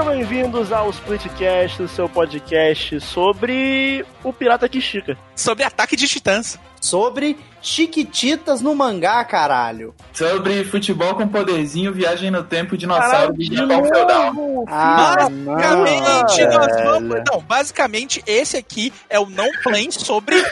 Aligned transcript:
sejam 0.00 0.06
bem-vindos 0.06 0.72
ao 0.72 0.88
Splitcast, 0.90 1.82
o 1.82 1.88
seu 1.88 2.08
podcast 2.08 3.00
sobre 3.00 4.04
o 4.24 4.32
Pirata 4.32 4.66
que 4.68 4.78
estica. 4.78 5.16
Sobre 5.36 5.62
ataque 5.62 5.94
de 5.94 6.08
titãs. 6.08 6.58
Sobre 6.80 7.36
Chiquititas 7.60 8.62
no 8.62 8.74
mangá, 8.74 9.22
caralho. 9.24 9.94
Sobre 10.14 10.64
futebol 10.64 11.14
com 11.14 11.28
poderzinho, 11.28 11.92
viagem 11.92 12.30
no 12.30 12.42
tempo, 12.42 12.78
dinossauro 12.78 13.34
e 13.38 13.54
Japão 13.54 13.84
feudal. 13.84 14.32
Ah, 14.68 15.16
basicamente, 15.18 16.46
não, 16.46 16.58
nós 16.58 16.82
vamos. 16.82 17.16
Não, 17.30 17.40
basicamente, 17.42 18.22
esse 18.26 18.56
aqui 18.56 18.90
é 19.10 19.20
o 19.20 19.28
não 19.28 19.50
plane 19.62 19.92
sobre 19.92 20.42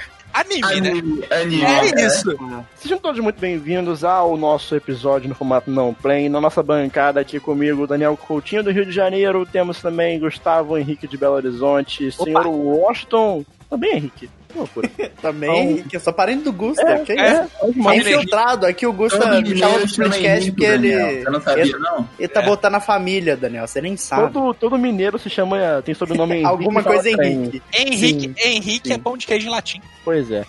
anime, 0.40 0.80
né? 0.80 0.90
Anime, 0.90 1.24
anime, 1.30 1.62
É 1.62 1.94
né? 1.94 2.06
isso. 2.06 2.36
Sejam 2.76 2.98
todos 2.98 3.20
muito 3.20 3.40
bem-vindos 3.40 4.04
ao 4.04 4.36
nosso 4.36 4.74
episódio 4.76 5.28
no 5.28 5.34
formato 5.34 5.70
não 5.70 5.92
play. 5.92 6.28
Na 6.28 6.40
nossa 6.40 6.62
bancada 6.62 7.20
aqui 7.20 7.40
comigo, 7.40 7.86
Daniel 7.86 8.16
Coutinho 8.16 8.62
do 8.62 8.70
Rio 8.70 8.86
de 8.86 8.92
Janeiro. 8.92 9.44
Temos 9.50 9.80
também 9.82 10.18
Gustavo 10.20 10.78
Henrique 10.78 11.08
de 11.08 11.16
Belo 11.16 11.34
Horizonte, 11.34 12.10
senhor 12.12 12.46
Washington. 12.46 13.44
Também, 13.68 13.96
Henrique. 13.96 14.30
Que 14.52 14.58
loucura. 14.58 14.90
Também, 15.20 15.82
que 15.82 15.96
eu 15.96 16.00
sou 16.00 16.12
parente 16.12 16.44
do 16.44 16.52
Gusta, 16.52 16.82
É, 16.82 16.98
que 17.00 17.12
é. 17.12 17.32
isso? 17.42 17.50
Uma 17.76 17.94
É 17.94 17.98
infiltrado, 17.98 18.64
aqui 18.66 18.86
o 18.86 18.92
Gusta 18.92 19.40
me 19.42 19.56
chama 19.86 20.08
de 20.08 20.26
Henrique, 20.26 20.50
porque 20.52 20.64
ele, 20.64 20.90
Daniel. 20.90 21.22
Você 21.22 21.30
não 21.30 21.40
sabia, 21.42 21.62
ele, 21.64 21.78
não? 21.78 22.08
ele 22.18 22.28
tá 22.28 22.42
É. 22.42 22.46
botando 22.46 22.74
a 22.76 22.80
família, 22.80 23.36
Daniel, 23.36 23.66
você 23.66 23.80
nem 23.82 23.96
sabe. 23.96 24.32
Todo, 24.32 24.54
todo 24.54 24.78
mineiro 24.78 25.18
se 25.18 25.28
chama, 25.28 25.82
tem 25.84 25.94
sobrenome 25.94 26.32
Henrique. 26.36 26.48
Alguma 26.48 26.82
coisa. 26.82 27.10
Henrique. 27.10 27.62
Henrique, 27.74 28.34
Henrique 28.42 28.88
Sim. 28.88 28.94
é 28.94 28.98
pão 28.98 29.16
de 29.18 29.26
queijo 29.26 29.46
em 29.46 29.50
latim. 29.50 29.82
Pois 30.04 30.30
é. 30.30 30.44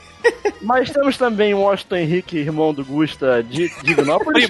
Mas 0.62 0.90
temos 0.90 1.18
também 1.18 1.54
o 1.54 1.60
Washington 1.60 1.96
Henrique, 1.98 2.38
irmão 2.38 2.74
do 2.74 2.86
Gusta 2.86 3.44
de 3.44 3.70
Dignópolis. 3.84 4.50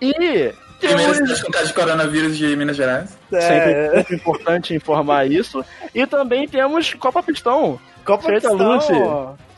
E 0.00 0.52
cidade 0.80 1.42
com 1.42 1.50
caso 1.50 1.66
de 1.68 1.74
coronavírus 1.74 2.38
de 2.38 2.54
Minas 2.56 2.76
Gerais. 2.76 3.18
É, 3.32 3.40
sempre 3.40 3.94
muito 3.94 4.14
importante 4.14 4.74
informar 4.74 5.30
isso. 5.30 5.64
E 5.94 6.06
também 6.06 6.46
temos 6.46 6.94
Copa 6.94 7.22
Pistão. 7.22 7.80
Copa 8.08 8.32
Pistão. 8.32 8.54
Lucy. 8.56 8.92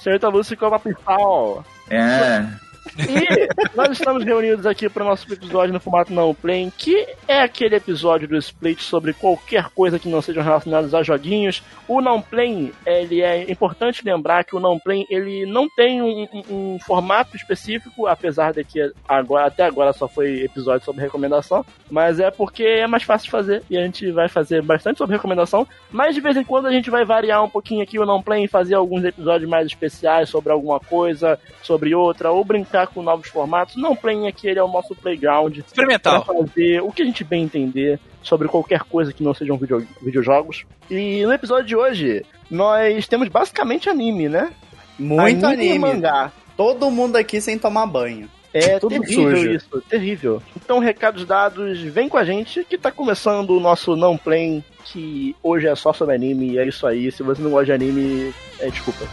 Senhorita 0.01 0.29
Lucy 0.29 0.57
Copa 0.57 0.81
Pistão. 0.81 1.65
É. 1.89 2.45
E 2.99 3.49
nós 3.77 3.91
estamos 3.93 4.25
reunidos 4.25 4.67
aqui 4.67 4.89
para 4.89 5.05
o 5.05 5.07
nosso 5.07 5.31
episódio 5.33 5.73
no 5.73 5.81
formato 5.81 6.13
não 6.13 6.35
play, 6.35 6.73
que 6.77 7.07
é 7.29 7.41
aquele 7.41 7.77
episódio 7.77 8.27
do 8.29 8.37
Split 8.37 8.81
sobre 8.81 9.13
qualquer 9.13 9.69
coisa 9.71 9.99
que 9.99 10.09
não 10.09 10.21
sejam 10.21 10.43
relacionadas 10.43 10.93
a 10.95 11.03
joguinhos. 11.03 11.63
O 11.87 12.01
não 12.01 12.21
play, 12.21 12.73
ele 12.87 13.23
é 13.23 13.51
importante 13.51 14.05
lembrar 14.05 14.45
que 14.45 14.57
o 14.57 14.61
não 14.61 14.79
play 14.79 15.07
ele 15.11 15.47
não 15.47 15.69
tem 15.69 16.03
um, 16.03 16.27
um- 16.33 16.75
um 16.75 16.79
formato 16.81 17.37
específico, 17.37 18.07
apesar 18.07 18.53
de 18.53 18.65
que 18.65 18.93
agora, 19.09 19.47
até 19.47 19.65
agora 19.65 19.93
só 19.93 20.09
foi 20.09 20.43
episódio 20.43 20.85
sobre 20.85 21.03
recomendação, 21.03 21.65
mas 21.91 22.19
é 22.21 22.31
porque 22.31 22.65
é 22.65 22.87
mais 22.87 23.03
fácil 23.03 23.27
de 23.27 23.31
fazer 23.31 23.63
e 23.71 23.77
a 23.77 23.83
gente 23.83 24.11
vai 24.13 24.29
fazer 24.29 24.63
bastante 24.63 24.99
sobre 24.99 25.17
recomendação, 25.17 25.67
mas 25.91 26.15
de 26.15 26.21
vez 26.21 26.37
em 26.37 26.45
quando 26.45 26.67
a 26.67 26.73
gente 26.73 26.91
vai 26.91 27.05
variar 27.05 27.43
um 27.45 27.49
pouquinho 27.49 27.83
aqui 27.83 27.99
o 27.99 28.07
não 28.07 28.23
play 28.23 28.45
e 28.45 28.49
fazer 28.49 28.75
alguns 28.75 29.05
episódios 29.05 29.49
mais 29.49 29.67
especiais 29.67 30.29
sobre 30.29 30.53
alguma 30.53 30.81
coisa, 30.81 31.39
sobre 31.63 31.95
outra, 31.95 32.31
ou 32.31 32.45
brincar 32.45 32.80
com 32.89 33.03
novos 33.03 33.29
formatos. 33.29 33.77
Não 33.77 33.95
play 33.97 34.27
aqui, 34.27 34.49
ele 34.49 34.59
é 34.59 34.63
o 34.63 34.69
nosso 34.69 34.95
playground 34.95 35.53
para 35.53 35.67
Experimental. 35.67 36.25
fazer 36.25 36.81
o 36.83 36.91
que 36.93 37.03
a 37.03 37.05
gente 37.05 37.25
bem 37.25 37.45
entender 37.45 37.99
sobre 38.23 38.49
qualquer 38.49 38.83
coisa 38.83 39.13
que 39.13 39.23
não 39.23 39.35
sejam 39.35 39.57
video, 39.57 39.87
videojogos. 40.03 40.65
E 40.91 41.25
no 41.25 41.33
episódio 41.33 41.67
de 41.67 41.77
hoje, 41.77 42.25
nós 42.51 43.07
temos 43.09 43.29
basicamente 43.29 43.89
anime, 43.89 44.29
né? 44.29 44.53
Muito 44.99 45.43
e 45.43 45.47
anime. 45.47 45.79
mangá. 45.79 46.33
Todo 46.57 46.91
mundo 46.91 47.17
aqui 47.17 47.41
sem 47.41 47.59
tomar 47.59 47.87
banho. 47.87 48.29
É 48.53 48.79
Tudo 48.81 49.01
terrível 49.01 49.37
sujo. 49.37 49.51
isso, 49.53 49.83
terrível. 49.89 50.43
Então, 50.57 50.81
recados 50.81 51.25
dados, 51.25 51.81
vem 51.81 52.09
com 52.09 52.17
a 52.17 52.25
gente 52.25 52.65
que 52.65 52.77
tá 52.77 52.91
começando 52.91 53.51
o 53.51 53.61
nosso 53.61 53.95
não 53.95 54.17
play, 54.17 54.65
que 54.85 55.37
hoje 55.43 55.69
é 55.69 55.75
só 55.77 55.93
sobre 55.93 56.17
anime, 56.17 56.51
e 56.51 56.59
é 56.59 56.67
isso 56.67 56.85
aí. 56.87 57.13
Se 57.13 57.23
você 57.23 57.41
não 57.41 57.51
gosta 57.51 57.67
de 57.67 57.73
anime, 57.73 58.35
é 58.59 58.69
desculpa. 58.69 59.07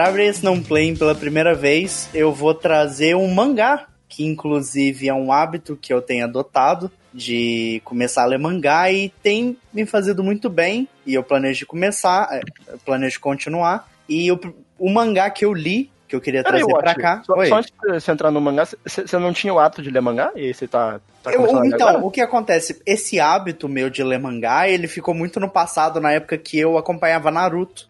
Pra 0.00 0.08
abrir 0.08 0.28
esse 0.28 0.42
não 0.42 0.62
play 0.62 0.96
pela 0.96 1.14
primeira 1.14 1.54
vez, 1.54 2.08
eu 2.14 2.32
vou 2.32 2.54
trazer 2.54 3.14
um 3.14 3.28
mangá, 3.34 3.86
que 4.08 4.24
inclusive 4.24 5.06
é 5.06 5.12
um 5.12 5.30
hábito 5.30 5.76
que 5.76 5.92
eu 5.92 6.00
tenho 6.00 6.24
adotado 6.24 6.90
de 7.12 7.82
começar 7.84 8.22
a 8.22 8.24
ler 8.24 8.38
mangá 8.38 8.90
e 8.90 9.10
tem 9.22 9.58
me 9.70 9.84
fazido 9.84 10.24
muito 10.24 10.48
bem. 10.48 10.88
E 11.04 11.12
eu 11.12 11.22
planejo 11.22 11.66
começar, 11.66 12.30
é, 12.32 12.40
planejo 12.82 13.20
continuar. 13.20 13.90
E 14.08 14.32
o, 14.32 14.40
o 14.78 14.88
mangá 14.88 15.28
que 15.28 15.44
eu 15.44 15.52
li, 15.52 15.90
que 16.08 16.16
eu 16.16 16.20
queria 16.22 16.42
trazer 16.42 16.64
pra 16.64 16.92
Watch, 16.92 16.94
cá. 16.94 17.22
Só, 17.22 17.44
só 17.44 17.56
antes 17.56 17.70
de 17.70 18.00
você 18.00 18.10
entrar 18.10 18.30
no 18.30 18.40
mangá, 18.40 18.64
você 18.64 19.18
não 19.18 19.34
tinha 19.34 19.52
o 19.52 19.58
ato 19.58 19.82
de 19.82 19.90
ler 19.90 20.00
mangá? 20.00 20.32
E 20.34 20.54
você 20.54 20.66
tá, 20.66 20.98
tá 21.22 21.30
Eu- 21.30 21.42
então, 21.66 21.88
agora? 21.88 22.06
o 22.06 22.10
que 22.10 22.22
acontece? 22.22 22.80
Esse 22.86 23.20
hábito 23.20 23.68
meu 23.68 23.90
de 23.90 24.02
ler 24.02 24.18
mangá, 24.18 24.66
ele 24.66 24.88
ficou 24.88 25.12
muito 25.12 25.38
no 25.38 25.50
passado, 25.50 26.00
na 26.00 26.10
época 26.10 26.38
que 26.38 26.58
eu 26.58 26.78
acompanhava 26.78 27.30
Naruto. 27.30 27.89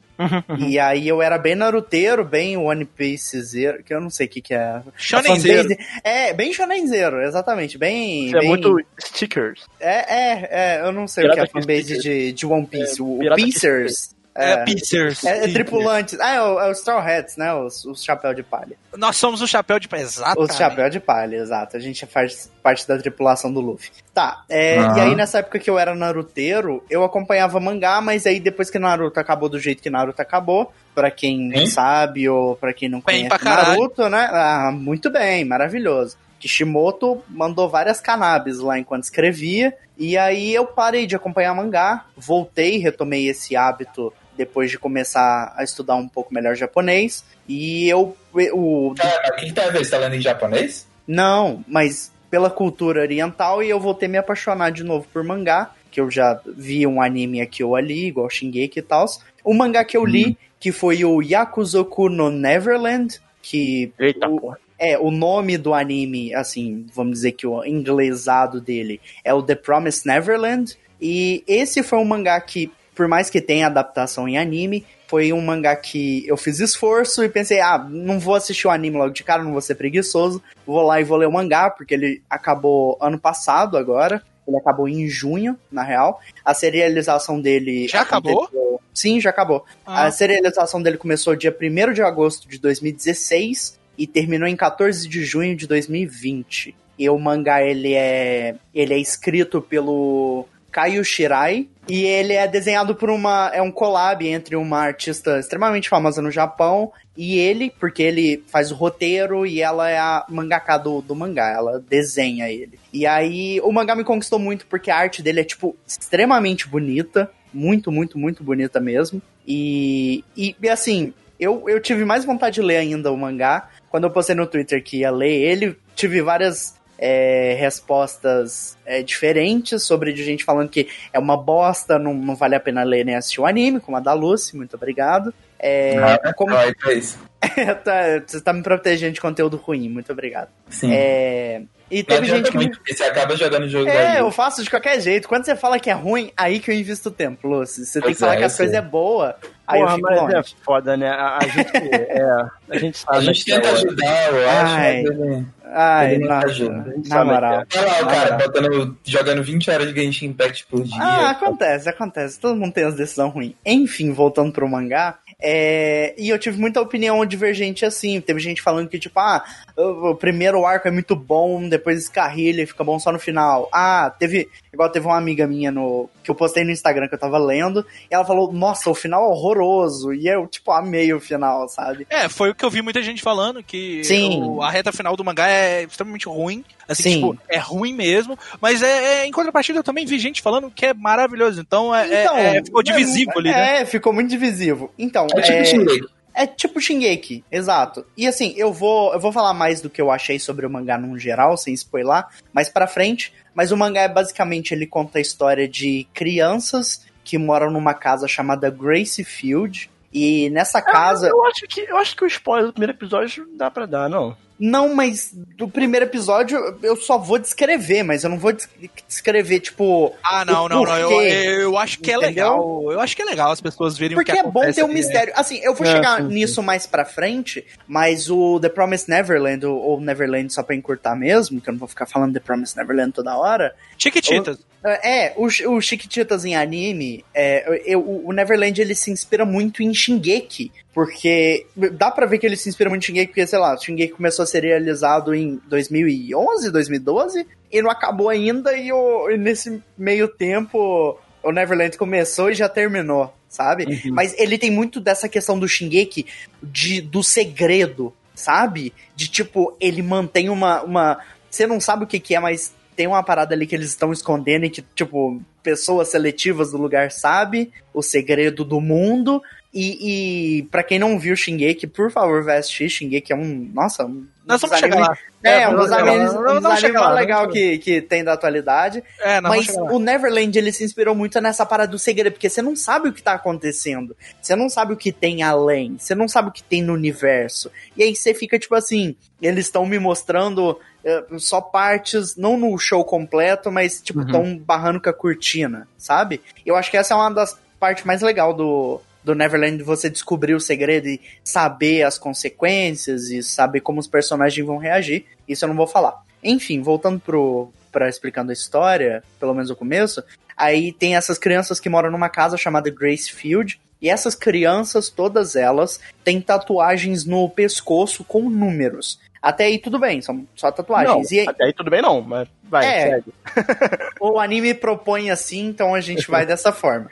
E 0.59 0.79
aí 0.79 1.09
eu 1.09 1.23
era 1.23 1.39
bem 1.39 1.55
naruteiro, 1.55 2.25
bem 2.25 2.57
One 2.57 2.85
Piece 2.85 3.41
zero, 3.43 3.83
que 3.83 3.93
eu 3.95 4.01
não 4.01 4.11
sei 4.11 4.27
o 4.27 4.29
que 4.29 4.41
que 4.41 4.55
é. 4.55 4.81
Shonenzeiro. 4.97 5.69
É, 6.05 6.33
bem 6.33 6.53
shonenzeiro, 6.53 7.23
exatamente. 7.23 7.79
Bem. 7.79 8.29
Você 8.31 8.37
é 8.37 8.41
bem- 8.41 8.49
muito 8.49 8.77
stickers. 9.01 9.67
É, 9.81 10.15
é, 10.15 10.49
é, 10.51 10.81
eu 10.83 10.93
não 10.93 11.07
sei 11.09 11.27
o 11.27 11.33
que 11.33 11.39
é 11.39 11.43
a 11.43 11.47
Pirata 11.47 11.61
fanbase 11.61 11.99
de, 12.01 12.33
de 12.33 12.47
One 12.47 12.67
Piece. 12.67 13.01
o 13.03 13.17
o 13.17 13.19
Pirata 13.21 13.43
Piecers. 13.43 14.15
É, 14.41 14.53
É, 14.53 14.65
Pizzers. 14.65 15.25
é, 15.25 15.45
é 15.45 15.53
tripulantes. 15.53 16.19
Ah, 16.21 16.35
é, 16.35 16.43
o- 16.43 16.61
é 16.61 16.71
os 16.71 16.79
Straw 16.79 16.99
Hats, 16.99 17.37
né? 17.37 17.53
Os, 17.55 17.85
os 17.85 18.03
chapéu 18.05 18.33
de 18.35 18.43
palha. 18.43 18.77
Nós 18.97 19.17
somos 19.17 19.41
o 19.41 19.47
chapéu 19.47 19.79
de 19.79 19.89
Exatamente. 19.93 20.51
Os 20.51 20.57
chapéu 20.57 20.91
de 20.91 21.01
palha, 21.01 21.37
exato. 21.37 21.77
A 21.77 21.81
gente 21.81 22.05
faz 22.07 22.51
parte 22.63 22.87
da 22.89 22.99
tripulação 22.99 23.53
do 23.53 23.61
Luffy. 23.61 23.91
Tá, 24.15 24.43
é, 24.49 24.79
Aham. 24.79 24.99
e 24.99 25.01
aí 25.01 25.15
nessa 25.15 25.39
época 25.39 25.59
que 25.59 25.71
eu 25.71 25.79
era 25.79 25.95
naruteiro, 25.95 26.85
eu 26.91 27.05
acompanhava 27.05 27.61
mangá, 27.61 28.01
mas 28.01 28.27
aí 28.27 28.41
depois 28.41 28.71
que 28.71 28.79
Naruto 28.79 29.19
acabou 29.21 29.49
do 29.49 29.59
jeito 29.59 29.83
que 29.83 29.89
Naruto 29.91 30.21
acabou, 30.21 30.73
pra 30.95 31.11
quem 31.11 31.53
Hein? 31.55 31.67
sabe 31.67 32.29
ou 32.29 32.57
pra 32.57 32.73
quem 32.73 32.89
não 32.89 33.01
Bem 33.01 33.29
conhece. 33.29 33.45
Naruto, 33.45 34.09
né? 34.09 34.29
Ah, 34.33 34.71
muito 34.73 35.11
bem, 35.11 35.45
maravilhoso. 35.45 36.17
Kishimoto 36.41 37.23
mandou 37.29 37.69
várias 37.69 38.01
cannabis 38.01 38.59
lá 38.59 38.79
enquanto 38.79 39.05
escrevia, 39.05 39.75
e 39.97 40.17
aí 40.17 40.55
eu 40.55 40.65
parei 40.67 41.07
de 41.07 41.15
acompanhar 41.15 41.55
mangá, 41.55 42.07
voltei, 42.17 42.79
retomei 42.79 43.29
esse 43.29 43.55
hábito 43.55 44.13
depois 44.41 44.71
de 44.71 44.79
começar 44.79 45.53
a 45.57 45.63
estudar 45.63 45.97
um 45.97 46.09
pouco 46.09 46.33
melhor 46.33 46.55
japonês, 46.57 47.23
e 47.47 47.89
eu... 47.89 48.17
O, 48.33 48.95
Cara, 48.97 49.33
o 49.35 49.37
que, 49.37 49.47
que 49.47 49.53
tem 49.53 49.65
a 49.65 49.69
ver? 49.71 49.85
Você 49.85 49.91
tá 49.91 49.99
lendo 49.99 50.17
em 50.17 50.21
japonês? 50.21 50.89
não, 51.07 51.63
mas 51.69 52.11
pela 52.31 52.49
cultura 52.49 53.01
oriental 53.03 53.63
e 53.63 53.69
eu 53.69 53.79
voltei 53.81 54.07
a 54.09 54.11
me 54.13 54.17
apaixonar 54.19 54.71
de 54.71 54.83
novo 54.85 55.07
por 55.13 55.23
mangá, 55.25 55.73
que 55.91 56.01
eu 56.01 56.09
já 56.11 56.41
vi 56.57 56.87
um 56.87 57.03
anime 57.03 57.41
aqui 57.41 57.63
ou 57.65 57.75
ali, 57.75 58.07
igual 58.07 58.31
Shingeki 58.31 58.79
e 58.79 58.83
tal. 58.83 59.05
O 59.45 59.53
mangá 59.53 59.85
que 59.85 59.97
eu 59.97 60.05
li, 60.07 60.39
que 60.61 60.71
foi 60.73 61.05
o 61.05 61.21
Yakuzoku 61.21 62.09
no 62.09 62.31
Neverland, 62.31 63.21
que 63.43 63.93
Eita 63.99 64.29
o- 64.29 64.41
porra. 64.41 64.59
é 64.79 64.97
o 64.97 65.11
nome 65.11 65.59
do 65.59 65.75
anime, 65.75 66.33
assim, 66.33 66.87
vamos 66.95 67.15
dizer 67.15 67.33
que 67.33 67.47
o 67.47 67.65
inglesado 67.65 68.61
dele 68.61 69.01
é 69.25 69.35
o 69.35 69.43
The 69.43 69.57
Promised 69.57 70.07
Neverland, 70.07 70.79
e 71.01 71.43
esse 71.49 71.83
foi 71.83 71.99
um 71.99 72.05
mangá 72.05 72.41
que, 72.41 72.71
por 73.01 73.09
mais 73.09 73.31
que 73.31 73.41
tenha 73.41 73.67
adaptação 73.67 74.29
em 74.29 74.37
anime, 74.37 74.85
foi 75.09 75.33
um 75.33 75.41
mangá 75.41 75.75
que 75.75 76.23
eu 76.29 76.37
fiz 76.37 76.61
esforço 76.61 77.25
e 77.25 77.31
pensei, 77.31 77.59
ah, 77.59 77.79
não 77.79 78.21
vou 78.21 78.35
assistir 78.35 78.67
o 78.67 78.71
anime 78.71 78.99
logo 78.99 79.15
de 79.15 79.25
cara, 79.25 79.43
não 79.43 79.53
vou 79.53 79.63
ser 79.63 79.77
preguiçoso, 79.77 80.43
vou 80.67 80.83
lá 80.83 81.01
e 81.01 81.05
vou 81.05 81.17
ler 81.17 81.27
o 81.27 81.33
mangá, 81.33 81.71
porque 81.71 81.95
ele 81.95 82.23
acabou 82.29 82.99
ano 83.01 83.19
passado 83.19 83.79
agora, 83.79 84.23
ele 84.47 84.59
acabou 84.59 84.87
em 84.87 85.09
junho, 85.09 85.59
na 85.73 85.83
real. 85.83 86.21
A 86.45 86.53
serialização 86.53 87.41
dele... 87.41 87.89
Já 87.89 88.03
acabou? 88.03 88.51
Sim, 88.93 89.19
já 89.19 89.31
acabou. 89.31 89.65
Ah. 89.87 90.05
A 90.05 90.11
serialização 90.11 90.83
dele 90.83 90.99
começou 90.99 91.35
dia 91.35 91.57
1 91.59 91.95
de 91.95 92.03
agosto 92.03 92.47
de 92.47 92.59
2016 92.59 93.81
e 93.97 94.07
terminou 94.07 94.47
em 94.47 94.57
14 94.57 95.09
de 95.09 95.25
junho 95.25 95.57
de 95.57 95.67
2020. 95.67 96.77
E 96.99 97.09
o 97.09 97.19
mangá 97.19 97.65
ele 97.65 97.95
é 97.95 98.57
ele 98.75 98.93
é 98.93 98.99
escrito 98.99 99.63
pelo 99.63 100.47
Kaio 100.71 101.05
Shirai 101.05 101.69
e 101.89 102.05
ele 102.05 102.35
é 102.35 102.47
desenhado 102.47 102.95
por 102.95 103.11
uma 103.11 103.51
é 103.53 103.61
um 103.61 103.71
collab 103.71 104.27
entre 104.27 104.55
uma 104.57 104.79
artista 104.79 105.39
extremamente 105.39 105.89
famosa 105.89 106.23
no 106.23 106.31
Japão 106.31 106.93
e 107.17 107.39
ele, 107.39 107.73
porque 107.79 108.03
ele 108.03 108.43
faz 108.47 108.71
o 108.71 108.75
roteiro 108.75 109.45
e 109.45 109.61
ela 109.61 109.91
é 109.91 109.99
a 109.99 110.25
mangaka 110.29 110.79
do, 110.79 111.03
do 111.03 111.15
mangá, 111.15 111.51
ela 111.51 111.79
desenha 111.79 112.49
ele. 112.49 112.79
E 112.93 113.07
aí 113.07 113.61
o 113.63 113.73
mangá 113.73 113.95
me 113.95 114.05
conquistou 114.05 114.39
muito 114.39 114.67
porque 114.67 114.91
a 114.91 114.97
arte 114.97 115.23
dele 115.23 115.41
é 115.41 115.45
tipo 115.45 115.77
extremamente 115.87 116.67
bonita, 116.67 117.31
muito, 117.53 117.93
muito, 117.93 118.19
muito 118.19 118.43
bonita 118.43 118.81
mesmo. 118.81 119.21
E, 119.47 120.25
e, 120.37 120.57
e 120.63 120.69
assim, 120.69 121.13
eu, 121.39 121.69
eu 121.69 121.81
tive 121.81 122.05
mais 122.05 122.25
vontade 122.25 122.55
de 122.55 122.63
ler 122.63 122.77
ainda 122.77 123.13
o 123.13 123.17
mangá. 123.17 123.69
Quando 123.91 124.05
eu 124.05 124.11
postei 124.11 124.37
no 124.37 124.47
Twitter 124.47 124.83
que 124.83 124.99
ia 124.99 125.11
ler 125.11 125.33
ele, 125.33 125.77
tive 125.95 126.23
várias 126.23 126.80
é, 127.03 127.57
respostas 127.59 128.77
é, 128.85 129.03
diferentes 129.03 129.83
sobre 129.83 130.13
de 130.13 130.23
gente 130.23 130.45
falando 130.45 130.69
que 130.69 130.87
é 131.13 131.19
uma 131.19 131.35
bosta, 131.37 131.99
não, 131.99 132.13
não 132.13 132.37
vale 132.37 132.55
a 132.55 132.61
pena 132.61 132.83
ler 132.83 133.07
nem 133.07 133.17
assistir 133.17 133.41
o 133.41 133.47
anime, 133.47 133.81
como 133.81 133.97
a 133.97 134.01
da 134.01 134.13
Lucy, 134.13 134.55
muito 134.55 134.77
obrigado. 134.77 135.33
É, 135.59 135.97
Ah, 136.23 136.33
como... 136.35 136.55
ah, 136.55 136.65
é 136.67 136.93
isso. 136.95 137.19
tá, 137.85 138.03
você 138.27 138.41
tá 138.41 138.53
me 138.53 138.63
protegendo 138.63 139.13
de 139.15 139.21
conteúdo 139.21 139.57
ruim, 139.57 139.89
muito 139.89 140.13
obrigado. 140.13 140.49
Sim. 140.69 140.93
É, 140.93 141.63
e 141.91 142.03
teve 142.05 142.27
gente 142.27 142.51
que 142.53 142.59
me... 142.59 142.69
Porque 142.71 142.95
você 142.95 143.03
acaba 143.05 143.35
jogando 143.35 143.65
o 143.65 143.69
jogo 143.69 143.89
É, 143.89 144.13
daí. 144.13 144.19
eu 144.19 144.31
faço 144.31 144.63
de 144.63 144.69
qualquer 144.71 145.01
jeito. 145.01 145.27
Quando 145.27 145.45
você 145.45 145.57
fala 145.57 145.79
que 145.81 145.89
é 145.91 145.95
ruim, 145.95 146.31
aí 146.37 146.61
que 146.61 146.71
eu 146.71 146.75
invisto 146.75 147.11
tempo, 147.11 147.49
Lúcio. 147.49 147.85
Você 147.85 147.95
tem 147.95 148.03
Pois 148.03 148.17
que 148.17 148.21
falar 148.21 148.35
é, 148.35 148.37
que 148.37 148.43
coisas 148.43 148.57
sei. 148.57 148.77
é 148.77 148.83
boa, 148.83 149.37
aí 149.71 149.81
eu 149.81 149.87
Porra, 149.87 149.97
fico 149.97 150.09
mas 150.11 150.21
longe. 150.21 150.37
é 150.37 150.43
foda, 150.65 150.97
né? 150.97 151.09
A, 151.09 151.39
a 151.39 151.47
gente, 151.47 151.71
é, 151.77 152.23
a 152.71 152.79
gente 152.79 152.99
sabe. 152.99 153.17
A 153.19 153.21
gente 153.21 153.45
que 153.45 153.53
é 153.53 153.61
tenta 153.61 153.75
ajudar, 153.75 154.33
eu 154.33 154.49
acho, 154.51 154.75
Ai. 154.75 155.03
mas 155.03 155.11
ele... 155.21 155.47
Ai, 155.73 156.15
Ele 156.17 156.27
não 156.27 156.37
ajuda. 156.37 156.95
Na 157.07 157.25
moral. 157.25 157.65
Olha 157.77 157.87
lá 157.87 158.01
o 158.03 158.07
cara 158.09 158.37
botando, 158.39 158.99
jogando 159.05 159.43
20 159.45 159.71
horas 159.71 159.95
de 159.95 160.03
Genshin 160.03 160.27
Impact 160.27 160.67
por 160.67 160.83
dia. 160.83 161.01
Ah, 161.01 161.31
acontece, 161.31 161.89
acontece. 161.89 162.41
Todo 162.41 162.57
mundo 162.57 162.73
tem 162.73 162.83
as 162.85 162.97
decisões 162.97 163.33
ruins. 163.33 163.55
Enfim, 163.65 164.13
voltando 164.13 164.51
pro 164.53 164.69
mangá. 164.69 165.19
É, 165.41 166.15
E 166.19 166.29
eu 166.29 166.39
tive 166.39 166.59
muita 166.59 166.81
opinião 166.81 167.25
divergente 167.25 167.85
assim. 167.85 168.21
Teve 168.21 168.41
gente 168.41 168.63
falando 168.63 168.89
que, 168.89 168.99
tipo, 168.99 169.19
ah, 169.19 169.45
o 169.77 170.15
primeiro 170.15 170.65
arco 170.65 170.89
é 170.89 170.91
muito 170.91 171.17
bom, 171.17 171.69
depois 171.69 172.03
escarrilha 172.03 172.63
e 172.63 172.67
fica 172.67 172.85
bom 172.85 172.99
só 172.99 173.11
no 173.11 173.19
final. 173.19 173.69
Ah, 173.73 174.15
teve. 174.19 174.49
Igual 174.73 174.91
teve 174.91 175.07
uma 175.07 175.17
amiga 175.17 175.47
minha 175.47 175.71
no. 175.71 176.09
que 176.23 176.31
eu 176.31 176.35
postei 176.35 176.65
no 176.65 176.71
Instagram 176.71 177.09
que 177.09 177.15
eu 177.15 177.19
tava 177.19 177.39
lendo. 177.39 177.85
E 178.11 178.15
ela 178.15 178.25
falou, 178.25 178.53
nossa, 178.53 178.91
o 178.91 178.95
final 178.95 179.25
é 179.25 179.29
horroroso. 179.29 180.13
E 180.13 180.29
eu, 180.29 180.47
tipo, 180.47 180.71
amei 180.73 181.13
o 181.13 181.21
final, 181.21 181.69
sabe? 181.69 182.07
É, 182.11 182.29
foi 182.29 182.51
o 182.51 182.55
que 182.55 182.65
eu 182.65 182.71
vi 182.71 182.83
muita 182.83 183.03
gente 183.03 183.23
falando, 183.23 183.63
que 183.63 184.05
Sim. 184.05 184.59
a 184.61 184.71
reta 184.71 184.93
final 184.93 185.17
do 185.17 185.25
mangá 185.25 185.49
é 185.49 185.85
extremamente 185.85 186.29
ruim. 186.29 186.65
Assim, 186.91 187.03
Sim. 187.03 187.15
tipo, 187.21 187.39
é 187.49 187.59
ruim 187.59 187.93
mesmo. 187.95 188.37
Mas 188.61 188.83
é, 188.83 189.23
é- 189.23 189.27
em 189.27 189.31
contrapartida 189.31 189.79
eu 189.79 189.85
também 189.85 190.05
vi 190.05 190.19
gente 190.19 190.43
falando 190.43 190.71
que 190.71 190.87
é 190.87 190.93
maravilhoso. 190.93 191.61
Então, 191.61 191.95
é, 191.95 192.09
é- 192.13 192.23
Então, 192.25 192.37
é- 192.37 192.65
ficou 192.65 192.83
divisivo 192.83 193.31
ali, 193.39 193.51
né? 193.51 193.83
É, 193.83 193.87
ficou 193.87 194.13
muito 194.13 194.29
divisivo. 194.29 194.93
Então, 194.99 195.27
É 195.37 195.41
tipo 195.41 195.53
é, 195.59 195.65
Shingeki. 195.65 196.07
É 196.35 196.47
tipo 196.47 196.81
Shingeki, 196.81 197.45
exato. 197.51 198.05
E 198.17 198.27
assim, 198.27 198.55
eu 198.57 198.73
vou, 198.73 199.13
eu 199.13 199.21
vou 199.21 199.33
falar 199.33 199.53
mais 199.55 199.81
do 199.81 199.91
que 199.91 200.01
eu 200.01 200.11
achei 200.11 200.39
sobre 200.39 200.65
o 200.67 200.71
mangá 200.71 200.97
num 200.99 201.19
geral, 201.19 201.57
sem 201.57 201.75
spoiler, 201.75 202.25
mais 202.53 202.69
pra 202.69 202.87
frente. 202.87 203.33
Mas 203.55 203.73
o 203.73 203.77
mangá 203.77 204.03
é 204.03 204.09
basicamente, 204.09 204.73
ele 204.73 204.87
conta 204.87 205.19
a 205.19 205.21
história 205.21 205.69
de 205.69 206.07
crianças 206.15 207.05
que 207.25 207.37
moram 207.37 207.71
numa 207.71 207.95
casa 207.95 208.27
chamada 208.27 208.71
Grace 208.71 209.23
Field. 209.23 209.91
E 210.13 210.51
nessa 210.51 210.83
casa. 210.83 211.29
Eu 211.29 211.45
acho 211.47 211.67
que 211.69 211.81
eu 211.83 211.97
acho 211.97 212.17
que 212.17 212.25
o 212.25 212.27
spoiler 212.27 212.67
do 212.67 212.73
primeiro 212.73 212.95
episódio 212.95 213.47
dá 213.57 213.71
pra 213.71 213.87
dar, 213.87 214.09
não. 214.09 214.37
Não, 214.61 214.95
mas 214.95 215.31
do 215.57 215.67
primeiro 215.67 216.05
episódio 216.05 216.59
eu 216.83 216.95
só 216.95 217.17
vou 217.17 217.39
descrever, 217.39 218.03
mas 218.03 218.25
eu 218.25 218.29
não 218.31 218.39
vou 218.39 218.53
des- 218.53 218.69
descrever, 219.09 219.61
tipo. 219.61 220.15
Ah, 220.23 220.45
não, 220.45 220.67
o 220.67 220.69
não, 220.69 220.83
não. 220.85 220.99
Eu, 220.99 221.23
eu 221.63 221.79
acho 221.79 221.99
que 221.99 222.11
é 222.11 222.15
Entendeu? 222.17 222.29
legal. 222.29 222.93
Eu 222.93 223.01
acho 223.01 223.17
que 223.17 223.23
é 223.23 223.25
legal 223.25 223.51
as 223.53 223.61
pessoas 223.61 223.97
verem 223.97 224.15
Porque 224.17 224.31
o 224.31 224.35
que 224.35 224.41
é 224.41 224.43
bom 224.43 224.71
ter 224.71 224.85
um 224.85 224.89
né? 224.89 224.95
mistério. 224.95 225.33
Assim, 225.35 225.59
eu 225.63 225.75
vou 225.75 225.87
É, 225.87 225.93
chegar 225.93 226.19
sim, 226.21 226.29
sim. 226.29 226.35
nisso 226.35 226.63
mais 226.63 226.87
pra 226.87 227.07
frente, 227.07 227.65
mas 227.89 228.29
o 228.31 228.61
The 228.61 228.69
Promised 228.69 229.09
Neverland, 229.09 229.65
ou- 229.65 229.99
Neverland 230.01 230.53
só 230.53 230.63
pra 230.63 230.77
encurtar 230.77 231.17
mesmo, 231.17 231.59
que 231.61 231.71
eu 231.71 231.73
não 231.73 231.79
vou 231.79 231.89
ficar 231.89 232.05
falando 232.05 232.35
The 232.35 232.41
Promised 232.41 232.77
Neverland 232.77 233.13
toda 233.13 233.35
hora. 233.39 233.75
Chiquititas. 233.97 234.59
É, 234.83 235.35
o, 235.37 235.47
o 235.75 235.81
Chiquititas 235.81 236.45
em 236.45 236.55
anime, 236.57 237.25
é, 237.35 237.81
eu- 237.87 238.01
o 238.01 238.29
o 238.29 238.33
Neverland 238.33 238.81
ele 238.81 238.95
se 238.95 239.11
inspira 239.11 239.45
muito 239.45 239.83
em 239.83 239.93
Shingeki, 239.93 240.71
porque 240.93 241.67
dá 241.93 242.11
pra 242.11 242.27
ver 242.27 242.39
que 242.39 242.47
ele 242.47 242.57
se 242.57 242.69
inspira 242.69 242.91
muito 242.91 243.03
em 243.03 243.07
Shingeki, 243.07 243.29
porque, 243.29 243.47
sei 243.47 243.59
lá, 243.59 243.77
Shingeki 243.77 244.15
começou 244.15 244.43
a 244.43 244.47
ser 244.47 244.65
realizado 244.65 245.35
em 245.35 245.61
2011, 245.69 246.71
2012, 246.71 247.47
e 247.71 247.81
não 247.81 247.91
acabou 247.91 248.29
ainda, 248.29 248.77
e, 248.77 248.93
o, 248.93 249.31
e 249.31 249.39
nesse 249.39 249.81
meio 249.97 250.27
tempo 250.27 251.19
o 251.43 251.53
Neverland 251.53 251.97
começou 251.97 252.51
e 252.51 252.55
já 252.55 252.69
terminou, 252.69 253.33
sabe? 253.49 254.03
Mas 254.11 254.35
ele 254.39 254.59
tem 254.59 254.71
muito 254.71 255.01
dessa 255.01 255.29
questão 255.29 255.59
do 255.59 255.69
Shingeki, 255.69 256.27
de, 256.63 257.01
do 257.01 257.23
segredo, 257.23 258.13
sabe? 258.35 258.93
De 259.15 259.29
tipo, 259.29 259.77
ele 259.81 260.03
mantém 260.03 260.49
uma. 260.49 260.83
uma 260.83 261.21
você 261.51 261.67
não 261.67 261.81
sabe 261.81 262.05
o 262.05 262.07
que, 262.07 262.21
que 262.21 262.35
é, 262.35 262.41
mas 262.41 262.73
tem 262.95 263.07
uma 263.07 263.23
parada 263.23 263.55
ali 263.55 263.67
que 263.67 263.75
eles 263.75 263.89
estão 263.89 264.13
escondendo 264.13 264.67
e 264.67 264.71
que, 264.71 264.83
tipo, 264.95 265.41
pessoas 265.63 266.09
seletivas 266.09 266.71
do 266.71 266.77
lugar 266.77 267.11
sabe 267.11 267.73
o 267.95 268.03
segredo 268.03 268.65
do 268.65 268.81
mundo. 268.81 269.43
E, 269.73 270.59
e 270.59 270.63
para 270.65 270.83
quem 270.83 270.99
não 270.99 271.19
viu 271.19 271.37
Shingeki, 271.37 271.87
por 271.87 272.11
favor, 272.11 272.43
vai 272.43 272.59
assistir. 272.59 272.91
Shingeki 272.91 273.33
é 273.33 273.37
um. 273.37 273.71
Nossa, 273.73 274.05
um 274.05 274.27
Nós 274.45 274.61
vamos 274.61 274.79
chegar 274.79 274.99
lá. 274.99 275.19
É, 275.45 275.63
É, 275.63 275.69
um 275.69 275.77
dos 275.77 275.93
animes, 275.93 276.35
um 276.35 276.61
dos 276.61 276.65
animes 276.65 277.01
lá, 277.01 277.13
legal 277.13 277.49
que, 277.49 277.79
que 277.79 278.03
tem 278.03 278.25
da 278.25 278.33
atualidade. 278.33 279.03
É, 279.21 279.41
Mas 279.41 279.69
o 279.69 279.99
Neverland, 280.01 280.59
ele 280.59 280.73
se 280.73 280.83
inspirou 280.83 281.15
muito 281.15 281.41
nessa 281.41 281.65
parada 281.65 281.93
do 281.93 281.99
segredo, 282.01 282.33
porque 282.33 282.49
você 282.49 282.61
não 282.61 282.75
sabe 282.75 283.09
o 283.09 283.13
que 283.13 283.23
tá 283.23 283.35
acontecendo. 283.35 284.17
Você 284.43 284.57
não 284.57 284.69
sabe 284.69 284.93
o 284.93 284.97
que 284.97 285.13
tem 285.13 285.43
além. 285.43 285.97
Você 285.99 286.17
não 286.17 286.27
sabe 286.27 286.49
o 286.49 286.53
que 286.53 286.65
tem 286.65 286.83
no 286.83 286.93
universo. 286.93 287.71
E 287.97 288.03
aí 288.03 288.15
você 288.15 288.35
fica 288.35 288.59
tipo 288.59 288.75
assim, 288.75 289.15
eles 289.41 289.67
estão 289.67 289.87
me 289.87 290.01
mostrando 290.01 290.79
eh, 291.05 291.25
só 291.39 291.61
partes, 291.61 292.37
não 292.37 292.59
no 292.59 292.77
show 292.77 293.05
completo, 293.05 293.71
mas 293.71 294.03
tipo, 294.03 294.23
estão 294.23 294.59
barrando 294.59 295.01
com 295.01 295.09
a 295.09 295.15
cortina, 295.15 295.87
sabe? 295.97 296.43
Eu 296.67 296.75
acho 296.75 296.91
que 296.91 296.97
essa 296.97 297.15
é 297.15 297.17
uma 297.17 297.31
das 297.31 297.57
partes 297.79 298.05
mais 298.05 298.21
legais 298.21 298.55
do, 298.55 299.01
do 299.23 299.35
Neverland, 299.35 299.83
você 299.83 300.09
descobrir 300.09 300.55
o 300.55 300.61
segredo 300.61 301.09
e 301.09 301.21
saber 301.45 302.03
as 302.03 302.19
consequências 302.19 303.31
e 303.31 303.43
saber 303.43 303.81
como 303.81 304.01
os 304.01 304.07
personagens 304.07 304.67
vão 304.67 304.79
reagir. 304.79 305.27
Isso 305.49 305.65
eu 305.65 305.69
não 305.69 305.77
vou 305.77 305.87
falar. 305.87 306.23
Enfim, 306.43 306.81
voltando 306.83 307.21
pro, 307.21 307.71
pra 307.93 308.09
explicando 308.09 308.51
a 308.51 308.55
história, 308.55 309.23
pelo 309.39 309.55
menos 309.55 309.71
o 309.71 309.77
começo, 309.77 310.23
aí 310.57 310.93
tem 310.93 311.17
essas 311.17 311.39
crianças 311.39 311.79
que 311.79 311.89
moram 311.89 312.11
numa 312.11 312.29
casa 312.29 312.57
chamada 312.57 312.91
Grace 312.91 313.31
Field, 313.31 313.79
e 314.01 314.09
essas 314.09 314.35
crianças, 314.35 315.11
todas 315.11 315.55
elas, 315.55 316.01
têm 316.25 316.41
tatuagens 316.41 317.27
no 317.27 317.49
pescoço 317.51 318.25
com 318.25 318.49
números. 318.49 319.21
Até 319.43 319.65
aí 319.65 319.79
tudo 319.79 319.99
bem, 319.99 320.23
são 320.23 320.47
só 320.57 320.69
Não, 320.69 320.73
tatuagens. 320.75 321.31
e 321.31 321.41
aí, 321.41 321.49
até 321.49 321.65
aí 321.65 321.73
tudo 321.75 321.91
bem 321.91 322.01
não, 322.01 322.23
mas 322.23 322.49
vai, 322.63 322.87
É. 322.87 323.11
segue. 323.11 323.33
o 324.21 324.39
anime 324.39 324.73
propõe 324.73 325.31
assim, 325.31 325.67
então 325.67 325.95
a 325.95 326.01
gente 326.01 326.31
vai 326.31 326.45
dessa 326.47 326.73
forma. 326.73 327.11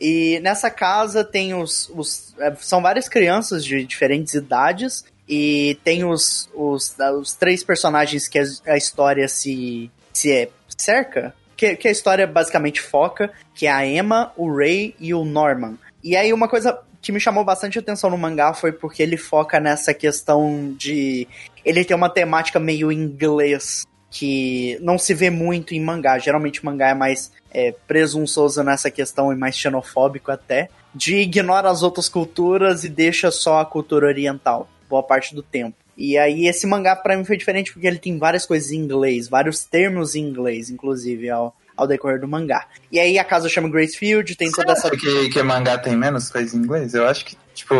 E 0.00 0.40
nessa 0.40 0.70
casa 0.70 1.24
tem 1.24 1.54
os. 1.54 1.90
os 1.94 2.34
é, 2.38 2.54
são 2.60 2.82
várias 2.82 3.08
crianças 3.08 3.64
de 3.64 3.84
diferentes 3.84 4.34
idades. 4.34 5.04
E 5.28 5.78
tem 5.82 6.04
os, 6.04 6.48
os, 6.54 6.94
os 7.18 7.32
três 7.32 7.64
personagens 7.64 8.28
que 8.28 8.38
a, 8.38 8.76
história 8.76 9.26
se, 9.28 9.90
se 10.12 10.32
é, 10.32 10.48
cerca. 10.76 11.34
Que, 11.56 11.74
que 11.74 11.88
a 11.88 11.90
história 11.90 12.26
basicamente 12.26 12.82
foca, 12.82 13.32
que 13.54 13.66
é 13.66 13.70
a 13.70 13.86
Emma, 13.86 14.30
o 14.36 14.54
Ray 14.54 14.94
e 15.00 15.14
o 15.14 15.24
Norman. 15.24 15.78
E 16.04 16.14
aí 16.14 16.32
uma 16.32 16.48
coisa 16.48 16.78
que 17.00 17.10
me 17.10 17.18
chamou 17.18 17.44
bastante 17.44 17.78
atenção 17.78 18.10
no 18.10 18.18
mangá 18.18 18.52
foi 18.52 18.72
porque 18.72 19.02
ele 19.02 19.16
foca 19.16 19.58
nessa 19.58 19.94
questão 19.94 20.74
de. 20.76 21.26
Ele 21.64 21.84
tem 21.84 21.96
uma 21.96 22.10
temática 22.10 22.60
meio 22.60 22.92
inglês 22.92 23.84
que 24.18 24.78
não 24.80 24.98
se 24.98 25.12
vê 25.12 25.28
muito 25.28 25.74
em 25.74 25.80
mangá. 25.80 26.18
Geralmente 26.18 26.64
mangá 26.64 26.88
é 26.88 26.94
mais 26.94 27.30
é, 27.50 27.74
presunçoso 27.86 28.62
nessa 28.62 28.90
questão 28.90 29.30
e 29.30 29.36
mais 29.36 29.58
xenofóbico 29.58 30.30
até. 30.30 30.70
De 30.94 31.16
ignora 31.16 31.68
as 31.68 31.82
outras 31.82 32.08
culturas 32.08 32.82
e 32.82 32.88
deixa 32.88 33.30
só 33.30 33.60
a 33.60 33.66
cultura 33.66 34.06
oriental, 34.06 34.66
boa 34.88 35.02
parte 35.02 35.34
do 35.34 35.42
tempo. 35.42 35.76
E 35.98 36.16
aí 36.16 36.46
esse 36.46 36.66
mangá 36.66 36.96
pra 36.96 37.14
mim 37.14 37.26
foi 37.26 37.36
diferente 37.36 37.70
porque 37.70 37.86
ele 37.86 37.98
tem 37.98 38.18
várias 38.18 38.46
coisas 38.46 38.70
em 38.70 38.76
inglês, 38.76 39.28
vários 39.28 39.64
termos 39.64 40.14
em 40.14 40.22
inglês, 40.22 40.70
inclusive, 40.70 41.28
ao, 41.28 41.54
ao 41.76 41.86
decorrer 41.86 42.20
do 42.20 42.26
mangá. 42.28 42.66
E 42.90 42.98
aí 42.98 43.18
a 43.18 43.24
casa 43.24 43.48
chama 43.48 43.68
Gracefield, 43.68 44.34
tem 44.36 44.50
toda 44.50 44.72
essa... 44.72 44.90
Que, 44.90 45.28
que 45.28 45.42
mangá 45.42 45.78
tem 45.78 45.96
menos 45.96 46.30
coisa 46.30 46.56
em 46.56 46.60
inglês? 46.60 46.94
Eu 46.94 47.06
acho 47.06 47.24
que, 47.24 47.36
tipo. 47.54 47.74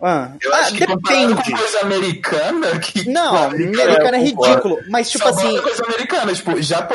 Ah, 0.00 0.30
Eu 0.40 0.54
ah, 0.54 0.58
acho 0.58 0.74
que 0.74 0.86
comparado 0.86 1.34
depende. 1.34 1.52
coisa 1.58 1.80
americana, 1.80 2.78
que. 2.78 3.08
Não, 3.08 3.36
americana, 3.36 4.16
é 4.16 4.30
concordo. 4.30 4.46
ridículo, 4.46 4.78
mas 4.88 5.10
tipo 5.10 5.24
Só 5.24 5.30
assim... 5.30 5.60
coisa 5.60 5.84
americana, 5.84 6.32
tipo, 6.32 6.62
Japo... 6.62 6.94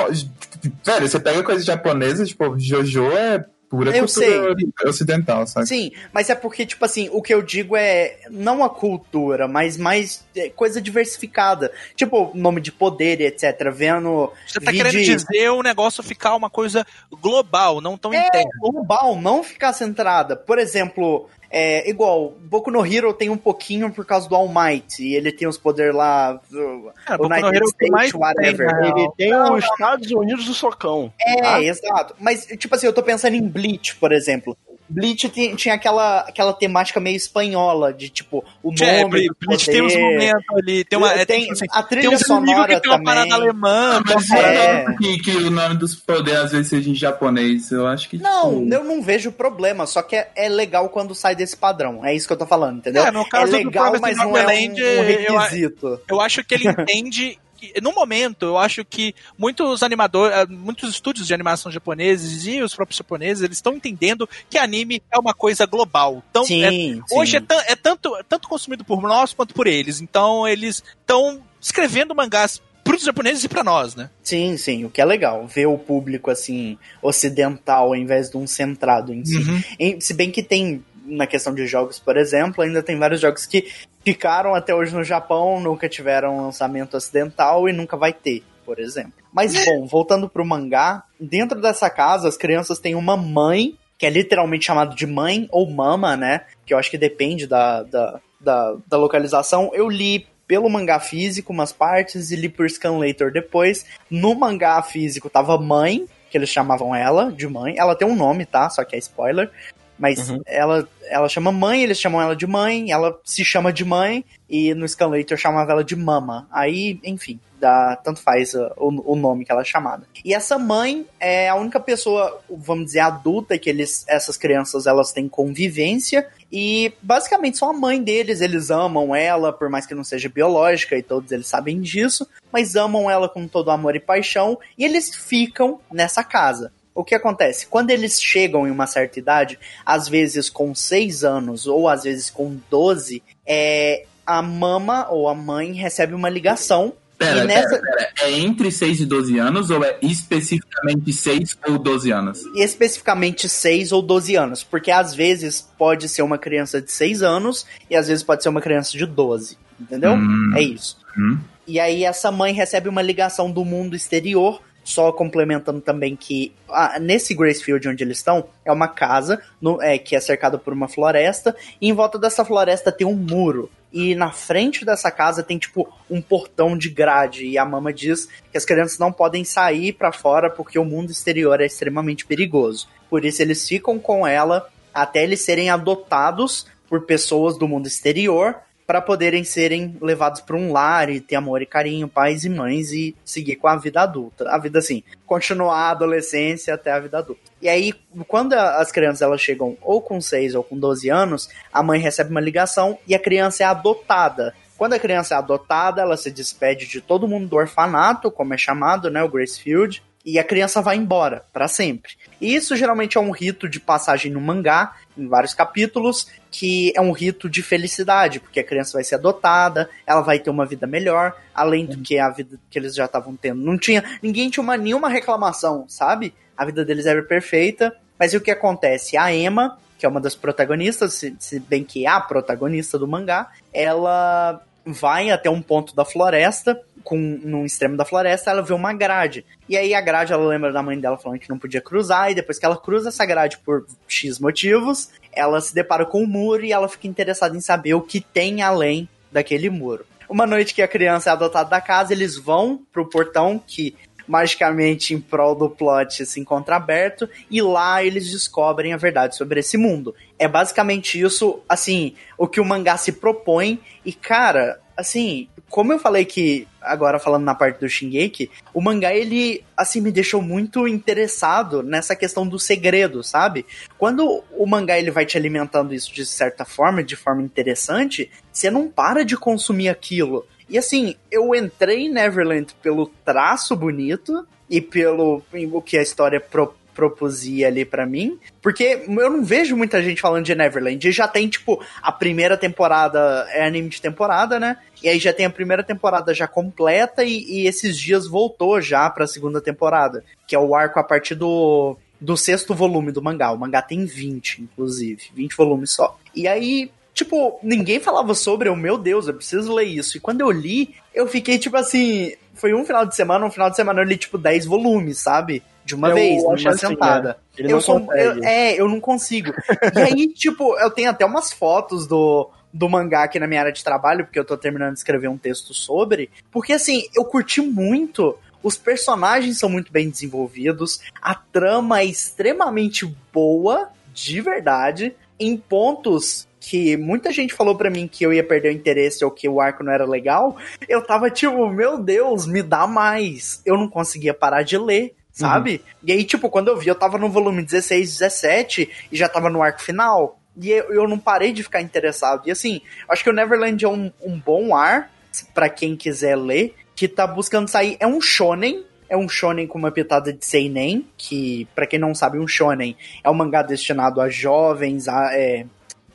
Velho, 0.83 1.07
você 1.07 1.19
pega 1.19 1.43
coisa 1.43 1.63
japonesa, 1.63 2.25
tipo, 2.25 2.57
Jojo 2.57 3.11
é 3.11 3.45
Pura 3.69 3.89
Eu 3.95 4.05
cultura 4.05 4.89
ocidental, 4.89 5.47
sabe? 5.47 5.67
Sim, 5.67 5.91
mas 6.13 6.29
é 6.29 6.35
porque, 6.35 6.65
tipo 6.65 6.85
assim, 6.85 7.09
o 7.11 7.21
que 7.21 7.33
eu 7.33 7.41
digo 7.41 7.75
é 7.75 8.17
não 8.29 8.63
a 8.63 8.69
cultura, 8.69 9.47
mas 9.47 9.75
mais 9.77 10.23
é, 10.35 10.49
coisa 10.49 10.81
diversificada. 10.81 11.71
Tipo, 11.95 12.31
nome 12.35 12.61
de 12.61 12.71
poder 12.71 13.19
etc. 13.23 13.71
Vendo. 13.73 14.31
Você 14.47 14.59
tá 14.59 14.71
vídeo- 14.71 14.85
querendo 14.85 15.03
dizer 15.03 15.49
o 15.49 15.63
negócio 15.63 16.03
ficar 16.03 16.35
uma 16.35 16.49
coisa 16.49 16.85
global, 17.21 17.81
não 17.81 17.97
tão 17.97 18.13
É, 18.13 18.27
interna. 18.27 18.49
global, 18.59 19.15
não 19.19 19.43
ficar 19.43 19.73
centrada. 19.73 20.35
Por 20.35 20.59
exemplo, 20.59 21.27
é 21.57 21.89
igual, 21.89 22.33
Boku 22.41 22.69
no 22.69 22.85
Hero 22.85 23.13
tem 23.13 23.29
um 23.29 23.37
pouquinho 23.37 23.89
por 23.91 24.05
causa 24.05 24.27
do 24.27 24.35
All 24.35 24.47
Might, 24.49 25.01
e 25.01 25.15
ele 25.15 25.31
tem 25.31 25.47
os 25.47 25.57
poderes 25.57 25.95
lá, 25.95 26.33
uh, 26.51 26.91
Cara, 27.05 27.17
Boku 27.17 27.29
no 27.29 27.35
United 27.35 27.55
Hero 27.55 27.65
é 27.65 27.67
o 27.69 27.73
que 27.73 27.89
mais 27.91 28.09
States, 28.09 28.21
whatever. 28.21 28.67
tem, 28.67 28.81
né? 28.81 28.89
Ele 28.97 29.09
tem 29.17 29.29
Não, 29.29 29.53
os 29.55 29.63
Estados 29.63 30.11
Unidos 30.11 30.45
do 30.45 30.53
socão. 30.53 31.13
É, 31.19 31.47
Ah. 31.47 31.63
exato. 31.63 32.13
Mas, 32.19 32.45
tipo 32.45 32.75
assim, 32.75 32.87
eu 32.87 32.93
tô 32.93 33.01
pensando 33.01 33.35
em 33.35 33.41
Bleach, 33.47 33.95
por 33.95 34.11
exemplo. 34.11 34.57
Bleach 34.87 35.29
ti- 35.29 35.55
tinha 35.55 35.73
aquela, 35.75 36.19
aquela 36.19 36.53
temática 36.53 36.99
meio 36.99 37.15
espanhola, 37.17 37.91
de 37.93 38.09
tipo, 38.09 38.43
o 38.61 38.71
nome. 38.71 38.85
É, 38.91 39.03
do 39.27 39.35
Bleach 39.39 39.65
tem 39.65 39.81
uns 39.81 39.95
momentos 39.95 40.45
ali, 40.57 40.83
tem 40.85 40.97
uma. 40.99 41.11
é, 41.11 41.25
tem, 41.25 41.41
tipo 41.41 41.53
assim, 41.53 41.65
a 41.71 41.81
tem 41.83 41.89
trilha 41.89 42.05
inimigos 42.07 42.27
sonora 42.27 42.75
que 42.75 42.81
tem 42.81 42.91
uma 42.91 42.97
também. 42.97 43.05
parada 43.05 43.33
alemã, 43.35 44.01
Mas 44.05 44.29
É. 44.31 44.83
é. 44.83 44.85
que, 44.97 45.17
que 45.19 45.31
o 45.37 45.49
nome 45.51 45.75
dos 45.77 45.95
poderes 45.95 46.39
às 46.41 46.51
vezes 46.51 46.67
seja 46.69 46.89
em 46.89 46.95
japonês. 46.95 47.71
Eu 47.71 47.87
acho 47.87 48.07
que. 48.09 48.17
Não, 48.17 48.63
tipo, 48.63 48.73
eu 48.75 48.83
não 48.83 49.01
vejo 49.01 49.31
problema, 49.31 49.85
só 49.87 50.01
que 50.01 50.15
é, 50.15 50.29
é 50.35 50.47
legal 50.49 50.89
quando 50.89 51.15
sai 51.15 51.35
desse 51.35 51.57
padrão. 51.57 52.05
É 52.05 52.13
isso 52.13 52.27
que 52.27 52.33
eu 52.33 52.37
tô 52.37 52.45
falando, 52.45 52.77
entendeu? 52.77 53.03
É, 53.05 53.11
no 53.11 53.27
caso 53.27 53.51
do 53.51 53.57
legal, 53.57 53.91
Promised 53.91 54.01
mas 54.01 54.17
não 54.17 54.37
é 54.37 54.45
um, 54.45 54.71
um 54.73 54.77
eu- 54.77 55.03
requisito. 55.03 55.99
Eu 56.07 56.21
acho 56.21 56.43
que 56.43 56.53
ele 56.55 56.67
entende. 56.69 57.39
Que, 57.73 57.81
No 57.81 57.93
momento, 57.93 58.45
eu 58.45 58.57
acho 58.57 58.83
que 58.85 59.13
muitos 59.37 59.83
animadores, 59.83 60.35
eh, 60.37 60.45
muitos 60.47 60.89
estúdios 60.89 61.27
de 61.27 61.33
animação 61.33 61.71
japoneses 61.71 62.45
e 62.45 62.61
os 62.61 62.73
próprios 62.75 62.97
japoneses, 62.97 63.43
eles 63.43 63.57
estão 63.57 63.73
entendendo 63.73 64.27
que 64.49 64.57
anime 64.57 65.01
é 65.11 65.17
uma 65.19 65.33
coisa 65.33 65.65
global. 65.65 66.23
Então, 66.29 66.43
é- 66.43 66.45
Sim, 66.45 67.01
hoje 67.11 67.37
sim. 67.39 67.45
é, 67.49 67.71
é 67.71 67.75
tanto, 67.75 68.15
é 68.15 68.23
tanto 68.23 68.47
consumido 68.47 68.83
por 68.83 69.01
nós 69.01 69.33
quanto 69.33 69.53
por 69.53 69.67
eles. 69.67 70.01
Então, 70.01 70.47
eles 70.47 70.83
estão 71.01 71.41
escrevendo 71.61 72.13
mangás 72.15 72.61
pros 72.83 73.01
japoneses 73.03 73.43
e 73.43 73.49
pra 73.49 73.63
nós, 73.63 73.95
né? 73.95 74.11
Sim, 74.21 74.57
sim, 74.57 74.85
o 74.85 74.89
que 74.91 75.01
é 75.01 75.05
legal, 75.05 75.47
ver 75.47 75.65
o 75.65 75.75
público 75.77 76.29
assim, 76.29 76.77
ocidental, 77.01 77.87
ao 77.87 77.95
invés 77.95 78.29
de 78.29 78.37
um 78.37 78.45
centrado 78.45 79.11
em 79.13 79.25
si. 79.25 79.37
Uhum. 79.37 79.63
Em- 79.79 79.99
se 79.99 80.13
bem 80.13 80.29
que 80.31 80.43
tem, 80.43 80.83
na 81.05 81.27
questão 81.27 81.53
de 81.53 81.65
jogos, 81.67 81.99
por 81.99 82.17
exemplo, 82.17 82.63
ainda 82.63 82.81
tem 82.81 82.97
vários 82.97 83.21
jogos 83.21 83.45
que 83.45 83.71
ficaram 84.03 84.53
até 84.53 84.73
hoje 84.73 84.95
no 84.95 85.03
Japão, 85.03 85.59
nunca 85.59 85.87
tiveram 85.89 86.37
lançamento 86.37 86.95
ocidental 86.97 87.69
e 87.69 87.73
nunca 87.73 87.95
vai 87.95 88.13
ter, 88.13 88.43
por 88.65 88.79
exemplo. 88.79 89.13
Mas 89.33 89.65
bom, 89.65 89.85
voltando 89.85 90.29
pro 90.29 90.45
mangá, 90.45 91.03
dentro 91.19 91.61
dessa 91.61 91.89
casa 91.89 92.27
as 92.27 92.37
crianças 92.37 92.79
têm 92.79 92.95
uma 92.95 93.17
mãe, 93.17 93.77
que 93.97 94.05
é 94.05 94.09
literalmente 94.09 94.65
chamado 94.65 94.95
de 94.95 95.07
mãe 95.07 95.47
ou 95.51 95.69
mama, 95.69 96.17
né? 96.17 96.41
Que 96.65 96.73
eu 96.73 96.77
acho 96.77 96.91
que 96.91 96.97
depende 96.97 97.47
da, 97.47 97.83
da, 97.83 98.19
da, 98.39 98.75
da 98.87 98.97
localização. 98.97 99.71
Eu 99.73 99.89
li 99.89 100.27
pelo 100.47 100.69
mangá 100.69 100.99
físico 100.99 101.51
umas 101.51 101.71
partes 101.71 102.31
e 102.31 102.35
li 102.35 102.49
por 102.49 102.69
Scanlator 102.69 103.31
depois. 103.31 103.85
No 104.09 104.35
mangá 104.35 104.81
físico 104.81 105.29
tava 105.29 105.57
mãe, 105.57 106.05
que 106.29 106.37
eles 106.37 106.49
chamavam 106.49 106.93
ela 106.93 107.31
de 107.31 107.47
mãe. 107.47 107.75
Ela 107.77 107.95
tem 107.95 108.07
um 108.07 108.15
nome, 108.15 108.45
tá? 108.45 108.69
Só 108.69 108.83
que 108.83 108.95
é 108.95 108.99
spoiler. 108.99 109.49
Mas 109.97 110.29
ela, 110.45 110.87
ela 111.03 111.29
chama 111.29 111.51
mãe, 111.51 111.83
eles 111.83 111.99
chamam 111.99 112.21
ela 112.21 112.35
de 112.35 112.45
mãe, 112.45 112.91
ela 112.91 113.17
se 113.23 113.45
chama 113.45 113.71
de 113.71 113.85
mãe, 113.85 114.25
e 114.49 114.73
no 114.73 114.87
Scanlator 114.87 115.37
chamava 115.37 115.71
ela 115.71 115.83
de 115.83 115.95
mama. 115.95 116.47
Aí, 116.51 116.99
enfim, 117.03 117.39
dá, 117.59 117.95
tanto 117.95 118.21
faz 118.21 118.53
uh, 118.53 118.71
o, 118.77 119.13
o 119.13 119.15
nome 119.15 119.45
que 119.45 119.51
ela 119.51 119.61
é 119.61 119.65
chamada. 119.65 120.05
E 120.23 120.33
essa 120.33 120.57
mãe 120.57 121.05
é 121.19 121.49
a 121.49 121.55
única 121.55 121.79
pessoa, 121.79 122.41
vamos 122.49 122.85
dizer, 122.85 122.99
adulta 122.99 123.57
que 123.57 123.69
eles, 123.69 124.05
essas 124.07 124.37
crianças 124.37 124.85
elas 124.85 125.11
têm 125.11 125.27
convivência, 125.27 126.27
e 126.51 126.93
basicamente 127.01 127.57
são 127.57 127.69
a 127.69 127.73
mãe 127.73 128.01
deles, 128.01 128.41
eles 128.41 128.69
amam 128.69 129.15
ela, 129.15 129.51
por 129.51 129.69
mais 129.69 129.85
que 129.85 129.95
não 129.95 130.03
seja 130.03 130.29
biológica, 130.29 130.97
e 130.97 131.03
todos 131.03 131.31
eles 131.31 131.47
sabem 131.47 131.81
disso, 131.81 132.27
mas 132.51 132.75
amam 132.75 133.09
ela 133.09 133.27
com 133.27 133.47
todo 133.47 133.71
amor 133.71 133.95
e 133.95 133.99
paixão, 133.99 134.59
e 134.77 134.83
eles 134.85 135.15
ficam 135.15 135.79
nessa 135.91 136.23
casa. 136.23 136.71
O 136.95 137.03
que 137.03 137.13
acontece? 137.13 137.67
Quando 137.67 137.91
eles 137.91 138.21
chegam 138.21 138.65
em 138.65 138.71
uma 138.71 138.87
certa 138.87 139.19
idade, 139.19 139.59
às 139.85 140.07
vezes 140.07 140.49
com 140.49 140.73
6 140.73 141.25
anos 141.25 141.67
ou 141.67 141.89
às 141.89 142.03
vezes 142.03 142.29
com 142.29 142.57
12, 142.71 143.21
é, 143.45 144.05
a 144.25 144.41
mama 144.41 145.07
ou 145.09 145.27
a 145.27 145.35
mãe 145.35 145.73
recebe 145.73 146.13
uma 146.13 146.29
ligação. 146.29 146.93
Pera, 147.17 147.43
nessa, 147.43 147.77
pera, 147.79 147.81
pera. 147.81 148.13
É 148.21 148.39
entre 148.39 148.71
6 148.71 149.01
e 149.01 149.05
12 149.05 149.37
anos 149.39 149.69
ou 149.69 149.83
é 149.83 149.97
especificamente 150.01 151.11
6 151.11 151.57
ou 151.67 151.77
12 151.77 152.11
anos? 152.11 152.43
especificamente 152.55 153.49
6 153.49 153.91
ou 153.91 154.01
12 154.01 154.35
anos, 154.35 154.63
porque 154.63 154.89
às 154.89 155.13
vezes 155.13 155.67
pode 155.77 156.07
ser 156.07 156.21
uma 156.21 156.37
criança 156.37 156.81
de 156.81 156.91
6 156.91 157.23
anos 157.23 157.65
e 157.89 157.95
às 157.95 158.07
vezes 158.07 158.23
pode 158.23 158.41
ser 158.41 158.49
uma 158.49 158.61
criança 158.61 158.97
de 158.97 159.05
12, 159.05 159.57
entendeu? 159.79 160.13
Hum. 160.13 160.53
É 160.55 160.61
isso. 160.61 160.97
Hum. 161.17 161.39
E 161.67 161.79
aí 161.79 162.03
essa 162.05 162.31
mãe 162.31 162.53
recebe 162.53 162.87
uma 162.87 163.01
ligação 163.01 163.51
do 163.51 163.65
mundo 163.65 163.95
exterior, 163.95 164.61
só 164.85 165.11
complementando 165.11 165.81
também 165.81 166.15
que 166.15 166.53
ah, 166.69 166.97
nesse 166.99 167.33
Gracefield 167.33 167.89
onde 167.89 168.03
eles 168.03 168.19
estão 168.19 168.45
é 168.63 168.71
uma 168.71 168.87
casa 168.87 169.41
no- 169.59 169.81
é, 169.81 169.97
que 169.97 170.15
é 170.15 170.19
cercada 170.19 170.57
por 170.59 170.71
uma 170.71 170.87
floresta 170.87 171.53
e 171.81 171.89
em 171.89 171.93
volta 171.93 172.17
dessa 172.19 172.45
floresta 172.45 172.91
tem 172.91 173.05
um 173.05 173.15
muro. 173.15 173.69
E 173.91 174.13
na 174.13 174.31
frente 174.31 174.85
dessa 174.85 175.09
casa 175.09 175.41
tem 175.41 175.57
tipo 175.57 175.91
um 176.09 176.21
portão 176.21 176.77
de 176.77 176.89
grade 176.89 177.45
e 177.47 177.57
a 177.57 177.65
mama 177.65 177.91
diz 177.91 178.27
que 178.51 178.57
as 178.57 178.63
crianças 178.65 178.99
não 178.99 179.11
podem 179.11 179.43
sair 179.43 179.93
pra 179.93 180.11
fora 180.11 180.49
porque 180.49 180.77
o 180.77 180.85
mundo 180.85 181.11
exterior 181.11 181.59
é 181.61 181.65
extremamente 181.65 182.25
perigoso. 182.25 182.87
Por 183.09 183.25
isso 183.25 183.41
eles 183.41 183.67
ficam 183.67 183.97
com 183.97 184.27
ela 184.27 184.69
até 184.93 185.23
eles 185.23 185.41
serem 185.41 185.69
adotados 185.69 186.67
por 186.87 187.05
pessoas 187.05 187.57
do 187.57 187.67
mundo 187.67 187.87
exterior 187.87 188.55
para 188.85 189.01
poderem 189.01 189.43
serem 189.43 189.97
levados 190.01 190.41
para 190.41 190.55
um 190.55 190.71
lar 190.71 191.09
e 191.09 191.19
ter 191.19 191.35
amor 191.35 191.61
e 191.61 191.65
carinho, 191.65 192.07
pais 192.07 192.45
e 192.45 192.49
mães 192.49 192.91
e 192.91 193.15
seguir 193.25 193.55
com 193.55 193.67
a 193.67 193.75
vida 193.75 194.01
adulta. 194.01 194.49
A 194.49 194.57
vida 194.59 194.79
assim, 194.79 195.03
continuar 195.25 195.77
a 195.77 195.91
adolescência 195.91 196.73
até 196.73 196.91
a 196.91 196.99
vida 196.99 197.17
adulta. 197.17 197.41
E 197.61 197.67
aí, 197.67 197.93
quando 198.27 198.53
as 198.53 198.91
crianças 198.91 199.21
elas 199.21 199.41
chegam 199.41 199.77
ou 199.81 200.01
com 200.01 200.21
6 200.21 200.55
ou 200.55 200.63
com 200.63 200.77
12 200.77 201.09
anos, 201.09 201.49
a 201.73 201.81
mãe 201.81 201.99
recebe 201.99 202.29
uma 202.29 202.41
ligação 202.41 202.97
e 203.07 203.15
a 203.15 203.19
criança 203.19 203.63
é 203.63 203.65
adotada. 203.65 204.53
Quando 204.77 204.93
a 204.93 204.99
criança 204.99 205.35
é 205.35 205.37
adotada, 205.37 206.01
ela 206.01 206.17
se 206.17 206.29
despede 206.29 206.85
de 206.85 207.01
todo 207.01 207.27
mundo 207.27 207.47
do 207.47 207.55
orfanato, 207.55 208.29
como 208.29 208.53
é 208.53 208.57
chamado, 208.57 209.09
né, 209.09 209.23
o 209.23 209.29
Gracefield, 209.29 210.03
e 210.25 210.39
a 210.39 210.43
criança 210.43 210.81
vai 210.81 210.97
embora 210.97 211.45
para 211.53 211.67
sempre. 211.67 212.13
E 212.41 212.55
isso 212.55 212.75
geralmente 212.75 213.15
é 213.15 213.21
um 213.21 213.29
rito 213.29 213.69
de 213.69 213.79
passagem 213.79 214.31
no 214.31 214.41
mangá, 214.41 214.95
em 215.15 215.27
vários 215.27 215.53
capítulos, 215.53 216.27
que 216.49 216.91
é 216.95 217.01
um 217.01 217.11
rito 217.11 217.47
de 217.47 217.61
felicidade, 217.61 218.39
porque 218.39 218.59
a 218.59 218.63
criança 218.63 218.93
vai 218.93 219.03
ser 219.03 219.15
adotada, 219.15 219.87
ela 220.05 220.21
vai 220.21 220.39
ter 220.39 220.49
uma 220.49 220.65
vida 220.65 220.87
melhor, 220.87 221.35
além 221.53 221.85
do 221.85 221.97
que 221.99 222.17
a 222.17 222.29
vida 222.29 222.59
que 222.71 222.79
eles 222.79 222.95
já 222.95 223.05
estavam 223.05 223.35
tendo. 223.35 223.61
Não 223.61 223.77
tinha, 223.77 224.03
ninguém 224.21 224.49
tinha 224.49 224.63
uma, 224.63 224.75
nenhuma 224.75 225.09
reclamação, 225.09 225.85
sabe? 225.87 226.33
A 226.57 226.65
vida 226.65 226.83
deles 226.83 227.05
era 227.05 227.21
perfeita, 227.21 227.95
mas 228.17 228.33
e 228.33 228.37
o 228.37 228.41
que 228.41 228.49
acontece? 228.49 229.15
A 229.15 229.31
Emma, 229.31 229.77
que 229.99 230.05
é 230.07 230.09
uma 230.09 230.19
das 230.19 230.35
protagonistas, 230.35 231.13
se, 231.13 231.35
se 231.39 231.59
bem 231.59 231.83
que 231.83 232.05
é 232.05 232.09
a 232.09 232.19
protagonista 232.19 232.97
do 232.97 233.07
mangá, 233.07 233.51
ela 233.71 234.61
vai 234.85 235.31
até 235.31 235.49
um 235.49 235.61
ponto 235.61 235.95
da 235.95 236.05
floresta, 236.05 236.79
com 237.03 237.17
num 237.17 237.65
extremo 237.65 237.97
da 237.97 238.05
floresta, 238.05 238.51
ela 238.51 238.61
vê 238.61 238.73
uma 238.73 238.93
grade. 238.93 239.45
E 239.67 239.75
aí 239.75 239.93
a 239.93 240.01
grade, 240.01 240.33
ela 240.33 240.45
lembra 240.45 240.71
da 240.71 240.83
mãe 240.83 240.99
dela 240.99 241.17
falando 241.17 241.39
que 241.39 241.49
não 241.49 241.59
podia 241.59 241.81
cruzar, 241.81 242.31
e 242.31 242.35
depois 242.35 242.59
que 242.59 242.65
ela 242.65 242.77
cruza 242.77 243.09
essa 243.09 243.25
grade 243.25 243.57
por 243.59 243.85
X 244.07 244.39
motivos, 244.39 245.09
ela 245.31 245.59
se 245.59 245.73
depara 245.73 246.05
com 246.05 246.23
o 246.23 246.27
muro 246.27 246.63
e 246.63 246.71
ela 246.71 246.87
fica 246.87 247.07
interessada 247.07 247.55
em 247.55 247.61
saber 247.61 247.93
o 247.93 248.01
que 248.01 248.21
tem 248.21 248.61
além 248.61 249.09
daquele 249.31 249.69
muro. 249.69 250.05
Uma 250.27 250.47
noite 250.47 250.73
que 250.73 250.81
a 250.81 250.87
criança 250.87 251.29
é 251.29 251.33
adotada 251.33 251.69
da 251.69 251.81
casa, 251.81 252.13
eles 252.13 252.35
vão 252.35 252.81
pro 252.91 253.07
portão 253.07 253.61
que 253.65 253.95
magicamente 254.27 255.13
em 255.13 255.19
prol 255.19 255.55
do 255.55 255.69
plot 255.69 256.25
se 256.25 256.39
encontra 256.39 256.75
aberto 256.75 257.29
e 257.49 257.61
lá 257.61 258.03
eles 258.03 258.31
descobrem 258.31 258.93
a 258.93 258.97
verdade 258.97 259.35
sobre 259.35 259.59
esse 259.59 259.77
mundo. 259.77 260.15
É 260.37 260.47
basicamente 260.47 261.19
isso, 261.19 261.59
assim, 261.67 262.15
o 262.37 262.47
que 262.47 262.59
o 262.59 262.65
mangá 262.65 262.97
se 262.97 263.13
propõe 263.13 263.79
e 264.03 264.11
cara, 264.13 264.79
assim, 264.95 265.47
como 265.69 265.91
eu 265.91 265.99
falei 265.99 266.25
que 266.25 266.67
agora 266.81 267.19
falando 267.19 267.43
na 267.43 267.55
parte 267.55 267.79
do 267.79 267.89
Shingeki, 267.89 268.49
o 268.73 268.79
mangá 268.79 269.13
ele 269.13 269.63
assim 269.75 269.99
me 269.99 270.11
deixou 270.11 270.41
muito 270.41 270.87
interessado 270.87 271.81
nessa 271.81 272.15
questão 272.15 272.47
do 272.47 272.59
segredo, 272.59 273.23
sabe? 273.23 273.65
Quando 273.97 274.43
o 274.51 274.65
mangá 274.65 274.97
ele 274.97 275.11
vai 275.11 275.25
te 275.25 275.37
alimentando 275.37 275.93
isso 275.93 276.13
de 276.13 276.25
certa 276.25 276.63
forma, 276.63 277.03
de 277.03 277.15
forma 277.15 277.41
interessante, 277.41 278.31
você 278.51 278.69
não 278.69 278.87
para 278.87 279.25
de 279.25 279.35
consumir 279.35 279.89
aquilo. 279.89 280.45
E 280.69 280.77
assim, 280.77 281.15
eu 281.31 281.53
entrei 281.53 282.05
em 282.05 282.09
Neverland 282.09 282.75
pelo 282.81 283.07
traço 283.23 283.75
bonito 283.75 284.45
e 284.69 284.81
pelo 284.81 285.43
o 285.71 285.81
que 285.81 285.97
a 285.97 286.01
história 286.01 286.39
pro, 286.39 286.73
propusia 286.95 287.67
ali 287.67 287.85
pra 287.85 288.05
mim, 288.05 288.39
porque 288.61 289.03
eu 289.07 289.29
não 289.29 289.43
vejo 289.43 289.75
muita 289.75 290.01
gente 290.01 290.21
falando 290.21 290.45
de 290.45 290.55
Neverland. 290.55 291.07
E 291.07 291.11
já 291.11 291.27
tem, 291.27 291.47
tipo, 291.47 291.83
a 292.01 292.11
primeira 292.11 292.57
temporada, 292.57 293.45
é 293.51 293.65
anime 293.65 293.89
de 293.89 294.01
temporada, 294.01 294.59
né? 294.59 294.77
E 295.03 295.09
aí 295.09 295.19
já 295.19 295.33
tem 295.33 295.45
a 295.45 295.49
primeira 295.49 295.83
temporada 295.83 296.33
já 296.33 296.47
completa 296.47 297.23
e, 297.23 297.43
e 297.43 297.67
esses 297.67 297.97
dias 297.97 298.25
voltou 298.25 298.81
já 298.81 299.07
pra 299.09 299.27
segunda 299.27 299.61
temporada, 299.61 300.23
que 300.47 300.55
é 300.55 300.59
o 300.59 300.73
arco 300.73 300.99
a 300.99 301.03
partir 301.03 301.35
do 301.35 301.97
do 302.19 302.37
sexto 302.37 302.73
volume 302.73 303.11
do 303.11 303.21
mangá. 303.21 303.51
O 303.51 303.57
mangá 303.57 303.81
tem 303.81 304.05
20, 304.05 304.63
inclusive. 304.63 305.23
20 305.33 305.55
volumes 305.55 305.91
só. 305.91 306.17
E 306.33 306.47
aí, 306.47 306.89
tipo, 307.15 307.57
ninguém 307.63 307.99
falava 307.99 308.35
sobre, 308.35 308.69
eu, 308.69 308.75
meu 308.75 308.97
Deus, 308.97 309.27
eu 309.27 309.33
preciso 309.33 309.73
ler 309.73 309.85
isso. 309.85 310.17
E 310.17 310.19
quando 310.19 310.41
eu 310.41 310.51
li, 310.51 310.93
eu 311.13 311.25
fiquei, 311.27 311.57
tipo 311.57 311.75
assim, 311.77 312.33
foi 312.53 312.73
um 312.75 312.85
final 312.85 313.05
de 313.05 313.15
semana, 313.15 313.43
um 313.45 313.49
final 313.51 313.69
de 313.71 313.75
semana 313.77 314.01
eu 314.01 314.05
li, 314.05 314.17
tipo, 314.17 314.37
10 314.37 314.65
volumes, 314.65 315.17
sabe? 315.17 315.63
De 315.85 315.95
uma 315.95 316.09
Eu 316.09 316.15
vez, 316.15 316.43
numa 316.43 316.53
assim, 316.71 316.87
sentada. 316.87 317.29
né? 317.29 317.35
Ele 317.57 317.67
eu 317.71 317.75
não 317.75 317.81
sou, 317.81 318.13
eu- 318.13 318.43
é, 318.43 318.73
eu 318.79 318.87
não 318.89 318.99
consigo. 318.99 319.53
e 319.95 319.99
aí, 320.01 320.27
tipo, 320.35 320.77
eu 320.79 320.91
tenho 320.91 321.09
até 321.09 321.25
umas 321.25 321.53
fotos 321.53 322.05
do, 322.05 322.49
do 322.73 322.89
mangá 322.89 323.23
aqui 323.23 323.39
na 323.39 323.47
minha 323.47 323.61
área 323.61 323.71
de 323.71 323.83
trabalho, 323.83 324.25
porque 324.25 324.37
eu 324.39 324.43
tô 324.45 324.57
terminando 324.57 324.93
de 324.93 324.99
escrever 324.99 325.29
um 325.29 325.37
texto 325.37 325.73
sobre. 325.73 326.29
Porque, 326.51 326.73
assim, 326.73 327.03
eu 327.15 327.23
curti 327.23 327.61
muito. 327.61 328.37
Os 328.61 328.75
personagens 328.75 329.59
são 329.59 329.69
muito 329.69 329.91
bem 329.91 330.09
desenvolvidos. 330.09 330.99
A 331.21 331.35
trama 331.35 331.99
é 331.99 332.05
extremamente 332.05 333.05
boa, 333.31 333.89
de 334.13 334.41
verdade, 334.41 335.15
em 335.39 335.55
pontos 335.55 336.47
que 336.67 336.97
muita 336.97 337.31
gente 337.31 337.53
falou 337.53 337.75
pra 337.75 337.91
mim 337.91 338.07
que 338.07 338.25
eu 338.25 338.33
ia 338.33 338.43
perder 338.43 338.69
o 338.69 338.75
interesse 338.75 339.23
ou 339.23 339.29
que 339.29 339.47
o 339.47 339.61
arco 339.61 339.83
não 339.83 339.93
era 339.93 340.03
legal. 340.03 340.57
Eu 340.89 340.99
tava 341.05 341.29
tipo, 341.29 341.69
meu 341.69 341.99
Deus, 341.99 342.47
me 342.47 342.63
dá 342.63 342.87
mais. 342.87 343.61
Eu 343.63 343.77
não 343.77 343.87
conseguia 343.87 344.33
parar 344.33 344.63
de 344.63 344.75
ler. 344.75 345.13
Sabe? 345.31 345.83
E 346.01 346.13
aí, 346.13 346.23
tipo, 346.23 346.49
quando 346.49 346.69
eu 346.69 346.77
vi, 346.77 346.87
eu 346.87 346.95
tava 346.95 347.17
no 347.17 347.29
volume 347.29 347.61
16, 347.61 348.09
17 348.19 348.89
e 349.11 349.17
já 349.17 349.27
tava 349.27 349.49
no 349.49 349.61
arco 349.61 349.83
final. 349.83 350.39
E 350.59 350.71
eu, 350.71 350.85
eu 350.85 351.07
não 351.07 351.19
parei 351.19 351.51
de 351.51 351.61
ficar 351.61 351.81
interessado. 351.81 352.47
E 352.47 352.51
assim, 352.51 352.81
acho 353.07 353.21
que 353.21 353.29
o 353.29 353.33
Neverland 353.33 353.83
é 353.83 353.89
um, 353.89 354.11
um 354.23 354.39
bom 354.39 354.73
ar 354.73 355.11
pra 355.53 355.67
quem 355.69 355.95
quiser 355.95 356.37
ler, 356.37 356.73
que 356.95 357.07
tá 357.07 357.27
buscando 357.27 357.67
sair. 357.67 357.97
É 357.99 358.07
um 358.07 358.21
shonen, 358.21 358.85
é 359.09 359.17
um 359.17 359.27
shonen 359.27 359.67
com 359.67 359.77
uma 359.77 359.91
pitada 359.91 360.31
de 360.31 360.45
seinen, 360.45 361.05
que 361.17 361.67
pra 361.75 361.85
quem 361.85 361.99
não 361.99 362.15
sabe, 362.15 362.39
um 362.39 362.47
shonen 362.47 362.95
é 363.21 363.29
um 363.29 363.33
mangá 363.33 363.61
destinado 363.61 364.21
a 364.21 364.29
jovens, 364.29 365.09
a 365.09 365.29
é, 365.33 365.65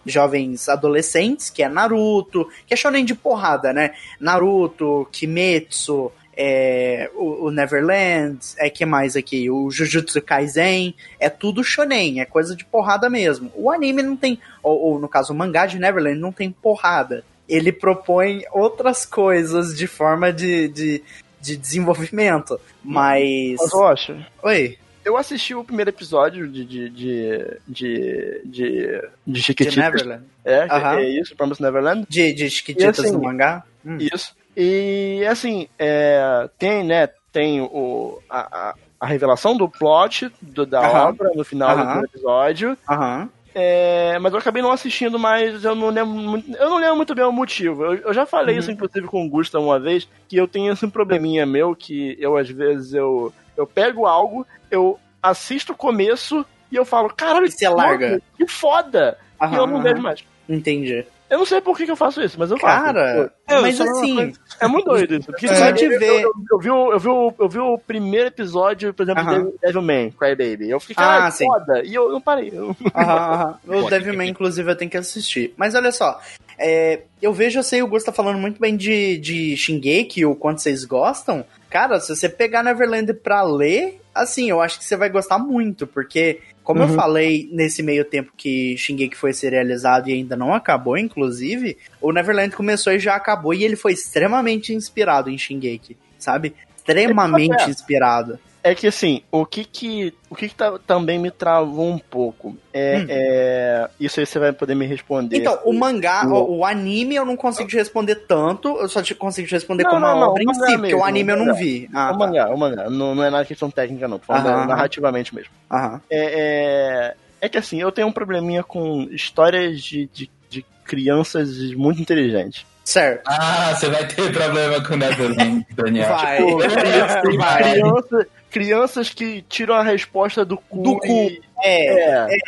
jovens 0.06 0.68
adolescentes, 0.68 1.50
que 1.50 1.62
é 1.62 1.68
Naruto, 1.68 2.48
que 2.66 2.74
é 2.74 2.76
shonen 2.76 3.04
de 3.04 3.14
porrada, 3.14 3.72
né? 3.72 3.92
Naruto, 4.18 5.08
Kimetsu, 5.12 6.12
é, 6.42 7.10
o, 7.14 7.46
o 7.46 7.50
Neverland, 7.50 8.38
é 8.58 8.70
que 8.70 8.86
mais 8.86 9.14
aqui? 9.14 9.50
O 9.50 9.70
Jujutsu 9.70 10.22
Kaisen, 10.22 10.94
é 11.18 11.28
tudo 11.28 11.62
shonen, 11.62 12.20
é 12.20 12.24
coisa 12.24 12.56
de 12.56 12.64
porrada 12.64 13.10
mesmo. 13.10 13.52
O 13.54 13.70
anime 13.70 14.02
não 14.02 14.16
tem, 14.16 14.38
ou, 14.62 14.78
ou 14.78 14.98
no 14.98 15.08
caso 15.08 15.32
o 15.32 15.36
mangá 15.36 15.66
de 15.66 15.78
Neverland 15.78 16.18
não 16.18 16.32
tem 16.32 16.50
porrada. 16.50 17.24
Ele 17.48 17.70
propõe 17.72 18.44
outras 18.52 19.04
coisas 19.04 19.76
de 19.76 19.86
forma 19.86 20.32
de, 20.32 20.68
de, 20.68 21.02
de 21.40 21.56
desenvolvimento, 21.56 22.58
mas... 22.82 23.56
Mas, 23.60 23.72
Rocha, 23.72 24.26
Oi, 24.42 24.78
eu 25.04 25.16
assisti 25.16 25.54
o 25.54 25.64
primeiro 25.64 25.90
episódio 25.90 26.46
de. 26.48 26.64
de. 26.64 26.88
de. 26.90 27.60
de. 27.66 28.42
de, 28.44 29.00
de 29.26 29.54
de. 29.54 29.78
Neverland? 29.78 30.24
É, 30.44 30.62
Aham. 30.70 30.98
é 30.98 31.08
isso, 31.08 31.34
Promise 31.36 31.62
Neverland. 31.62 32.06
De, 32.08 32.32
de 32.32 32.50
Chiquititas 32.50 32.98
E 32.98 33.00
assim, 33.08 33.12
no 33.12 33.22
mangá? 33.22 33.62
Hum. 33.84 33.98
Isso. 33.98 34.34
E 34.56 35.24
assim, 35.28 35.68
é, 35.78 36.48
tem, 36.58 36.84
né? 36.84 37.08
Tem 37.32 37.60
o, 37.60 38.20
a, 38.28 38.70
a, 38.70 38.74
a 38.98 39.06
revelação 39.06 39.56
do 39.56 39.68
plot 39.68 40.30
do- 40.42 40.66
da 40.66 40.80
Aham. 40.80 41.08
obra 41.10 41.30
no 41.34 41.44
final 41.44 41.68
do 41.70 41.74
Aham. 41.82 41.86
primeiro 41.86 42.10
episódio. 42.12 42.78
Aham. 42.88 43.28
É, 43.52 44.16
mas 44.20 44.32
eu 44.32 44.38
acabei 44.38 44.62
não 44.62 44.70
assistindo 44.70 45.18
mais, 45.18 45.64
eu 45.64 45.74
não 45.74 45.88
lembro, 45.90 46.14
muito- 46.14 46.52
eu 46.56 46.70
não 46.70 46.78
lembro 46.78 46.96
muito 46.96 47.14
bem 47.16 47.24
o 47.24 47.32
motivo. 47.32 47.84
Eu, 47.84 47.94
eu 47.96 48.14
já 48.14 48.24
falei 48.24 48.54
Uhum. 48.54 48.60
isso, 48.60 48.70
inclusive, 48.70 49.06
com 49.08 49.24
o 49.24 49.28
Gusta 49.28 49.58
uma 49.58 49.78
vez, 49.78 50.08
que 50.28 50.36
eu 50.36 50.46
tenho 50.46 50.72
esse 50.72 50.86
probleminha 50.88 51.44
meu, 51.44 51.74
que 51.74 52.16
eu, 52.20 52.36
às 52.36 52.48
vezes, 52.48 52.94
eu, 52.94 53.32
eu 53.60 53.66
pego 53.66 54.06
algo, 54.06 54.46
eu 54.70 54.98
assisto 55.22 55.72
o 55.72 55.76
começo 55.76 56.44
e 56.72 56.76
eu 56.76 56.84
falo, 56.84 57.08
caralho, 57.14 57.46
E 57.46 57.50
você 57.50 57.68
larga. 57.68 58.20
que 58.36 58.46
foda! 58.46 59.18
E 59.40 59.44
Aham, 59.44 59.56
eu 59.56 59.66
não 59.66 59.82
vejo 59.82 60.02
mais. 60.02 60.24
Entendi. 60.48 61.04
Eu 61.28 61.38
não 61.38 61.46
sei 61.46 61.60
por 61.60 61.76
que, 61.76 61.84
que 61.84 61.90
eu 61.92 61.96
faço 61.96 62.20
isso, 62.20 62.36
mas 62.36 62.50
eu 62.50 62.58
faço. 62.58 62.84
Cara, 62.86 63.32
Eu 63.48 63.62
mas 63.62 63.76
só 63.76 63.84
assim, 63.84 64.32
É 64.60 64.66
muito 64.66 64.86
doido 64.86 65.14
isso. 65.14 65.26
Porque 65.26 65.46
Só 65.46 65.66
eu- 65.66 65.72
de 65.72 65.84
eu, 65.84 65.98
ver. 66.00 66.22
Eu, 66.24 66.32
eu 66.50 66.58
vi 66.58 66.70
o, 66.70 66.92
eu, 66.92 66.98
vi 66.98 67.08
o, 67.08 67.34
eu 67.38 67.48
vi 67.48 67.58
o 67.60 67.78
primeiro 67.78 68.26
episódio, 68.26 68.92
por 68.92 69.04
exemplo, 69.04 69.22
Aham. 69.22 69.44
de 69.44 69.52
Devilman, 69.62 70.10
Crybaby. 70.10 70.68
Eu 70.70 70.80
fiquei, 70.80 70.96
Ah, 71.04 71.30
foda. 71.30 71.84
E 71.84 71.94
eu 71.94 72.10
não 72.10 72.20
parei. 72.20 72.50
Eu- 72.52 72.74
Aham, 72.92 73.14
aham. 73.32 73.58
O 73.68 73.82
Pô, 73.82 73.90
Devilman, 73.90 74.16
tem 74.18 74.26
que- 74.26 74.30
inclusive, 74.32 74.72
eu 74.72 74.76
tenho 74.76 74.90
que 74.90 74.96
assistir. 74.96 75.54
Mas 75.56 75.76
olha 75.76 75.92
só, 75.92 76.20
é, 76.58 77.02
eu 77.22 77.32
vejo, 77.32 77.60
eu 77.60 77.62
sei, 77.62 77.80
o 77.80 77.86
Gus 77.86 78.02
tá 78.02 78.10
falando 78.12 78.38
muito 78.38 78.60
bem 78.60 78.76
de, 78.76 79.16
de 79.18 79.56
Shingeki, 79.56 80.26
o 80.26 80.34
quanto 80.34 80.60
vocês 80.60 80.84
gostam. 80.84 81.44
Cara, 81.70 82.00
se 82.00 82.14
você 82.14 82.28
pegar 82.28 82.62
Neverland 82.64 83.14
pra 83.14 83.42
ler, 83.42 84.00
assim, 84.14 84.50
eu 84.50 84.60
acho 84.60 84.78
que 84.78 84.84
você 84.84 84.96
vai 84.96 85.08
gostar 85.08 85.38
muito, 85.38 85.86
porque, 85.86 86.40
como 86.64 86.82
eu 86.82 86.88
Uhum. 86.88 86.94
falei 86.94 87.48
nesse 87.52 87.80
meio 87.82 88.04
tempo 88.04 88.32
que 88.36 88.76
Shingeki 88.76 89.16
foi 89.16 89.32
serializado 89.32 90.10
e 90.10 90.12
ainda 90.12 90.36
não 90.36 90.52
acabou, 90.52 90.98
inclusive, 90.98 91.78
o 92.00 92.12
Neverland 92.12 92.54
começou 92.56 92.92
e 92.92 92.98
já 92.98 93.14
acabou, 93.14 93.54
e 93.54 93.62
ele 93.64 93.76
foi 93.76 93.92
extremamente 93.92 94.74
inspirado 94.74 95.30
em 95.30 95.38
Shingeki, 95.38 95.96
sabe? 96.18 96.54
Extremamente 96.76 97.62
É. 97.62 97.70
inspirado. 97.70 98.38
É 98.62 98.74
que 98.74 98.86
assim, 98.86 99.22
o 99.32 99.46
que 99.46 99.64
que, 99.64 100.12
o 100.28 100.34
que, 100.36 100.48
que 100.48 100.54
tá- 100.54 100.78
também 100.86 101.18
me 101.18 101.30
travou 101.30 101.88
um 101.88 101.98
pouco 101.98 102.54
é, 102.74 102.98
Hum. 102.98 103.06
é- 103.08 103.90
Isso 103.98 104.20
aí 104.20 104.26
você 104.26 104.38
vai 104.38 104.52
poder 104.52 104.74
me 104.74 104.84
responder. 104.86 105.38
Então, 105.38 105.58
o 105.64 105.72
mangá, 105.72 106.26
O- 106.26 106.58
o, 106.58 106.64
anime 106.64 107.14
eu 107.14 107.24
não 107.24 107.36
consigo 107.36 107.68
te 107.70 107.76
responder 107.76 108.16
tanto, 108.26 108.68
eu 108.78 108.88
só 108.88 109.02
te 109.02 109.14
consigo 109.14 109.48
te 109.48 109.52
responder 109.54 109.84
Não, 109.84 109.90
como 109.90 110.02
não, 110.02 110.08
a 110.08 110.14
não, 110.14 110.28
obra 110.28 110.42
o 110.46 110.50
em 110.50 110.54
si, 110.54 110.76
porque 110.78 110.94
o 110.94 111.02
anime 111.04 111.32
eu 111.32 111.36
não 111.38 111.54
vi. 111.54 111.88
Ah, 111.94 112.12
o 112.12 112.18
mangá, 112.18 112.50
o 112.50 112.58
mangá. 112.58 112.90
Não, 112.90 113.14
não 113.14 113.24
é 113.24 113.30
nada 113.30 113.44
questão 113.46 113.70
técnica, 113.70 114.06
não. 114.06 114.18
Tô 114.18 114.30
Aham, 114.32 114.66
narrativamente 114.66 115.34
mesmo. 115.34 115.50
tá. 115.68 115.76
Aham. 115.76 116.00
É, 116.10 117.14
é, 117.40 117.46
é 117.46 117.48
que 117.48 117.56
assim, 117.56 117.80
eu 117.80 117.90
tenho 117.90 118.08
um 118.08 118.12
probleminha 118.12 118.62
com 118.62 119.08
histórias 119.10 119.80
de, 119.82 120.06
de, 120.12 120.30
de 120.50 120.66
crianças 120.84 121.48
muito 121.74 122.00
inteligentes. 122.02 122.66
Certo. 122.84 123.22
Ah, 123.26 123.72
você 123.74 123.88
vai 123.88 124.06
ter 124.06 124.32
problema 124.32 124.82
com 124.84 124.94
o 124.94 124.96
Neverland, 124.96 125.64
Daniel. 125.74 126.08
Vai. 126.12 126.38
Criança- 126.38 127.22
Vai. 127.38 127.62
criança- 127.72 128.26
crianças 128.50 129.10
que 129.10 129.42
tiram 129.48 129.74
a 129.74 129.82
resposta 129.82 130.44
do 130.44 130.56
cu. 130.56 130.82
Do 130.82 130.98
cu. 130.98 131.06
e- 131.06 131.40
É, 131.62 132.34
É. 132.34 132.38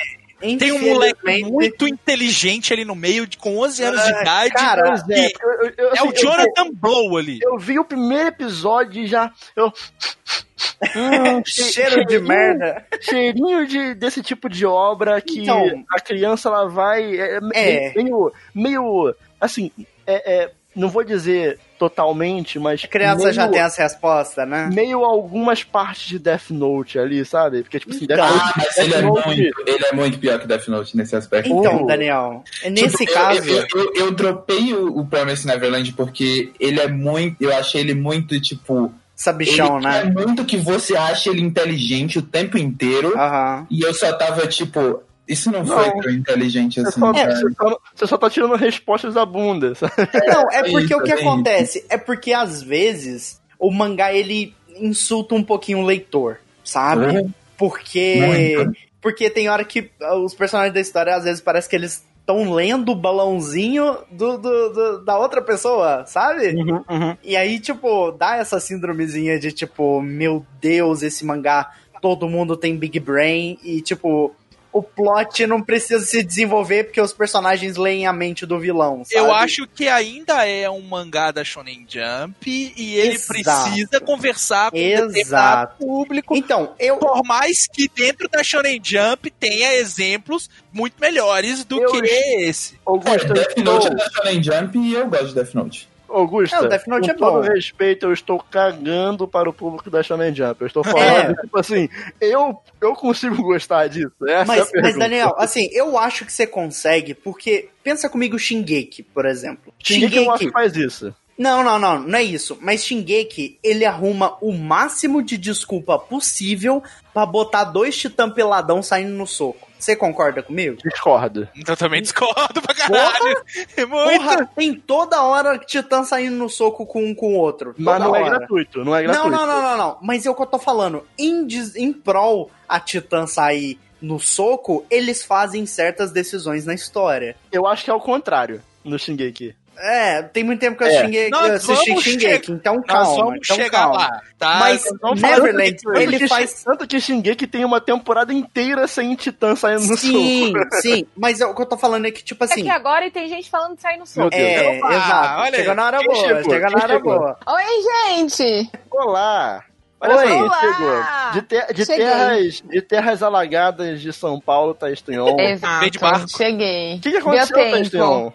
Tem 0.58 0.72
um 0.72 0.80
moleque 0.80 1.44
muito 1.44 1.86
inteligente 1.86 2.72
ali 2.72 2.84
no 2.84 2.96
meio, 2.96 3.28
de, 3.28 3.36
com 3.38 3.58
11 3.58 3.80
anos 3.84 4.02
de 4.02 4.10
idade. 4.10 4.50
cara, 4.52 4.94
é, 5.08 5.26
eu- 5.26 5.30
eu- 5.68 5.72
eu- 5.78 5.88
é 5.90 5.92
assim, 5.92 6.08
o 6.08 6.12
Jonathan 6.12 6.70
Blow 6.72 7.16
ali. 7.16 7.38
Eu, 7.40 7.52
eu 7.52 7.58
vi 7.60 7.78
o 7.78 7.84
primeiro 7.84 8.26
episódio 8.26 9.04
e 9.04 9.06
já. 9.06 9.30
Eu, 9.54 9.72
Hum, 10.96 11.42
Cheiro 11.44 12.04
de 12.06 12.18
merda. 12.18 12.84
Cheirinho 13.00 13.66
de, 13.68 13.94
desse 13.94 14.20
tipo 14.22 14.48
de 14.48 14.66
obra 14.66 15.20
que 15.20 15.40
Então- 15.42 15.84
a 15.90 16.00
criança 16.00 16.48
ela 16.48 16.68
vai. 16.68 17.14
É, 17.20 17.38
É. 17.54 17.92
Meio, 17.94 18.32
meio. 18.52 19.14
Assim, 19.40 19.70
é, 20.06 20.42
é, 20.44 20.50
não 20.74 20.88
vou 20.88 21.04
dizer 21.04 21.58
totalmente, 21.88 22.58
mas. 22.58 22.82
A 22.84 22.88
criança 22.88 23.18
meio, 23.24 23.32
já 23.32 23.48
tem 23.48 23.60
as 23.60 23.76
respostas, 23.76 24.48
né? 24.48 24.70
Meio 24.72 25.04
algumas 25.04 25.64
partes 25.64 26.08
de 26.08 26.18
Death 26.18 26.50
Note 26.50 26.98
ali, 26.98 27.24
sabe? 27.24 27.62
Porque, 27.62 27.80
tipo 27.80 27.92
assim, 27.92 28.06
Death 28.06 28.18
Note. 28.20 28.32
Ah, 28.40 28.52
mas 28.56 28.74
Death 28.74 28.78
ele 28.86 28.94
é, 28.94 29.02
Note- 29.02 29.26
muito, 29.26 29.40
ele 29.66 29.84
é 29.84 29.92
muito 29.92 30.18
pior 30.18 30.38
que 30.38 30.46
Death 30.46 30.68
Note 30.68 30.96
nesse 30.96 31.16
aspecto. 31.16 31.50
Então. 31.50 31.86
Daniel, 31.86 32.44
nesse 32.70 32.98
Tipo, 32.98 33.10
eu- 33.10 33.14
caso. 33.14 33.50
Eu, 33.50 33.66
eu, 33.74 33.92
eu 33.96 34.10
dropei 34.12 34.72
o, 34.74 34.98
o 34.98 35.06
Promise 35.06 35.46
Neverland 35.46 35.92
porque 35.94 36.52
ele 36.60 36.80
é 36.80 36.88
muito. 36.88 37.36
Eu 37.42 37.54
achei 37.56 37.80
ele 37.80 37.94
muito, 37.94 38.40
tipo. 38.40 38.92
Sabichão, 39.14 39.76
ele 39.78 39.86
né? 39.86 40.02
quer 40.02 40.12
muito 40.26 40.44
que 40.44 40.56
você 40.56 40.96
ache 40.96 41.28
ele 41.28 41.40
inteligente 41.42 42.18
o 42.18 42.22
tempo 42.22 42.56
inteiro. 42.58 43.16
Aham. 43.16 43.66
E 43.70 43.82
eu 43.82 43.92
só 43.94 44.12
tava, 44.12 44.46
tipo. 44.46 45.02
Isso 45.28 45.50
não, 45.52 45.62
Não. 45.64 45.76
foi 45.78 46.00
tão 46.02 46.10
inteligente 46.10 46.80
Você 46.80 46.88
assim. 46.88 47.00
só, 47.00 47.12
cara. 47.12 47.34
você, 47.36 47.50
só, 47.54 47.78
você 47.94 48.06
só 48.06 48.18
tá 48.18 48.28
tirando 48.30 48.54
respostas 48.56 49.14
da 49.14 49.24
bunda, 49.24 49.74
sabe? 49.74 49.92
Não, 50.26 50.50
é 50.50 50.56
É 50.56 50.62
porque 50.70 50.84
isso, 50.86 50.96
o 50.96 51.02
que 51.02 51.12
é 51.12 51.14
acontece? 51.14 51.86
É 51.88 51.96
porque 51.96 52.32
às 52.32 52.62
vezes 52.62 53.40
o 53.58 53.70
mangá 53.70 54.12
ele 54.12 54.54
insulta 54.80 55.34
um 55.34 55.42
pouquinho 55.44 55.78
o 55.78 55.84
leitor, 55.86 56.38
sabe? 56.64 57.06
Uhum. 57.06 57.30
Porque 57.56 58.16
Muito. 58.20 58.72
porque 59.00 59.30
tem 59.30 59.48
hora 59.48 59.64
que 59.64 59.90
ah, 60.00 60.16
os 60.16 60.34
personagens 60.34 60.74
da 60.74 60.80
história 60.80 61.14
às 61.14 61.24
vezes 61.24 61.40
parece 61.40 61.68
que 61.68 61.76
eles 61.76 62.04
estão 62.20 62.52
lendo 62.52 62.90
o 62.92 62.94
balãozinho 62.96 63.98
do, 64.10 64.38
do- 64.38 64.68
do- 64.72 65.04
da 65.04 65.18
outra 65.18 65.40
pessoa, 65.42 66.04
sabe? 66.06 66.48
Uhum, 66.48 66.84
uhum. 66.88 67.16
E 67.22 67.36
aí, 67.36 67.58
tipo, 67.60 68.10
dá 68.12 68.36
essa 68.36 68.58
síndromezinha 68.60 69.38
de 69.38 69.52
tipo, 69.52 70.00
meu 70.00 70.44
Deus, 70.60 71.02
esse 71.02 71.24
mangá, 71.24 71.70
todo 72.00 72.28
mundo 72.28 72.56
tem 72.56 72.76
big 72.76 72.98
brain 73.00 73.58
e 73.64 73.80
tipo, 73.80 74.34
o 74.72 74.82
plot 74.82 75.46
não 75.46 75.60
precisa 75.60 76.04
se 76.04 76.22
desenvolver 76.22 76.84
porque 76.84 77.00
os 77.00 77.12
personagens 77.12 77.76
leem 77.76 78.06
a 78.06 78.12
mente 78.12 78.46
do 78.46 78.58
vilão, 78.58 79.04
sabe? 79.04 79.16
Eu 79.16 79.32
acho 79.32 79.66
que 79.66 79.86
ainda 79.86 80.46
é 80.46 80.68
um 80.70 80.80
mangá 80.80 81.30
da 81.30 81.44
Shonen 81.44 81.86
Jump 81.86 82.72
e 82.76 82.96
ele 82.96 83.14
Exato. 83.14 83.70
precisa 83.70 84.00
conversar 84.00 84.70
com 84.70 84.78
Exato. 84.78 85.08
determinado 85.08 85.74
público. 85.78 86.34
Então, 86.34 86.74
eu 86.78 86.96
Por 86.96 87.22
mais 87.22 87.66
que 87.66 87.86
dentro 87.88 88.28
da 88.28 88.42
Shonen 88.42 88.80
Jump 88.82 89.30
tenha 89.38 89.74
exemplos 89.74 90.48
muito 90.72 90.94
melhores 90.98 91.64
do 91.64 91.78
Eu 91.80 91.90
que 91.90 91.98
esse. 92.06 92.74
É, 92.74 93.32
Death 93.32 93.56
Note 93.58 93.86
é 93.86 93.90
eu, 93.90 93.96
da 93.96 94.10
Shonen 94.10 94.42
Jump 94.42 94.78
e 94.78 94.94
eu 94.94 95.06
gosto 95.08 95.28
de 95.28 95.34
Death 95.34 95.54
Note. 95.54 95.91
Augusta, 96.12 96.56
É, 96.56 96.60
o 96.60 96.68
Death 96.68 96.86
Note 96.86 97.06
com 97.06 97.10
é 97.10 97.14
todo 97.14 97.42
bom. 97.42 97.52
respeito, 97.54 98.06
eu 98.06 98.12
estou 98.12 98.38
cagando 98.38 99.26
para 99.26 99.48
o 99.48 99.52
público 99.52 99.90
da 99.90 100.02
Shonen 100.02 100.34
Jump. 100.34 100.60
Eu 100.60 100.66
estou 100.66 100.84
falando, 100.84 101.30
É. 101.30 101.42
tipo 101.42 101.58
assim, 101.58 101.88
eu, 102.20 102.58
eu 102.80 102.94
consigo 102.94 103.42
gostar 103.42 103.88
disso. 103.88 104.12
Essa 104.22 104.32
é 104.32 104.44
Mas, 104.44 104.58
mas, 104.58 104.70
pergunta. 104.70 104.98
Daniel, 104.98 105.34
assim, 105.38 105.68
eu 105.72 105.96
acho 105.98 106.24
que 106.24 106.32
você 106.32 106.46
consegue, 106.46 107.14
porque 107.14 107.68
pensa 107.82 108.08
comigo 108.08 108.38
Shingeki, 108.38 109.02
por 109.02 109.26
exemplo. 109.26 109.72
Shingeki 109.82 110.16
eu 110.16 110.30
acho 110.30 110.44
que 110.46 110.52
faz 110.52 110.76
isso. 110.76 111.14
Não, 111.36 111.64
não, 111.64 111.78
não, 111.78 111.98
não 112.00 112.18
é 112.18 112.22
isso. 112.22 112.58
Mas 112.60 112.84
Shingeki, 112.84 113.58
ele 113.62 113.84
arruma 113.84 114.36
o 114.40 114.52
máximo 114.52 115.22
de 115.22 115.36
desculpa 115.36 115.98
possível 115.98 116.82
pra 117.12 117.24
botar 117.26 117.64
dois 117.64 117.96
titã 117.96 118.30
peladão 118.30 118.82
saindo 118.82 119.12
no 119.12 119.26
soco. 119.26 119.68
Você 119.78 119.96
concorda 119.96 120.42
comigo? 120.42 120.76
Discordo. 120.84 121.48
Eu 121.66 121.76
também 121.76 122.00
discordo 122.02 122.62
pra 122.62 122.72
caralho. 122.74 123.42
É 123.76 123.84
muito. 123.84 124.10
Porra, 124.20 124.46
tem 124.54 124.74
toda 124.74 125.22
hora 125.22 125.58
titã 125.58 126.04
saindo 126.04 126.36
no 126.36 126.48
soco 126.48 126.86
com 126.86 127.04
um 127.04 127.14
com 127.14 127.34
o 127.34 127.36
outro. 127.36 127.74
Mas 127.76 127.98
não 127.98 128.14
é 128.14 128.20
hora. 128.22 128.38
gratuito, 128.38 128.84
não 128.84 128.94
é 128.94 129.02
Não, 129.02 129.12
gratuito. 129.12 129.30
não, 129.36 129.46
não, 129.46 129.62
não, 129.62 129.76
não. 129.76 129.98
Mas 130.00 130.24
é 130.24 130.30
o 130.30 130.34
que 130.36 130.42
eu 130.42 130.46
tô 130.46 130.58
falando. 130.58 131.04
Em, 131.18 131.48
em 131.76 131.92
prol 131.92 132.50
a 132.68 132.78
titã 132.78 133.26
sair 133.26 133.80
no 134.00 134.20
soco, 134.20 134.84
eles 134.88 135.24
fazem 135.24 135.66
certas 135.66 136.12
decisões 136.12 136.64
na 136.64 136.74
história. 136.74 137.34
Eu 137.50 137.66
acho 137.66 137.84
que 137.84 137.90
é 137.90 137.94
o 137.94 138.00
contrário 138.00 138.62
no 138.84 138.98
Shingeki. 138.98 139.56
É, 139.78 140.22
tem 140.22 140.44
muito 140.44 140.60
tempo 140.60 140.76
que 140.78 140.84
eu, 140.84 140.88
É. 140.88 141.00
Shingeki, 141.04 141.30
Nós 141.30 141.48
eu 141.48 141.54
assisti 141.74 142.00
Shingeki, 142.02 142.52
então 142.52 142.76
Nós 142.76 142.86
calma. 142.86 143.16
vamos 143.16 143.40
então 143.42 143.56
chegar 143.56 143.70
calma. 143.70 143.96
lá, 143.96 144.20
tá? 144.38 144.56
Mas 144.60 144.84
Neverland, 145.20 145.76
tanto 145.82 145.92
que- 145.94 146.02
ele 146.02 146.18
que- 146.18 146.28
faz 146.28 146.62
Tanto 146.62 146.86
que 146.86 147.00
Shingeki 147.00 147.46
tem 147.46 147.64
uma 147.64 147.80
temporada 147.80 148.32
inteira 148.32 148.86
sem 148.86 149.14
Titã 149.16 149.56
saindo 149.56 149.86
no 149.86 149.96
Sim, 149.96 150.52
soco. 150.52 150.64
sim. 150.80 151.06
Mas 151.16 151.40
o 151.40 151.54
que 151.54 151.62
eu 151.62 151.66
tô 151.66 151.76
falando 151.76 152.06
é 152.06 152.10
que, 152.10 152.22
tipo 152.22 152.44
É 152.44 152.46
assim. 152.46 152.62
que 152.62 152.70
agora 152.70 153.10
tem 153.10 153.28
gente 153.28 153.50
falando 153.50 153.74
de 153.76 153.82
sair 153.82 153.96
no. 153.98 154.04
Deus. 154.04 154.30
É, 154.32 154.78
Opa, 154.78 154.94
exato. 154.94 155.40
olha 155.40 155.44
aí. 155.50 155.54
Chega 155.56 155.74
na 155.74 155.86
hora 155.86 155.98
Quem 155.98 156.06
boa, 156.08 156.26
chegou? 156.28 156.44
chega 156.52 156.70
na 156.70 156.78
hora 156.78 156.94
chegou? 156.94 157.18
boa. 157.18 157.38
Oi, 157.46 158.16
gente! 158.16 158.70
Olá! 158.90 159.64
Olha 160.04 160.16
Oi. 160.16 160.28
só 160.28 160.60
chegou. 160.60 161.02
De, 161.32 161.42
ter- 161.42 161.72
de 161.74 161.86
terras, 161.86 162.62
de 162.68 162.82
terras 162.82 163.22
alagadas 163.22 164.00
de 164.00 164.12
São 164.12 164.40
Paulo, 164.40 164.74
Thaís 164.74 165.00
Tunhon. 165.00 165.32
O 165.32 165.36
Veio 165.36 165.56
de 165.90 165.98
barco. 165.98 166.16
Exato, 166.24 166.36
cheguei. 166.36 166.98
que, 167.00 167.10
que 167.12 167.16
aconteceu, 167.18 167.56
Deu 167.56 167.70
Thaís 167.70 167.90
tempo. 167.90 168.04
Tunhon? 168.04 168.32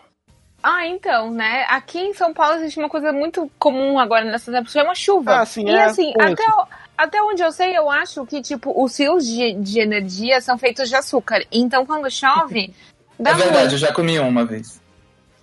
Ah, 0.62 0.86
então, 0.88 1.32
né? 1.32 1.65
Aqui 1.70 2.00
em 2.00 2.13
São 2.13 2.34
Paulo 2.34 2.56
existe 2.56 2.80
uma 2.80 2.89
coisa 2.89 3.12
muito 3.13 3.50
comum 3.60 4.00
agora 4.00 4.26
nessas 4.26 4.54
épocas, 4.54 4.74
chama 4.74 4.96
chuva. 4.96 5.41
Ah, 5.41 5.46
sim, 5.46 5.65
e 5.65 5.70
é, 5.70 5.84
assim, 5.84 6.12
até, 6.20 6.43
o- 6.50 6.65
até 6.98 7.22
onde 7.22 7.41
eu 7.41 7.52
sei, 7.52 7.78
eu 7.78 7.89
acho 7.89 8.26
que, 8.26 8.41
tipo, 8.41 8.74
os 8.84 8.96
fios 8.96 9.26
de, 9.26 9.54
de 9.54 9.80
energia 9.80 10.41
são 10.41 10.58
feitos 10.58 10.89
de 10.89 10.96
açúcar. 10.96 11.43
Então, 11.52 11.86
quando 11.86 12.10
chove, 12.10 12.74
dá 13.20 13.32
É 13.32 13.34
verdade, 13.36 13.60
muito. 13.60 13.74
eu 13.74 13.78
já 13.78 13.93
comi 13.93 14.20
um 14.20 14.28
uma 14.28 14.46
vez. 14.46 14.82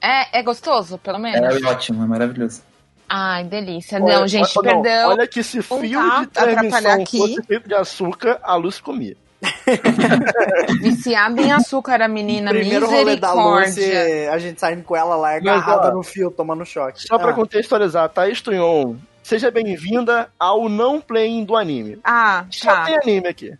É, 0.00 0.40
é 0.40 0.42
gostoso, 0.42 0.98
pelo 0.98 1.18
menos? 1.18 1.40
É 1.62 1.66
ótimo, 1.66 2.03
é 2.03 2.07
maravilhoso. 2.07 2.62
Ai, 3.09 3.44
delícia. 3.44 4.03
Olha- 4.03 4.18
não, 4.20 4.27
gente, 4.29 4.59
olha- 4.59 4.83
perdão. 4.83 5.11
Olha 5.11 5.27
que 5.27 5.42
se 5.42 5.62
fio 5.62 6.00
tá 6.00 6.20
de 6.20 6.27
transmissão 6.27 7.07
fosse 7.07 7.42
feito 7.44 7.68
de 7.68 7.74
açúcar, 7.74 8.40
a 8.42 8.55
Luz 8.57 8.81
comia. 8.81 9.16
Viciada 10.80 11.40
em 11.40 11.52
açúcar, 11.52 12.02
a 12.02 12.09
menina. 12.09 12.50
Primeiro 12.50 12.87
rolê 12.88 13.16
da 13.16 13.33
Lucy, 13.33 13.92
a 14.30 14.38
gente 14.38 14.61
saindo 14.61 14.83
com 14.83 14.96
ela 14.96 15.16
lá 15.16 15.33
Mas, 15.33 15.37
agarrada 15.38 15.88
ó, 15.88 15.92
no 15.94 16.02
fio, 16.02 16.30
tomando 16.30 16.64
choque. 16.64 17.02
Só 17.07 17.18
pra 17.18 17.30
Ah, 17.30 17.35
contextualizar, 17.35 18.09
Thaís 18.09 18.40
Tunhon, 18.40 18.96
seja 19.22 19.50
bem-vinda 19.50 20.28
ao 20.38 20.68
não 20.68 21.00
playing 21.00 21.44
do 21.44 21.57
anime. 21.57 21.98
Ah, 22.04 22.44
Só 22.50 22.70
tá. 22.70 22.85
tem 22.85 22.96
anime 22.96 23.28
aqui. 23.28 23.52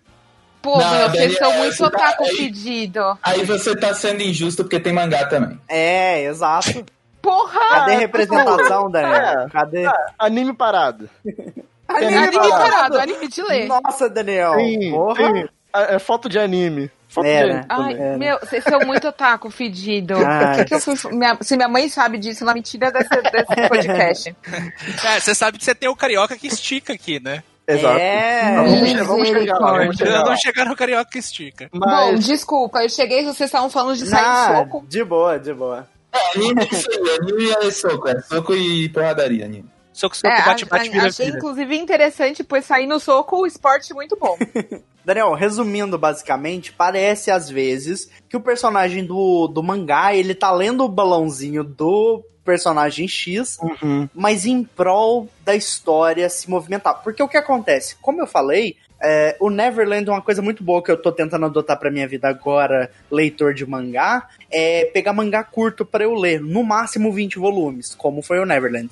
Pô, 0.63 0.79
Não, 0.79 0.91
meu, 0.99 1.11
vocês 1.11 1.37
são 1.37 1.53
muito 1.59 1.77
tá 1.77 1.87
otaku 1.87 2.25
aí- 2.25 2.37
pedido. 2.37 3.19
Aí 3.23 3.45
você 3.45 3.77
tá 3.77 3.93
sendo 3.93 4.23
injusto 4.23 4.65
porque 4.65 4.81
tem 4.81 4.95
mangá 4.95 5.27
também. 5.27 5.61
É, 5.69 6.23
exato. 6.25 6.85
Porra! 7.21 7.61
Cadê 7.71 7.93
a 7.95 7.99
representação, 7.99 8.91
Daniel? 8.91 9.41
É. 9.41 9.49
Cadê? 9.51 9.85
Anime 10.19 10.55
parado. 10.55 11.09
Anime 11.87 12.17
Anime 12.17 12.49
parado. 12.49 12.59
parado, 12.71 12.99
anime 12.99 13.29
de 13.29 13.43
ler. 13.43 13.67
Nossa, 13.67 14.09
Daniel. 14.09 14.55
Tem, 14.57 14.91
Porra. 14.91 15.33
tem, 15.33 15.49
é, 15.75 15.95
é 15.97 15.99
foto 15.99 16.29
de 16.29 16.39
anime. 16.39 16.91
Foto 17.09 17.27
É, 17.27 17.45
de 17.45 17.51
anime 17.51 17.67
Ai, 17.69 17.95
também. 17.95 17.97
É. 18.07 18.17
meu, 18.17 18.39
vocês 18.41 18.65
são 18.65 18.81
muito 18.81 19.07
otaku 19.09 19.51
fedido. 19.51 20.15
Por 20.15 20.57
que, 20.57 20.65
que 20.65 20.75
eu 20.75 20.81
fui. 20.81 21.13
minha- 21.15 21.39
se 21.41 21.57
minha 21.57 21.69
mãe 21.69 21.89
sabe 21.89 22.19
disso, 22.19 22.43
ela 22.45 22.55
me 22.55 22.63
tira 22.63 22.91
desse, 22.91 23.09
desse 23.09 23.45
podcast. 23.69 24.37
É, 25.05 25.21
você 25.21 25.35
sabe 25.35 25.59
que 25.59 25.65
você 25.65 25.75
tem 25.75 25.89
o 25.89 25.97
carioca 25.97 26.37
que 26.37 26.47
estica 26.49 26.93
aqui, 26.93 27.21
né? 27.21 27.43
Exato. 27.67 27.99
É. 27.99 28.57
Vamos, 28.57 29.07
vamos 29.07 29.29
chegar 29.29 29.59
lá, 29.59 29.73
vamos 29.79 29.97
chegar 29.97 30.11
Eu 30.11 30.19
lá. 30.19 30.25
não 30.29 30.37
chegar 30.37 30.65
no 30.67 30.77
carioca 30.77 31.11
que 31.11 31.19
estica. 31.19 31.69
Bom, 31.73 31.79
Mas, 31.81 32.27
desculpa, 32.27 32.83
eu 32.83 32.91
cheguei 32.91 33.21
e 33.21 33.25
vocês 33.25 33.49
estavam 33.49 33.71
falando 33.71 33.97
de 33.97 34.07
sair 34.07 34.23
Ah, 34.23 34.49
no 34.51 34.57
soco. 34.59 34.87
de 34.87 35.03
boa, 35.05 35.39
de 35.39 35.55
boa. 35.55 35.89
É, 36.13 36.37
anime 36.37 36.63
é 36.63 36.65
isso 36.75 36.89
aí, 36.91 37.17
anime 37.21 37.51
é 37.67 37.71
soco, 37.71 38.09
é 38.09 38.21
soco 38.21 38.55
e 38.55 38.89
porradaria, 38.91 39.45
anime. 39.47 39.69
Soco, 39.95 40.15
soco, 40.17 40.29
É, 40.29 40.43
bate, 40.45 40.65
a- 40.65 40.67
bate, 40.67 40.89
a- 40.89 40.93
vira, 40.93 41.07
achei 41.07 41.27
vira. 41.27 41.39
inclusive 41.39 41.77
interessante, 41.77 42.45
pois 42.45 42.65
sair 42.67 42.87
no 42.87 43.01
soco, 43.01 43.37
o 43.43 43.47
esporte 43.47 43.95
muito 43.95 44.17
bom. 44.21 44.37
Daniel, 45.05 45.33
resumindo 45.35 45.99
basicamente, 45.99 46.73
parece 46.73 47.31
às 47.31 47.49
vezes 47.51 48.11
que 48.29 48.37
o 48.37 48.41
personagem 48.41 49.05
do, 49.05 49.47
do 49.49 49.63
mangá, 49.63 50.15
ele 50.15 50.35
tá 50.35 50.51
lendo 50.51 50.85
o 50.85 50.89
balãozinho 50.89 51.63
do 51.63 52.23
personagem 52.45 53.09
X, 53.09 53.59
Uhum. 53.61 54.09
mas 54.15 54.45
em 54.45 54.63
prol 54.63 55.29
da 55.45 55.55
história 55.57 56.29
se 56.29 56.49
movimentar. 56.51 57.03
Porque 57.03 57.23
o 57.23 57.29
que 57.29 57.37
acontece? 57.39 57.97
Como 58.03 58.21
eu 58.21 58.27
falei, 58.27 58.77
é, 59.03 59.37
o 59.41 59.51
Neverland 59.51 60.09
é 60.09 60.13
uma 60.13 60.23
coisa 60.23 60.41
muito 60.43 60.63
boa 60.63 60.83
que 60.83 60.91
eu 60.91 61.01
tô 61.01 61.11
tentando 61.11 61.47
adotar 61.47 61.79
pra 61.79 61.91
minha 61.91 62.07
vida 62.07 62.29
agora, 62.29 62.91
leitor 63.11 63.53
de 63.55 63.67
mangá, 63.67 64.29
é 64.51 64.85
pegar 64.87 65.13
mangá 65.13 65.43
curto 65.43 65.85
pra 65.85 66.05
eu 66.05 66.15
ler, 66.15 66.41
no 66.41 66.63
máximo 66.63 67.13
20 67.13 67.39
volumes, 67.39 67.95
como 67.95 68.23
foi 68.23 68.39
o 68.39 68.47
Neverland. 68.47 68.91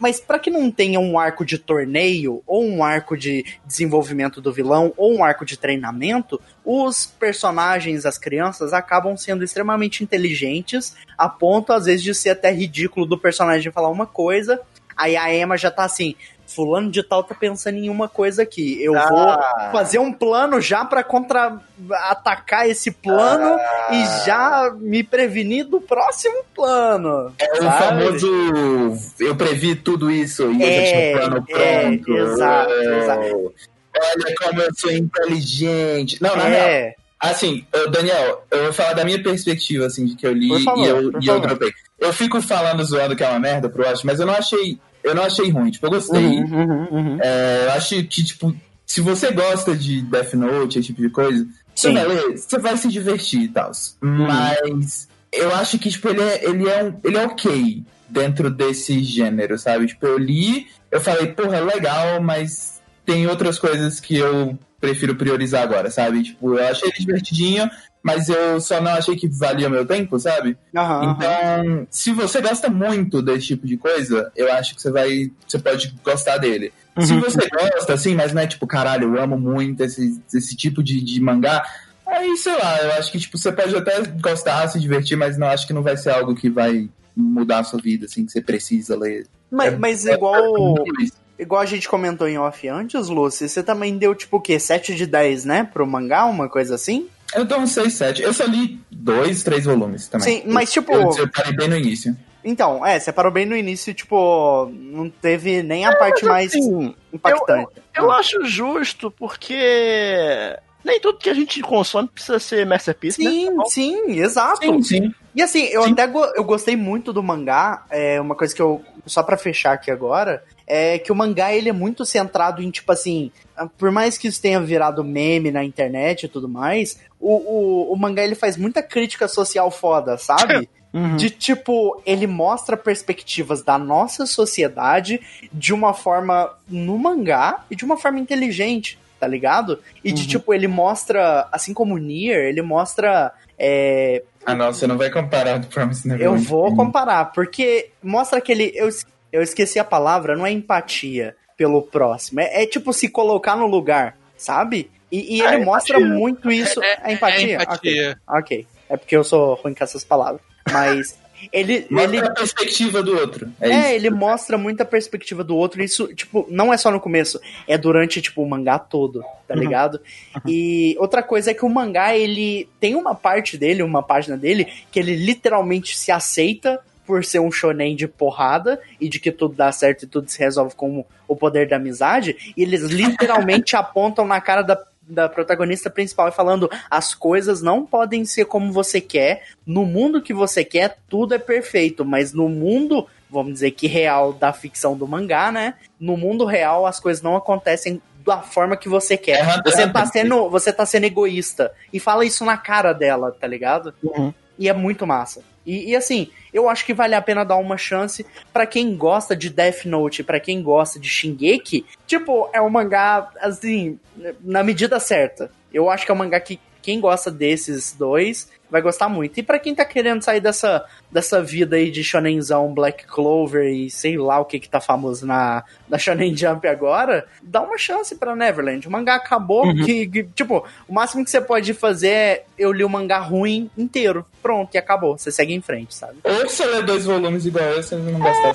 Mas 0.00 0.18
pra 0.18 0.38
que 0.38 0.50
não 0.50 0.70
tenha 0.70 0.98
um 0.98 1.18
arco 1.18 1.44
de 1.44 1.56
torneio, 1.56 2.42
ou 2.46 2.64
um 2.64 2.82
arco 2.82 3.16
de 3.16 3.44
desenvolvimento 3.64 4.40
do 4.40 4.52
vilão, 4.52 4.92
ou 4.96 5.14
um 5.14 5.22
arco 5.22 5.44
de 5.44 5.56
treinamento, 5.56 6.40
os 6.64 7.06
personagens, 7.06 8.04
as 8.04 8.18
crianças, 8.18 8.72
acabam 8.72 9.16
sendo 9.16 9.44
extremamente 9.44 10.02
inteligentes, 10.02 10.96
a 11.16 11.28
ponto, 11.28 11.72
às 11.72 11.84
vezes, 11.84 12.02
de 12.02 12.14
ser 12.14 12.30
até 12.30 12.50
ridículo 12.50 13.06
do 13.06 13.18
personagem 13.18 13.70
falar 13.70 13.88
uma 13.88 14.06
coisa, 14.06 14.60
aí 14.96 15.16
a 15.16 15.32
Emma 15.32 15.56
já 15.56 15.70
tá 15.70 15.84
assim, 15.84 16.16
fulano 16.48 16.90
de 16.90 17.02
tal 17.02 17.22
tá 17.22 17.34
pensando 17.34 17.76
em 17.78 17.88
uma 17.88 18.08
coisa 18.08 18.42
aqui, 18.42 18.82
eu 18.82 18.96
Ah. 18.96 19.08
vou 19.08 19.72
fazer 19.72 19.98
um 19.98 20.12
plano 20.12 20.60
já 20.60 20.84
pra 20.84 21.04
contra-atacar 21.04 22.68
esse 22.68 22.90
plano 22.90 23.58
Ah. 23.60 23.88
e 23.92 24.26
já 24.26 24.74
me 24.78 25.02
prevenir 25.02 25.64
do 25.66 25.80
próximo 25.80 26.42
plano. 26.54 27.32
É 27.38 27.52
o 27.52 27.56
sabe? 27.62 27.78
famoso 27.78 28.96
eu 29.20 29.36
previ 29.36 29.74
tudo 29.74 30.10
isso 30.10 30.50
e 30.52 30.62
eu 30.62 30.68
já 30.68 30.74
É, 30.74 30.82
tinha 30.92 30.98
um 30.98 31.18
plano 31.28 31.46
é, 31.48 31.82
pronto. 31.98 32.16
exato, 32.18 32.70
Oh, 32.70 32.82
exato. 32.94 33.54
Olha 34.00 34.34
como 34.42 34.62
eu 34.62 34.70
sou 34.76 34.90
inteligente. 34.92 36.22
Não, 36.22 36.36
na 36.36 36.44
real, 36.44 36.68
É, 36.68 36.94
Assim, 37.20 37.66
ô, 37.74 37.90
Daniel, 37.90 38.44
eu 38.48 38.62
vou 38.64 38.72
falar 38.72 38.92
da 38.92 39.04
minha 39.04 39.20
perspectiva, 39.20 39.86
assim, 39.86 40.04
de 40.06 40.14
que 40.14 40.24
eu 40.24 40.32
li 40.32 40.62
favor, 40.62 40.84
e, 40.84 40.88
eu, 40.88 41.10
e 41.20 41.26
eu 41.26 41.40
dropei. 41.40 41.72
Eu 41.98 42.12
fico 42.12 42.40
falando 42.40 42.84
zoando 42.84 43.16
que 43.16 43.24
é 43.24 43.28
uma 43.28 43.40
merda 43.40 43.68
pro 43.68 43.84
Watch, 43.84 44.06
mas 44.06 44.20
eu 44.20 44.26
não 44.26 44.34
achei. 44.34 44.78
Eu 45.02 45.14
não 45.14 45.22
achei 45.22 45.50
ruim. 45.50 45.70
Tipo, 45.70 45.86
eu 45.86 45.90
gostei. 45.90 46.24
Uhum, 46.24 46.44
uhum, 46.44 46.88
uhum. 46.90 47.18
É, 47.20 47.64
eu 47.64 47.72
acho 47.72 48.02
que, 48.04 48.24
tipo, 48.24 48.54
se 48.86 49.00
você 49.00 49.30
gosta 49.30 49.76
de 49.76 50.02
Death 50.02 50.34
Note, 50.34 50.78
esse 50.78 50.88
tipo 50.88 51.02
de 51.02 51.10
coisa, 51.10 51.46
você 51.74 51.88
Sim. 51.88 51.94
vai 51.94 52.06
ler, 52.06 52.38
você 52.38 52.58
vai 52.58 52.76
se 52.76 52.88
divertir 52.88 53.42
e 53.42 53.48
tal. 53.48 53.70
Mas 54.00 55.08
eu 55.32 55.54
acho 55.54 55.78
que, 55.78 55.90
tipo, 55.90 56.08
ele 56.08 56.22
é, 56.22 56.44
ele 56.44 56.68
é, 56.68 56.84
um, 56.84 56.94
ele 57.04 57.16
é 57.16 57.26
ok 57.26 57.82
dentro 58.08 58.50
desse 58.50 59.02
gênero, 59.04 59.58
sabe? 59.58 59.86
Tipo, 59.86 60.06
eu 60.06 60.18
li, 60.18 60.66
eu 60.90 61.00
falei, 61.00 61.26
porra, 61.28 61.60
legal, 61.60 62.20
mas 62.22 62.80
tem 63.04 63.26
outras 63.26 63.58
coisas 63.58 64.00
que 64.00 64.16
eu 64.16 64.58
prefiro 64.80 65.14
priorizar 65.16 65.62
agora, 65.62 65.90
sabe? 65.90 66.22
Tipo, 66.22 66.54
eu 66.54 66.66
achei 66.66 66.88
ele 66.88 66.98
divertidinho, 66.98 67.70
mas 68.02 68.28
eu 68.28 68.60
só 68.60 68.80
não 68.80 68.92
achei 68.92 69.16
que 69.16 69.28
valia 69.28 69.68
o 69.68 69.70
meu 69.70 69.84
tempo, 69.86 70.18
sabe? 70.18 70.56
Aham. 70.76 71.04
Então, 71.16 71.86
se 71.90 72.12
você 72.12 72.40
gosta 72.40 72.68
muito 72.70 73.20
desse 73.22 73.46
tipo 73.48 73.66
de 73.66 73.76
coisa, 73.76 74.30
eu 74.36 74.50
acho 74.52 74.74
que 74.74 74.82
você 74.82 74.90
vai. 74.90 75.30
Você 75.46 75.58
pode 75.58 75.94
gostar 76.04 76.38
dele. 76.38 76.72
Se 77.00 77.12
Uhum. 77.12 77.20
você 77.20 77.48
gosta, 77.48 77.92
assim, 77.94 78.14
mas 78.14 78.32
não 78.32 78.42
é 78.42 78.46
tipo, 78.46 78.66
caralho, 78.66 79.14
eu 79.16 79.22
amo 79.22 79.38
muito 79.38 79.82
esse, 79.84 80.20
esse 80.34 80.56
tipo 80.56 80.82
de, 80.82 81.00
de 81.02 81.20
mangá. 81.20 81.62
Aí, 82.06 82.36
sei 82.36 82.56
lá, 82.56 82.78
eu 82.82 82.92
acho 82.94 83.12
que 83.12 83.18
tipo, 83.18 83.36
você 83.38 83.52
pode 83.52 83.76
até 83.76 84.00
gostar, 84.20 84.66
se 84.68 84.80
divertir, 84.80 85.16
mas 85.16 85.36
não 85.38 85.46
acho 85.46 85.66
que 85.66 85.72
não 85.72 85.82
vai 85.82 85.96
ser 85.96 86.10
algo 86.10 86.34
que 86.34 86.48
vai 86.48 86.88
mudar 87.14 87.58
a 87.60 87.64
sua 87.64 87.80
vida, 87.80 88.06
assim, 88.06 88.24
que 88.24 88.32
você 88.32 88.40
precisa 88.40 88.96
ler. 88.96 89.26
Mas, 89.50 89.72
É- 89.74 89.76
mas 89.76 90.06
é- 90.06 90.14
igual, 90.14 90.36
é 90.36 91.42
igual 91.42 91.60
a 91.60 91.66
gente 91.66 91.88
comentou 91.88 92.26
em 92.26 92.38
off 92.38 92.66
antes, 92.68 93.08
Lucy, 93.08 93.48
você 93.48 93.62
também 93.62 93.96
deu 93.98 94.14
tipo 94.14 94.38
o 94.38 94.40
quê? 94.40 94.58
7 94.58 94.94
de 94.94 95.06
10, 95.06 95.44
né? 95.44 95.64
Pro 95.64 95.86
mangá, 95.86 96.24
uma 96.26 96.48
coisa 96.48 96.74
assim? 96.74 97.06
Eu 97.34 97.44
dou 97.44 97.58
uns 97.58 97.72
6, 97.72 97.92
7. 97.92 98.22
Eu 98.22 98.32
só 98.32 98.44
li 98.44 98.80
dois, 98.90 99.42
três 99.42 99.64
volumes 99.64 100.08
também. 100.08 100.40
Sim, 100.40 100.42
mas 100.46 100.72
tipo. 100.72 100.92
Eu, 100.92 101.10
eu 101.16 101.28
parei 101.30 101.52
bem 101.54 101.68
no 101.68 101.76
início. 101.76 102.16
Então, 102.44 102.86
é, 102.86 102.98
você 102.98 103.12
parou 103.12 103.30
bem 103.32 103.44
no 103.44 103.56
início, 103.56 103.92
tipo, 103.92 104.70
não 104.72 105.10
teve 105.10 105.62
nem 105.62 105.84
a 105.84 105.94
parte 105.96 106.24
mais 106.24 106.54
assim, 106.54 106.94
impactante. 107.12 107.68
Eu 107.94 108.10
acho 108.12 108.44
justo 108.46 109.10
porque 109.10 110.56
Nem 110.84 111.00
tudo 111.00 111.18
que 111.18 111.28
a 111.28 111.34
gente 111.34 111.60
consome 111.60 112.08
precisa 112.08 112.38
ser 112.38 112.64
masterpiece, 112.64 113.22
né? 113.22 113.30
Sim, 113.30 113.48
sim, 113.66 114.20
exato. 114.20 114.62
Sim, 114.62 114.82
sim. 114.82 115.14
E 115.34 115.42
assim, 115.42 115.64
eu 115.66 115.82
Sim. 115.82 115.92
até 115.92 116.06
go- 116.06 116.32
eu 116.34 116.44
gostei 116.44 116.76
muito 116.76 117.12
do 117.12 117.22
mangá. 117.22 117.84
É 117.90 118.20
uma 118.20 118.34
coisa 118.34 118.54
que 118.54 118.62
eu. 118.62 118.82
Só 119.06 119.22
pra 119.22 119.36
fechar 119.36 119.72
aqui 119.72 119.90
agora. 119.90 120.42
É 120.70 120.98
que 120.98 121.10
o 121.10 121.14
mangá 121.14 121.52
ele 121.52 121.70
é 121.70 121.72
muito 121.72 122.04
centrado 122.04 122.62
em, 122.62 122.70
tipo 122.70 122.92
assim. 122.92 123.32
Por 123.78 123.90
mais 123.90 124.18
que 124.18 124.28
isso 124.28 124.40
tenha 124.42 124.60
virado 124.60 125.02
meme 125.02 125.50
na 125.50 125.64
internet 125.64 126.24
e 126.24 126.28
tudo 126.28 126.48
mais, 126.48 126.98
o, 127.18 127.34
o, 127.34 127.92
o 127.92 127.96
mangá 127.96 128.22
ele 128.22 128.34
faz 128.34 128.56
muita 128.56 128.82
crítica 128.82 129.26
social 129.26 129.70
foda, 129.70 130.18
sabe? 130.18 130.68
De 131.16 131.28
tipo, 131.28 132.00
ele 132.06 132.26
mostra 132.26 132.74
perspectivas 132.74 133.62
da 133.62 133.78
nossa 133.78 134.24
sociedade 134.24 135.20
de 135.52 135.74
uma 135.74 135.92
forma 135.92 136.50
no 136.66 136.96
mangá 136.98 137.62
e 137.70 137.76
de 137.76 137.84
uma 137.84 137.96
forma 137.98 138.18
inteligente, 138.18 138.98
tá 139.20 139.26
ligado? 139.26 139.78
E 140.02 140.10
de 140.10 140.26
tipo, 140.26 140.52
ele 140.54 140.66
mostra, 140.66 141.46
assim 141.52 141.74
como 141.74 141.94
o 141.94 141.98
Nier, 141.98 142.46
ele 142.46 142.62
mostra. 142.62 143.32
é, 143.58 144.22
Ah, 144.46 144.54
não, 144.54 144.72
você 144.72 144.86
não 144.86 144.96
vai 144.96 145.10
comparar 145.10 145.58
do 145.58 145.66
Promise 145.66 146.08
eu 146.08 146.12
Neverland. 146.16 146.44
vou 146.46 146.74
comparar, 146.74 147.26
porque 147.32 147.90
mostra 148.02 148.38
aquele. 148.38 148.72
Eu, 148.74 148.88
eu 149.32 149.42
esqueci 149.42 149.78
a 149.78 149.84
palavra, 149.84 150.36
não 150.36 150.46
é 150.46 150.50
empatia 150.52 151.34
pelo 151.56 151.82
próximo. 151.82 152.40
É, 152.40 152.62
é 152.62 152.66
tipo 152.66 152.92
se 152.92 153.08
colocar 153.08 153.56
no 153.56 153.66
lugar, 153.66 154.16
sabe? 154.36 154.90
E, 155.10 155.38
e 155.38 155.42
Ah, 155.42 155.54
ele 155.54 155.62
é 155.62 155.64
mostra 155.64 155.98
empatia. 155.98 156.16
muito 156.16 156.50
isso. 156.52 156.82
É, 156.82 157.00
É 157.04 157.12
empatia? 157.14 157.54
empatia. 157.62 158.18
Ok. 158.28 158.38
ok. 158.58 158.66
É 158.90 158.96
porque 158.96 159.16
eu 159.16 159.24
sou 159.24 159.54
ruim 159.54 159.74
com 159.74 159.84
essas 159.84 160.04
palavras. 160.04 160.40
Mas 160.72 161.18
ele. 161.52 161.86
Mostra 161.90 162.16
ele 162.16 162.26
a 162.26 162.30
perspectiva 162.30 163.02
do 163.02 163.18
outro. 163.18 163.48
É, 163.60 163.68
é, 163.70 163.78
isso. 163.80 163.88
ele 164.06 164.10
mostra 164.10 164.56
muita 164.58 164.84
perspectiva 164.84 165.42
do 165.42 165.56
outro. 165.56 165.80
e 165.82 165.84
Isso, 165.84 166.12
tipo, 166.14 166.46
não 166.50 166.72
é 166.72 166.76
só 166.76 166.90
no 166.90 167.00
começo, 167.00 167.40
é 167.66 167.76
durante, 167.78 168.20
tipo, 168.22 168.42
o 168.42 168.48
mangá 168.48 168.78
todo, 168.78 169.22
tá 169.46 169.54
Uhum. 169.54 169.60
ligado? 169.60 170.00
E 170.46 170.94
outra 170.98 171.22
coisa 171.22 171.50
é 171.50 171.54
que 171.54 171.64
o 171.64 171.68
mangá, 171.68 172.16
ele 172.16 172.68
tem 172.80 172.94
uma 172.94 173.14
parte 173.14 173.56
dele, 173.58 173.82
uma 173.82 174.02
página 174.02 174.36
dele, 174.36 174.66
que 174.90 174.98
ele 175.00 175.16
literalmente 175.16 175.96
se 175.96 176.10
aceita 176.12 176.80
por 177.08 177.24
ser 177.24 177.38
um 177.38 177.50
shonen 177.50 177.96
de 177.96 178.06
porrada 178.06 178.78
e 179.00 179.08
de 179.08 179.18
que 179.18 179.32
tudo 179.32 179.54
dá 179.54 179.72
certo 179.72 180.02
e 180.02 180.06
tudo 180.06 180.28
se 180.28 180.38
resolve 180.38 180.74
com 180.74 181.06
o 181.26 181.34
poder 181.34 181.66
da 181.66 181.76
amizade. 181.76 182.52
E 182.54 182.62
eles 182.62 182.82
literalmente 182.82 183.74
apontam 183.76 184.26
na 184.26 184.42
cara 184.42 184.60
da, 184.60 184.78
da 185.00 185.26
protagonista 185.26 185.88
principal 185.88 186.28
e 186.28 186.32
falando: 186.32 186.70
as 186.90 187.14
coisas 187.14 187.62
não 187.62 187.86
podem 187.86 188.26
ser 188.26 188.44
como 188.44 188.70
você 188.70 189.00
quer, 189.00 189.44
no 189.66 189.86
mundo 189.86 190.20
que 190.20 190.34
você 190.34 190.62
quer, 190.62 190.98
tudo 191.08 191.34
é 191.34 191.38
perfeito, 191.38 192.04
mas 192.04 192.34
no 192.34 192.46
mundo, 192.46 193.06
vamos 193.30 193.54
dizer 193.54 193.70
que 193.70 193.86
real 193.86 194.34
da 194.34 194.52
ficção 194.52 194.94
do 194.94 195.08
mangá, 195.08 195.50
né? 195.50 195.76
No 195.98 196.14
mundo 196.14 196.44
real 196.44 196.84
as 196.84 197.00
coisas 197.00 197.22
não 197.22 197.36
acontecem 197.36 198.02
da 198.22 198.42
forma 198.42 198.76
que 198.76 198.90
você 198.90 199.16
quer. 199.16 199.40
É, 199.40 199.62
Você 199.62 199.88
tá 199.88 200.04
sendo, 200.04 200.50
você 200.50 200.70
tá 200.70 200.84
sendo 200.84 201.04
egoísta 201.04 201.72
e 201.90 201.98
fala 201.98 202.26
isso 202.26 202.44
na 202.44 202.58
cara 202.58 202.92
dela, 202.92 203.32
tá 203.32 203.46
ligado? 203.46 203.94
Uhum. 204.02 204.34
E 204.58 204.68
é 204.68 204.72
muito 204.72 205.06
massa. 205.06 205.42
E, 205.64 205.90
e, 205.90 205.96
assim, 205.96 206.28
eu 206.52 206.68
acho 206.68 206.84
que 206.86 206.94
vale 206.94 207.14
a 207.14 207.20
pena 207.20 207.44
dar 207.44 207.56
uma 207.56 207.76
chance 207.76 208.24
pra 208.52 208.66
quem 208.66 208.96
gosta 208.96 209.36
de 209.36 209.50
Death 209.50 209.84
Note, 209.84 210.24
pra 210.24 210.40
quem 210.40 210.62
gosta 210.62 210.98
de 210.98 211.08
Shingeki. 211.08 211.84
Tipo, 212.06 212.48
é 212.52 212.60
um 212.60 212.70
mangá, 212.70 213.30
assim, 213.40 214.00
na 214.40 214.62
medida 214.62 214.98
certa. 214.98 215.50
Eu 215.72 215.90
acho 215.90 216.06
que 216.06 216.10
é 216.10 216.14
um 216.14 216.18
mangá 216.18 216.40
que 216.40 216.58
quem 216.82 217.00
gosta 217.00 217.30
desses 217.30 217.92
dois 217.92 218.48
vai 218.70 218.82
gostar 218.82 219.08
muito. 219.08 219.38
E 219.38 219.42
pra 219.42 219.58
quem 219.58 219.74
tá 219.74 219.84
querendo 219.84 220.22
sair 220.22 220.40
dessa, 220.40 220.84
dessa 221.10 221.42
vida 221.42 221.76
aí 221.76 221.90
de 221.90 222.04
shonenzão, 222.04 222.72
Black 222.72 223.06
Clover 223.06 223.66
e 223.66 223.90
sei 223.90 224.18
lá 224.18 224.38
o 224.38 224.44
que 224.44 224.60
que 224.60 224.68
tá 224.68 224.80
famoso 224.80 225.26
na, 225.26 225.64
na 225.88 225.98
Shonen 225.98 226.36
Jump 226.36 226.66
agora, 226.68 227.26
dá 227.42 227.62
uma 227.62 227.78
chance 227.78 228.14
pra 228.16 228.36
Neverland. 228.36 228.86
O 228.86 228.90
mangá 228.90 229.14
acabou, 229.14 229.74
que, 229.84 230.06
que, 230.06 230.24
tipo, 230.24 230.66
o 230.86 230.92
máximo 230.92 231.24
que 231.24 231.30
você 231.30 231.40
pode 231.40 231.72
fazer 231.74 232.08
é 232.08 232.44
eu 232.58 232.72
li 232.72 232.84
o 232.84 232.88
mangá 232.88 233.18
ruim 233.18 233.70
inteiro. 233.76 234.24
Pronto, 234.42 234.74
e 234.74 234.78
acabou. 234.78 235.16
Você 235.16 235.30
segue 235.30 235.54
em 235.54 235.60
frente, 235.60 235.94
sabe? 235.94 236.18
Ou 236.22 236.48
você 236.48 236.64
lê 236.66 236.82
dois 236.82 237.04
volumes 237.04 237.46
igual 237.46 237.74
você 237.74 237.96
não 237.96 238.18
gostar. 238.18 238.54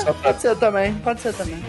Só 0.00 0.12
pra 0.12 0.32
Pode 0.32 0.40
ser 0.40 0.56
também, 0.56 0.94
pode 0.94 1.20
ser 1.20 1.34
também. 1.34 1.62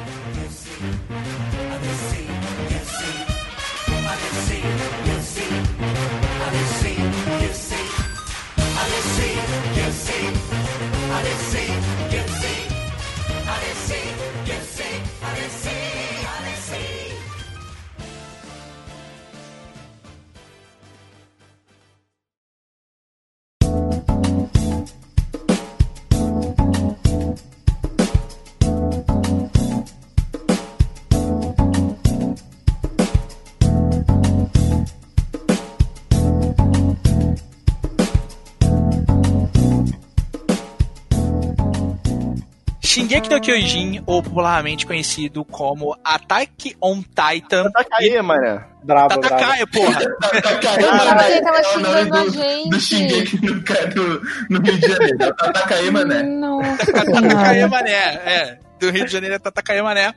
Shingeki 43.14 43.30
no 43.30 43.40
Kyojin, 43.42 44.04
ou 44.08 44.24
popularmente 44.24 44.86
conhecido 44.88 45.46
como 45.46 45.96
Attack 46.04 46.76
on 46.82 47.02
Titan. 47.04 47.70
Tá 47.72 47.86
aí, 47.94 48.20
mané. 48.22 48.66
Bravo, 48.84 49.08
bravo. 49.08 49.22
Tatakaia, 49.22 49.68
porra. 49.68 50.00
Tatakae, 50.20 50.86
Ah, 50.90 51.30
ele 51.30 51.42
tava 51.42 51.58
é 51.58 51.64
xingando 51.64 52.16
a 52.18 52.24
do, 52.24 52.32
gente. 52.32 52.70
do 52.70 52.80
Shingeki 52.80 53.46
no, 53.46 53.54
no, 53.54 54.22
no 54.50 54.62
Rio 54.62 54.80
de 54.80 54.88
Janeiro. 54.88 55.18
É 55.24 55.28
o 55.28 55.34
Tatakae, 55.36 55.92
mané. 55.92 56.24
Nossa 56.24 56.92
Tatakaia 56.92 57.54
senhora. 57.54 57.68
Mané, 57.70 57.92
é. 57.92 58.60
Do 58.80 58.90
Rio 58.90 59.06
de 59.06 59.12
Janeiro 59.12 59.36
é 59.36 59.40
Tatakaia 59.40 59.84
Mané. 59.84 60.14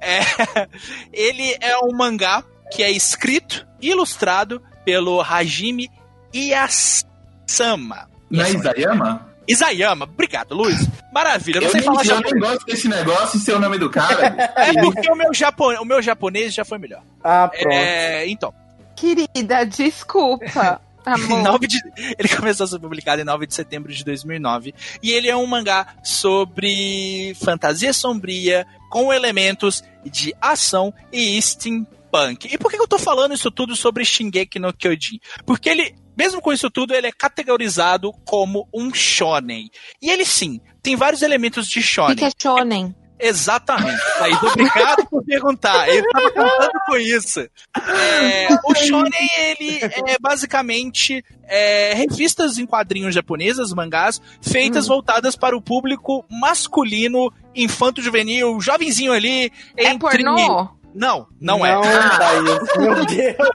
É, 0.00 0.20
ele 1.12 1.56
é 1.60 1.76
um 1.78 1.94
mangá 1.96 2.44
que 2.70 2.82
é 2.84 2.90
escrito 2.90 3.66
e 3.80 3.90
ilustrado 3.90 4.62
pelo 4.84 5.20
Hajime 5.20 5.90
Iyasama. 6.32 8.08
Não 8.30 8.44
é 8.44 8.50
Isayama? 8.50 9.26
Isayama, 9.48 10.04
obrigado, 10.04 10.54
Luiz. 10.54 10.78
Maravilha, 11.12 11.58
eu 11.58 11.62
não 11.62 11.70
sei 11.70 11.80
nem, 11.80 11.86
falar 11.86 12.02
eu 12.04 12.06
nem 12.06 12.16
japonês. 12.24 12.52
gosto 12.52 12.66
desse 12.66 12.88
negócio 12.88 13.36
e 13.38 13.40
ser 13.40 13.54
o 13.54 13.58
nome 13.58 13.78
do 13.78 13.88
cara. 13.90 14.36
É 14.56 14.72
porque 14.82 15.10
o 15.10 15.16
meu, 15.16 15.32
japo- 15.32 15.72
o 15.80 15.84
meu 15.84 16.02
japonês 16.02 16.52
já 16.54 16.64
foi 16.64 16.78
melhor. 16.78 17.02
Ah, 17.24 17.48
pronto. 17.48 17.72
É, 17.74 18.28
então, 18.28 18.52
Querida, 18.94 19.64
desculpa. 19.64 20.80
Amor. 21.06 21.42
9 21.42 21.66
de- 21.66 21.78
ele 22.18 22.28
começou 22.28 22.64
a 22.64 22.66
ser 22.66 22.78
publicado 22.80 23.22
em 23.22 23.24
9 23.24 23.46
de 23.46 23.54
setembro 23.54 23.90
de 23.92 24.04
2009 24.04 24.74
e 25.02 25.10
ele 25.12 25.28
é 25.28 25.34
um 25.36 25.46
mangá 25.46 25.94
sobre 26.02 27.34
fantasia 27.42 27.92
sombria 27.94 28.66
com 28.90 29.12
elementos 29.12 29.82
de 30.04 30.34
ação 30.40 30.92
e 31.10 31.40
steampunk. 31.40 32.48
E 32.52 32.58
por 32.58 32.70
que 32.70 32.76
eu 32.76 32.86
tô 32.88 32.98
falando 32.98 33.32
isso 33.34 33.50
tudo 33.50 33.74
sobre 33.74 34.04
Shingeki 34.04 34.58
no 34.58 34.72
Kyojin? 34.72 35.18
Porque 35.46 35.70
ele, 35.70 35.94
mesmo 36.18 36.42
com 36.42 36.52
isso 36.52 36.68
tudo, 36.68 36.92
ele 36.94 37.06
é 37.06 37.12
categorizado 37.12 38.12
como 38.26 38.68
um 38.74 38.92
shonen. 38.92 39.70
E 40.02 40.10
ele 40.10 40.24
sim, 40.24 40.60
tem 40.82 40.96
vários 40.96 41.22
elementos 41.22 41.68
de 41.68 41.78
O 41.78 41.82
shonen. 41.82 42.16
que 42.16 42.24
que 42.24 42.26
é 42.26 42.30
shonen? 42.42 42.94
Exatamente. 43.20 44.00
Aí, 44.20 44.32
obrigado 44.32 45.04
por 45.10 45.24
perguntar. 45.24 45.88
Eu 45.88 46.04
tava 46.12 46.30
contando 46.30 46.80
com 46.86 46.96
isso. 46.96 47.40
É, 47.40 48.46
o 48.64 48.72
Shonen, 48.76 49.10
ele 49.38 49.80
é 50.06 50.16
basicamente 50.20 51.24
é, 51.42 51.94
revistas 51.94 52.58
em 52.58 52.64
quadrinhos 52.66 53.12
japonesas, 53.12 53.72
mangás, 53.72 54.20
feitas 54.40 54.86
voltadas 54.86 55.34
para 55.34 55.56
o 55.56 55.60
público 55.60 56.24
masculino, 56.30 57.32
infanto-juvenil, 57.56 58.60
jovenzinho 58.60 59.12
ali. 59.12 59.50
É 59.76 59.86
entre- 59.88 59.98
pornô? 60.22 60.68
Não, 60.94 61.26
não, 61.40 61.66
é. 61.66 61.74
Não, 61.74 61.82
Thaís, 62.18 62.78
meu 62.78 63.04
Deus. 63.06 63.48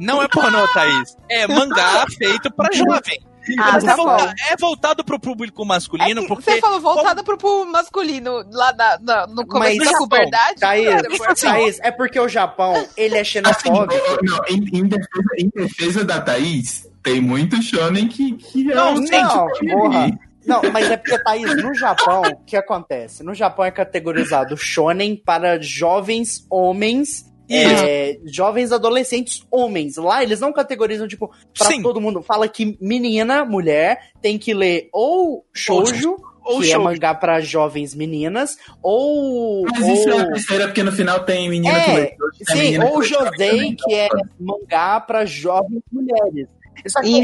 Não 0.00 0.22
é 0.22 0.28
pornô, 0.28 0.66
Thaís. 0.72 1.16
É 1.28 1.46
mangá 1.46 2.04
feito 2.18 2.50
para 2.52 2.72
jovem. 2.74 3.20
Ah, 3.58 3.78
é, 3.78 3.80
tá 3.80 3.96
volta- 3.96 4.34
é 4.50 4.56
voltado 4.56 5.04
pro 5.04 5.18
público 5.18 5.64
masculino, 5.64 6.20
É 6.20 6.22
que 6.22 6.28
porque. 6.28 6.42
Você 6.52 6.60
falou 6.60 6.78
voltada 6.80 7.24
pro 7.24 7.36
público 7.38 7.70
masculino 7.72 8.44
lá 8.52 8.72
na- 8.72 8.98
na- 9.00 9.26
no 9.26 9.46
começo 9.46 9.76
Mas 9.78 9.90
da 9.90 9.98
puberdade? 9.98 10.60
Thaís, 10.60 10.88
cara, 10.88 11.08
por- 11.16 11.34
Thaís, 11.34 11.78
é 11.80 11.90
porque 11.90 12.20
o 12.20 12.28
Japão, 12.28 12.86
ele 12.96 13.16
é 13.16 13.20
Assim, 13.22 13.30
xenofóbico. 13.30 13.94
ô, 13.94 14.18
não, 14.22 14.40
em, 14.48 14.78
em 14.78 14.84
defesa, 14.86 15.28
em 15.38 15.48
defesa 15.54 16.04
da 16.04 16.20
Thaís, 16.20 16.86
tem 17.02 17.20
muito 17.20 17.60
shonen 17.62 18.08
que, 18.08 18.32
que 18.36 18.70
é 18.70 18.74
Não, 18.74 18.92
um 18.94 19.06
sim, 19.06 19.10
Não, 19.20 19.52
tipo, 19.52 19.70
porra. 19.72 20.10
Não, 20.46 20.62
mas 20.72 20.90
é 20.90 20.96
porque, 20.96 21.18
Thaís, 21.18 21.56
no 21.62 21.74
Japão, 21.74 22.22
o 22.22 22.36
que 22.44 22.56
acontece? 22.56 23.22
No 23.22 23.34
Japão 23.34 23.64
é 23.64 23.70
categorizado 23.70 24.56
shonen 24.56 25.16
para 25.16 25.60
jovens 25.60 26.46
homens, 26.50 27.29
é, 27.50 28.18
jovens 28.24 28.72
adolescentes 28.72 29.44
homens. 29.50 29.96
Lá 29.96 30.22
eles 30.22 30.40
não 30.40 30.52
categorizam, 30.52 31.08
tipo, 31.08 31.30
pra 31.56 31.66
Sim. 31.68 31.82
todo 31.82 32.00
mundo. 32.00 32.22
Fala 32.22 32.48
que 32.48 32.76
menina, 32.80 33.44
mulher, 33.44 34.10
tem 34.22 34.38
que 34.38 34.54
ler 34.54 34.88
ou 34.92 35.44
shoujo, 35.52 36.16
Ou 36.44 36.60
que 36.60 36.66
show. 36.68 36.80
é 36.80 36.84
mangá 36.84 37.14
pra 37.14 37.40
jovens 37.40 37.94
meninas, 37.94 38.56
ou... 38.82 39.64
Mas 39.70 39.86
isso 39.86 40.08
é 40.08 40.14
ou... 40.14 40.20
a 40.20 40.26
terceira, 40.26 40.64
porque 40.66 40.82
no 40.82 40.92
final 40.92 41.24
tem 41.24 41.48
menina 41.48 41.80
que 41.84 41.90
É, 41.90 41.94
lê 41.94 42.08
shoujo 42.16 42.44
A 42.48 42.52
Sim, 42.52 42.62
menina 42.62 42.84
ou 42.86 43.00
que 43.00 43.08
Josei, 43.08 43.76
que 43.76 43.94
é 43.94 44.08
mangá 44.38 45.00
pra 45.00 45.24
jovens 45.24 45.82
mulheres. 45.92 46.48
Só 46.86 47.00
que 47.02 47.14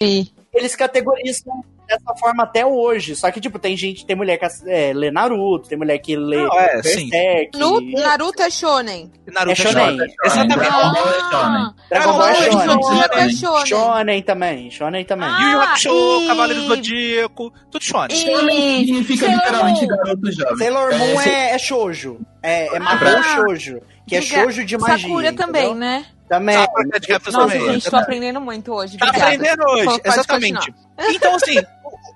eles, 0.00 0.32
eles 0.54 0.74
categorizam 0.74 1.62
dessa 1.96 2.14
forma 2.18 2.42
até 2.44 2.64
hoje. 2.66 3.14
Só 3.16 3.30
que, 3.30 3.40
tipo, 3.40 3.58
tem 3.58 3.76
gente, 3.76 4.04
tem 4.06 4.16
mulher 4.16 4.38
que 4.38 4.46
é, 4.66 4.92
lê 4.92 5.10
Naruto, 5.10 5.68
tem 5.68 5.76
mulher 5.78 5.98
que 5.98 6.16
lê 6.16 6.36
Não, 6.44 6.58
é, 6.58 6.82
sim. 6.82 7.08
Berserk. 7.08 7.58
Nu- 7.58 7.80
Naruto 8.00 8.42
é 8.42 8.50
shonen. 8.50 9.10
Naruto 9.32 9.52
É 9.52 9.54
shonen. 9.54 9.98
Exatamente. 10.24 10.58
Dragon 10.58 10.92
Ball 10.92 11.06
é 11.06 11.20
shonen. 11.20 11.30
Dragon 11.30 11.74
Dragon 11.90 12.12
Ball 12.12 12.28
é 12.28 12.32
Ball 12.32 12.42
é 12.42 12.50
shonen. 12.50 12.82
Zodíaco 12.82 13.14
é 13.14 13.28
shonen. 13.28 13.66
shonen. 13.66 13.66
Shonen 13.66 14.22
também, 14.22 14.70
shonen 14.70 15.04
também. 15.04 15.28
Ah, 15.28 15.40
Yu 15.42 15.48
Yu 15.50 15.60
Hakusho, 15.60 15.90
e- 16.22 16.26
Cavaleiro 16.26 16.62
do 16.62 16.68
Zodíaco, 16.68 17.52
tudo 17.70 17.84
shonen. 17.84 18.16
E- 18.16 18.86
Significa 18.86 19.26
Sailor 19.26 19.38
literalmente 19.44 19.86
garoto 19.86 20.32
jovem. 20.32 20.56
Sailor 20.58 20.94
Moon 20.98 21.20
É, 21.20 21.28
é, 21.28 21.54
é 21.54 21.58
shoujo. 21.58 22.20
É, 22.42 22.76
é 22.76 22.78
Mahou 22.78 23.08
Ah. 23.08 23.22
shoujo. 23.22 23.80
Que 24.06 24.16
é 24.16 24.20
shoujo 24.20 24.64
de 24.64 24.76
magia. 24.76 24.98
Sakura 25.08 25.32
também, 25.32 25.62
entendeu? 25.62 25.74
né? 25.78 26.04
Também. 26.28 26.56
Nossa, 26.56 27.58
gente, 27.58 27.90
tô 27.90 27.96
aprendendo 27.96 28.40
muito 28.40 28.72
hoje. 28.72 28.96
Tá 28.96 29.08
aprendendo 29.10 29.62
hoje, 29.68 30.00
exatamente. 30.04 30.74
Então, 31.10 31.34
assim, 31.36 31.56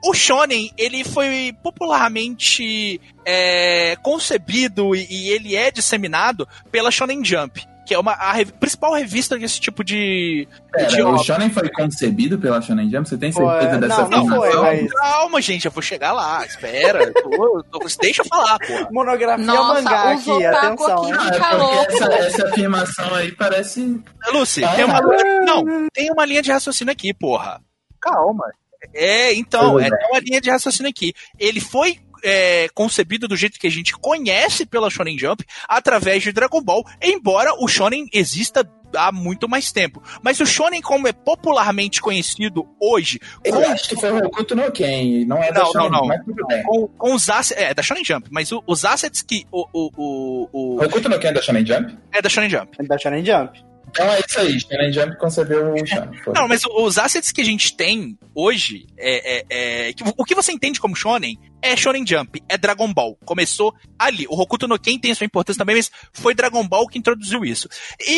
o, 0.04 0.10
o 0.10 0.14
Shonen, 0.14 0.70
ele 0.76 1.04
foi 1.04 1.54
popularmente 1.62 3.00
é, 3.24 3.96
concebido 4.02 4.94
e, 4.94 5.06
e 5.10 5.28
ele 5.30 5.56
é 5.56 5.70
disseminado 5.70 6.46
pela 6.70 6.90
Shonen 6.90 7.24
Jump, 7.24 7.64
que 7.86 7.94
é 7.94 7.98
uma, 7.98 8.12
a 8.12 8.32
rev- 8.32 8.50
principal 8.52 8.92
revista 8.94 9.38
desse 9.38 9.60
tipo 9.60 9.84
de... 9.84 10.46
de 10.46 10.48
Pera, 10.72 11.04
o 11.04 11.08
obra. 11.12 11.22
Shonen 11.24 11.50
foi 11.50 11.68
concebido 11.70 12.38
pela 12.38 12.60
Shonen 12.60 12.90
Jump? 12.90 13.08
Você 13.08 13.16
tem 13.16 13.30
Foi, 13.32 13.46
certeza 13.60 13.78
dessa 13.80 14.08
não, 14.08 14.24
não 14.26 14.36
foi, 14.36 14.54
mas- 14.56 14.92
Calma, 14.92 15.40
gente, 15.40 15.66
eu 15.66 15.70
vou 15.72 15.82
chegar 15.82 16.12
lá, 16.12 16.44
espera. 16.44 17.12
tô- 17.12 17.64
tô- 17.70 17.86
deixa 18.00 18.22
eu 18.22 18.26
falar, 18.26 18.58
pô. 18.58 18.92
Monografia 18.92 19.44
Nossa, 19.46 19.74
mangá 19.82 20.12
aqui, 20.12 20.44
atenção. 20.46 21.02
aqui 21.02 21.10
hein? 21.12 21.16
Ah, 21.40 21.56
é 21.56 21.94
essa, 21.94 22.04
essa 22.14 22.48
afirmação 22.48 23.14
aí 23.14 23.32
parece. 23.32 24.00
Lucy, 24.32 24.64
Ah, 24.64 24.74
tem 24.74 24.84
uma, 24.84 24.98
é? 24.98 25.40
não, 25.44 25.64
tem 25.92 26.10
uma 26.10 26.24
linha 26.24 26.42
de 26.42 26.50
raciocínio 26.50 26.92
aqui, 26.92 27.14
porra. 27.14 27.60
Calma. 28.00 28.44
É, 28.94 29.32
então, 29.34 29.78
é, 29.78 29.88
tem 29.90 30.08
uma 30.10 30.20
linha 30.20 30.40
de 30.40 30.50
raciocínio 30.50 30.90
aqui. 30.90 31.12
Ele 31.38 31.60
foi 31.60 31.98
é, 32.24 32.68
concebido 32.74 33.28
do 33.28 33.36
jeito 33.36 33.58
que 33.58 33.66
a 33.66 33.70
gente 33.70 33.92
conhece 33.94 34.64
pela 34.66 34.90
Shonen 34.90 35.18
Jump 35.18 35.44
através 35.68 36.22
de 36.22 36.32
Dragon 36.32 36.62
Ball, 36.62 36.84
embora 37.02 37.52
o 37.58 37.68
Shonen 37.68 38.06
exista 38.12 38.68
há 38.94 39.12
muito 39.12 39.48
mais 39.48 39.70
tempo. 39.72 40.02
Mas 40.22 40.40
o 40.40 40.46
Shonen, 40.46 40.80
como 40.80 41.06
é 41.06 41.12
popularmente 41.12 42.00
conhecido 42.00 42.66
hoje, 42.80 43.20
Eu 43.44 43.52
com, 43.54 43.70
acho 43.70 43.88
que 43.88 43.96
foi 43.96 44.10
o 44.12 44.18
Hokuto 44.24 44.54
no 44.56 44.70
Ken, 44.72 45.24
não 45.26 45.42
é 45.42 45.52
da 45.52 45.60
Não, 45.64 45.72
Shonen, 45.72 45.90
não, 45.90 46.00
não. 46.00 46.06
mas 46.06 46.24
tudo 46.24 46.46
bem. 46.46 46.62
com, 46.62 46.88
com 46.88 47.14
os 47.14 47.28
assets. 47.28 47.62
É, 47.62 47.74
da 47.74 47.82
Shonen 47.82 48.04
Jump, 48.04 48.28
mas 48.30 48.50
o- 48.52 48.62
os 48.66 48.84
assets 48.84 49.20
que 49.22 49.44
o, 49.52 49.66
o, 49.72 49.90
o, 49.96 50.48
o- 50.52 50.84
Hokuto 50.84 51.08
no 51.08 51.18
Ken 51.18 51.28
é 51.28 51.32
da 51.32 51.42
Shonen 51.42 51.66
Jump? 51.66 51.96
é 52.12 52.22
da 52.22 52.28
Shonen 52.28 52.48
Jump. 52.50 52.86
Da 52.86 52.96
Shonen 52.98 53.24
Jump. 53.24 53.64
Então 53.90 54.06
é 54.12 54.20
isso 54.26 54.40
aí, 54.40 54.60
Shonen 54.60 54.92
Jump 54.92 55.16
concebeu 55.18 55.74
o 55.74 55.86
Shonen. 55.86 56.20
Não, 56.34 56.48
mas 56.48 56.62
os 56.64 56.96
assets 56.98 57.30
que 57.32 57.40
a 57.40 57.44
gente 57.44 57.76
tem 57.76 58.18
hoje, 58.36 58.86
é, 58.98 59.38
é, 59.38 59.88
é- 59.88 59.94
o 60.18 60.24
que 60.24 60.34
você 60.34 60.52
entende 60.52 60.78
como 60.78 60.94
Shonen 60.94 61.38
é 61.62 61.74
Shonen 61.74 62.06
Jump, 62.06 62.42
é 62.48 62.56
Dragon 62.58 62.92
Ball. 62.92 63.18
Começou 63.24 63.74
ali. 63.98 64.26
O 64.28 64.38
Hokuto 64.40 64.68
no 64.68 64.78
Ken 64.78 64.98
tem 64.98 65.14
sua 65.14 65.24
importância 65.24 65.58
também, 65.58 65.76
mas 65.76 65.90
foi 66.12 66.34
Dragon 66.34 66.66
Ball 66.68 66.86
que 66.86 66.98
introduziu 66.98 67.44
isso. 67.44 67.68
E, 68.06 68.12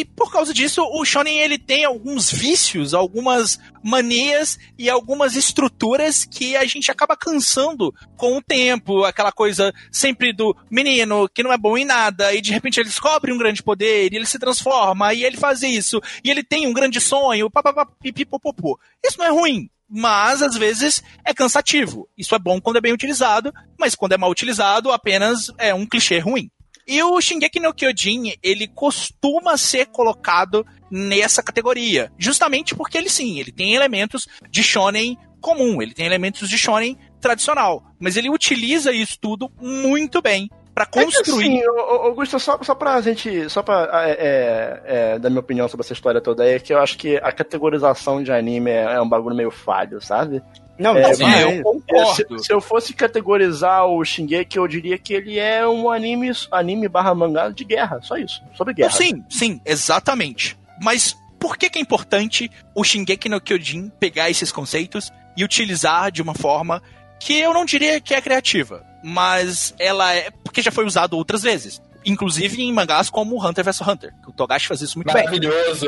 e 0.00 0.04
por 0.14 0.30
causa 0.30 0.52
disso, 0.52 0.82
o 0.84 1.04
Shonen 1.04 1.38
ele 1.38 1.58
tem 1.58 1.84
alguns 1.84 2.30
vícios, 2.30 2.94
algumas 2.94 3.58
manias 3.82 4.58
e 4.78 4.90
algumas 4.90 5.36
estruturas 5.36 6.24
que 6.24 6.56
a 6.56 6.64
gente 6.64 6.90
acaba 6.90 7.16
cansando 7.16 7.94
com 8.16 8.36
o 8.36 8.42
tempo. 8.42 9.04
Aquela 9.04 9.32
coisa 9.32 9.72
sempre 9.90 10.32
do 10.32 10.54
menino 10.70 11.28
que 11.28 11.42
não 11.42 11.52
é 11.52 11.58
bom 11.58 11.76
em 11.78 11.84
nada 11.84 12.34
e 12.34 12.40
de 12.40 12.52
repente 12.52 12.78
ele 12.78 12.88
descobre 12.88 13.32
um 13.32 13.38
grande 13.38 13.62
poder 13.62 14.12
e 14.12 14.16
ele 14.16 14.26
se 14.26 14.38
transforma 14.38 15.14
e 15.14 15.24
ele 15.24 15.36
faz 15.36 15.62
isso 15.62 16.00
e 16.22 16.30
ele 16.30 16.42
tem 16.42 16.66
um 16.66 16.72
grande 16.72 17.00
sonho, 17.00 17.50
papapá, 17.50 17.86
pipipopopô. 18.00 18.78
Isso 19.04 19.18
não 19.18 19.26
é 19.26 19.30
ruim. 19.30 19.45
Mas 19.88 20.42
às 20.42 20.56
vezes 20.56 21.02
é 21.24 21.32
cansativo. 21.32 22.08
Isso 22.16 22.34
é 22.34 22.38
bom 22.38 22.60
quando 22.60 22.76
é 22.76 22.80
bem 22.80 22.92
utilizado, 22.92 23.52
mas 23.78 23.94
quando 23.94 24.12
é 24.12 24.18
mal 24.18 24.30
utilizado, 24.30 24.90
apenas 24.90 25.52
é 25.58 25.72
um 25.72 25.86
clichê 25.86 26.18
ruim. 26.18 26.50
E 26.88 27.02
o 27.02 27.20
Shingeki 27.20 27.58
no 27.58 27.74
Kyojin, 27.74 28.34
ele 28.42 28.68
costuma 28.68 29.56
ser 29.56 29.86
colocado 29.86 30.64
nessa 30.88 31.42
categoria, 31.42 32.12
justamente 32.16 32.76
porque 32.76 32.96
ele 32.96 33.10
sim, 33.10 33.40
ele 33.40 33.50
tem 33.50 33.74
elementos 33.74 34.28
de 34.48 34.62
shonen 34.62 35.18
comum, 35.40 35.82
ele 35.82 35.94
tem 35.94 36.06
elementos 36.06 36.48
de 36.48 36.56
shonen 36.56 36.96
tradicional, 37.20 37.84
mas 37.98 38.16
ele 38.16 38.30
utiliza 38.30 38.92
isso 38.92 39.18
tudo 39.20 39.50
muito 39.60 40.22
bem 40.22 40.48
pra 40.76 40.84
É 40.84 40.86
que 40.86 41.04
construir. 41.04 41.46
assim, 41.46 41.66
ô- 41.66 41.72
ô- 41.72 42.02
Augusto, 42.08 42.38
só, 42.38 42.58
só 42.62 42.74
pra 42.74 43.00
gente. 43.00 43.48
Só 43.50 43.62
pra 43.62 43.88
é, 44.06 44.10
é, 44.12 44.82
é, 45.14 45.18
dar 45.18 45.30
minha 45.30 45.40
opinião 45.40 45.66
sobre 45.68 45.84
essa 45.84 45.94
história 45.94 46.20
toda 46.20 46.42
aí, 46.44 46.52
é 46.54 46.58
que 46.60 46.72
eu 46.72 46.78
acho 46.78 46.98
que 46.98 47.16
a 47.16 47.32
categorização 47.32 48.22
de 48.22 48.30
anime 48.30 48.70
é, 48.70 48.82
é 48.96 49.00
um 49.00 49.08
bagulho 49.08 49.34
meio 49.34 49.50
falho, 49.50 50.00
sabe? 50.02 50.42
Não, 50.78 50.94
É, 50.94 51.02
mas- 51.04 51.16
Sim, 51.16 51.24
mas- 51.24 51.40
eu 51.40 51.48
É, 51.48 51.62
concordo. 51.62 52.38
se, 52.38 52.44
se 52.46 52.52
eu 52.52 52.60
fosse 52.60 52.92
categorizar 52.92 53.86
o 53.86 54.04
Shingeki, 54.04 54.58
eu 54.58 54.68
diria 54.68 54.98
que 54.98 55.14
ele 55.14 55.38
é 55.38 55.66
um 55.66 55.90
anime, 55.90 56.30
anime 56.52 56.86
barra 56.86 57.14
mangá 57.14 57.48
de 57.48 57.64
guerra, 57.64 57.98
só 58.02 58.16
isso, 58.18 58.42
sobre 58.54 58.74
guerra. 58.74 58.90
Sim, 58.92 59.24
sim, 59.30 59.58
exatamente. 59.64 60.58
Mas 60.82 61.16
por 61.40 61.56
que, 61.56 61.70
que 61.70 61.78
é 61.78 61.82
importante 61.82 62.50
o 62.74 62.84
Shingeki 62.84 63.30
no 63.30 63.40
Kyojin 63.40 63.90
pegar 63.98 64.28
esses 64.28 64.52
conceitos 64.52 65.10
e 65.34 65.42
utilizar 65.44 66.10
de 66.12 66.20
uma 66.20 66.34
forma 66.34 66.82
que 67.20 67.38
eu 67.38 67.52
não 67.52 67.64
diria 67.64 68.00
que 68.00 68.14
é 68.14 68.20
criativa, 68.20 68.84
mas 69.02 69.74
ela 69.78 70.14
é 70.14 70.30
porque 70.44 70.62
já 70.62 70.70
foi 70.70 70.84
usado 70.84 71.16
outras 71.16 71.42
vezes, 71.42 71.80
inclusive 72.04 72.62
em 72.62 72.72
mangás 72.72 73.10
como 73.10 73.44
Hunter 73.44 73.64
vs 73.64 73.80
Hunter, 73.80 74.14
que 74.22 74.30
o 74.30 74.32
Togashi 74.32 74.68
faz 74.68 74.80
isso 74.80 74.98
muito 74.98 75.12
bem. 75.12 75.24
Maravilhoso! 75.24 75.86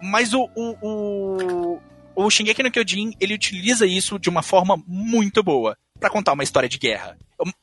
Mas 0.00 0.32
o, 0.32 0.48
o, 0.54 0.76
o, 0.80 1.80
o 2.14 2.30
Shingeki 2.30 2.62
no 2.62 2.70
Kyojin, 2.70 3.14
ele 3.20 3.34
utiliza 3.34 3.86
isso 3.86 4.18
de 4.18 4.28
uma 4.28 4.42
forma 4.42 4.80
muito 4.86 5.42
boa 5.42 5.76
pra 5.98 6.10
contar 6.10 6.32
uma 6.32 6.44
história 6.44 6.68
de 6.68 6.78
guerra. 6.78 7.16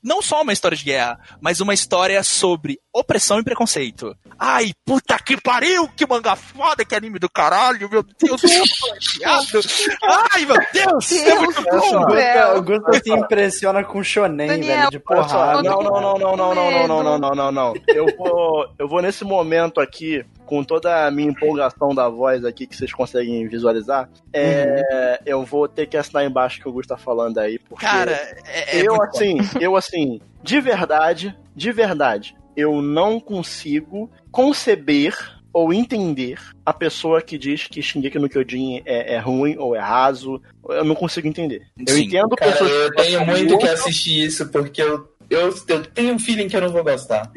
Não 0.04 0.22
só 0.22 0.42
uma 0.42 0.54
história 0.54 0.78
de 0.78 0.84
guerra, 0.84 1.20
mas 1.42 1.60
uma 1.60 1.74
história 1.74 2.22
sobre 2.24 2.80
opressão 2.94 3.40
e 3.40 3.44
preconceito. 3.44 4.16
Ai, 4.40 4.72
puta 4.86 5.18
que 5.20 5.36
pariu, 5.40 5.88
que 5.90 6.06
manga 6.08 6.36
foda, 6.36 6.86
que 6.86 6.96
anime 6.96 7.20
do 7.20 7.30
caralho, 7.30 7.90
meu 7.90 8.04
Deus, 8.04 8.42
eu 8.44 8.64
tô 8.80 8.94
ansiado. 8.96 9.60
Ai, 10.34 10.46
meu 10.46 10.56
Deus, 10.74 11.12
é 11.12 11.36
muito 11.36 11.62
Deus 11.62 11.86
O 11.86 11.92
bom. 11.92 12.06
do 12.06 12.14
céu. 12.16 12.48
Gusta, 12.54 12.58
o 12.58 12.64
Gusta 12.64 13.04
se 13.04 13.12
impressiona 13.12 13.84
com 13.84 14.04
shonen, 14.04 14.48
Daniel, 14.48 14.78
velho, 14.78 14.92
de 14.92 15.00
porrada. 15.00 15.62
não, 15.64 15.82
não, 15.82 16.02
não, 16.02 16.18
não, 16.20 16.36
não, 16.36 16.36
não, 16.38 16.56
não, 16.56 16.88
não, 16.88 17.04
não, 17.04 17.18
não, 17.20 17.36
não, 17.36 17.52
não. 17.52 17.74
Eu 17.88 18.06
vou, 18.18 18.68
eu 18.80 18.88
vou 18.88 19.02
nesse 19.02 19.24
momento 19.24 19.80
aqui, 19.82 20.26
com 20.46 20.64
toda 20.64 21.06
a 21.06 21.12
minha 21.12 21.30
empolgação 21.30 21.94
da 21.94 22.08
voz 22.08 22.46
aqui 22.46 22.68
que 22.68 22.76
vocês 22.76 22.94
conseguem 22.94 23.48
visualizar, 23.48 24.10
é, 24.34 25.20
eu 25.26 25.44
vou 25.44 25.68
ter 25.68 25.88
que 25.88 25.98
assinar 25.98 26.26
embaixo 26.26 26.60
o 26.60 26.64
que 26.64 26.70
o 26.70 26.72
Gusto 26.72 26.90
tá 26.90 26.98
falando 26.98 27.38
aí, 27.40 27.60
porque 27.60 27.86
Cara, 27.86 28.12
é, 28.46 28.78
é 28.78 28.82
eu 28.82 28.96
muito 28.96 29.12
bom. 29.12 29.18
assim, 29.18 29.38
eu 29.60 29.76
assim, 29.76 30.22
de 30.44 30.62
verdade, 30.62 31.36
de 31.56 31.72
verdade, 31.72 32.36
eu 32.56 32.82
não 32.82 33.20
consigo 33.20 34.10
conceber 34.32 35.16
ou 35.56 35.74
entender 35.74 36.38
a 36.66 36.74
pessoa 36.74 37.22
que 37.22 37.38
diz 37.38 37.66
que 37.66 37.82
Shingeki 37.82 38.20
no 38.20 38.28
Kyojin 38.28 38.82
é, 38.86 39.14
é 39.16 39.20
ruim 39.20 39.56
ou 39.58 39.74
é 39.74 39.80
raso. 39.80 40.42
Eu 40.68 40.84
não 40.84 40.94
consigo 40.94 41.30
entender. 41.30 41.66
Eu 41.80 41.96
Sim. 41.96 42.04
entendo 42.04 42.36
Cara, 42.36 42.52
pessoas 42.52 42.72
eu 42.72 42.96
tenho 42.96 43.26
muito 43.26 43.58
que 43.58 43.68
assistir 43.68 44.26
isso, 44.26 44.46
porque 44.50 44.82
eu, 44.82 45.08
eu, 45.30 45.56
eu 45.70 45.86
tenho 45.86 46.14
um 46.14 46.20
feeling 46.20 46.50
que 46.50 46.58
eu 46.58 46.62
não 46.62 46.74
vou 46.74 46.84
gostar. 46.84 47.32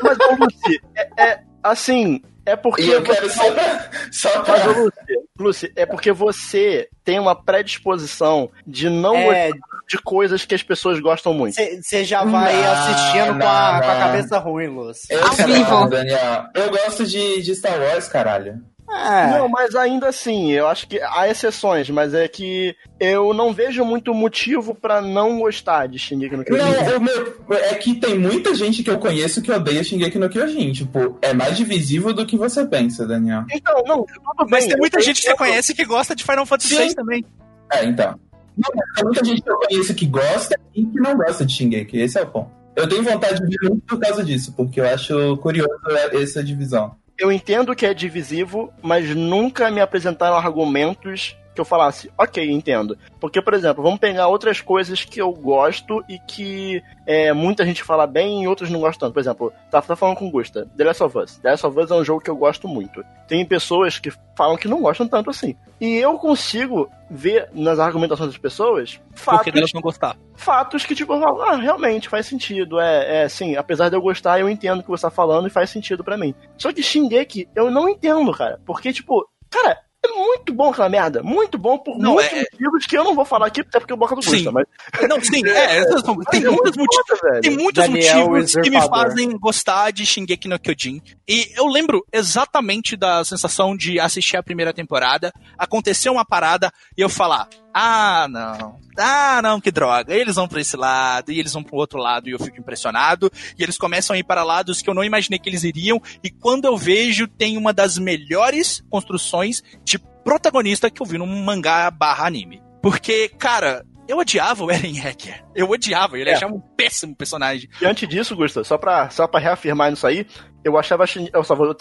Mas, 0.00 0.18
Lucy, 0.38 0.80
é, 0.94 1.20
é, 1.20 1.40
assim, 1.60 2.22
é 2.50 2.56
porque. 2.56 2.82
E 2.82 2.90
eu 2.90 3.00
você- 3.00 3.12
quero 3.14 3.30
só 3.30 3.50
pra. 3.52 3.90
Só 4.12 4.40
pra... 4.42 4.58
Mas, 4.66 4.76
Lucy, 4.76 4.92
Lucy, 5.38 5.72
é 5.76 5.86
porque 5.86 6.12
você 6.12 6.88
tem 7.04 7.18
uma 7.18 7.34
predisposição 7.34 8.50
de 8.66 8.88
não 8.90 9.14
É, 9.16 9.50
gostar 9.50 9.68
de 9.88 9.98
coisas 9.98 10.44
que 10.44 10.54
as 10.54 10.62
pessoas 10.62 11.00
gostam 11.00 11.32
muito. 11.32 11.54
você 11.54 12.04
já 12.04 12.22
vai 12.24 12.54
Não, 12.62 12.72
assistindo 12.72 13.38
com, 13.38 13.48
a, 13.48 13.72
não, 13.72 13.80
com 13.80 13.86
a 13.90 13.94
não. 13.94 14.00
cabeça 14.00 14.38
ruim, 14.38 14.66
Lúcio. 14.66 15.06
Eu 15.10 15.24
Ao 15.26 15.32
vivo. 15.32 15.88
Daniel. 15.88 16.44
Eu 16.54 16.70
gosto 16.70 17.06
de, 17.06 17.40
de 17.42 17.54
Star 17.54 17.80
Wars, 17.80 18.06
caralho. 18.08 18.56
É, 18.90 19.38
Não, 19.38 19.48
mas 19.48 19.74
ainda 19.74 20.08
assim, 20.08 20.50
eu 20.50 20.66
acho 20.66 20.88
que 20.88 20.98
há 21.00 21.28
exceções, 21.28 21.90
mas 21.90 22.14
é 22.14 22.26
que 22.26 22.74
eu 22.98 23.34
não 23.34 23.52
vejo 23.52 23.84
muito 23.84 24.14
motivo 24.14 24.74
pra 24.74 25.02
não 25.02 25.38
gostar 25.38 25.86
de 25.88 25.98
Shingeki 25.98 26.36
no 26.36 26.44
Kyojin. 26.44 26.64
Não, 26.64 26.96
o 26.96 27.00
meu, 27.00 27.36
é 27.50 27.74
que 27.74 27.94
tem 27.94 28.18
muita 28.18 28.54
gente 28.54 28.82
que 28.82 28.90
eu 28.90 28.98
conheço 28.98 29.42
que 29.42 29.52
odeia 29.52 29.84
Shingeki 29.84 30.18
no 30.18 30.30
Kyojin. 30.30 30.72
Tipo, 30.72 31.18
é 31.20 31.34
mais 31.34 31.56
divisível 31.56 32.14
do 32.14 32.24
que 32.24 32.36
você 32.36 32.64
pensa, 32.64 33.06
Daniel. 33.06 33.44
Então, 33.52 33.82
não, 33.86 34.04
tudo 34.04 34.36
bem. 34.38 34.46
Mas 34.50 34.66
tem 34.66 34.76
muita 34.76 34.98
eu 34.98 35.02
gente 35.02 35.16
que 35.16 35.22
você 35.22 35.32
entendo. 35.32 35.38
conhece 35.38 35.74
que 35.74 35.84
gosta 35.84 36.16
de 36.16 36.24
Final 36.24 36.46
Fantasy. 36.46 36.74
VI 36.74 36.94
também. 36.94 37.24
É, 37.70 37.84
então. 37.84 38.18
Não, 38.56 38.70
mas 38.74 38.94
tem 38.94 39.04
muita 39.04 39.24
gente 39.24 39.42
que 39.42 39.50
eu 39.50 39.56
conheço 39.56 39.94
que 39.94 40.06
gosta 40.06 40.60
e 40.74 40.84
que 40.84 40.98
não 40.98 41.16
gosta 41.16 41.44
de 41.44 41.52
Shingeki. 41.52 41.98
Esse 41.98 42.18
é 42.18 42.22
o 42.22 42.26
ponto. 42.26 42.50
Eu 42.74 42.88
tenho 42.88 43.02
vontade 43.02 43.40
de 43.40 43.58
ver 43.58 43.68
muito 43.68 43.84
por 43.86 43.98
causa 43.98 44.24
disso, 44.24 44.52
porque 44.56 44.80
eu 44.80 44.88
acho 44.88 45.36
curioso 45.38 45.68
essa 46.12 46.42
divisão. 46.42 46.94
Eu 47.18 47.32
entendo 47.32 47.74
que 47.74 47.84
é 47.84 47.92
divisivo, 47.92 48.72
mas 48.80 49.14
nunca 49.14 49.70
me 49.70 49.80
apresentaram 49.80 50.36
argumentos 50.36 51.36
que 51.58 51.60
eu 51.60 51.64
falasse, 51.64 52.08
ok, 52.16 52.48
entendo. 52.52 52.96
Porque, 53.20 53.42
por 53.42 53.52
exemplo, 53.52 53.82
vamos 53.82 53.98
pegar 53.98 54.28
outras 54.28 54.60
coisas 54.60 55.04
que 55.04 55.20
eu 55.20 55.32
gosto 55.32 56.04
e 56.08 56.16
que 56.20 56.80
é, 57.04 57.32
muita 57.32 57.66
gente 57.66 57.82
fala 57.82 58.06
bem 58.06 58.44
e 58.44 58.48
outros 58.48 58.70
não 58.70 58.78
gostam 58.78 59.08
tanto. 59.08 59.14
Por 59.14 59.20
exemplo, 59.20 59.52
tá, 59.70 59.82
tá 59.82 59.96
falando 59.96 60.16
com 60.16 60.30
Gusta, 60.30 60.68
The 60.76 60.84
Last 60.84 61.02
of 61.02 61.18
Us. 61.18 61.36
The 61.38 61.50
Last 61.50 61.66
of 61.66 61.80
Us 61.80 61.90
é 61.90 61.94
um 61.94 62.04
jogo 62.04 62.20
que 62.20 62.30
eu 62.30 62.36
gosto 62.36 62.68
muito. 62.68 63.04
Tem 63.26 63.44
pessoas 63.44 63.98
que 63.98 64.12
falam 64.36 64.56
que 64.56 64.68
não 64.68 64.80
gostam 64.80 65.08
tanto 65.08 65.30
assim. 65.30 65.56
E 65.80 65.96
eu 65.96 66.16
consigo 66.16 66.88
ver 67.10 67.48
nas 67.52 67.78
argumentações 67.80 68.28
das 68.30 68.38
pessoas 68.38 69.00
Porque 69.08 69.20
fatos 69.20 69.52
delas 69.52 69.72
não 69.72 69.80
gostar. 69.80 70.16
fatos 70.36 70.86
que, 70.86 70.94
tipo, 70.94 71.12
eu 71.14 71.20
falo, 71.20 71.42
ah, 71.42 71.56
realmente 71.56 72.08
faz 72.08 72.26
sentido. 72.26 72.78
É, 72.78 73.24
é, 73.24 73.28
sim, 73.28 73.56
apesar 73.56 73.88
de 73.88 73.96
eu 73.96 74.00
gostar, 74.02 74.38
eu 74.38 74.48
entendo 74.48 74.78
o 74.78 74.82
que 74.82 74.90
você 74.90 75.02
tá 75.02 75.10
falando 75.10 75.48
e 75.48 75.50
faz 75.50 75.70
sentido 75.70 76.04
pra 76.04 76.16
mim. 76.16 76.34
Só 76.56 76.72
que 76.72 76.82
Shingeki, 76.82 77.48
eu 77.56 77.68
não 77.68 77.88
entendo, 77.88 78.30
cara. 78.32 78.60
Porque, 78.64 78.92
tipo, 78.92 79.28
cara, 79.50 79.78
é 80.04 80.08
muito 80.08 80.52
bom 80.54 80.70
aquela 80.70 80.88
merda. 80.88 81.22
Muito 81.22 81.58
bom 81.58 81.78
por 81.78 81.98
Não, 81.98 82.14
muitos 82.14 82.32
é- 82.32 82.40
motivos 82.52 82.86
que 82.86 82.96
eu 82.96 83.04
não 83.04 83.14
vou 83.14 83.24
falar 83.24 83.46
aqui, 83.46 83.60
até 83.62 83.78
porque 83.80 83.92
eu 83.92 83.96
boca 83.96 84.14
do 84.14 84.22
Sim. 84.22 84.30
Gusta, 84.30 84.52
mas. 84.52 84.66
Não, 85.08 85.20
sim, 85.20 85.42
é, 85.46 85.82
são- 86.00 86.16
tem 86.30 86.44
é 86.44 86.50
muitos 86.50 86.76
muito 86.76 86.96
motivos. 86.96 87.20
velho. 87.22 87.40
Tem 87.42 87.50
muitos 87.56 87.84
Daniel 87.84 88.28
motivos 88.30 88.52
que 88.54 88.70
me 88.70 88.80
fazem 88.88 89.38
gostar 89.38 89.90
de 89.90 90.06
Shingeki 90.06 90.48
no 90.48 90.58
Kyojin. 90.58 91.02
E 91.28 91.52
eu 91.56 91.66
lembro 91.66 92.04
exatamente 92.12 92.96
da 92.96 93.24
sensação 93.24 93.76
de 93.76 93.98
assistir 93.98 94.36
a 94.36 94.42
primeira 94.42 94.72
temporada, 94.72 95.32
acontecer 95.56 96.10
uma 96.10 96.24
parada 96.24 96.72
e 96.96 97.00
eu 97.00 97.08
falar: 97.08 97.48
ah, 97.74 98.26
não, 98.30 98.78
ah, 98.98 99.40
não, 99.42 99.60
que 99.60 99.70
droga. 99.70 100.14
Eles 100.14 100.34
vão 100.34 100.48
pra 100.48 100.60
esse 100.60 100.76
lado 100.76 101.30
e 101.32 101.38
eles 101.38 101.52
vão 101.52 101.62
pro 101.62 101.76
outro 101.76 101.98
lado 101.98 102.28
e 102.28 102.32
eu 102.32 102.38
fico 102.38 102.58
impressionado. 102.58 103.30
E 103.58 103.62
eles 103.62 103.78
começam 103.78 104.14
a 104.14 104.18
ir 104.18 104.24
para 104.24 104.42
lados 104.44 104.82
que 104.82 104.90
eu 104.90 104.94
não 104.94 105.04
imaginei 105.04 105.38
que 105.38 105.48
eles 105.48 105.64
iriam. 105.64 106.00
E 106.22 106.30
quando 106.30 106.64
eu 106.66 106.76
vejo, 106.76 107.26
tem 107.28 107.56
uma 107.56 107.72
das 107.72 107.98
melhores 107.98 108.82
construções 108.90 109.62
de 109.84 109.98
protagonista 109.98 110.90
que 110.90 111.00
eu 111.00 111.06
vi 111.06 111.18
num 111.18 111.26
mangá 111.44 111.90
barra 111.90 112.26
anime. 112.26 112.62
Porque, 112.82 113.28
cara, 113.30 113.84
eu 114.06 114.18
odiava 114.18 114.64
o 114.64 114.70
Eren 114.70 114.98
Hacker. 114.98 115.44
Eu 115.54 115.68
odiava, 115.70 116.18
ele 116.18 116.30
É. 116.30 116.34
achava 116.34 116.54
um 116.54 116.60
péssimo 116.60 117.14
personagem. 117.16 117.68
E 117.80 117.86
antes 117.86 118.08
disso, 118.08 118.36
Gusta, 118.36 118.62
só 118.64 118.76
pra, 118.78 119.10
só 119.10 119.26
pra 119.26 119.40
reafirmar 119.40 119.92
isso 119.92 120.06
aí, 120.06 120.26
eu 120.64 120.76
achava. 120.78 121.04
Eu 121.32 121.42
só 121.44 121.54
vou 121.54 121.74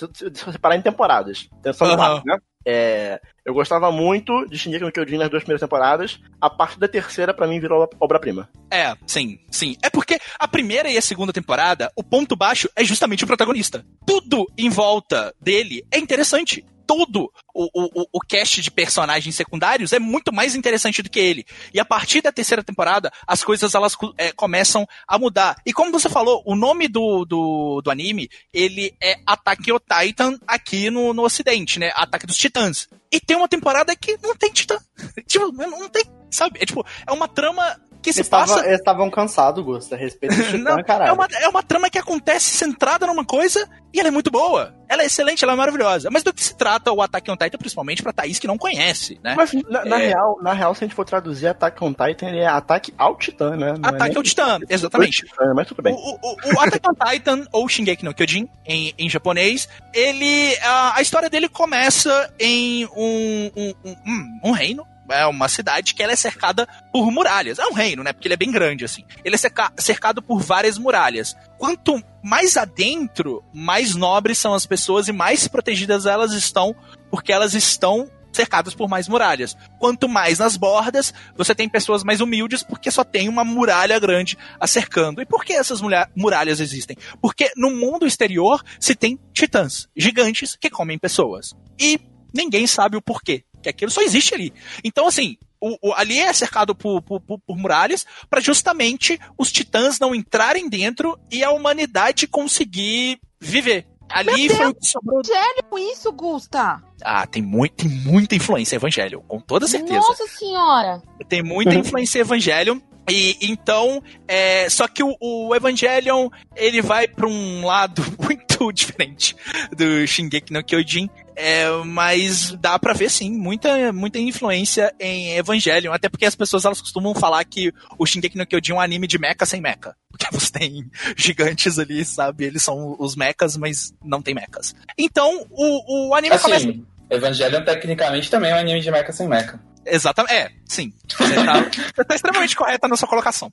separar 0.51 0.76
em 0.76 0.82
temporadas. 0.82 1.47
Atenção 1.59 1.88
no 1.88 1.93
Aham. 1.93 2.15
ar, 2.18 2.22
né? 2.26 2.38
É, 2.65 3.22
eu 3.48 3.54
gostava 3.54 3.89
muito 3.93 4.45
de 4.45 4.58
Shingeki 4.58 4.84
no 4.84 4.91
Kyojin 4.91 5.18
nas 5.18 5.30
duas 5.30 5.41
primeiras 5.41 5.62
temporadas. 5.62 6.20
A 6.41 6.50
partir 6.50 6.78
da 6.80 6.88
terceira, 6.88 7.34
pra 7.34 7.48
mim, 7.48 7.62
virou 7.62 7.89
obra-prima. 7.98 8.50
É, 8.70 8.93
sim, 9.08 9.39
sim. 9.50 9.78
É 9.82 9.89
porque 9.89 10.20
a 10.38 10.48
primeira 10.50 10.89
e 10.89 10.98
a 10.98 11.02
segunda 11.02 11.32
temporada, 11.32 11.89
o 11.95 12.04
ponto 12.04 12.36
baixo 12.36 12.70
é 12.76 12.84
justamente 12.84 13.24
o 13.24 13.28
protagonista. 13.28 13.86
Tudo 14.06 14.45
em 14.58 14.70
volta 14.70 15.34
dele 15.39 15.82
é 15.89 15.98
interessante. 15.98 16.66
Todo 16.88 17.32
o, 17.54 17.66
o, 17.74 18.08
o- 18.14 18.20
cast 18.22 18.62
de 18.62 18.72
personagens 18.72 19.36
secundários 19.36 19.92
é 19.94 20.00
muito 20.00 20.34
mais 20.34 20.56
interessante 20.56 21.04
do 21.04 21.10
que 21.10 21.20
ele. 21.20 21.46
E 21.74 21.80
a 21.80 21.86
partir 21.86 22.22
da 22.22 22.32
terceira 22.32 22.64
temporada, 22.64 23.12
as 23.28 23.44
coisas 23.44 23.76
elas 23.76 23.96
é, 24.18 24.32
começam 24.32 24.88
a 25.08 25.20
mudar. 25.20 25.58
E 25.66 25.74
como 25.74 25.92
você 25.92 26.08
falou, 26.10 26.42
o 26.46 26.56
nome 26.56 26.88
do, 26.88 27.26
do, 27.26 27.82
do 27.82 27.92
anime, 27.92 28.30
ele 28.54 28.96
é 29.02 29.18
Attack 29.28 29.72
on 29.72 29.80
Titan 29.80 30.40
aqui 30.48 30.90
no, 30.90 31.14
no 31.14 31.24
ocidente, 31.24 31.78
né? 31.78 31.92
Ataque 31.94 32.26
dos 32.26 32.38
Titãs. 32.38 32.88
E 33.12 33.20
tem 33.20 33.36
uma 33.38 33.48
temporada 33.48 33.96
que 33.96 34.18
não 34.24 34.36
tem 34.36 34.52
titã. 34.52 34.78
tipo, 35.28 35.52
não 35.52 35.90
tem, 35.90 36.04
sabe? 36.32 36.60
É 36.62 36.66
tipo, 36.66 36.86
é 37.06 37.12
uma 37.12 37.28
trama 37.28 37.80
que 38.14 38.24
se 38.24 38.30
passa 38.30 38.60
eles 38.66 38.80
estavam 38.80 39.10
cansados, 39.10 39.64
Gusta, 39.64 39.95
a 39.95 39.97
respeito 39.97 40.36
do 40.36 40.43
Titã, 40.45 40.58
não, 40.76 40.84
caralho. 40.84 41.10
é, 41.10 41.14
uma, 41.14 41.28
é 41.41 41.47
uma 41.49 41.64
trama 41.64 41.89
que 41.89 41.97
acontece 41.97 42.45
centrada 42.58 43.05
numa 43.08 43.26
coisa 43.26 43.68
e 43.93 43.99
ela 43.99 44.10
é 44.10 44.12
muito 44.12 44.30
boa. 44.30 44.74
Ela 44.89 45.03
é 45.03 45.05
excelente, 45.05 45.43
ela 45.43 45.53
é 45.53 45.55
maravilhosa. 45.55 46.10
Mas 46.12 46.24
do 46.24 46.34
que 46.34 46.43
se 46.43 46.55
trata 46.55 46.91
o 46.91 47.01
Attack 47.01 47.30
on 47.30 47.36
Titan, 47.36 47.58
principalmente 47.58 48.01
pra 48.03 48.14
Thaís 48.14 48.39
que 48.39 48.47
não 48.47 48.58
conhece, 48.58 49.20
né? 49.24 49.34
Mas, 49.36 49.51
na, 49.70 49.84
na 49.86 49.99
É. 50.01 50.08
real, 50.08 50.38
na 50.41 50.53
real, 50.53 50.74
se 50.76 50.84
a 50.84 50.88
gente 50.88 50.95
for 50.95 51.03
traduzir 51.05 51.47
Attack 51.47 51.84
on 51.84 51.93
Titan, 51.93 52.28
ele 52.30 52.39
é 52.39 52.47
ataque 52.47 52.93
ao 52.97 53.18
Titã, 53.18 53.51
né? 53.55 53.74
Não 53.78 53.89
é 53.89 53.93
Ataque 53.95 54.10
nem- 54.10 54.18
ao 54.18 54.24
Titã, 54.24 54.60
exatamente. 54.70 55.26
Titã, 55.26 55.53
mas 55.55 55.68
tudo 55.68 55.80
O, 55.80 55.84
bem. 55.84 55.93
o, 55.93 55.97
o- 55.97 56.55
o 56.55 56.60
Attack 56.62 56.82
on 56.89 56.93
Titan, 57.10 57.45
ou 57.51 57.68
Shingeki 57.68 58.05
no 58.05 58.14
Kyojin, 58.14 58.47
em, 58.66 58.93
em 58.97 59.10
japonês, 59.10 59.68
ele. 59.93 60.55
A, 60.64 60.97
a 60.97 61.01
história 61.01 61.30
dele 61.30 61.49
começa 61.49 62.34
em 62.39 62.86
um, 62.95 63.51
um, 63.55 63.74
um, 63.86 63.95
um- 64.05 64.39
um 64.45 64.51
reino. 64.51 64.86
É 65.10 65.26
uma 65.26 65.47
cidade 65.47 65.93
que 65.93 66.03
ela 66.03 66.12
é 66.14 66.16
cercada 66.16 66.68
por 66.91 67.12
muralhas. 67.12 67.60
É 67.60 67.66
um 67.66 67.74
reino, 67.74 68.03
né? 68.03 68.14
Porque 68.14 68.28
ele 68.28 68.34
é 68.34 68.38
bem 68.38 68.51
grande, 68.51 68.84
assim. 68.86 69.03
Ele 69.24 69.36
é 69.36 69.38
cerca- 69.38 69.72
cercado 69.78 70.22
por 70.22 70.39
várias 70.41 70.78
muralhas. 70.78 71.36
Quanto 71.58 72.01
mais 72.24 72.58
adentro, 72.58 73.43
mais 73.53 73.95
nobres 73.95 74.38
são 74.38 74.53
as 74.53 74.66
pessoas 74.66 75.08
e 75.08 75.12
mais 75.12 75.47
protegidas 75.47 76.05
elas 76.05 76.34
estão, 76.34 76.76
porque 77.10 77.32
elas 77.32 77.53
estão 77.53 78.10
cercadas 78.34 78.76
por 78.76 78.88
mais 78.88 79.08
muralhas. 79.08 79.58
Quanto 79.80 80.08
mais 80.08 80.38
nas 80.38 80.55
bordas, 80.58 81.14
você 81.36 81.55
tem 81.55 81.68
pessoas 81.68 82.03
mais 82.03 82.22
humildes, 82.22 82.62
porque 82.62 82.91
só 82.91 83.03
tem 83.03 83.28
uma 83.30 83.43
muralha 83.43 83.97
grande 83.99 84.38
a 84.60 84.68
cercando. 84.68 85.22
E 85.22 85.26
por 85.26 85.43
que 85.43 85.53
essas 85.53 85.82
muralhas 86.16 86.60
existem? 86.60 86.95
Porque 87.20 87.51
no 87.55 87.72
mundo 87.72 88.05
exterior 88.05 88.64
se 88.80 88.93
tem 88.93 89.20
titãs 89.34 89.88
gigantes 89.95 90.55
que 90.55 90.70
comem 90.70 90.99
pessoas. 90.99 91.55
E 91.80 91.99
ninguém 92.32 92.68
sabe 92.68 92.95
o 92.95 93.01
porquê. 93.01 93.43
Que 93.68 93.72
aquilo 93.72 93.91
só 93.91 94.01
existe 94.01 94.34
ali. 94.34 94.53
Então, 94.82 95.07
assim, 95.07 95.36
o, 95.59 95.89
o- 95.89 95.93
ali 95.93 96.20
é 96.20 96.32
cercado 96.32 96.74
por, 96.74 97.01
por, 97.01 97.20
por- 97.20 97.41
muralhas 97.49 98.05
para 98.30 98.39
justamente 98.39 99.20
os 99.38 99.51
titãs 99.51 99.99
não 99.99 100.15
entrarem 100.15 100.70
dentro 100.70 101.20
e 101.30 101.43
a 101.43 101.51
humanidade 101.51 102.28
conseguir 102.28 103.20
viver. 103.41 103.86
Ali 104.09 104.47
foi 104.47 104.68
o 104.68 104.74
que 104.74 104.86
sobrou. 104.88 105.20
Evangelho, 105.20 105.91
isso, 105.91 106.09
Gusta. 106.13 106.82
Ah, 107.03 107.28
tem, 107.28 107.41
muito, 107.41 107.74
tem 107.76 107.89
muita 107.89 108.36
influência 108.36 108.78
Evangelho, 108.78 109.22
com 109.28 109.38
toda 109.41 109.68
certeza. 109.68 109.99
Nossa 109.99 110.26
senhora. 110.28 111.01
Tem 111.28 111.43
muita 111.43 111.76
influência 111.76 112.20
Evangelion. 112.20 112.80
E 113.09 113.38
então, 113.41 114.01
é, 114.28 114.70
só 114.70 114.88
que 114.88 115.03
o, 115.03 115.15
o 115.22 115.53
Evangelion 115.55 116.30
ele 116.55 116.82
vai 116.82 117.05
pra 117.07 117.28
um 117.28 117.65
lado 117.65 118.01
muito 118.20 118.72
diferente 118.72 119.36
do 119.76 120.07
Shingeki 120.07 120.53
no 120.53 120.63
Kyojin. 120.63 121.09
É, 121.40 121.70
mas 121.86 122.52
dá 122.54 122.80
pra 122.80 122.94
ver 122.94 123.12
sim 123.12 123.32
muita, 123.32 123.94
muita 123.94 124.18
influência 124.18 124.92
em 125.00 125.36
Evangelion, 125.38 125.94
até 125.94 126.10
porque 126.10 126.26
as 126.26 126.36
pessoas 126.36 126.66
elas 126.66 126.82
costumam 126.82 127.14
falar 127.14 127.44
que 127.46 127.72
o 128.00 128.08
Shingeki 128.08 128.36
no 128.36 128.46
Kyojin 128.48 128.72
é 128.72 128.76
um 128.76 128.82
anime 128.82 129.06
de 129.06 129.20
mecha 129.20 129.46
sem 129.46 129.62
mecha, 129.62 129.96
porque 130.10 130.26
você 130.32 130.52
tem 130.52 130.90
gigantes 131.16 131.78
ali, 131.78 132.04
sabe? 132.04 132.46
Eles 132.46 132.64
são 132.64 132.96
os 132.98 133.16
mechas, 133.16 133.56
mas 133.56 133.94
não 134.04 134.20
tem 134.20 134.34
mechas. 134.34 134.76
Então 134.98 135.46
o, 135.52 136.10
o 136.10 136.16
anime 136.16 136.40
começa 136.40 136.68
Assim, 136.70 136.84
Evangelion 137.10 137.64
tecnicamente 137.64 138.32
também 138.32 138.50
é 138.52 138.56
um 138.56 138.60
anime 138.60 138.82
de 138.82 138.90
mecha 138.90 139.12
sem 139.12 139.28
mecha. 139.28 139.60
Exatamente. 139.86 140.34
É, 140.34 140.52
sim. 140.66 140.92
Você 141.08 141.36
tá, 141.36 141.54
você 141.96 142.04
tá 142.04 142.16
extremamente 142.16 142.56
correta 142.56 142.88
na 142.88 142.98
sua 142.98 143.08
colocação. 143.08 143.52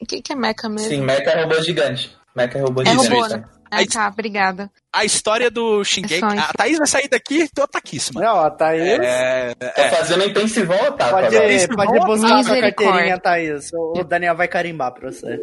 O 0.00 0.06
que, 0.06 0.22
que 0.22 0.32
é 0.32 0.36
mecha 0.36 0.68
mesmo? 0.68 0.88
Sim, 0.88 1.00
mecha 1.02 1.28
é 1.28 1.42
robô 1.42 1.60
gigante. 1.60 2.16
Mecha 2.36 2.56
é 2.58 2.62
robô 2.62 2.82
É 2.82 2.86
gigante. 2.86 3.08
robô, 3.10 3.26
né? 3.28 3.44
Ah, 3.70 3.76
Aí- 3.78 3.86
tá, 3.88 4.08
obrigada. 4.08 4.70
A 4.92 5.04
história 5.04 5.50
do 5.50 5.84
Shingeki. 5.84 6.24
É. 6.24 6.38
A 6.38 6.52
Thaís 6.52 6.78
vai 6.78 6.86
sair 6.86 7.08
daqui 7.08 7.48
tô 7.54 7.62
ataquíssima. 7.62 8.20
Não, 8.20 8.40
a 8.40 8.50
Thaís. 8.50 8.98
É, 9.00 9.54
Tô 9.54 9.96
fazendo 9.96 10.24
intensivão 10.24 10.92
tá? 10.92 11.10
Pode? 11.10 11.36
Isso, 11.54 11.68
pode 11.68 11.98
buscar 12.00 12.42
sua 12.42 12.60
carteirinha, 12.60 13.18
Thaís. 13.18 13.70
O 13.72 14.02
Daniel 14.02 14.34
vai 14.34 14.48
carimbar 14.48 14.92
pra 14.92 15.12
você. 15.12 15.38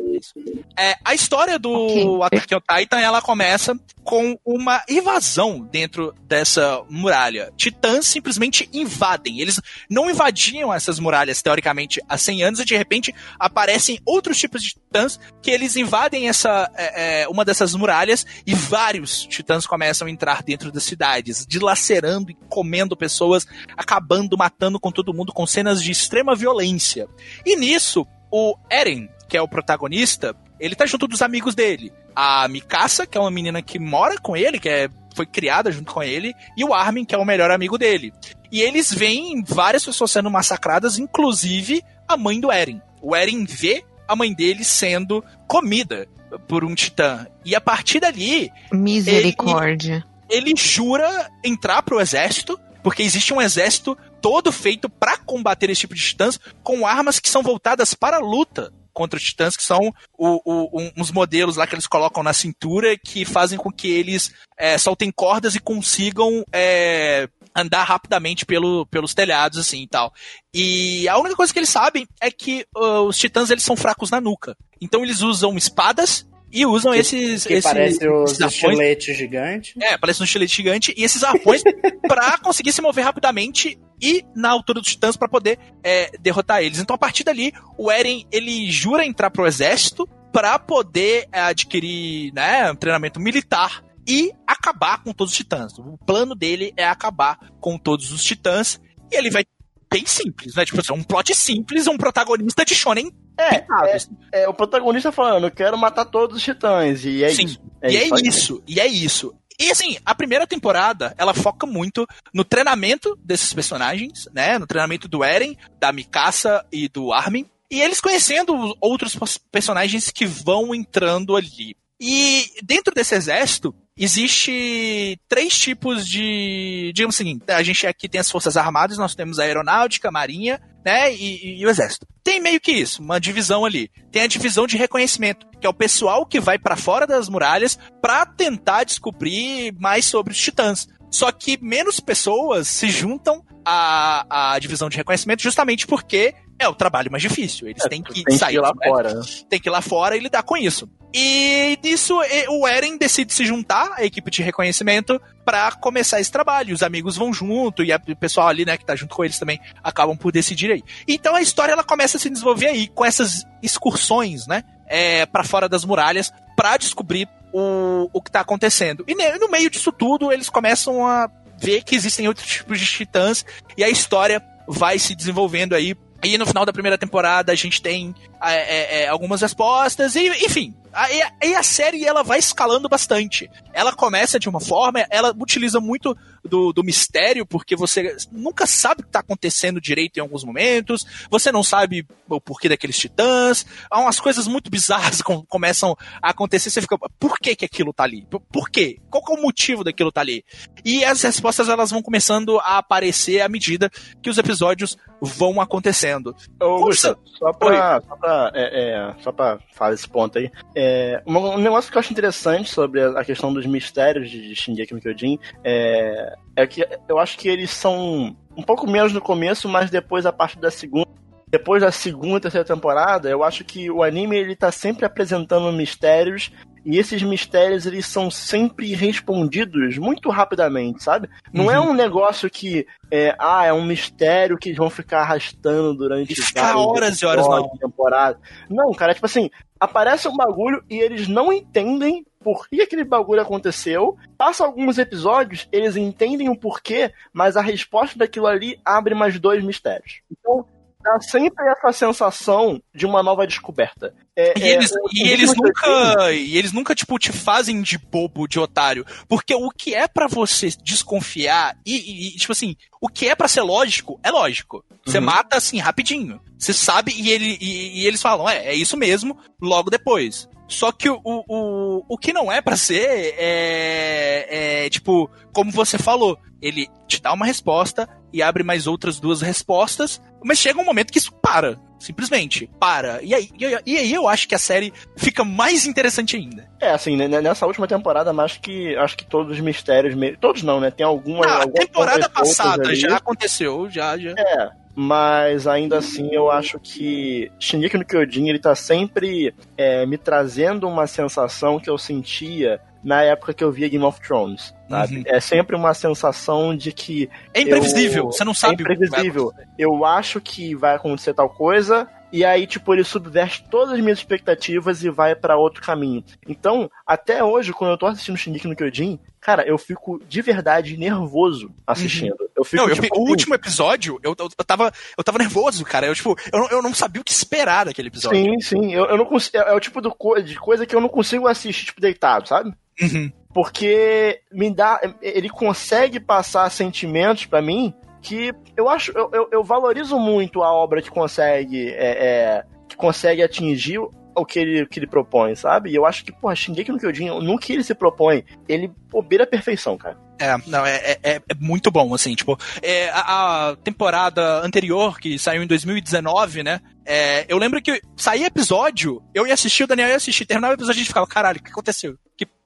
é, 0.78 0.96
a 1.04 1.14
história 1.14 1.58
do 1.58 1.72
Ok. 1.72 2.40
Attack 2.40 2.56
on 2.56 2.78
Titan 2.78 3.00
ela 3.00 3.22
começa 3.22 3.78
com 4.04 4.38
uma 4.46 4.82
invasão 4.88 5.60
dentro 5.60 6.14
dessa 6.24 6.82
muralha. 6.90 7.52
Titãs 7.58 8.06
simplesmente 8.06 8.70
invadem. 8.74 9.40
Eles 9.40 9.62
não 9.90 10.10
invadiam 10.10 10.74
essas 10.74 11.00
muralhas, 11.00 11.42
teoricamente, 11.42 12.02
há 12.08 12.18
100 12.18 12.44
anos, 12.44 12.60
e 12.60 12.66
de 12.66 12.76
repente 12.76 13.14
aparecem 13.40 14.00
outros 14.06 14.38
tipos 14.38 14.62
de 14.64 14.70
titãs 14.70 15.20
que 15.42 15.52
eles 15.52 15.76
invadem 15.76 16.30
essa, 16.30 16.70
é, 16.76 17.24
é, 17.24 17.28
uma 17.28 17.44
dessas 17.44 17.76
muralhas 17.76 18.26
e 18.46 18.54
vários 18.54 19.24
titãs 19.24 19.37
começam 19.66 20.08
a 20.08 20.12
entrar 20.12 20.44
dentro 20.44 20.72
das 20.72 20.84
cidades, 20.84 21.46
dilacerando 21.46 22.32
e 22.32 22.38
comendo 22.50 22.96
pessoas, 22.96 23.46
acabando, 23.76 24.38
matando 24.38 24.80
com 24.80 24.92
todo 24.92 25.14
mundo, 25.14 25.34
com 25.34 25.46
cenas 25.46 25.82
de 25.82 25.92
extrema 25.92 26.36
violência. 26.36 27.08
E 27.46 27.56
nisso, 27.56 28.06
o 28.32 28.56
Eren, 28.70 29.10
que 29.28 29.38
é 29.38 29.42
o 29.42 29.48
protagonista, 29.48 30.36
ele 30.60 30.76
tá 30.76 30.86
junto 30.86 31.08
dos 31.08 31.22
amigos 31.22 31.56
dele. 31.56 31.92
A 32.16 32.48
Mikasa, 32.48 33.06
que 33.06 33.18
é 33.18 33.22
uma 33.22 33.32
menina 33.32 33.62
que 33.62 33.80
mora 33.80 34.18
com 34.20 34.36
ele, 34.36 34.60
que 34.60 34.70
é, 34.70 34.90
foi 35.16 35.26
criada 35.26 35.72
junto 35.72 35.94
com 35.94 36.02
ele, 36.02 36.34
e 36.56 36.64
o 36.64 36.74
Armin, 36.74 37.06
que 37.06 37.16
é 37.16 37.18
o 37.18 37.26
melhor 37.26 37.52
amigo 37.52 37.78
dele. 37.78 38.14
E 38.52 38.62
eles 38.62 38.94
veem 38.94 39.44
várias 39.44 39.86
pessoas 39.86 40.12
sendo 40.12 40.32
massacradas, 40.32 40.98
inclusive 40.98 41.84
a 42.08 42.18
mãe 42.18 42.40
do 42.40 42.52
Eren. 42.52 42.82
O 43.02 43.16
Eren 43.16 43.46
vê 43.46 43.84
a 44.08 44.16
mãe 44.16 44.34
dele 44.34 44.64
sendo 44.64 45.24
comida 45.48 46.08
por 46.48 46.64
um 46.64 46.74
titã. 46.76 47.28
E 47.46 47.56
a 47.56 47.62
partir 47.62 48.00
dali, 48.00 48.50
Misericórdia. 48.72 50.06
ele 50.30 50.54
jura 50.56 51.30
entrar 51.44 51.82
pro 51.84 52.00
exército, 52.00 52.60
porque 52.84 53.04
existe 53.04 53.34
um 53.34 53.42
exército 53.42 53.98
todo 54.22 54.52
feito 54.52 54.90
para 54.90 55.18
combater 55.18 55.70
esse 55.70 55.82
tipo 55.82 55.96
de 55.96 56.02
titãs 56.02 56.40
com 56.64 56.86
armas 56.86 57.20
que 57.20 57.30
são 57.30 57.42
voltadas 57.42 57.94
para 57.94 58.18
a 58.18 58.22
luta 58.22 58.74
contra 58.94 59.18
os 59.18 59.24
titãs, 59.24 59.56
que 59.56 59.62
são 59.64 59.94
o- 60.18 60.42
o- 60.44 60.82
um- 60.82 60.92
uns 60.98 61.12
modelos 61.12 61.56
lá 61.56 61.68
que 61.68 61.76
eles 61.76 61.86
colocam 61.86 62.24
na 62.24 62.34
cintura 62.34 62.98
que 62.98 63.26
fazem 63.26 63.58
com 63.58 63.72
que 63.72 63.88
eles 63.88 64.34
é, 64.58 64.76
soltem 64.80 65.12
cordas 65.12 65.54
e 65.54 65.60
consigam 65.60 66.44
é, 66.52 67.30
andar 67.56 67.84
rapidamente 67.84 68.44
pelo, 68.44 68.88
pelos 68.88 69.14
telhados, 69.14 69.60
assim 69.60 69.84
e 69.84 69.88
tal. 69.88 70.12
E 70.54 71.08
a 71.08 71.18
única 71.20 71.36
coisa 71.36 71.54
que 71.54 71.60
eles 71.60 71.70
sabem 71.70 72.08
é 72.20 72.32
que 72.32 72.66
uh, 72.76 73.02
os 73.02 73.18
titãs 73.20 73.52
eles 73.52 73.64
são 73.64 73.76
fracos 73.76 74.10
na 74.10 74.20
nuca. 74.20 74.58
Então 74.82 75.04
eles 75.04 75.22
usam 75.22 75.58
espadas 75.58 76.28
e 76.52 76.66
usam 76.66 76.94
Que- 76.94 77.00
esses. 77.00 77.46
Que 77.46 77.54
esses, 77.54 77.64
parece 77.72 78.08
os 78.10 78.32
esses 78.32 78.54
estiletes 78.54 79.18
gigantes. 79.18 79.74
É, 79.82 79.98
parece 79.98 80.22
um 80.22 80.26
estilete 80.26 80.56
gigante. 80.56 80.94
E 80.98 81.04
esses 81.04 81.24
arpões 81.24 81.62
pra 82.08 82.38
conseguir 82.38 82.72
se 82.72 82.82
mover 82.82 83.04
rapidamente 83.04 83.78
e 84.02 84.24
na 84.36 84.50
altura 84.50 84.80
dos 84.80 84.90
titãs 84.92 85.18
pra 85.18 85.28
poder 85.28 85.58
é, 85.84 86.12
derrotar 86.20 86.62
eles. 86.62 86.80
Então 86.80 86.96
a 86.96 87.00
partir 87.00 87.24
dali, 87.24 87.52
o 87.78 87.92
Eren 87.92 88.26
ele 88.32 88.70
jura 88.72 89.06
entrar 89.06 89.30
pro 89.30 89.46
exército 89.48 90.08
pra 90.32 90.60
poder 90.60 91.28
é, 91.32 91.42
adquirir 91.42 92.32
né, 92.34 92.72
um 92.72 92.76
treinamento 92.76 93.20
militar 93.20 93.84
e 94.08 94.32
acabar 94.46 95.04
com 95.04 95.12
todos 95.12 95.32
os 95.34 95.38
titãs. 95.38 95.78
O 95.80 95.98
plano 96.06 96.34
dele 96.36 96.72
é 96.78 96.86
acabar 96.88 97.38
com 97.60 97.78
todos 97.78 98.12
os 98.12 98.24
titãs 98.24 98.80
e 99.12 99.16
ele 99.18 99.30
vai 99.32 99.44
bem 99.92 100.06
simples, 100.06 100.54
né? 100.56 100.64
Tipo 100.66 100.80
assim, 100.80 100.94
um 100.94 101.04
plot 101.04 101.34
simples, 101.36 101.88
um 101.88 101.98
protagonista 101.98 102.64
de 102.64 102.76
shonen 102.76 103.12
É, 103.38 103.56
é, 103.58 104.44
é 104.44 104.50
o 104.50 104.54
protagonista 104.54 105.12
falando, 105.12 105.46
eu 105.46 105.52
quero 105.52 105.78
matar 105.78 106.06
todos 106.06 106.38
os 106.38 106.44
titãs. 106.44 107.06
E 107.06 107.24
é 107.24 107.30
Sim. 107.30 107.46
isso. 107.46 107.62
e 107.84 107.98
é 107.98 108.02
aí. 108.02 108.12
isso, 108.24 108.64
e 108.68 108.80
é 108.80 108.88
isso. 108.88 109.36
E 109.60 109.72
assim, 109.72 109.98
a 110.06 110.14
primeira 110.14 110.46
temporada, 110.46 111.16
ela 111.18 111.34
foca 111.34 111.66
muito 111.66 112.06
no 112.34 112.44
treinamento 112.44 113.18
desses 113.24 113.54
personagens, 113.54 114.28
né? 114.32 114.60
No 114.60 114.68
treinamento 114.68 115.08
do 115.08 115.24
Eren, 115.24 115.58
da 115.80 115.92
Mikasa 115.92 116.64
e 116.72 116.88
do 116.88 117.12
Armin. 117.12 117.50
E 117.70 117.82
eles 117.82 118.00
conhecendo 118.00 118.56
os 118.56 118.76
outros 118.80 119.18
personagens 119.52 120.12
que 120.12 120.26
vão 120.26 120.76
entrando 120.76 121.36
ali. 121.36 121.76
E 122.00 122.46
dentro 122.64 122.94
desse 122.94 123.16
exército, 123.16 123.74
existe 123.98 125.20
três 125.28 125.58
tipos 125.58 126.08
de. 126.08 126.92
Digamos 126.94 127.16
assim, 127.16 127.40
a 127.48 127.64
gente 127.64 127.88
aqui 127.88 128.08
tem 128.08 128.22
as 128.22 128.30
forças 128.30 128.56
armadas, 128.56 129.00
nós 129.00 129.16
temos 129.16 129.40
a 129.40 129.44
aeronáutica, 129.44 130.10
a 130.10 130.12
marinha, 130.12 130.62
né? 130.88 131.14
E, 131.14 131.60
e- 131.60 131.66
o 131.66 131.70
exército. 131.70 132.08
Tem 132.24 132.40
meio 132.40 132.62
que 132.62 132.72
isso, 132.72 133.02
uma 133.02 133.20
divisão 133.20 133.66
ali. 133.66 133.92
Tem 134.10 134.22
a 134.22 134.28
divisão 134.28 134.66
de 134.66 134.78
reconhecimento, 134.78 135.46
que 135.60 135.68
é 135.68 135.70
o 135.70 135.74
pessoal 135.74 136.26
que 136.26 136.40
vai 136.40 136.58
pra 136.58 136.78
fora 136.78 137.06
das 137.06 137.28
muralhas 137.28 137.78
pra 138.02 138.26
tentar 138.26 138.86
descobrir 138.86 139.74
mais 139.78 140.06
sobre 140.06 140.32
os 140.32 140.40
titãs. 140.40 140.88
Só 141.12 141.30
que 141.30 141.58
menos 141.62 142.00
pessoas 142.00 142.70
se 142.70 142.90
juntam 142.90 143.44
à, 143.66 144.54
à 144.54 144.60
divisão 144.60 144.88
de 144.88 144.96
reconhecimento 144.96 145.44
justamente 145.44 145.86
porque 145.86 146.34
é 146.60 146.68
o 146.68 146.74
trabalho 146.76 147.12
mais 147.12 147.22
difícil. 147.22 147.68
Eles 147.68 147.84
têm 147.84 148.02
que 148.02 148.14
Tem 148.14 148.24
que 148.24 148.38
sair 148.38 148.56
ir 148.56 148.60
lá 148.60 148.72
fora. 148.84 149.14
né? 149.14 149.22
tem 149.50 149.60
que 149.60 149.70
ir 149.70 149.72
lá 149.72 149.82
fora 149.82 150.16
e 150.16 150.20
lidar 150.20 150.44
com 150.44 150.58
isso. 150.58 150.90
E 151.14 151.80
nisso 151.84 152.22
e- 152.24 152.48
o 152.50 152.68
Eren 152.68 152.98
decide 152.98 153.34
se 153.34 153.46
juntar 153.46 153.94
à 153.96 154.04
equipe 154.04 154.30
de 154.30 154.44
reconhecimento 154.44 155.22
pra 155.46 155.72
começar 155.72 156.20
esse 156.20 156.32
trabalho. 156.32 156.74
Os 156.76 156.84
amigos 156.84 157.16
vão 157.16 157.34
junto 157.34 157.84
e 157.84 157.94
o 157.94 158.16
pessoal 158.16 158.48
ali, 158.50 158.66
né, 158.66 158.76
que 158.78 158.86
tá 158.86 158.96
junto 158.96 159.16
com 159.16 159.24
eles 159.24 159.40
também 159.40 159.60
acabam 159.84 160.18
por 160.18 160.32
decidir 160.32 160.72
aí. 160.72 160.84
Então 161.08 161.36
a 161.36 161.42
história 161.42 161.72
ela 161.72 161.84
começa 161.84 162.18
a 162.18 162.20
se 162.20 162.30
desenvolver 162.30 162.68
aí 162.68 162.88
com 162.88 163.06
essas 163.06 163.46
excursões, 163.64 164.48
né, 164.48 164.64
é, 164.88 165.26
para 165.26 165.44
fora 165.44 165.70
das 165.70 165.86
muralhas 165.86 166.32
pra 166.56 166.76
descobrir 166.78 167.28
o, 167.54 168.10
o 168.12 168.22
que 168.22 168.30
tá 168.32 168.42
acontecendo. 168.42 169.06
E 169.08 169.16
no 169.40 169.48
meio 169.50 169.70
disso 169.70 169.92
tudo 169.92 170.32
eles 170.32 170.50
começam 170.50 171.06
a 171.08 171.30
ver 171.58 171.84
que 171.84 171.96
existem 171.96 172.28
outros 172.28 172.46
tipos 172.48 172.80
de 172.80 172.86
titãs 172.86 173.46
e 173.78 173.84
a 173.84 173.90
história 173.90 174.44
vai 174.68 175.00
se 175.00 175.16
desenvolvendo 175.16 175.74
aí. 175.74 175.96
E 176.24 176.38
no 176.38 176.46
final 176.46 176.66
da 176.66 176.74
primeira 176.74 176.98
temporada 176.98 177.52
a 177.52 177.56
gente 177.56 177.82
tem 177.82 178.14
é, 178.42 178.54
é, 178.54 179.04
é, 179.04 179.08
algumas 179.08 179.42
respostas 179.42 180.16
e 180.16 180.28
enfim 180.46 180.74
aí 180.94 181.22
a, 181.22 181.32
e 181.44 181.56
a 181.56 181.64
série 181.64 182.06
ela 182.06 182.24
vai 182.24 182.40
escalando 182.40 182.90
bastante. 182.90 183.50
Ela 183.74 183.94
começa 183.94 184.40
de 184.40 184.50
uma 184.50 184.60
forma 184.60 185.06
ela 185.10 185.34
utiliza 185.38 185.80
muito 185.80 186.18
do, 186.44 186.72
do 186.72 186.84
mistério 186.84 187.46
porque 187.46 187.76
você 187.76 188.16
nunca 188.32 188.66
sabe 188.66 189.02
o 189.02 189.04
que 189.04 189.10
está 189.10 189.20
acontecendo 189.20 189.82
direito 189.82 190.18
em 190.18 190.22
alguns 190.22 190.44
momentos 190.44 191.06
você 191.30 191.52
não 191.52 191.62
sabe 191.62 192.08
o 192.30 192.40
porquê 192.40 192.70
daqueles 192.70 192.98
titãs 192.98 193.66
há 193.92 194.00
umas 194.00 194.20
coisas 194.20 194.48
muito 194.48 194.70
bizarras 194.70 195.22
que 195.22 195.44
começam 195.48 195.96
a 196.22 196.30
acontecer 196.30 196.70
você 196.70 196.82
fica 196.82 196.98
por 197.20 197.38
que 197.40 197.56
que 197.56 197.66
aquilo 197.66 197.94
tá 197.94 198.04
ali? 198.04 198.26
Por, 198.30 198.40
por 198.40 198.70
quê? 198.70 199.00
Qual 199.10 199.24
que 199.24 199.34
é 199.34 199.36
o 199.36 199.42
motivo 199.42 199.84
daquilo 199.84 200.12
tá 200.12 200.22
ali? 200.22 200.44
E 200.84 201.04
as 201.04 201.22
respostas 201.22 201.70
elas 201.70 201.92
vão 201.92 202.02
começando 202.02 202.60
a 202.60 202.78
aparecer 202.78 203.42
à 203.42 203.50
medida 203.50 203.90
que 204.22 204.30
os 204.30 204.38
episódios 204.38 204.98
vão 205.22 205.60
acontecendo. 205.60 206.36
Ô. 206.62 206.84
Gusta, 206.84 207.18
só 207.38 207.52
pra, 207.52 208.02
só, 208.02 208.16
pra, 208.16 208.52
é, 208.54 208.92
é, 208.92 209.16
só 209.22 209.32
pra 209.32 209.60
falar 209.74 209.94
esse 209.94 210.08
ponto 210.08 210.38
aí, 210.38 210.52
é, 210.80 211.24
um, 211.26 211.58
negócio 211.58 211.92
que 211.92 211.98
eu 211.98 212.00
acho 212.00 212.12
interessante 212.12 212.70
sobre 212.70 213.02
a, 213.02 213.26
questão 213.26 213.52
dos 213.52 213.66
mistérios 213.66 214.30
de 214.30 214.56
Shingeki 214.56 214.94
no 214.94 215.02
Kyojin 215.02 215.40
é, 215.64 216.36
é 216.56 216.68
que 216.68 216.88
eu 217.10 217.18
acho 217.18 217.36
que 217.36 217.50
eles 217.50 217.72
são 217.72 218.38
um 218.56 218.62
pouco 218.62 218.88
menos 218.88 219.12
no 219.12 219.20
começo, 219.20 219.68
mas 219.68 219.90
depois, 219.90 220.28
a 220.28 220.32
partir 220.32 220.60
da 220.60 220.70
segunda, 220.70 221.08
depois 221.50 221.82
da 221.82 221.92
segunda 221.92 222.42
terceira 222.42 222.64
temporada, 222.64 223.28
eu 223.28 223.44
acho 223.44 223.66
que 223.66 223.90
o 223.90 224.04
anime 224.04 224.38
ele 224.38 224.56
tá 224.56 224.72
sempre 224.72 225.04
apresentando 225.04 225.72
mistérios 225.72 226.52
e 226.88 226.98
esses 226.98 227.22
mistérios 227.22 227.86
eles 227.86 228.06
são 228.06 228.32
sempre 228.32 228.96
respondidos 228.96 229.98
muito 229.98 230.30
rapidamente, 230.30 231.04
sabe? 231.04 231.30
Não 231.52 231.70
é 231.70 231.78
um 231.78 231.94
negócio 231.94 232.50
que 232.50 232.88
é, 233.12 233.36
ah, 233.38 233.66
é 233.66 233.74
um 233.74 233.84
mistério 233.84 234.58
que 234.58 234.70
eles 234.70 234.78
vão 234.78 234.90
ficar 234.90 235.20
arrastando 235.20 235.94
durante 235.94 236.34
ficar 236.34 236.78
horas 236.78 237.22
e 237.22 237.26
horas 237.26 237.46
na 237.46 237.68
temporada. 237.78 238.40
Não, 238.70 238.94
cara, 238.94 239.12
é 239.12 239.16
tipo 239.16 239.26
assim, 239.26 239.50
aparece 239.78 240.30
um 240.30 240.36
bagulho 240.38 240.82
e 240.90 240.96
eles 240.96 241.28
não 241.28 241.52
entendem 241.52 242.26
por 242.42 242.70
que 242.70 242.82
aquele 242.82 243.04
bagulho 243.04 243.42
aconteceu. 243.42 244.16
Passa 244.38 244.66
alguns 244.66 244.98
episódios, 244.98 245.68
eles 245.74 245.98
entendem 245.98 246.48
o 246.48 246.58
porquê, 246.58 247.12
mas 247.34 247.58
a 247.58 247.62
resposta 247.62 248.18
daquilo 248.18 248.48
ali 248.48 248.80
abre 248.86 249.14
mais 249.14 249.38
dois 249.38 249.62
mistérios. 249.62 250.22
Então, 250.32 250.66
dá 251.08 251.20
sempre 251.22 251.66
essa 251.70 251.92
sensação 251.92 252.82
de 252.94 253.06
uma 253.06 253.24
nova 253.24 253.46
descoberta. 253.48 254.14
É, 254.36 254.54
E 254.60 254.64
é, 254.64 254.70
eles, 254.74 254.92
o- 254.92 255.10
e 255.14 255.28
eles 255.30 255.56
nunca. 255.56 256.32
E 256.34 256.58
eles 256.58 256.72
nunca, 256.72 256.94
tipo, 256.94 257.18
te 257.18 257.32
fazem 257.32 257.82
de 257.82 257.98
bobo, 257.98 258.48
de 258.48 258.60
otário. 258.60 259.06
Porque 259.28 259.56
o 259.56 259.70
que 259.70 259.96
é 259.96 260.08
pra 260.08 260.28
você 260.28 260.70
desconfiar 260.84 261.76
e, 261.86 262.28
e- 262.36 262.38
tipo 262.38 262.52
assim, 262.52 262.76
o 263.02 263.08
que 263.08 263.28
é 263.28 263.36
pra 263.36 263.48
ser 263.48 263.62
lógico, 263.62 264.20
é 264.24 264.30
lógico. 264.32 264.84
Você 265.06 265.18
Uhum. 265.20 265.26
mata 265.26 265.58
assim, 265.58 265.80
rapidinho. 265.80 266.40
Você 266.58 266.74
sabe 266.74 267.14
e, 267.16 267.30
ele, 267.32 267.58
e, 267.62 268.02
e 268.02 268.08
eles 268.08 268.22
falam, 268.22 268.48
é, 268.50 268.68
é 268.68 268.76
isso 268.76 268.98
mesmo, 268.98 269.38
logo 269.62 269.90
depois. 269.90 270.48
Só 270.68 270.92
que 270.92 271.10
o, 271.10 271.20
o, 271.24 272.04
o, 272.10 272.18
que 272.18 272.34
não 272.34 272.52
é 272.52 272.62
pra 272.62 272.76
ser 272.76 273.34
é, 273.38 274.86
é, 274.86 274.90
tipo, 274.90 275.30
como 275.54 275.72
você 275.72 275.98
falou, 275.98 276.38
ele 276.62 276.88
te 277.08 277.22
dá 277.22 277.32
uma 277.32 277.46
resposta 277.46 278.08
e 278.34 278.42
abre 278.44 278.64
mais 278.64 278.88
outras 278.88 279.20
duas 279.20 279.42
respostas, 279.42 280.22
mas 280.44 280.58
chega 280.60 280.80
um 280.80 280.86
momento 280.86 281.12
que 281.12 281.18
isso 281.20 281.32
para. 281.34 281.78
Simplesmente, 282.00 282.70
para. 282.80 283.24
E 283.24 283.34
aí, 283.34 283.50
e 283.84 283.98
aí- 283.98 284.14
eu 284.14 284.28
acho 284.28 284.48
que 284.48 284.54
a 284.54 284.60
série 284.60 284.94
fica 285.16 285.44
mais 285.44 285.88
interessante 285.88 286.36
ainda. 286.36 286.70
É, 286.80 286.92
assim, 286.92 287.16
né, 287.18 287.28
nessa 287.42 287.66
última 287.66 287.88
temporada, 287.88 288.32
mas 288.32 288.56
que 288.56 288.96
acho 288.98 289.18
que 289.18 289.26
todos 289.26 289.54
os 289.54 289.60
mistérios. 289.60 290.14
me- 290.14 290.38
Todos 290.38 290.62
não, 290.62 290.80
né? 290.80 290.92
Tem 290.92 291.04
algumas. 291.04 291.48
Na 291.48 291.56
algumas 291.64 291.86
temporada 291.86 292.30
passada 292.30 292.94
já 292.94 293.18
aconteceu, 293.18 293.90
já, 293.90 294.16
já. 294.16 294.30
É, 294.38 294.70
mas 294.96 295.66
ainda 295.66 295.98
assim 295.98 296.30
eu 296.32 296.52
acho 296.52 296.80
que 296.80 297.52
Shingeki 297.60 297.98
no 297.98 298.06
Kyojin 298.06 298.48
ele 298.50 298.60
tá 298.60 298.76
sempre 298.76 299.54
é, 299.76 300.06
me 300.06 300.20
trazendo 300.20 300.88
uma 300.88 301.08
sensação 301.08 301.80
que 301.80 301.90
eu 301.90 301.98
sentia 301.98 302.80
na 303.08 303.24
época 303.24 303.54
que 303.54 303.64
eu 303.64 303.72
via 303.72 303.88
Game 303.88 304.04
of 304.04 304.20
Thrones? 304.20 304.76
Uhum. 304.90 305.24
É 305.26 305.40
sempre 305.40 305.76
uma 305.78 305.94
sensação 305.94 306.76
de 306.76 306.92
que 306.92 307.30
É 307.54 307.62
imprevisível, 307.62 308.24
Eu- 308.26 308.32
você 308.34 308.44
não 308.44 308.52
é 308.52 308.56
sabe. 308.56 308.74
o 308.74 308.78
que 308.78 308.84
vai 308.84 308.94
imprevisível. 308.96 309.54
Eu 309.78 310.04
acho 310.06 310.42
que 310.42 310.76
vai 310.76 310.96
acontecer 310.96 311.34
tal 311.34 311.50
coisa 311.50 312.08
e 312.32 312.44
aí 312.44 312.68
tipo 312.68 312.94
ele 312.94 313.04
subverte 313.04 313.64
todas 313.70 313.94
as 313.94 314.00
minhas 314.00 314.20
expectativas 314.20 315.04
e 315.04 315.10
vai 315.10 315.36
pra 315.36 315.58
outro 315.58 315.82
caminho. 315.82 316.24
Então, 316.48 316.90
até 317.06 317.44
hoje 317.44 317.74
quando 317.74 317.92
eu 317.92 317.98
tô 317.98 318.06
assistindo 318.06 318.38
Shingeki 318.38 318.68
no 318.68 318.76
Kyojin, 318.76 319.20
cara, 319.40 319.66
eu 319.68 319.78
fico 319.78 320.22
de 320.28 320.42
verdade 320.42 320.98
nervoso 320.98 321.72
assistindo. 321.86 322.36
Eu 322.56 322.64
fico 322.66 322.82
Não, 322.84 322.90
eu, 322.90 322.96
tipo, 322.96 323.08
o 323.18 323.22
assim, 323.22 323.30
último 323.32 323.56
episódio, 323.56 324.20
eu, 324.24 324.36
eu, 324.38 324.50
eu 324.58 324.66
tava, 324.66 324.92
eu 325.18 325.24
tava 325.24 325.38
nervoso, 325.38 325.86
cara. 325.86 326.08
Eu, 326.08 326.16
tipo, 326.16 326.36
eu, 326.52 326.60
não- 326.60 326.70
eu 326.70 326.82
não 326.82 326.94
sabia 326.94 327.22
o 327.22 327.24
que 327.26 327.32
esperar 327.32 327.86
daquele 327.86 328.08
episódio. 328.10 328.38
Sim, 328.44 328.60
sim. 328.60 328.94
Eu, 328.94 329.06
eu 329.06 329.18
não 329.18 329.26
consigo, 329.26 329.58
é, 329.58 329.70
é 329.70 329.74
o 329.74 329.80
tipo 329.80 330.02
do 330.02 330.12
co- 330.14 330.42
de 330.42 330.56
coisa 330.56 330.86
que 330.86 330.96
eu 330.96 331.00
não 331.02 331.08
consigo 331.10 331.48
assistir, 331.48 331.86
tipo, 331.86 332.02
deitado, 332.02 332.48
sabe? 332.48 332.74
Uhum. 333.02 333.32
Porque 333.54 334.42
me 334.52 334.70
dá. 334.74 335.00
Ele 335.22 335.50
consegue 335.50 336.20
passar 336.20 336.70
sentimentos 336.70 337.46
pra 337.46 337.62
mim 337.62 337.94
que 338.28 338.52
eu 338.76 338.90
acho. 338.90 339.12
Eu, 339.16 339.30
eu, 339.34 339.50
eu 339.52 339.64
valorizo 339.64 340.20
muito 340.20 340.62
a 340.62 340.72
obra 340.74 341.02
que 341.02 341.10
consegue. 341.10 341.90
é, 341.92 342.26
é, 342.26 342.64
que 342.88 342.96
consegue 342.96 343.44
atingir 343.44 344.00
o 344.00 344.46
que 344.46 344.60
ele, 344.60 344.86
que 344.86 345.00
ele 345.00 345.08
propõe, 345.08 345.56
sabe? 345.56 345.90
E 345.90 345.96
eu 345.96 346.06
acho 346.06 346.24
que, 346.24 346.32
porra, 346.32 346.56
Shingeki 346.56 346.92
no 346.92 347.00
Kyojin, 347.00 347.30
no 347.42 347.58
que 347.58 347.74
ele 347.74 347.84
se 347.84 347.94
propõe, 347.96 348.46
ele 348.68 348.92
pô, 349.10 349.22
beira 349.22 349.44
a 349.44 349.48
perfeição, 349.48 349.98
cara. 349.98 350.18
É, 350.40 350.56
não, 350.68 350.86
é, 350.86 350.96
é, 350.98 351.20
é- 351.24 351.42
é 351.50 351.54
muito 351.60 351.90
bom, 351.90 352.14
assim, 352.14 352.36
tipo, 352.36 352.56
é, 352.82 353.10
a, 353.10 353.70
a 353.72 353.76
temporada 353.78 354.64
anterior, 354.64 355.20
que 355.20 355.40
saiu 355.40 355.64
em 355.64 355.68
2019, 355.68 356.62
né, 356.62 356.80
é, 357.04 357.46
eu 357.50 357.58
lembro 357.58 357.82
que 357.82 358.00
saía 358.16 358.46
episódio, 358.46 359.22
eu 359.34 359.48
ia 359.48 359.56
assistir, 359.56 359.84
o 359.86 359.88
Daniel 359.88 360.10
ia 360.10 360.16
assistir, 360.18 360.46
terminava 360.46 360.74
o 360.74 360.76
episódio 360.76 360.98
a 360.98 361.00
gente 361.00 361.08
ficava, 361.08 361.26
caralho, 361.26 361.60
o 361.60 361.64
que 361.64 361.72
aconteceu? 361.72 362.16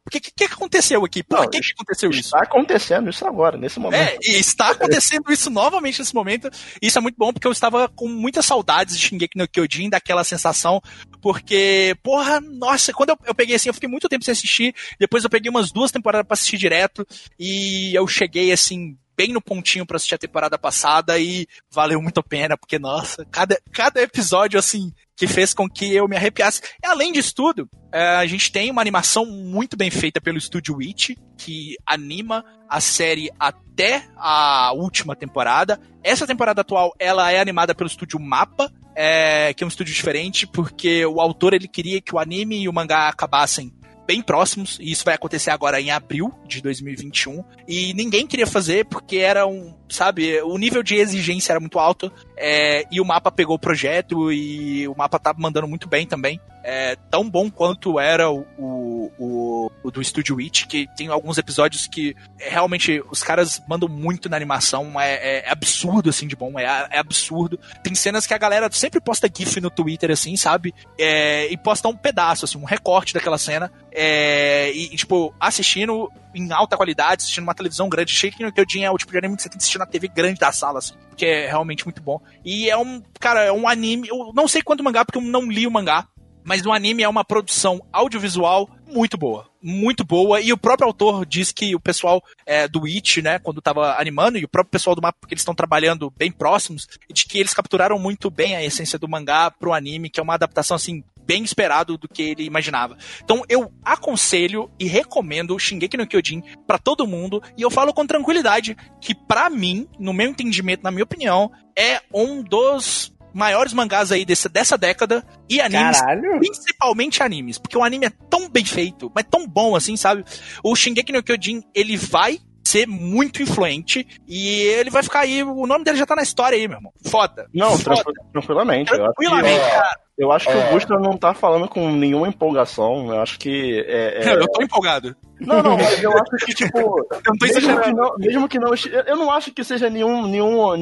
Que 0.09 0.17
O 0.17 0.21
que, 0.21 0.31
que, 0.31 0.43
aconteceu 0.45 1.05
aqui? 1.05 1.21
Por 1.21 1.39
Não, 1.39 1.49
que, 1.49 1.59
que 1.59 1.73
aconteceu 1.73 2.09
isso? 2.09 2.21
Está 2.21 2.39
acontecendo 2.39 3.09
isso 3.09 3.25
agora, 3.25 3.57
nesse 3.57 3.79
momento. 3.79 4.01
É, 4.01 4.17
e 4.23 4.39
está 4.39 4.71
acontecendo 4.71 5.31
isso 5.31 5.49
novamente 5.49 5.99
nesse 5.99 6.15
momento. 6.15 6.49
E 6.81 6.87
isso 6.87 6.97
é 6.97 7.01
muito 7.01 7.15
bom 7.17 7.31
porque 7.31 7.47
eu 7.47 7.51
estava 7.51 7.87
com 7.87 8.07
muitas 8.07 8.45
saudades 8.45 8.97
de 8.97 9.07
Shingeki 9.07 9.37
no 9.37 9.47
Kyojin, 9.47 9.89
daquela 9.89 10.23
sensação, 10.23 10.81
porque, 11.21 11.95
porra, 12.01 12.41
nossa, 12.41 12.91
quando 12.93 13.09
eu, 13.09 13.17
eu 13.25 13.35
peguei 13.35 13.55
assim, 13.55 13.69
eu 13.69 13.73
fiquei 13.73 13.89
muito 13.89 14.09
tempo 14.09 14.25
sem 14.25 14.31
assistir, 14.31 14.73
depois 14.99 15.23
eu 15.23 15.29
peguei 15.29 15.49
umas 15.49 15.71
duas 15.71 15.91
temporadas 15.91 16.27
pra 16.27 16.33
assistir 16.33 16.57
direto, 16.57 17.05
e 17.39 17.93
eu 17.95 18.07
cheguei 18.07 18.51
assim, 18.51 18.97
bem 19.21 19.31
no 19.31 19.41
pontinho 19.41 19.85
pra 19.85 19.97
assistir 19.97 20.15
a 20.15 20.17
temporada 20.17 20.57
passada 20.57 21.19
e 21.19 21.45
valeu 21.69 22.01
muito 22.01 22.19
a 22.19 22.23
pena, 22.23 22.57
porque, 22.57 22.79
nossa, 22.79 23.23
cada, 23.29 23.61
cada 23.71 24.01
episódio, 24.01 24.57
assim, 24.57 24.91
que 25.15 25.27
fez 25.27 25.53
com 25.53 25.69
que 25.69 25.93
eu 25.93 26.07
me 26.07 26.15
arrepiasse. 26.15 26.59
E, 26.83 26.87
além 26.87 27.11
disso 27.11 27.35
tudo, 27.35 27.69
é, 27.93 28.15
a 28.15 28.25
gente 28.25 28.51
tem 28.51 28.71
uma 28.71 28.81
animação 28.81 29.23
muito 29.27 29.77
bem 29.77 29.91
feita 29.91 30.19
pelo 30.19 30.39
estúdio 30.39 30.77
Witch, 30.77 31.11
que 31.37 31.75
anima 31.85 32.43
a 32.67 32.81
série 32.81 33.29
até 33.39 34.07
a 34.17 34.71
última 34.73 35.15
temporada. 35.15 35.79
Essa 36.03 36.25
temporada 36.25 36.61
atual, 36.61 36.91
ela 36.97 37.31
é 37.31 37.39
animada 37.39 37.75
pelo 37.75 37.87
estúdio 37.87 38.19
Mapa, 38.19 38.73
é, 38.95 39.53
que 39.53 39.63
é 39.63 39.65
um 39.65 39.69
estúdio 39.69 39.93
diferente, 39.93 40.47
porque 40.47 41.05
o 41.05 41.21
autor 41.21 41.53
ele 41.53 41.67
queria 41.67 42.01
que 42.01 42.15
o 42.15 42.17
anime 42.17 42.63
e 42.63 42.67
o 42.67 42.73
mangá 42.73 43.07
acabassem 43.07 43.71
bem 44.11 44.21
próximos, 44.21 44.77
e 44.81 44.91
isso 44.91 45.05
vai 45.05 45.15
acontecer 45.15 45.51
agora 45.51 45.79
em 45.79 45.89
abril 45.89 46.33
de 46.45 46.61
2021. 46.61 47.45
E 47.65 47.93
ninguém 47.93 48.27
queria 48.27 48.45
fazer 48.45 48.85
porque 48.85 49.17
era 49.17 49.47
um, 49.47 49.73
sabe, 49.93 50.41
o 50.41 50.57
nível 50.57 50.81
de 50.83 50.95
exigência 50.95 51.53
era 51.53 51.59
muito 51.59 51.79
alto. 51.79 52.11
É, 52.37 52.85
e 52.91 52.99
o 52.99 53.05
mapa 53.05 53.31
pegou 53.31 53.55
o 53.55 53.59
projeto 53.59 54.31
e 54.31 54.87
o 54.87 54.95
mapa 54.95 55.19
tá 55.19 55.33
mandando 55.37 55.67
muito 55.67 55.87
bem 55.87 56.05
também. 56.07 56.39
É 56.63 56.95
tão 57.09 57.27
bom 57.27 57.49
quanto 57.49 57.99
era 57.99 58.29
o, 58.29 58.45
o, 58.57 59.71
o, 59.83 59.91
do 59.91 60.03
Studio 60.03 60.35
Witch, 60.35 60.67
que 60.67 60.87
tem 60.95 61.07
alguns 61.07 61.39
episódios 61.39 61.87
que 61.87 62.15
é, 62.39 62.49
realmente 62.49 63.03
os 63.09 63.23
caras 63.23 63.59
mandam 63.67 63.89
muito 63.89 64.29
na 64.29 64.37
animação, 64.37 64.99
é, 64.99 65.13
é- 65.13 65.47
é 65.47 65.51
absurdo 65.51 66.09
assim 66.11 66.27
de 66.27 66.35
bom, 66.35 66.59
é, 66.59 66.65
é 66.91 66.99
absurdo. 66.99 67.59
Tem 67.83 67.95
cenas 67.95 68.27
que 68.27 68.33
a 68.33 68.37
galera 68.37 68.69
sempre 68.71 69.01
posta 69.01 69.27
GIF 69.35 69.59
no 69.59 69.71
Twitter, 69.71 70.11
assim, 70.11 70.35
sabe? 70.37 70.73
E 70.99 71.57
posta 71.63 71.87
um 71.87 71.95
pedaço, 71.97 72.45
assim, 72.45 72.59
um 72.59 72.63
recorte 72.63 73.13
daquela 73.13 73.37
cena. 73.39 73.71
E, 73.91 74.89
e, 74.91 74.95
tipo, 74.95 75.33
assistindo 75.39 76.11
em 76.33 76.51
alta 76.51 76.77
qualidade, 76.77 77.23
assistindo 77.23 77.43
uma 77.43 77.55
televisão 77.55 77.89
grande. 77.89 78.13
Shake 78.13 78.41
no 78.41 78.51
Kyojin 78.51 78.83
é 78.83 78.91
o 78.91 78.97
tipo 78.97 79.11
de 79.11 79.17
anime 79.17 79.35
que 79.35 79.41
você 79.43 79.49
tem 79.49 79.57
que 79.57 79.63
assistir 79.63 79.79
na 79.81 79.85
TV 79.85 80.07
grande 80.07 80.39
da 80.39 80.51
sala, 80.51 80.79
assim, 80.79 80.93
que 81.15 81.25
é 81.25 81.47
realmente 81.47 81.85
muito 81.85 82.01
bom. 82.01 82.21
E 82.45 82.69
é 82.69 82.77
um, 82.77 83.01
cara, 83.19 83.43
é 83.43 83.51
um 83.51 83.67
anime, 83.67 84.07
eu 84.07 84.31
não 84.33 84.47
sei 84.47 84.61
quanto 84.61 84.83
mangá, 84.83 85.03
porque 85.03 85.17
eu 85.17 85.23
não 85.23 85.49
li 85.49 85.67
o 85.67 85.71
mangá, 85.71 86.07
mas 86.43 86.65
o 86.65 86.71
anime 86.71 87.03
é 87.03 87.09
uma 87.09 87.23
produção 87.23 87.81
audiovisual 87.91 88.69
muito 88.87 89.17
boa. 89.17 89.49
Muito 89.61 90.03
boa. 90.03 90.41
E 90.41 90.51
o 90.51 90.57
próprio 90.57 90.87
autor 90.87 91.25
diz 91.25 91.51
que 91.51 91.75
o 91.75 91.79
pessoal 91.79 92.23
é, 92.45 92.67
do 92.67 92.85
It, 92.85 93.21
né, 93.21 93.39
quando 93.39 93.61
tava 93.61 93.95
animando, 93.99 94.37
e 94.37 94.43
o 94.43 94.49
próprio 94.49 94.71
pessoal 94.71 94.95
do 94.95 95.01
mapa, 95.01 95.17
porque 95.19 95.33
eles 95.33 95.41
estão 95.41 95.53
trabalhando 95.53 96.11
bem 96.17 96.31
próximos, 96.31 96.87
de 97.11 97.25
que 97.25 97.37
eles 97.37 97.53
capturaram 97.53 97.99
muito 97.99 98.29
bem 98.29 98.55
a 98.55 98.63
essência 98.63 98.97
do 98.97 99.07
mangá 99.07 99.51
pro 99.51 99.73
anime, 99.73 100.09
que 100.09 100.19
é 100.19 100.23
uma 100.23 100.33
adaptação, 100.33 100.75
assim, 100.75 101.03
bem 101.25 101.43
esperado 101.43 101.97
do 101.97 102.07
que 102.07 102.21
ele 102.21 102.43
imaginava. 102.43 102.97
Então 103.23 103.43
eu 103.47 103.71
aconselho 103.83 104.69
e 104.79 104.85
recomendo 104.85 105.57
Shingeki 105.57 105.97
no 105.97 106.07
Kyojin 106.07 106.41
pra 106.65 106.77
todo 106.77 107.07
mundo, 107.07 107.41
e 107.57 107.61
eu 107.61 107.69
falo 107.69 107.93
com 107.93 108.05
tranquilidade 108.05 108.75
que 108.99 109.13
pra 109.13 109.49
mim, 109.49 109.87
no 109.99 110.13
meu 110.13 110.29
entendimento, 110.29 110.83
na 110.83 110.91
minha 110.91 111.03
opinião, 111.03 111.51
é 111.77 112.01
um 112.13 112.41
dos 112.41 113.13
maiores 113.33 113.73
mangás 113.73 114.11
aí 114.11 114.25
desse, 114.25 114.49
dessa 114.49 114.77
década 114.77 115.25
e 115.49 115.61
animes 115.61 115.99
Caralho. 115.99 116.39
principalmente 116.39 117.23
animes, 117.23 117.57
porque 117.57 117.77
o 117.77 117.83
anime 117.83 118.07
é 118.07 118.11
tão 118.29 118.49
bem 118.49 118.65
feito, 118.65 119.11
mas 119.15 119.25
tão 119.29 119.47
bom 119.47 119.75
assim, 119.75 119.95
sabe? 119.95 120.25
O 120.63 120.75
Shingeki 120.75 121.13
no 121.13 121.23
Kyojin, 121.23 121.63
ele 121.73 121.95
vai 121.95 122.39
ser 122.63 122.87
muito 122.87 123.41
influente 123.41 124.07
e 124.27 124.59
ele 124.59 124.89
vai 124.89 125.03
ficar 125.03 125.21
aí, 125.21 125.43
o 125.43 125.65
nome 125.67 125.83
dele 125.83 125.97
já 125.97 126.05
tá 126.05 126.15
na 126.15 126.21
história 126.23 126.57
aí, 126.57 126.67
meu 126.67 126.77
irmão. 126.77 126.93
Foda. 127.05 127.47
Não, 127.53 127.71
Foda. 127.77 127.83
tranqui- 128.03 128.21
tranquilamente. 128.31 128.91
Eu 128.93 129.03
acho 129.05 129.13
que, 129.15 129.25
Tranquilamente, 129.25 129.69
cara. 129.71 129.99
eu 130.17 130.31
acho 130.31 130.45
que 130.47 130.53
É. 130.53 130.69
o 130.69 130.73
Gusta 130.73 130.99
não 130.99 131.17
tá 131.17 131.33
falando 131.33 131.67
com 131.67 131.89
nenhuma 131.91 132.27
empolgação. 132.27 133.07
Eu 133.13 133.21
acho 133.21 133.39
que. 133.39 133.83
É, 133.87 134.23
é- 134.29 134.33
Eu 134.35 134.47
tô 134.47 134.61
empolgado. 134.63 135.15
Não, 135.39 135.63
não, 135.63 135.75
mas 135.75 136.01
eu 136.03 136.11
acho 136.11 136.45
que, 136.45 136.53
tipo. 136.53 136.77
Eu 137.11 137.21
não 137.25 137.37
tô 137.37 137.45
mesmo, 137.45 137.59
que 137.61 137.65
exagerando. 137.67 137.95
não, 138.01 138.15
mesmo 138.17 138.47
que 138.47 138.59
não. 138.59 138.71
Eu 139.07 139.17
não 139.17 139.31
acho 139.31 139.51
que 139.51 139.63
seja 139.63 139.89
nenhum. 139.89 140.27
nenhum 140.27 140.77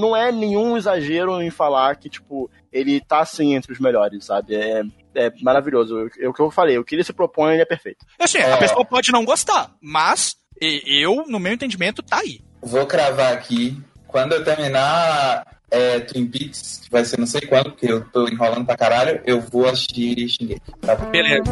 não 0.00 0.16
é 0.16 0.30
nenhum 0.30 0.76
exagero 0.76 1.42
em 1.42 1.50
falar 1.50 1.96
que, 1.96 2.08
tipo, 2.08 2.48
ele 2.72 3.00
tá 3.00 3.20
assim 3.20 3.54
entre 3.54 3.72
os 3.72 3.80
melhores, 3.80 4.24
sabe? 4.24 4.54
É, 4.54 4.82
é 5.16 5.32
maravilhoso. 5.42 6.08
É 6.20 6.28
o 6.28 6.32
que 6.32 6.40
eu 6.40 6.50
falei, 6.50 6.78
o 6.78 6.84
que 6.84 6.94
ele 6.94 7.02
se 7.04 7.12
propõe, 7.12 7.54
ele 7.54 7.62
é 7.62 7.66
perfeito. 7.66 8.06
Assim, 8.20 8.38
a 8.38 8.56
pessoa 8.56 8.84
pode 8.84 9.10
não 9.10 9.24
gostar, 9.24 9.70
mas 9.82 10.36
e- 10.60 11.02
eu, 11.02 11.24
no 11.28 11.38
meu 11.38 11.52
entendimento, 11.52 12.02
tá 12.02 12.18
aí. 12.18 12.40
Vou 12.62 12.86
cravar 12.86 13.32
aqui. 13.32 13.76
Quando 14.06 14.32
eu 14.32 14.44
terminar 14.44 15.44
é, 15.70 16.00
Twin 16.00 16.26
Peaks, 16.26 16.82
que 16.84 16.90
vai 16.90 17.04
ser 17.04 17.18
não 17.18 17.26
sei 17.26 17.40
quando, 17.42 17.70
porque 17.72 17.90
eu 17.90 18.04
tô 18.10 18.28
enrolando 18.28 18.64
pra 18.64 18.76
caralho, 18.76 19.20
eu 19.26 19.40
vou 19.40 19.66
assistir 19.68 20.28
Shingeki. 20.28 20.60
Tá? 20.80 20.94
Beleza. 20.96 21.42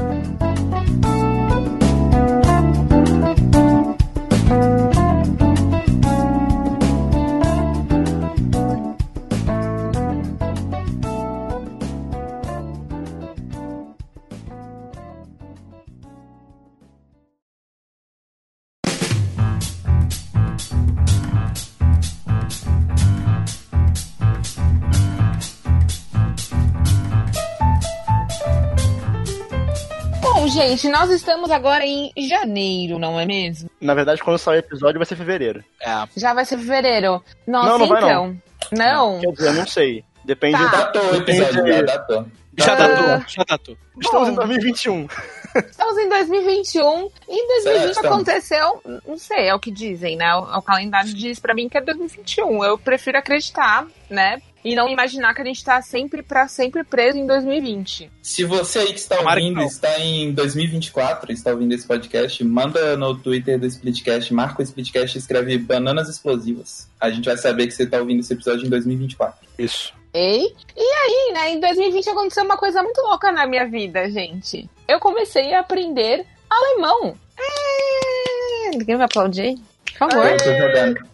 Gente, 30.68 30.88
nós 30.88 31.10
estamos 31.10 31.50
agora 31.50 31.84
em 31.84 32.10
janeiro, 32.28 32.98
não 32.98 33.18
é 33.18 33.24
mesmo? 33.26 33.70
Na 33.80 33.94
verdade, 33.94 34.22
quando 34.22 34.38
sair 34.38 34.56
o 34.56 34.58
episódio, 34.60 34.98
vai 34.98 35.06
ser 35.06 35.16
fevereiro. 35.16 35.64
É. 35.80 36.04
Já 36.16 36.32
vai 36.34 36.44
ser 36.44 36.58
fevereiro. 36.58 37.22
Nossa, 37.46 37.68
Não, 37.70 37.78
não 37.78 37.88
vai 37.88 38.02
então. 38.02 38.36
Não. 38.72 39.20
Quer 39.20 39.32
dizer, 39.32 39.48
eu 39.48 39.54
não 39.54 39.66
sei. 39.66 40.04
Depende 40.24 40.56
Tá. 40.70 40.90
da. 40.90 41.02
O 41.02 41.16
episódio, 41.16 41.66
já 41.66 41.82
datou. 41.82 42.26
Já 42.56 42.74
datou, 42.74 43.24
já 43.28 43.44
datou. 43.48 43.76
Estamos 44.00 44.28
Bom. 44.28 44.32
em 44.32 44.36
2021. 44.36 45.08
Estamos 45.56 45.98
em 45.98 46.08
2021. 46.08 47.10
Em 47.28 47.48
2020 47.48 47.94
Certo. 47.94 48.06
aconteceu, 48.06 48.82
não 49.06 49.18
sei, 49.18 49.48
é 49.48 49.54
o 49.54 49.58
que 49.58 49.70
dizem, 49.70 50.16
né? 50.16 50.34
O, 50.36 50.58
o 50.58 50.62
calendário 50.62 51.12
diz 51.12 51.38
pra 51.40 51.54
mim 51.54 51.68
que 51.68 51.76
é 51.76 51.80
2021. 51.80 52.62
Eu 52.64 52.78
prefiro 52.78 53.18
acreditar, 53.18 53.86
né? 54.08 54.40
E 54.64 54.74
não 54.74 54.88
imaginar 54.88 55.34
que 55.34 55.42
a 55.42 55.44
gente 55.44 55.64
tá 55.64 55.82
sempre 55.82 56.22
pra 56.22 56.46
sempre 56.46 56.84
preso 56.84 57.18
em 57.18 57.26
2020. 57.26 58.10
Se 58.22 58.44
você 58.44 58.80
aí 58.80 58.92
que 58.92 59.00
está 59.00 59.20
ouvindo 59.20 59.60
está 59.62 59.98
em 59.98 60.32
2024 60.32 61.32
está 61.32 61.50
ouvindo 61.50 61.72
esse 61.72 61.86
podcast, 61.86 62.44
manda 62.44 62.96
no 62.96 63.16
Twitter 63.16 63.58
do 63.58 63.66
Splitcast, 63.66 64.32
marca 64.32 64.60
o 64.60 64.62
Splitcast 64.62 65.16
e 65.16 65.20
escreve 65.20 65.58
bananas 65.58 66.08
explosivas. 66.08 66.88
A 67.00 67.10
gente 67.10 67.24
vai 67.24 67.36
saber 67.36 67.66
que 67.66 67.72
você 67.72 67.82
está 67.82 67.98
ouvindo 67.98 68.20
esse 68.20 68.32
episódio 68.32 68.66
em 68.66 68.70
2024. 68.70 69.48
Isso. 69.58 69.92
Ei? 70.14 70.54
E 70.76 70.80
aí, 70.80 71.32
né? 71.32 71.50
Em 71.52 71.60
2020 71.60 72.10
aconteceu 72.10 72.44
uma 72.44 72.56
coisa 72.56 72.82
muito 72.82 73.00
louca 73.00 73.32
na 73.32 73.46
minha 73.46 73.66
vida, 73.66 74.10
gente. 74.10 74.68
Eu 74.86 75.00
comecei 75.00 75.54
a 75.54 75.60
aprender 75.60 76.26
alemão. 76.50 77.16
É... 77.38 78.76
Ninguém 78.76 78.96
vai 78.96 79.06
aplaudir? 79.06 79.56
Por 79.98 80.10
favor. 80.10 81.11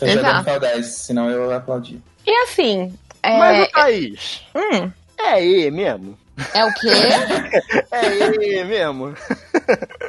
Eu 0.00 0.08
Exato. 0.08 0.26
jogando 0.26 0.44
Fall 0.44 0.60
Guys, 0.60 0.86
senão 0.86 1.30
eu 1.30 1.52
aplaudi. 1.52 2.00
E 2.26 2.30
assim, 2.42 2.92
é... 3.22 3.38
Mas, 3.38 3.68
Thaís, 3.70 4.42
hum, 4.54 4.90
é 5.18 5.44
E 5.44 5.70
mesmo? 5.70 6.18
é 6.54 6.64
o 6.64 6.72
quê? 6.74 6.90
É 7.90 8.60
E 8.60 8.64
mesmo? 8.64 9.14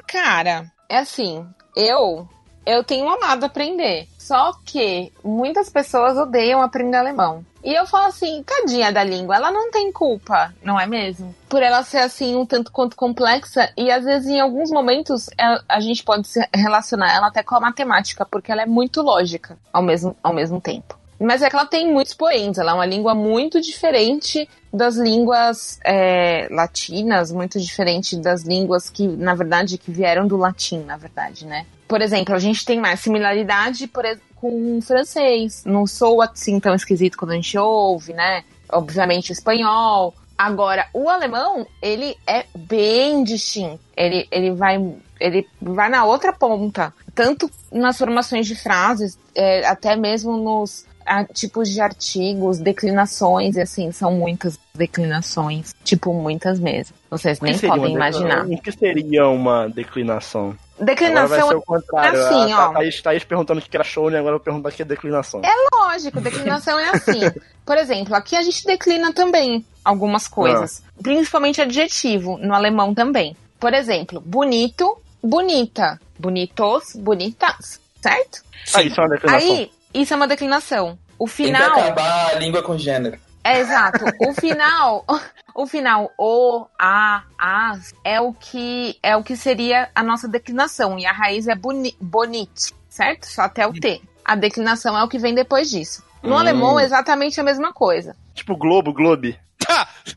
Cara, 0.08 0.66
é 0.90 0.98
assim, 0.98 1.46
eu 1.76 2.28
eu 2.68 2.84
tenho 2.84 3.08
amado 3.10 3.46
aprender. 3.46 4.08
Só 4.18 4.52
que 4.66 5.12
muitas 5.24 5.70
pessoas 5.70 6.18
odeiam 6.18 6.62
aprender 6.62 6.98
alemão. 6.98 7.46
E 7.64 7.74
eu 7.74 7.86
falo 7.88 8.08
assim, 8.08 8.44
tadinha 8.44 8.92
da 8.92 9.04
língua, 9.04 9.36
ela 9.36 9.52
não 9.52 9.72
tem 9.72 9.92
culpa, 9.92 10.54
não 10.64 10.80
é 10.80 10.86
mesmo? 10.86 11.34
Por 11.50 11.62
ela 11.64 11.82
ser 11.84 12.00
assim 12.00 12.36
um 12.36 12.46
tanto 12.46 12.72
quanto 12.72 12.96
complexa 12.96 13.72
e 13.76 13.90
às 13.92 14.04
vezes 14.06 14.28
em 14.30 14.40
alguns 14.40 14.70
momentos 14.70 15.28
ela- 15.38 15.64
a 15.68 15.80
gente 15.80 16.04
pode 16.04 16.28
se 16.28 16.40
relacionar 16.54 17.14
ela 17.14 17.28
até 17.28 17.42
com 17.44 17.56
a 17.56 17.60
matemática, 17.60 18.26
porque 18.26 18.52
ela 18.52 18.62
é 18.62 18.66
muito 18.66 19.02
lógica 19.02 19.58
ao 19.74 19.82
mesmo, 19.82 20.16
ao 20.24 20.34
mesmo 20.34 20.62
tempo. 20.62 20.98
Mas 21.20 21.42
é 21.42 21.50
que 21.50 21.56
ela 21.56 21.66
tem 21.66 21.92
muitos 21.92 22.14
poentes, 22.14 22.60
ela 22.60 22.72
é 22.72 22.76
uma 22.76 22.86
língua 22.86 23.16
muito 23.16 23.60
diferente 23.60 24.48
das 24.72 24.96
línguas 24.96 25.80
é, 25.84 26.48
latinas, 26.52 27.32
muito 27.32 27.60
diferente 27.60 28.16
das 28.18 28.44
línguas 28.44 28.90
que, 28.90 29.08
na 29.08 29.34
verdade, 29.34 29.78
que 29.78 29.90
vieram 29.92 30.28
do 30.28 30.38
latim, 30.38 30.80
na 30.84 30.96
verdade, 30.96 31.46
né? 31.46 31.66
Por 31.88 32.02
exemplo, 32.02 32.36
a 32.36 32.40
gente 32.40 32.66
tem 32.66 32.80
mais 32.80 33.00
similaridade 33.00 33.88
por, 33.88 34.04
com 34.36 34.78
o 34.78 34.82
francês. 34.82 35.64
Não 35.66 35.88
sou 35.88 36.22
assim 36.22 36.60
tão 36.60 36.76
esquisito 36.76 37.18
quando 37.18 37.32
a 37.32 37.36
gente 37.36 37.58
ouve, 37.58 38.14
né? 38.14 38.44
Obviamente 38.70 39.32
o 39.32 39.34
espanhol. 39.34 40.14
Agora, 40.38 40.88
o 40.94 41.10
alemão, 41.10 41.66
ele 41.82 42.16
é 42.28 42.46
bem 42.56 43.24
distinto. 43.24 43.80
Ele, 43.96 44.28
ele, 44.32 44.52
vai, 44.52 44.78
ele 45.20 45.48
vai 45.60 45.90
na 45.90 46.06
outra 46.06 46.32
ponta. 46.32 46.94
Tanto 47.16 47.50
nas 47.72 47.98
formações 47.98 48.46
de 48.46 48.56
frases, 48.56 49.18
é, 49.34 49.66
até 49.66 49.96
mesmo 49.96 50.38
nos 50.38 50.86
a, 51.08 51.24
tipos 51.24 51.70
de 51.70 51.82
artigos, 51.82 52.60
declinações, 52.60 53.56
e 53.56 53.62
assim, 53.62 53.92
são 53.92 54.12
muitas 54.12 54.60
declinações. 54.76 55.74
Tipo, 55.84 56.14
muitas 56.14 56.60
mesmo. 56.60 56.96
Vocês 57.10 57.40
nem 57.40 57.58
podem 57.58 57.96
imaginar. 57.96 58.46
O 58.46 58.62
que 58.62 58.72
seria 58.72 59.28
uma 59.28 59.68
declinação? 59.68 60.56
Agora 60.80 60.86
vai 60.86 60.96
Declinação 60.96 61.48
ser 61.50 61.56
o 61.56 61.62
contrário. 61.62 62.20
assim, 62.24 62.52
a, 62.54 62.60
ó. 62.60 62.70
a 62.70 62.74
Thaís, 62.74 63.02
Thaís 63.02 63.24
perguntando 63.24 63.60
o 63.60 63.64
que 63.64 63.76
era 63.76 63.84
show, 63.84 64.10
né? 64.10 64.20
Agora 64.20 64.36
eu 64.36 64.38
vou 64.38 64.44
perguntar 64.44 64.70
o 64.70 64.72
que 64.72 64.82
é 64.82 64.86
declinação. 64.86 65.42
Lógico, 65.74 66.22
declinação 66.22 66.78
é 66.80 66.90
assim. 66.90 67.22
Por 67.66 67.78
exemplo, 67.78 68.16
aqui 68.16 68.36
a 68.36 68.42
gente 68.42 68.66
declina 68.66 69.12
também 69.12 69.66
algumas 69.84 70.28
coisas, 70.28 70.84
principalmente 71.02 71.62
adjetivo, 71.62 72.38
no 72.38 72.54
alemão 72.54 72.94
também. 72.94 73.36
Por 73.60 73.74
exemplo, 73.74 74.22
bonito, 74.22 74.98
bonita, 75.24 76.00
bonitos, 76.20 76.96
bonitas, 76.96 77.80
certo? 78.02 78.44
Ah, 78.74 78.84
isso 78.84 79.00
é 79.02 79.04
uma 79.04 79.10
declinação. 79.10 79.50
Aí, 79.50 79.72
isso 79.94 80.14
é 80.14 80.16
uma 80.18 80.28
declinação. 80.28 80.98
O 81.18 81.26
Tem 81.26 81.36
que 81.36 81.44
final 81.44 81.80
acabar 81.80 82.30
a 82.30 82.34
língua 82.36 82.62
com 82.62 82.78
gênero. 82.78 83.18
é 83.44 83.60
exato. 83.60 84.06
O 84.28 84.34
final, 84.34 85.04
o 85.58 85.66
final 85.66 86.14
o, 86.20 86.68
a, 86.80 87.24
as 87.36 87.92
é 88.04 88.22
o 88.22 88.32
que 88.32 88.98
é 89.02 89.18
o 89.18 89.24
que 89.24 89.36
seria 89.36 89.90
a 89.96 90.04
nossa 90.04 90.28
declinação 90.28 91.00
e 91.00 91.06
a 91.06 91.12
raiz 91.12 91.48
é 91.48 91.56
boni, 91.56 91.98
bonite, 92.00 92.74
certo? 92.88 93.26
Só 93.26 93.42
até 93.42 93.66
o 93.66 93.74
T. 93.74 94.00
A 94.24 94.36
declinação 94.36 94.96
é 94.96 95.04
o 95.04 95.08
que 95.10 95.18
vem 95.18 95.34
depois 95.34 95.70
disso. 95.70 96.04
No 96.22 96.36
Hum. 96.36 96.38
alemão 96.38 96.80
é 96.80 96.84
exatamente 96.86 97.42
a 97.42 97.44
mesma 97.44 97.74
coisa. 97.74 98.16
Tipo 98.36 98.56
Globo, 98.56 98.94
Globe. 98.94 99.38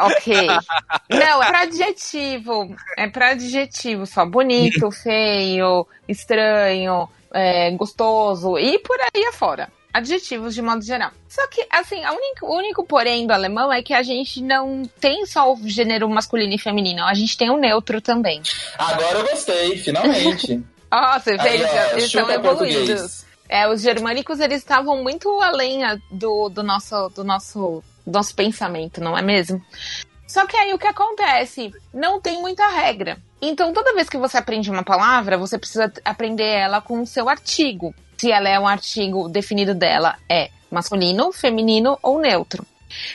Ok. 0.00 0.48
Não, 1.08 1.42
é 1.42 1.46
pra 1.46 1.60
adjetivo. 1.60 2.76
É 2.98 3.08
pra 3.08 3.30
adjetivo 3.30 4.04
só. 4.04 4.26
Bonito, 4.26 4.90
feio, 4.92 5.86
estranho, 6.06 7.08
é, 7.32 7.70
gostoso 7.70 8.58
e 8.58 8.78
por 8.80 8.98
aí 9.00 9.24
afora. 9.26 9.70
Adjetivos 9.96 10.54
de 10.54 10.60
modo 10.60 10.84
geral. 10.84 11.10
Só 11.26 11.46
que, 11.48 11.66
assim, 11.70 12.04
a 12.04 12.12
única- 12.12 12.44
o 12.44 12.54
único 12.54 12.84
porém 12.84 13.26
do 13.26 13.32
alemão 13.32 13.72
é 13.72 13.82
que 13.82 13.94
a 13.94 14.02
gente 14.02 14.42
não 14.42 14.82
tem 15.00 15.24
só 15.24 15.50
o 15.50 15.58
gênero 15.64 16.06
masculino 16.08 16.52
e 16.52 16.58
feminino, 16.58 17.02
a 17.02 17.14
gente 17.14 17.34
tem 17.36 17.48
o 17.48 17.56
neutro 17.56 18.00
também. 18.02 18.42
Agora 18.76 19.20
eu 19.20 19.28
gostei, 19.30 19.78
finalmente. 19.78 20.62
Ó, 20.92 21.18
você 21.18 21.36
vê, 21.38 21.48
Aí, 21.48 21.62
eles, 21.92 22.04
estão 22.04 22.30
evoluídos. 22.30 22.76
português. 22.88 23.26
É, 23.48 23.66
os 23.68 23.80
germânicos, 23.80 24.38
eles 24.38 24.58
estavam 24.58 25.02
muito 25.02 25.30
além 25.40 25.80
do, 26.10 26.48
do, 26.50 26.62
nosso, 26.62 27.08
do, 27.10 27.24
nosso, 27.24 27.82
do 28.06 28.12
nosso 28.12 28.34
pensamento, 28.34 29.00
não 29.00 29.16
é 29.16 29.22
mesmo? 29.22 29.62
Só 30.28 30.44
que 30.46 30.56
aí 30.56 30.74
o 30.74 30.78
que 30.78 30.86
acontece? 30.86 31.72
Não 31.94 32.20
tem 32.20 32.38
muita 32.40 32.66
regra. 32.68 33.16
Então, 33.40 33.72
toda 33.72 33.94
vez 33.94 34.08
que 34.10 34.18
você 34.18 34.36
aprende 34.36 34.70
uma 34.70 34.82
palavra, 34.82 35.38
você 35.38 35.56
precisa 35.58 35.90
aprender 36.04 36.44
ela 36.48 36.80
com 36.82 37.00
o 37.00 37.06
seu 37.06 37.28
artigo. 37.28 37.94
Se 38.16 38.30
ela 38.30 38.48
é 38.48 38.58
um 38.58 38.66
artigo 38.66 39.28
definido 39.28 39.74
dela, 39.74 40.16
é 40.28 40.50
masculino, 40.70 41.32
feminino 41.32 41.98
ou 42.02 42.18
neutro. 42.18 42.66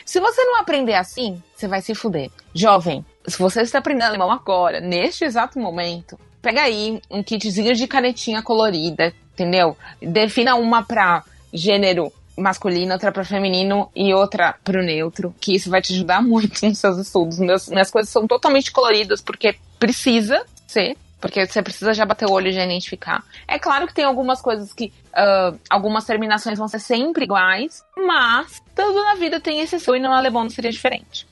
Se 0.06 0.20
você 0.20 0.44
não 0.44 0.60
aprender 0.60 0.94
assim, 0.94 1.42
você 1.56 1.68
vai 1.68 1.82
se 1.82 1.96
fuder. 1.96 2.30
Jovem, 2.54 3.06
se 3.26 3.38
você 3.38 3.62
está 3.62 3.80
aprendendo 3.80 4.10
alemão 4.10 4.32
agora, 4.32 4.80
neste 4.80 5.24
exato 5.24 5.60
momento, 5.60 6.20
pega 6.42 6.62
aí 6.64 7.02
um 7.10 7.24
kitzinho 7.24 7.74
de 7.74 7.88
canetinha 7.88 8.42
colorida, 8.42 9.14
entendeu? 9.34 9.78
Defina 10.02 10.56
uma 10.56 10.84
pra 10.84 11.24
gênero 11.54 12.12
masculino, 12.38 12.94
outra 12.94 13.12
pra 13.12 13.24
feminino 13.24 13.90
e 13.96 14.14
outra 14.14 14.56
pro 14.64 14.84
neutro, 14.84 15.34
que 15.40 15.56
isso 15.56 15.70
vai 15.70 15.82
te 15.82 15.94
ajudar 15.94 16.22
muito 16.22 16.64
nos 16.66 16.78
seus 16.78 16.98
estudos. 16.98 17.40
Meus, 17.40 17.68
minhas 17.70 17.92
coisas 17.92 18.10
são 18.10 18.28
totalmente 18.28 18.72
coloridas 18.72 19.22
porque 19.22 19.56
precisa 19.80 20.44
ser. 20.68 20.98
Porque 21.22 21.46
você 21.46 21.62
precisa 21.62 21.94
já 21.94 22.04
bater 22.04 22.28
o 22.28 22.32
olho 22.32 22.48
e 22.48 22.52
já 22.52 22.66
identificar. 22.66 23.24
É 23.48 23.60
claro 23.60 23.86
que 23.86 23.94
tem 23.94 24.04
algumas 24.04 24.42
coisas 24.42 24.74
que. 24.74 24.92
ah, 25.14 25.54
algumas 25.70 26.04
terminações 26.04 26.58
vão 26.58 26.68
ser 26.68 26.80
sempre 26.80 27.24
iguais, 27.24 27.86
mas 27.96 28.62
tudo 28.76 29.04
na 29.04 29.14
vida 29.14 29.40
tem 29.40 29.62
exceção 29.62 29.96
e 29.96 30.00
no 30.00 30.12
alemão 30.12 30.44
não 30.44 30.50
seria 30.50 30.72
diferente. 30.72 31.28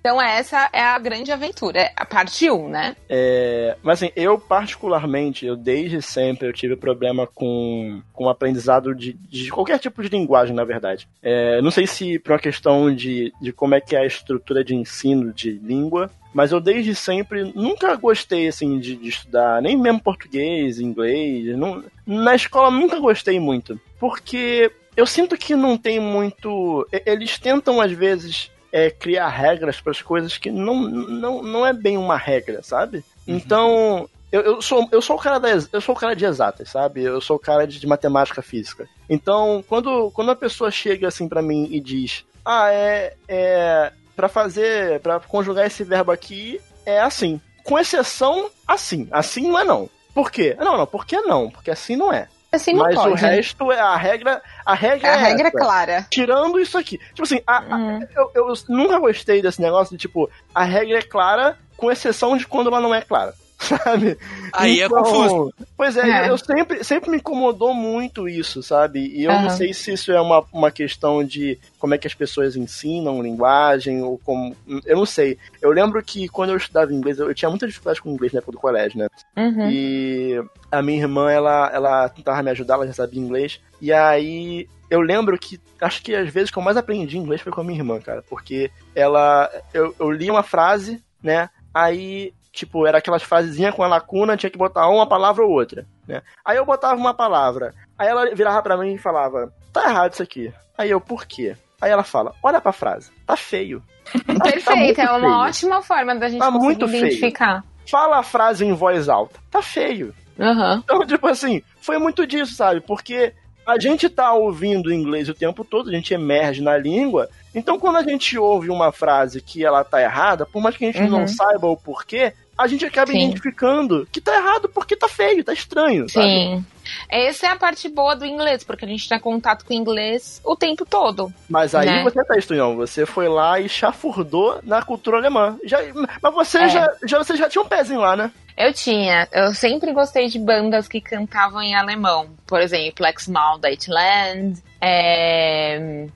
então, 0.01 0.21
essa 0.21 0.71
é 0.73 0.81
a 0.81 0.99
grande 0.99 1.31
aventura. 1.31 1.81
É 1.81 1.93
a 1.95 2.07
parte 2.07 2.51
1, 2.51 2.69
né? 2.69 2.97
É, 3.09 3.77
mas 3.83 4.03
assim, 4.03 4.13
eu 4.17 4.39
particularmente, 4.39 5.45
eu 5.45 5.55
desde 5.57 6.01
sempre 6.01 6.49
eu 6.49 6.53
tive 6.53 6.77
problema 6.77 7.27
com, 7.27 8.01
com 8.13 8.25
o 8.25 8.31
aprendizado 8.31 8.95
de, 8.95 9.13
de 9.13 9.51
qualquer 9.51 9.79
tipo 9.79 10.03
de 10.03 10.09
linguagem, 10.09 10.55
na 10.55 10.65
verdade. 10.65 11.07
É, 11.23 11.61
não 11.61 11.71
sei 11.71 11.87
se 11.87 12.19
por 12.19 12.33
uma 12.33 12.39
questão 12.39 12.95
de, 12.95 13.33
de 13.43 13.53
como 13.53 13.75
é 13.75 13.81
que 13.81 13.95
é 13.95 14.01
a 14.01 14.07
estrutura 14.07 14.65
de 14.65 14.75
ensino 14.75 15.33
de 15.35 15.51
língua, 15.51 16.11
mas 16.33 16.53
eu 16.53 16.61
desde 16.61 16.95
sempre 16.95 17.53
nunca 17.55 17.95
gostei 17.97 18.49
assim 18.49 18.79
de, 18.79 18.97
de 18.97 19.09
estudar, 19.09 19.63
nem 19.63 19.77
mesmo 19.77 20.01
português, 20.01 20.79
inglês. 20.79 21.57
Não, 21.57 21.83
na 22.07 22.35
escola 22.35 22.71
nunca 22.71 23.01
gostei 23.01 23.41
muito, 23.41 23.81
porque 23.99 24.71
eu 24.97 25.07
sinto 25.07 25.37
que 25.37 25.55
não 25.55 25.79
tem 25.79 26.01
muito. 26.01 26.87
Eles 27.07 27.39
tentam 27.39 27.81
às 27.81 27.93
vezes 27.93 28.51
é, 28.73 28.91
criar 28.91 29.29
regras 29.29 29.81
para 29.81 29.93
as 29.93 30.03
coisas 30.03 30.37
que 30.37 30.51
não, 30.51 30.75
não, 30.83 31.43
não 31.43 31.67
é 31.67 31.73
bem 31.73 31.97
uma 31.97 32.17
regra, 32.17 32.63
sabe? 32.63 33.05
Então 33.27 34.09
eu, 34.31 34.41
eu 34.43 34.63
sou 34.63 34.89
eu 34.93 35.01
sou 35.01 35.17
o 35.17 35.19
cara 35.19 35.39
da, 35.39 35.49
eu 35.51 35.81
sou 35.81 35.95
o 35.95 35.99
cara 35.99 36.15
de 36.15 36.25
exatas, 36.25 36.71
sabe? 36.71 37.03
Eu 37.03 37.21
sou 37.21 37.37
o 37.37 37.41
cara 37.41 37.67
de, 37.67 37.79
de 37.81 37.87
matemática 37.87 38.43
física. 38.43 38.89
Então 39.09 39.65
quando 39.67 40.11
quando 40.11 40.31
a 40.31 40.37
pessoa 40.37 40.71
chega 40.71 41.09
assim 41.09 41.29
para 41.29 41.43
mim 41.43 41.69
e 41.71 41.81
diz, 41.81 42.25
ah 42.45 42.71
é 42.71 43.15
é 43.27 43.93
para 44.19 44.29
fazer 44.29 44.99
para 44.99 45.21
conjugar 45.21 45.65
esse 45.65 45.85
verbo 45.85 46.11
aqui 46.11 46.61
é 46.85 46.99
assim, 46.99 47.41
com 47.63 47.79
exceção 47.79 48.51
assim, 48.67 49.07
assim 49.13 49.47
não 49.49 49.57
é 49.57 49.63
não. 49.63 49.89
Por 50.13 50.33
quê? 50.33 50.57
Não, 50.59 50.77
não, 50.77 50.87
por 50.89 51.07
que 51.07 51.21
não? 51.21 51.49
Porque 51.49 51.71
assim 51.71 51.95
não 51.95 52.13
é. 52.13 52.27
Assim 52.51 52.73
não 52.73 52.83
Mas 52.83 52.97
pode. 52.97 53.11
o 53.11 53.15
resto 53.15 53.71
é 53.71 53.79
a 53.79 53.95
regra, 53.97 54.43
a 54.67 54.75
regra 54.75 55.13
a 55.13 55.15
é 55.15 55.17
regra 55.23 55.45
é 55.45 55.49
essa. 55.51 55.59
clara. 55.59 56.07
Tirando 56.11 56.59
isso 56.59 56.77
aqui. 56.77 56.99
Tipo 56.99 57.23
assim, 57.23 57.41
a- 57.47 57.59
a- 57.59 57.77
Hum. 57.77 58.01
eu, 58.17 58.31
eu 58.35 58.55
nunca 58.69 58.99
gostei 58.99 59.41
desse 59.41 59.61
negócio 59.63 59.97
de 59.97 60.01
tipo, 60.01 60.29
a 60.53 60.65
regra 60.65 60.99
é 60.99 61.03
clara, 61.03 61.57
com 61.77 61.93
exceção 61.93 62.37
de 62.37 62.45
quando 62.45 62.69
ela 62.71 62.81
não 62.81 62.93
é 62.93 63.01
clara. 63.03 63.33
Sabe? 63.69 64.17
Aí 64.53 64.81
é 64.81 64.87
Então, 64.87 65.03
confuso. 65.03 65.53
Pois 65.77 65.97
é, 65.97 66.27
É. 66.27 66.31
eu 66.31 66.39
sempre, 66.39 66.85
sempre 66.85 67.11
me 67.11 67.17
incomodou 67.17 67.75
muito 67.75 68.29
isso, 68.29 68.63
sabe? 68.63 69.01
E 69.09 69.25
eu 69.25 69.33
não 69.33 69.41
Aham. 69.47 69.51
sei 69.51 69.75
se 69.75 69.93
isso 69.93 70.13
é 70.13 70.21
uma, 70.21 70.45
uma 70.53 70.71
questão 70.71 71.25
de 71.25 71.59
como 71.79 71.93
é 71.95 71.99
que 71.99 72.07
as 72.07 72.15
pessoas 72.15 72.55
ensinam 72.55 73.21
linguagem, 73.21 74.01
ou 74.03 74.17
como. 74.19 74.55
Eu 74.87 74.97
não 74.97 75.05
sei. 75.07 75.39
Eu 75.61 75.71
lembro 75.73 76.01
que 76.05 76.29
quando 76.29 76.51
eu 76.51 76.57
estudava 76.57 76.93
inglês, 76.93 77.19
eu, 77.19 77.29
eu 77.29 77.35
tinha 77.35 77.51
muita 77.51 77.67
dificuldade 77.67 78.01
com 78.01 78.11
inglês 78.11 78.33
na 78.33 78.39
época 78.39 78.53
do 78.53 78.59
colégio, 78.61 78.99
né? 78.99 79.09
Uhum. 79.37 79.69
E 79.71 80.41
a 80.71 80.81
minha 80.81 81.01
irmã, 81.03 81.31
ela, 81.31 81.71
ela 81.75 82.09
tentava 82.09 82.43
me 82.43 82.51
ajudar, 82.53 82.75
ela 82.75 82.87
já 82.87 82.93
sabia 82.93 83.21
inglês. 83.21 83.61
E 83.81 83.93
aí 83.93 84.69
eu 84.89 85.01
lembro 85.01 85.37
que 85.37 85.61
acho 85.81 86.01
que 86.03 86.15
as 86.15 86.31
vezes 86.31 86.51
que 86.51 86.59
eu 86.59 86.63
mais 86.63 86.77
aprendi 86.77 87.19
inglês 87.19 87.41
foi 87.41 87.51
com 87.53 87.61
a 87.61 87.65
minha 87.65 87.79
irmã, 87.81 88.01
cara. 88.01 88.23
Porque 88.31 88.71
ela. 88.95 89.51
Eu, 89.75 89.93
eu 89.99 90.11
li 90.13 90.31
uma 90.31 90.45
frase, 90.45 91.03
né? 91.21 91.51
Aí, 91.75 92.33
tipo, 92.59 92.87
era 92.87 92.99
aquelas 92.99 93.23
frasezinhas 93.23 93.75
com 93.75 93.83
a 93.83 93.89
lacuna, 93.89 94.37
tinha 94.37 94.51
que 94.51 94.59
botar 94.59 94.89
uma 94.89 95.07
palavra 95.07 95.45
ou 95.45 95.51
outra, 95.51 95.87
né? 96.07 96.23
Aí 96.45 96.57
eu 96.57 96.65
botava 96.67 96.95
uma 96.97 97.15
palavra. 97.15 97.75
Aí 97.99 98.09
ela 98.09 98.35
virava 98.35 98.63
pra 98.63 98.77
mim 98.77 98.95
e 98.95 98.99
falava: 98.99 99.53
tá 99.73 99.85
errado 99.89 100.13
isso 100.13 100.23
aqui. 100.23 100.53
Aí 100.77 100.91
eu, 100.91 101.01
por 101.01 101.25
quê? 101.27 101.57
Aí 101.81 101.91
ela 101.91 102.05
fala: 102.05 102.33
olha 102.43 102.61
pra 102.61 102.73
frase, 102.73 103.11
tá 103.27 103.37
feio. 103.37 103.83
Tá 104.27 104.45
Perfeito, 104.51 104.77
muito 104.79 105.01
é 105.01 105.11
uma 105.11 105.21
feio. 105.21 105.33
ótima 105.33 105.83
forma 105.83 106.15
da 106.17 106.29
gente 106.29 106.39
Tá 106.41 106.51
muito 106.51 106.89
feio. 106.89 107.07
identificar. 107.07 107.63
Fala 107.91 108.19
a 108.19 108.23
frase 108.23 108.65
em 108.65 108.73
voz 108.73 109.09
alta, 109.09 109.39
tá 109.51 109.63
feio. 109.63 110.15
Aham. 110.39 110.81
Então, 110.85 111.07
tipo 111.07 111.27
assim, 111.27 111.63
foi 111.81 111.99
muito 111.99 112.27
disso, 112.27 112.55
sabe? 112.55 112.81
Porque 112.81 113.33
a 113.67 113.79
gente 113.79 114.09
tá 114.09 114.33
ouvindo 114.33 114.93
inglês 114.93 115.29
o 115.29 115.35
tempo 115.35 115.63
todo, 115.65 115.89
a 115.91 115.93
gente 115.93 116.15
emerge 116.15 116.63
na 116.63 116.77
língua. 116.79 117.29
Então, 117.55 117.79
quando 117.79 117.97
a 117.97 118.03
gente 118.03 118.39
ouve 118.39 118.71
uma 118.71 118.93
frase 118.93 119.43
que 119.43 119.65
ela 119.65 119.83
tá 119.85 120.01
errada, 120.01 120.47
por 120.47 120.63
mais 120.63 120.77
que 120.77 120.85
a 120.85 120.93
gente 120.93 121.03
Uhum. 121.03 121.11
não 121.11 121.27
saiba 121.29 121.67
o 121.67 121.77
porquê, 121.77 122.33
a 122.59 122.67
gente 122.67 122.85
acaba 122.85 123.13
Sim. 123.13 123.19
identificando 123.19 124.07
que 124.11 124.21
tá 124.21 124.35
errado 124.37 124.69
porque 124.69 124.97
tá 124.97 125.09
feio, 125.09 125.45
tá 125.45 125.53
estranho, 125.53 126.09
sabe? 126.09 126.27
Sim. 126.27 126.67
Essa 127.09 127.47
é 127.47 127.51
a 127.51 127.57
parte 127.57 127.89
boa 127.89 128.17
do 128.17 128.25
inglês, 128.25 128.65
porque 128.65 128.85
a 128.85 128.89
gente 128.89 129.09
tem 129.09 129.21
contato 129.21 129.65
com 129.65 129.73
o 129.73 129.77
inglês 129.77 130.41
o 130.45 130.57
tempo 130.57 130.85
todo. 130.85 131.33
Mas 131.49 131.75
aí 131.75 131.87
Né? 131.87 132.03
você 132.03 132.25
tá 132.25 132.37
estranhão, 132.37 132.77
você 132.77 133.07
foi 133.07 133.29
lá 133.29 133.61
e 133.61 133.69
chafurdou 133.69 134.59
na 134.65 134.83
cultura 134.83 135.19
alemã. 135.19 135.57
Já, 135.65 135.79
mas 136.23 136.35
você, 136.35 136.59
É. 136.59 136.69
já, 136.69 136.93
já, 137.07 137.19
você 137.19 137.37
já 137.37 137.49
tinha 137.49 137.63
um 137.63 137.69
pezinho 137.69 138.01
lá, 138.01 138.17
né? 138.17 138.31
Eu 138.57 138.73
tinha, 138.73 139.29
eu 139.31 139.55
sempre 139.55 139.93
gostei 139.93 140.27
de 140.29 140.39
bandas 140.39 140.89
que 140.89 141.01
cantavam 141.01 141.63
em 141.63 141.77
alemão. 141.77 142.31
Por 142.47 142.61
exemplo, 142.61 143.07
Exmal 143.07 143.59
Deutschland, 143.59 144.61
é, 144.81 146.07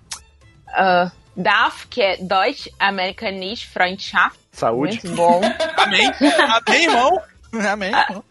ah, 0.68 1.10
DAF, 1.36 1.86
que 1.88 2.02
é 2.02 2.16
Deutsch 2.18 2.68
Amerikanische 2.78 3.68
Freundschaft, 3.68 4.38
Saúde. 4.52 5.00
muito 5.02 5.16
bom. 5.16 5.40
Amém? 5.76 6.10
Amém, 6.66 6.84
irmão? 6.84 7.22
Mesmo? 7.52 8.24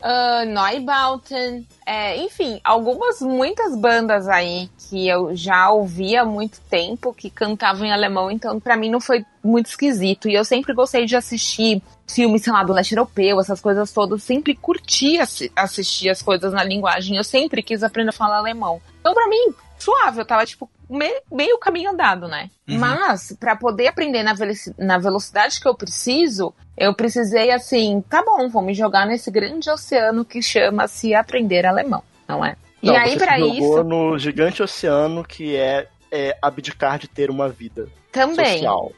uh, 0.00 0.44
Neubauten, 0.46 1.66
é, 1.84 2.16
enfim, 2.16 2.58
algumas, 2.64 3.20
muitas 3.20 3.76
bandas 3.76 4.26
aí 4.26 4.70
que 4.88 5.06
eu 5.06 5.36
já 5.36 5.70
ouvi 5.70 6.16
há 6.16 6.24
muito 6.24 6.60
tempo 6.62 7.12
que 7.12 7.28
cantavam 7.28 7.84
em 7.84 7.92
alemão, 7.92 8.30
então 8.30 8.58
pra 8.58 8.74
mim 8.74 8.90
não 8.90 9.00
foi 9.00 9.24
muito 9.42 9.66
esquisito. 9.66 10.28
E 10.30 10.34
eu 10.34 10.46
sempre 10.46 10.72
gostei 10.72 11.04
de 11.04 11.14
assistir 11.14 11.82
filmes, 12.06 12.42
sei 12.42 12.52
lá, 12.54 12.62
do 12.62 12.72
leste 12.72 12.94
europeu, 12.94 13.38
essas 13.38 13.60
coisas 13.60 13.92
todas, 13.92 14.22
sempre 14.22 14.54
curti 14.54 15.18
assi 15.18 15.52
assistir 15.54 16.08
as 16.08 16.22
coisas 16.22 16.52
na 16.52 16.64
linguagem, 16.64 17.16
eu 17.16 17.24
sempre 17.24 17.62
quis 17.62 17.82
aprender 17.82 18.10
a 18.10 18.12
falar 18.12 18.38
alemão. 18.38 18.80
Então 19.00 19.12
pra 19.12 19.28
mim, 19.28 19.54
suave, 19.84 20.20
eu 20.20 20.24
tava 20.24 20.46
tipo 20.46 20.70
meio, 20.88 21.20
meio 21.30 21.58
caminho 21.58 21.90
andado, 21.90 22.26
né? 22.28 22.50
Uhum. 22.68 22.78
Mas, 22.78 23.36
para 23.38 23.56
poder 23.56 23.88
aprender 23.88 24.22
na, 24.22 24.34
na 24.78 24.98
velocidade 24.98 25.60
que 25.60 25.68
eu 25.68 25.74
preciso, 25.74 26.54
eu 26.76 26.94
precisei 26.94 27.50
assim, 27.50 28.02
tá 28.08 28.22
bom, 28.22 28.48
vou 28.48 28.62
me 28.62 28.74
jogar 28.74 29.06
nesse 29.06 29.30
grande 29.30 29.70
oceano 29.70 30.24
que 30.24 30.42
chama-se 30.42 31.14
aprender 31.14 31.66
alemão, 31.66 32.02
não 32.28 32.44
é? 32.44 32.56
Não, 32.82 32.92
e 32.92 32.96
aí, 32.96 33.18
jogou 33.18 33.54
isso, 33.54 33.84
no 33.84 34.18
gigante 34.18 34.62
oceano 34.62 35.24
que 35.24 35.56
é, 35.56 35.88
é 36.12 36.36
abdicar 36.42 36.98
de 36.98 37.08
ter 37.08 37.30
uma 37.30 37.48
vida 37.48 37.88
também. 38.12 38.58
social. 38.58 38.92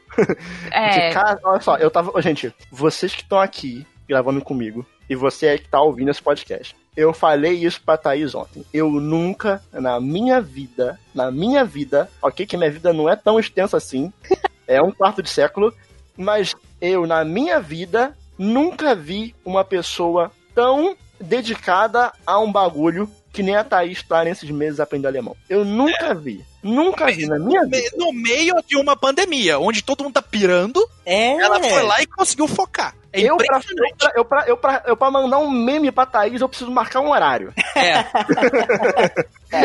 É, 0.71 1.11
cara, 1.13 1.39
olha 1.43 1.61
só, 1.61 1.77
eu 1.77 1.89
tava. 1.89 2.21
Gente, 2.21 2.53
vocês 2.69 3.15
que 3.15 3.21
estão 3.21 3.39
aqui 3.39 3.87
gravando 4.07 4.41
comigo, 4.41 4.85
e 5.09 5.15
você 5.15 5.57
que 5.57 5.69
tá 5.69 5.81
ouvindo 5.81 6.11
esse 6.11 6.21
podcast, 6.21 6.75
eu 6.97 7.13
falei 7.13 7.53
isso 7.53 7.79
pra 7.85 7.95
Thaís 7.95 8.33
ontem. 8.33 8.65
Eu 8.73 8.89
nunca, 8.89 9.61
na 9.71 10.01
minha 10.01 10.41
vida, 10.41 10.99
na 11.13 11.29
minha 11.29 11.63
vida, 11.63 12.09
ok, 12.19 12.43
que 12.45 12.57
minha 12.57 12.71
vida 12.71 12.91
não 12.91 13.07
é 13.07 13.15
tão 13.15 13.39
extensa 13.39 13.77
assim, 13.77 14.11
é 14.67 14.81
um 14.81 14.91
quarto 14.91 15.21
de 15.21 15.29
século, 15.29 15.71
mas 16.17 16.55
eu, 16.81 17.05
na 17.05 17.23
minha 17.23 17.59
vida, 17.59 18.17
nunca 18.37 18.95
vi 18.95 19.35
uma 19.45 19.63
pessoa 19.63 20.31
tão 20.55 20.97
dedicada 21.21 22.11
a 22.25 22.39
um 22.39 22.51
bagulho 22.51 23.09
que 23.31 23.43
nem 23.43 23.55
a 23.55 23.63
Thaís 23.63 24.01
tá 24.01 24.23
nesses 24.23 24.49
meses 24.49 24.79
aprendendo 24.79 25.07
alemão. 25.09 25.35
Eu 25.47 25.63
nunca 25.63 26.15
vi. 26.15 26.43
Nunca 26.63 27.05
vi 27.11 27.27
na 27.27 27.37
minha 27.37 27.63
vida. 27.65 27.91
No 27.95 28.11
meio 28.11 28.55
de 28.67 28.75
uma 28.75 28.97
pandemia, 28.97 29.59
onde 29.59 29.83
todo 29.83 30.03
mundo 30.03 30.13
tá 30.13 30.21
pirando, 30.23 30.83
É. 31.05 31.33
ela 31.33 31.61
foi 31.61 31.83
lá 31.83 32.01
e 32.01 32.07
conseguiu 32.07 32.47
focar. 32.47 32.95
É 33.23 33.29
Eu 33.29 33.37
pra, 33.37 33.59
eu, 33.59 33.95
pra, 33.95 34.13
eu, 34.15 34.25
pra, 34.25 34.43
eu, 34.47 34.57
pra, 34.57 34.83
eu 34.87 34.97
pra 34.97 35.11
mandar 35.11 35.39
um 35.39 35.49
meme 35.49 35.91
pra 35.91 36.05
Thaís, 36.05 36.41
eu 36.41 36.49
preciso 36.49 36.71
marcar 36.71 37.01
um 37.01 37.09
horário. 37.09 37.53
É. 37.75 37.99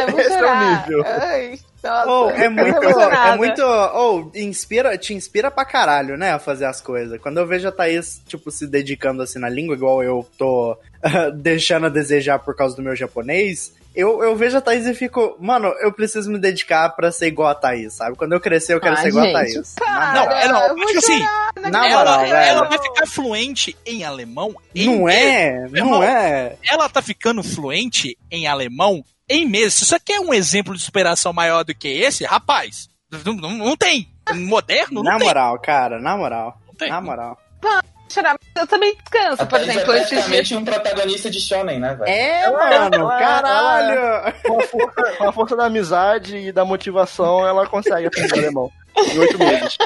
eu 0.03 0.11
vou 0.11 0.21
esse 0.21 0.33
é 0.33 0.53
o 0.53 0.81
nível. 0.81 1.05
Ai, 1.07 1.59
nossa, 1.83 2.11
Oh, 2.11 2.31
é 2.31 2.49
muito, 2.49 2.85
é 2.85 3.37
muito, 3.37 3.63
oh, 3.63 4.31
inspira, 4.35 4.97
te 4.97 5.13
inspira 5.15 5.51
pra 5.51 5.65
caralho, 5.65 6.17
né, 6.17 6.33
a 6.33 6.39
fazer 6.39 6.65
as 6.65 6.81
coisas. 6.81 7.21
Quando 7.21 7.39
eu 7.39 7.47
vejo 7.47 7.67
a 7.67 7.73
Thaís, 7.73 8.23
tipo, 8.27 8.51
se 8.51 8.67
dedicando 8.67 9.23
assim 9.23 9.39
na 9.39 9.49
língua, 9.49 9.75
igual 9.75 10.03
eu 10.03 10.27
tô 10.39 10.77
deixando 11.35 11.87
a 11.87 11.91
desejar 11.91 12.39
por 12.39 12.55
causa 12.55 12.77
do 12.77 12.83
meu 12.83 12.95
japonês, 12.95 13.73
eu, 13.95 14.22
eu 14.22 14.34
vejo 14.36 14.57
a 14.57 14.61
Thaís 14.61 14.86
e 14.86 14.95
fico, 14.95 15.36
mano, 15.40 15.68
eu 15.80 15.93
preciso 15.93 16.30
me 16.30 16.38
dedicar 16.38 16.88
pra 16.90 17.12
ser 17.12 17.26
igual 17.28 17.49
a 17.49 17.55
Thaís, 17.55 17.93
sabe? 17.95 18.16
Quando 18.16 18.32
eu 18.32 18.40
crescer, 18.40 18.74
eu 18.74 18.80
quero 18.80 18.95
Ah, 18.95 18.99
ser 18.99 19.09
igual 19.09 19.24
a 19.24 19.28
gente, 19.45 19.55
Thaís. 19.55 19.74
para, 19.74 20.12
Não, 20.14 20.30
é, 20.30 20.49
não, 20.49 20.66
eu 20.78 20.84
acho 20.88 20.99
assim, 20.99 21.18
chorar, 21.18 21.53
não 21.57 21.70
na 21.70 21.88
moral, 21.88 22.20
ela, 22.20 22.22
velho. 22.24 22.34
ela 22.51 22.68
vai 22.68 22.78
ficar 22.78 23.07
fluente 23.07 23.76
em 23.84 24.05
alemão 24.05 24.55
em 24.74 24.86
Não 24.86 25.09
é, 25.09 25.61
não 25.68 25.76
irmão, 25.76 26.03
é. 26.03 26.57
Ela 26.68 26.88
tá 26.88 27.03
ficando 27.03 27.43
fluente 27.43 28.16
em 28.30 28.47
alemão 28.47 29.05
em 29.28 29.47
meses. 29.47 29.74
Se 29.74 29.86
você 29.86 29.99
quer 30.01 30.20
um 30.20 30.32
exemplo 30.34 30.74
de 30.74 30.82
superação 30.82 31.32
maior 31.32 31.64
do 31.64 31.74
que 31.74 31.88
esse, 31.88 32.24
rapaz, 32.24 32.88
não, 33.24 33.34
não- 33.34 33.51
não 33.59 33.76
tem. 33.76 34.09
Moderno, 34.34 35.03
não 35.03 35.12
Na 35.12 35.18
tem. 35.18 35.26
moral, 35.26 35.59
cara, 35.61 36.01
na 36.01 36.16
moral. 36.16 36.57
Não 36.68 36.74
tem. 36.74 36.88
Na 36.88 37.01
moral. 37.01 37.38
Mas 38.21 38.37
eu 38.57 38.67
também 38.67 38.95
descanso, 38.97 39.47
por 39.47 39.61
exemplo, 39.61 39.81
é 39.93 40.01
praticamente 40.01 40.55
um 40.57 40.65
protagonista 40.65 41.31
de 41.31 41.41
shonen, 41.41 41.79
né, 41.81 41.95
velho? 41.95 42.11
É, 42.11 42.43
Ela- 42.43 42.59
mano, 42.91 42.95
ela- 42.97 43.19
caralho. 43.19 44.33
Com 44.43 44.59
a, 44.61 44.63
força, 44.65 45.13
com 45.17 45.29
a 45.29 45.33
força 45.33 45.57
da 45.57 45.65
amizade 45.67 46.37
e 46.37 46.53
da 46.53 46.65
motivação, 46.65 47.47
ela 47.47 47.67
consegue 47.67 48.09
aprender 48.09 48.39
alemão. 48.41 48.71
Em 48.97 49.19
oito 49.19 49.39
meses. 49.39 49.79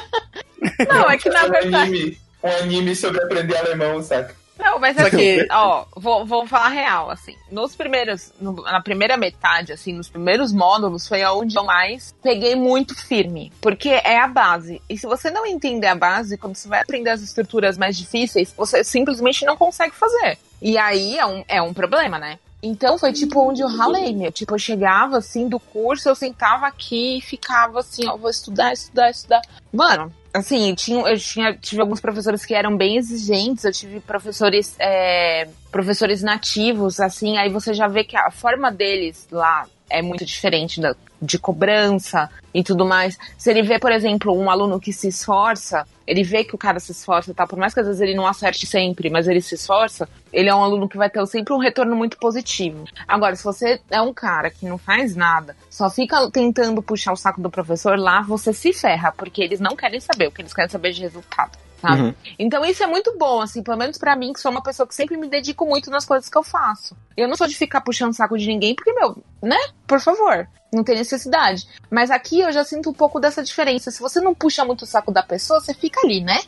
Não, 0.89 1.11
é 1.11 1.17
que 1.19 1.29
na 1.29 1.45
um 1.45 1.51
verdade. 1.51 1.77
anime, 1.77 2.19
um 2.43 2.49
anime 2.63 2.97
sobre 2.97 3.23
aprender 3.23 3.57
alemão, 3.57 4.03
saca? 4.03 4.35
Não, 4.59 4.79
mas 4.79 4.97
Só 4.97 5.03
assim, 5.07 5.17
que- 5.17 5.47
ó, 5.51 5.85
vou, 5.95 6.25
vou 6.25 6.47
falar 6.47 6.69
real, 6.69 7.11
assim. 7.11 7.35
Nos 7.51 7.77
primeiros, 7.77 8.33
no- 8.41 8.63
na 8.63 8.81
primeira 8.81 9.17
metade, 9.17 9.73
assim, 9.73 9.93
nos 9.93 10.09
primeiros 10.09 10.53
módulos, 10.53 11.07
foi 11.07 11.25
onde 11.27 11.57
eu 11.57 11.65
mais 11.65 12.15
peguei 12.23 12.55
muito 12.55 12.95
firme. 12.95 13.53
Porque 13.61 13.91
é 13.91 14.19
a 14.19 14.27
base. 14.27 14.81
E 14.89 14.97
se 14.97 15.07
você 15.07 15.31
não 15.31 15.45
entender 15.47 15.87
a 15.89 15.95
base, 15.95 16.39
quando 16.39 16.57
você 16.57 16.69
vai 16.69 16.81
aprender 16.81 17.11
as 17.11 17.21
estruturas 17.21 17.77
mais 17.77 17.97
difíceis, 17.97 18.53
você 18.57 18.83
simplesmente 18.83 19.45
não 19.45 19.57
consegue 19.57 19.95
fazer. 19.95 20.39
E 20.63 20.79
aí 20.79 21.19
é 21.19 21.27
um, 21.27 21.45
é 21.47 21.61
um 21.61 21.75
problema, 21.75 22.19
né? 22.19 22.39
Então 22.63 22.99
foi 22.99 23.13
tipo 23.13 23.39
onde 23.41 23.61
eu 23.61 23.69
ralei, 23.69 24.15
meu. 24.15 24.33
Tipo, 24.33 24.55
eu 24.55 24.59
chegava 24.59 25.19
assim 25.19 25.47
do 25.49 25.61
curso, 25.61 26.09
eu 26.09 26.15
sentava 26.15 26.67
aqui 26.67 27.19
e 27.19 27.21
ficava 27.21 27.81
assim, 27.81 28.09
ó, 28.09 28.17
vou 28.17 28.31
estudar, 28.31 28.73
estudar, 28.73 29.11
estudar. 29.11 29.43
Mano, 29.73 30.13
assim, 30.37 30.75
tinha, 30.75 31.01
eu 31.09 31.19
tinha, 31.19 31.55
tive 31.55 31.81
alguns 31.81 32.01
professores 32.01 32.45
que 32.45 32.55
eram 32.55 32.77
bem 32.77 32.97
exigentes, 32.97 33.65
eu 33.65 33.73
tive 33.73 34.01
professores, 34.01 34.75
é, 34.79 35.49
professores 35.71 36.23
nativos, 36.23 37.01
assim, 37.01 37.37
aí 37.39 37.49
você 37.51 37.73
já 37.73 37.89
vê 37.89 38.05
que 38.05 38.17
a 38.17 38.31
forma 38.31 38.71
deles 38.71 39.27
lá 39.31 39.67
é 39.89 40.03
muito 40.03 40.25
diferente 40.25 40.81
da, 40.81 40.95
de 41.21 41.39
cobrança 41.39 42.31
e 42.53 42.63
tudo 42.63 42.85
mais. 42.85 43.19
Se 43.37 43.51
ele 43.51 43.63
vê, 43.63 43.79
por 43.79 43.93
exemplo, 43.93 44.37
um 44.37 44.51
aluno 44.51 44.81
que 44.81 44.93
se 44.93 45.09
esforça, 45.09 45.87
ele 46.07 46.23
vê 46.23 46.45
que 46.45 46.55
o 46.55 46.59
cara 46.59 46.79
se 46.79 46.93
esforça, 46.93 47.35
tá? 47.35 47.47
Por 47.47 47.59
mais 47.59 47.75
que 47.75 47.81
às 47.81 47.87
vezes 47.87 48.01
ele 48.01 48.15
não 48.15 48.27
acerte 48.27 48.67
sempre, 48.67 49.11
mas 49.11 49.27
ele 49.27 49.41
se 49.41 49.55
esforça, 49.55 50.09
ele 50.33 50.49
é 50.49 50.55
um 50.55 50.63
aluno 50.63 50.89
que 50.89 50.97
vai 50.97 51.11
ter 51.11 51.25
sempre 51.27 51.53
um 51.53 51.59
retorno 51.59 51.97
muito 51.97 52.17
positivo. 52.19 52.85
Agora, 53.07 53.35
se 53.35 53.45
você 53.45 53.81
é 53.91 54.01
um 54.01 54.15
cara 54.15 54.51
que 54.51 54.67
não 54.67 54.79
faz 54.79 55.17
nada, 55.17 55.57
só 55.69 55.91
fica 55.91 56.31
tentando 56.31 56.83
puxar 56.83 57.13
o 57.13 57.17
saco 57.17 57.41
do 57.41 57.51
professor 57.51 57.99
lá, 57.99 58.23
você 58.23 58.53
se 58.53 58.73
ferra, 58.73 59.13
porque 59.13 59.43
eles 59.43 59.61
não 59.61 59.75
querem 59.75 60.01
saber, 60.01 60.29
o 60.29 60.33
que 60.33 60.43
eles 60.43 60.55
querem 60.55 60.71
saber 60.71 60.91
é 60.91 60.93
de 60.93 61.01
resultado. 61.03 61.66
Sabe? 61.81 62.03
Uhum. 62.03 62.15
Então 62.39 62.65
isso 62.65 62.83
é 62.83 62.87
muito 62.87 63.17
bom, 63.19 63.41
assim, 63.41 63.63
pelo 63.63 63.77
menos 63.77 63.99
pra 63.99 64.17
mim, 64.17 64.33
que 64.33 64.41
sou 64.41 64.51
uma 64.51 64.63
pessoa 64.63 64.87
que 64.87 64.95
sempre 64.95 65.17
me 65.17 65.29
dedico 65.29 65.67
muito 65.67 65.91
nas 65.91 66.05
coisas 66.05 66.29
que 66.29 66.37
eu 66.37 66.43
faço. 66.43 66.97
Eu 67.17 67.29
não 67.29 67.37
sou 67.37 67.47
de 67.47 67.57
ficar 67.57 67.81
puxando 67.83 68.11
o 68.11 68.15
saco 68.15 68.39
de 68.39 68.47
ninguém, 68.47 68.75
porque, 68.75 68.93
meu, 68.93 69.23
né? 69.43 69.59
Por 69.87 70.01
favor, 70.01 70.49
não 70.73 70.83
tem 70.83 70.97
necessidade. 70.97 71.67
Mas 71.91 72.11
aqui 72.11 72.41
eu 72.41 72.53
já 72.53 72.65
sinto 72.65 72.91
um 72.91 72.95
pouco 72.95 73.21
dessa 73.21 73.43
diferença. 73.43 73.91
Se 73.91 74.01
você 74.01 74.21
não 74.21 74.35
puxa 74.35 74.65
muito 74.65 74.83
o 74.83 74.87
saco 74.87 75.13
da 75.13 75.23
pessoa, 75.23 75.61
você 75.61 75.75
fica 75.75 76.01
ali, 76.01 76.23
né? 76.23 76.41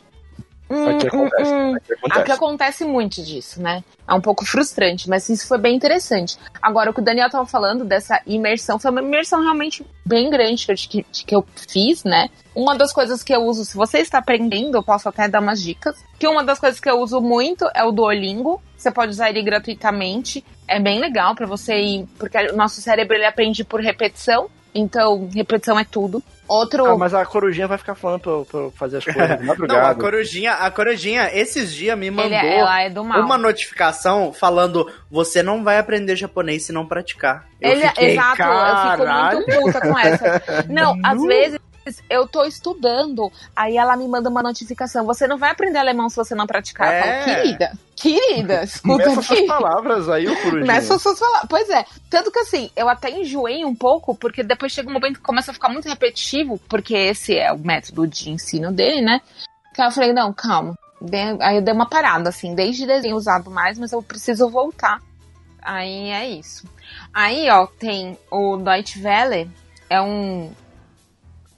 Hum, 0.69 0.89
Aqui 0.89 1.05
hum, 1.05 1.09
acontece. 1.09 1.51
hum. 1.51 1.75
Aqui 1.75 1.93
acontece. 1.93 2.31
acontece 2.31 2.85
muito 2.85 3.23
disso, 3.23 3.61
né? 3.61 3.83
É 4.07 4.13
um 4.13 4.21
pouco 4.21 4.45
frustrante, 4.45 5.09
mas 5.09 5.27
isso 5.27 5.47
foi 5.47 5.57
bem 5.57 5.75
interessante. 5.75 6.37
Agora, 6.61 6.91
o 6.91 6.93
que 6.93 7.01
o 7.01 7.03
Daniel 7.03 7.29
tava 7.29 7.45
falando 7.45 7.83
dessa 7.83 8.21
imersão, 8.25 8.77
foi 8.77 8.91
uma 8.91 9.01
imersão 9.01 9.41
realmente 9.41 9.85
bem 10.05 10.29
grande 10.29 10.65
que 10.65 10.71
eu, 10.71 10.75
que, 10.75 11.25
que 11.25 11.35
eu 11.35 11.45
fiz, 11.67 12.03
né? 12.03 12.29
Uma 12.55 12.75
das 12.75 12.93
coisas 12.93 13.23
que 13.23 13.33
eu 13.33 13.41
uso, 13.41 13.65
se 13.65 13.75
você 13.75 13.99
está 13.99 14.19
aprendendo, 14.19 14.77
eu 14.77 14.83
posso 14.83 15.09
até 15.09 15.27
dar 15.27 15.41
umas 15.41 15.61
dicas. 15.61 15.95
Que 16.19 16.27
uma 16.27 16.43
das 16.43 16.59
coisas 16.59 16.79
que 16.79 16.89
eu 16.89 16.99
uso 16.99 17.19
muito 17.19 17.69
é 17.73 17.83
o 17.83 17.91
Duolingo. 17.91 18.61
Você 18.77 18.91
pode 18.91 19.11
usar 19.11 19.29
ele 19.29 19.41
gratuitamente. 19.41 20.43
É 20.67 20.79
bem 20.79 20.99
legal 20.99 21.35
para 21.35 21.47
você 21.47 21.75
ir, 21.75 22.07
porque 22.17 22.37
o 22.37 22.55
nosso 22.55 22.81
cérebro 22.81 23.15
ele 23.15 23.25
aprende 23.25 23.63
por 23.63 23.81
repetição. 23.81 24.49
Então, 24.73 25.29
repetição 25.33 25.79
é 25.79 25.83
tudo. 25.83 26.23
Outro. 26.49 26.85
Ah, 26.85 26.97
mas 26.97 27.13
a 27.13 27.25
corujinha 27.25 27.67
vai 27.67 27.77
ficar 27.77 27.95
falando 27.95 28.19
pra, 28.21 28.31
eu- 28.31 28.47
pra 28.49 28.69
fazer 28.71 28.97
as 28.97 29.03
coisas 29.05 29.27
de 29.37 29.45
Não, 29.45 29.53
a 29.53 29.55
madrugada. 29.55 29.95
corujinha, 30.01 30.53
a 30.53 30.71
corujinha 30.71 31.29
esses 31.33 31.73
dias 31.73 31.97
me 31.97 32.09
mandou 32.09 32.25
ele, 32.37 32.47
ela 32.55 32.81
é 32.81 32.89
do 32.89 33.03
mal. 33.03 33.21
uma 33.21 33.37
notificação 33.37 34.33
falando: 34.33 34.89
você 35.11 35.43
não 35.43 35.63
vai 35.63 35.77
aprender 35.77 36.15
japonês 36.15 36.65
se 36.65 36.71
não 36.71 36.85
praticar. 36.85 37.45
Eu 37.61 37.71
Ele, 37.71 37.87
fiquei, 37.89 38.11
exato, 38.13 38.37
caralho. 38.37 39.39
eu 39.39 39.45
fico 39.45 39.51
muito 39.51 39.61
puta 39.73 39.81
com 39.81 39.99
essa. 39.99 40.41
Não, 40.69 40.95
às 41.03 41.21
vezes 41.23 41.59
eu 42.09 42.27
tô 42.27 42.43
estudando, 42.43 43.31
aí 43.55 43.77
ela 43.77 43.95
me 43.97 44.07
manda 44.07 44.29
uma 44.29 44.43
notificação. 44.43 45.05
Você 45.05 45.27
não 45.27 45.37
vai 45.37 45.51
aprender 45.51 45.77
alemão 45.79 46.09
se 46.09 46.15
você 46.15 46.35
não 46.35 46.45
praticar. 46.47 46.87
Eu 46.87 46.93
É. 46.93 47.01
falo, 47.01 47.25
querida, 47.35 47.71
querida, 47.95 48.63
escuta 48.65 49.09
suas 49.13 49.31
aqui. 49.31 49.45
palavras 49.47 50.09
aí, 50.09 50.27
o 50.27 50.41
corujinha. 50.41 50.81
Suas 50.81 51.19
palavras. 51.19 51.47
Pois 51.49 51.69
é. 51.69 51.85
Tanto 52.09 52.31
que 52.31 52.39
assim, 52.39 52.69
eu 52.75 52.87
até 52.89 53.09
enjoei 53.09 53.63
um 53.65 53.75
pouco, 53.75 54.15
porque 54.15 54.43
depois 54.43 54.71
chega 54.71 54.89
um 54.89 54.93
momento 54.93 55.15
que 55.15 55.21
começa 55.25 55.51
a 55.51 55.53
ficar 55.53 55.69
muito 55.69 55.87
repetitivo, 55.89 56.59
porque 56.69 56.95
esse 56.95 57.35
é 57.37 57.51
o 57.51 57.57
método 57.59 58.05
de 58.07 58.29
ensino 58.31 58.71
dele, 58.71 59.01
né? 59.01 59.21
Que 59.73 59.81
aí 59.81 59.87
eu 59.87 59.91
falei, 59.91 60.13
não, 60.13 60.33
calma. 60.33 60.75
Aí 61.41 61.55
eu 61.55 61.61
dei 61.61 61.73
uma 61.73 61.87
parada, 61.89 62.27
assim, 62.29 62.53
desde 62.53 62.85
desenho 62.85 63.15
usado 63.15 63.49
mais, 63.49 63.79
mas 63.79 63.91
eu 63.93 64.01
preciso 64.03 64.49
voltar. 64.49 64.99
Aí 65.61 66.09
é 66.09 66.27
isso. 66.29 66.67
Aí, 67.13 67.49
ó, 67.49 67.65
tem 67.67 68.17
o 68.31 68.57
Deutsche 68.57 69.01
Welle, 69.01 69.49
é 69.89 70.01
um. 70.01 70.51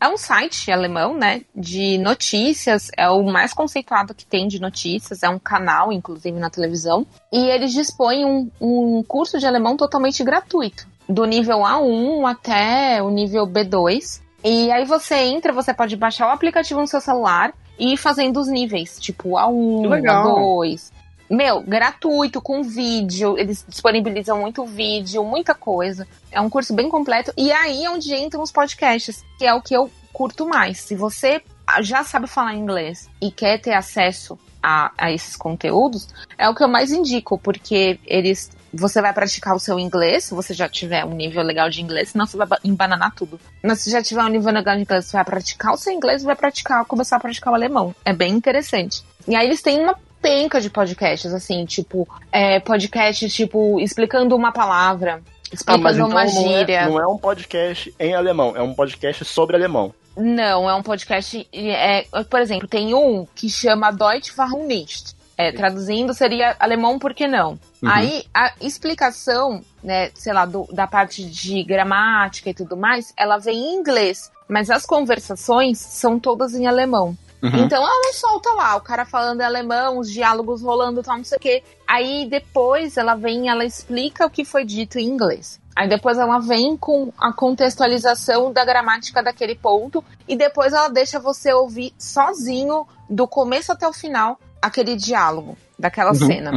É 0.01 0.07
um 0.07 0.17
site 0.17 0.71
alemão, 0.71 1.13
né? 1.13 1.41
De 1.55 1.99
notícias, 1.99 2.89
é 2.97 3.07
o 3.07 3.21
mais 3.21 3.53
conceituado 3.53 4.15
que 4.15 4.25
tem 4.25 4.47
de 4.47 4.59
notícias, 4.59 5.21
é 5.21 5.29
um 5.29 5.37
canal, 5.37 5.93
inclusive, 5.93 6.39
na 6.39 6.49
televisão. 6.49 7.05
E 7.31 7.37
eles 7.37 7.71
dispõem 7.71 8.25
um, 8.25 8.49
um 8.59 9.03
curso 9.03 9.37
de 9.37 9.45
alemão 9.45 9.77
totalmente 9.77 10.23
gratuito, 10.23 10.87
do 11.07 11.23
nível 11.25 11.59
A1 11.59 12.25
até 12.31 13.03
o 13.03 13.11
nível 13.11 13.45
B2. 13.45 14.19
E 14.43 14.71
aí 14.71 14.85
você 14.85 15.17
entra, 15.17 15.53
você 15.53 15.71
pode 15.71 15.95
baixar 15.95 16.29
o 16.29 16.31
aplicativo 16.31 16.81
no 16.81 16.87
seu 16.87 16.99
celular 16.99 17.53
e 17.77 17.93
ir 17.93 17.97
fazendo 17.97 18.39
os 18.39 18.47
níveis, 18.47 18.97
tipo 18.99 19.33
A1, 19.33 19.81
Que 19.83 19.87
legal. 19.87 20.35
A2. 20.35 20.91
Meu, 21.31 21.61
gratuito, 21.61 22.41
com 22.41 22.61
vídeo. 22.61 23.37
Eles 23.37 23.65
disponibilizam 23.67 24.39
muito 24.39 24.65
vídeo, 24.65 25.23
muita 25.23 25.55
coisa. 25.55 26.07
É 26.31 26.41
um 26.41 26.49
curso 26.49 26.73
bem 26.73 26.89
completo. 26.89 27.31
E 27.37 27.51
aí 27.51 27.85
é 27.85 27.89
onde 27.89 28.13
entram 28.13 28.43
os 28.43 28.51
podcasts, 28.51 29.23
que 29.37 29.45
é 29.45 29.53
o 29.53 29.61
que 29.61 29.73
eu 29.73 29.89
curto 30.11 30.45
mais. 30.45 30.79
Se 30.79 30.95
você 30.95 31.41
já 31.81 32.03
sabe 32.03 32.27
falar 32.27 32.53
inglês 32.53 33.09
e 33.21 33.31
quer 33.31 33.59
ter 33.59 33.73
acesso 33.73 34.37
a, 34.61 34.91
a 34.97 35.11
esses 35.11 35.35
conteúdos, 35.35 36.07
é 36.37 36.49
o 36.49 36.53
que 36.53 36.63
eu 36.63 36.67
mais 36.67 36.91
indico, 36.91 37.37
porque 37.37 37.97
eles 38.05 38.51
você 38.73 39.01
vai 39.01 39.11
praticar 39.11 39.53
o 39.53 39.59
seu 39.59 39.77
inglês, 39.77 40.25
se 40.25 40.33
você 40.33 40.53
já 40.53 40.69
tiver 40.69 41.03
um 41.03 41.13
nível 41.13 41.43
legal 41.43 41.69
de 41.69 41.81
inglês, 41.81 42.09
senão 42.09 42.25
você 42.25 42.37
vai 42.37 42.47
embananar 42.63 43.13
tudo. 43.13 43.37
Mas 43.61 43.81
se 43.81 43.91
já 43.91 44.01
tiver 44.01 44.23
um 44.23 44.29
nível 44.29 44.53
legal 44.53 44.75
de 44.75 44.83
inglês, 44.83 45.05
você 45.05 45.17
vai 45.17 45.25
praticar 45.25 45.73
o 45.73 45.77
seu 45.77 45.91
inglês 45.91 46.23
vai 46.23 46.35
praticar, 46.35 46.85
começar 46.85 47.17
a 47.17 47.19
praticar 47.19 47.51
o 47.51 47.55
alemão. 47.55 47.93
É 48.05 48.13
bem 48.13 48.33
interessante. 48.33 49.03
E 49.27 49.35
aí 49.35 49.45
eles 49.45 49.61
têm 49.61 49.81
uma 49.81 49.97
penca 50.21 50.61
de 50.61 50.69
podcasts, 50.69 51.33
assim, 51.33 51.65
tipo, 51.65 52.07
é, 52.31 52.59
podcasts, 52.59 53.33
tipo, 53.33 53.79
explicando 53.79 54.35
uma 54.35 54.51
palavra, 54.51 55.21
explicando 55.51 55.87
Ah, 55.87 55.91
então 55.93 56.07
uma 56.07 56.23
não 56.25 56.29
gíria. 56.31 56.81
É, 56.81 56.85
não 56.89 56.99
é 56.99 57.07
um 57.07 57.17
podcast 57.17 57.93
em 57.99 58.13
alemão, 58.13 58.55
é 58.55 58.61
um 58.61 58.73
podcast 58.73 59.25
sobre 59.25 59.55
alemão. 59.55 59.93
Não, 60.15 60.69
é 60.69 60.75
um 60.75 60.83
podcast. 60.83 61.47
É, 61.53 62.05
por 62.29 62.39
exemplo, 62.41 62.67
tem 62.67 62.93
um 62.93 63.25
que 63.33 63.49
chama 63.49 63.91
Deutsch 63.91 64.31
warum 64.37 64.67
nicht. 64.67 65.15
É, 65.37 65.51
traduzindo 65.51 66.13
seria 66.13 66.55
alemão 66.59 66.99
por 66.99 67.15
que 67.15 67.25
não? 67.25 67.57
Aí 67.83 68.25
a 68.31 68.53
explicação, 68.61 69.61
né, 69.83 70.11
sei 70.13 70.33
lá, 70.33 70.45
do- 70.45 70.67
da 70.71 70.85
parte 70.85 71.25
de 71.25 71.63
gramática 71.63 72.49
e 72.49 72.53
tudo 72.53 72.77
mais, 72.77 73.11
ela 73.17 73.39
vem 73.39 73.57
em 73.57 73.75
inglês, 73.75 74.29
mas 74.47 74.69
as 74.69 74.85
conversações 74.85 75.79
são 75.79 76.19
todas 76.19 76.53
em 76.53 76.67
alemão. 76.67 77.17
Então 77.43 77.83
ela 77.83 78.01
não 78.03 78.13
solta 78.13 78.51
lá, 78.53 78.75
o 78.75 78.81
cara 78.81 79.05
falando 79.05 79.41
em 79.41 79.45
alemão, 79.45 79.97
os 79.97 80.11
diálogos 80.11 80.61
rolando, 80.61 81.01
tal, 81.01 81.17
não 81.17 81.23
sei 81.23 81.37
o 81.37 81.41
quê. 81.41 81.63
Aí 81.87 82.27
depois 82.29 82.97
ela 82.97 83.15
vem, 83.15 83.49
ela 83.49 83.65
explica 83.65 84.25
o 84.25 84.29
que 84.29 84.45
foi 84.45 84.63
dito 84.63 84.99
em 84.99 85.07
inglês. 85.07 85.59
Aí 85.75 85.87
depois 85.87 86.17
ela 86.17 86.39
vem 86.39 86.75
com 86.77 87.11
a 87.17 87.31
contextualização 87.31 88.51
da 88.51 88.65
gramática 88.65 89.23
daquele 89.23 89.55
ponto 89.55 90.03
e 90.27 90.35
depois 90.35 90.73
ela 90.73 90.89
deixa 90.89 91.19
você 91.19 91.53
ouvir 91.53 91.93
sozinho 91.97 92.85
do 93.09 93.27
começo 93.27 93.71
até 93.71 93.87
o 93.87 93.93
final 93.93 94.37
aquele 94.61 94.95
diálogo 94.95 95.57
daquela 95.79 96.13
cena 96.13 96.51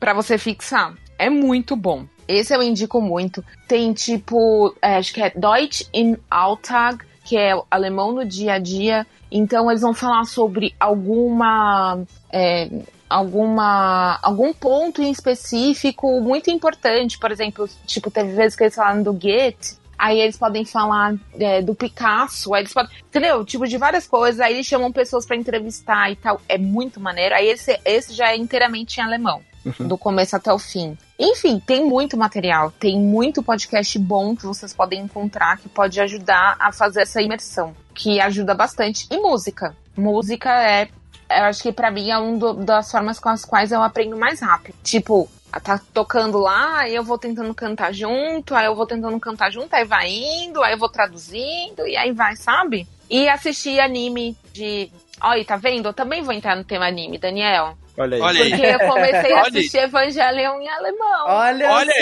Pra 0.00 0.14
você 0.14 0.38
fixar. 0.38 0.94
É 1.18 1.28
muito 1.28 1.76
bom. 1.76 2.06
Esse 2.26 2.54
eu 2.54 2.62
indico 2.62 3.00
muito. 3.00 3.44
Tem 3.68 3.92
tipo, 3.92 4.74
é, 4.80 4.96
acho 4.96 5.12
que 5.12 5.20
é 5.20 5.30
Deutsch 5.30 5.82
im 5.92 6.16
Alltag, 6.30 7.04
que 7.30 7.36
é 7.36 7.52
alemão 7.70 8.10
no 8.10 8.24
dia 8.24 8.54
a 8.54 8.58
dia. 8.58 9.06
Então 9.30 9.70
eles 9.70 9.82
vão 9.82 9.94
falar 9.94 10.24
sobre 10.24 10.74
alguma 10.80 12.02
é, 12.32 12.68
alguma 13.08 14.18
algum 14.20 14.52
ponto 14.52 15.00
em 15.00 15.12
específico 15.12 16.20
muito 16.20 16.50
importante. 16.50 17.20
Por 17.20 17.30
exemplo, 17.30 17.68
tipo, 17.86 18.10
teve 18.10 18.32
vezes 18.32 18.56
que 18.56 18.64
eles 18.64 18.74
falaram 18.74 19.04
do 19.04 19.12
Goethe. 19.12 19.78
Aí 19.96 20.18
eles 20.18 20.36
podem 20.36 20.64
falar 20.64 21.14
é, 21.38 21.62
do 21.62 21.72
Picasso, 21.72 22.52
aí 22.52 22.62
eles 22.62 22.72
podem. 22.72 22.90
Entendeu? 23.04 23.44
Tipo, 23.44 23.68
de 23.68 23.78
várias 23.78 24.08
coisas. 24.08 24.40
Aí 24.40 24.54
eles 24.54 24.66
chamam 24.66 24.90
pessoas 24.90 25.24
pra 25.24 25.36
entrevistar 25.36 26.10
e 26.10 26.16
tal. 26.16 26.40
É 26.48 26.58
muito 26.58 26.98
maneiro. 26.98 27.36
Aí 27.36 27.46
esse, 27.46 27.78
esse 27.84 28.12
já 28.12 28.32
é 28.32 28.36
inteiramente 28.36 28.98
em 28.98 29.04
alemão. 29.04 29.40
Do 29.78 29.98
começo 29.98 30.34
até 30.34 30.52
o 30.52 30.58
fim. 30.58 30.96
Enfim, 31.18 31.60
tem 31.60 31.84
muito 31.84 32.16
material. 32.16 32.70
Tem 32.72 32.98
muito 32.98 33.42
podcast 33.42 33.98
bom 33.98 34.34
que 34.34 34.46
vocês 34.46 34.72
podem 34.72 35.00
encontrar 35.00 35.58
que 35.58 35.68
pode 35.68 36.00
ajudar 36.00 36.56
a 36.58 36.72
fazer 36.72 37.02
essa 37.02 37.20
imersão. 37.20 37.74
Que 37.94 38.20
ajuda 38.20 38.54
bastante. 38.54 39.06
E 39.10 39.18
música. 39.18 39.76
Música 39.96 40.50
é. 40.62 40.88
Eu 41.28 41.44
acho 41.44 41.62
que 41.62 41.72
pra 41.72 41.90
mim 41.90 42.10
é 42.10 42.18
uma 42.18 42.54
das 42.54 42.90
formas 42.90 43.20
com 43.20 43.28
as 43.28 43.44
quais 43.44 43.70
eu 43.70 43.82
aprendo 43.82 44.16
mais 44.16 44.40
rápido. 44.40 44.74
Tipo, 44.82 45.28
tá 45.62 45.80
tocando 45.92 46.38
lá, 46.38 46.80
aí 46.80 46.94
eu 46.94 47.02
vou 47.02 47.18
tentando 47.18 47.52
cantar 47.54 47.92
junto, 47.92 48.54
aí 48.54 48.66
eu 48.66 48.74
vou 48.74 48.86
tentando 48.86 49.18
cantar 49.18 49.50
junto, 49.50 49.74
aí 49.74 49.84
vai 49.84 50.08
indo, 50.08 50.62
aí 50.62 50.74
eu 50.74 50.78
vou 50.78 50.88
traduzindo, 50.88 51.86
e 51.86 51.96
aí 51.96 52.12
vai, 52.12 52.36
sabe? 52.36 52.86
E 53.08 53.28
assistir 53.28 53.80
anime 53.80 54.36
de. 54.52 54.90
Olha, 55.20 55.44
tá 55.44 55.56
vendo? 55.56 55.88
Eu 55.88 55.92
também 55.92 56.22
vou 56.22 56.32
entrar 56.32 56.56
no 56.56 56.64
tema 56.64 56.86
anime, 56.86 57.18
Daniel. 57.18 57.76
Olha 58.00 58.16
aí. 58.16 58.22
Olha 58.22 58.42
aí. 58.44 58.50
Porque 58.50 58.66
eu 58.66 58.78
comecei 58.88 59.32
a 59.32 59.36
Olha 59.36 59.42
aí. 59.44 59.48
assistir 59.58 59.78
Evangelion 59.78 60.60
em 60.60 60.68
alemão. 60.68 61.24
Olha, 61.26 61.70
Olha 61.70 61.92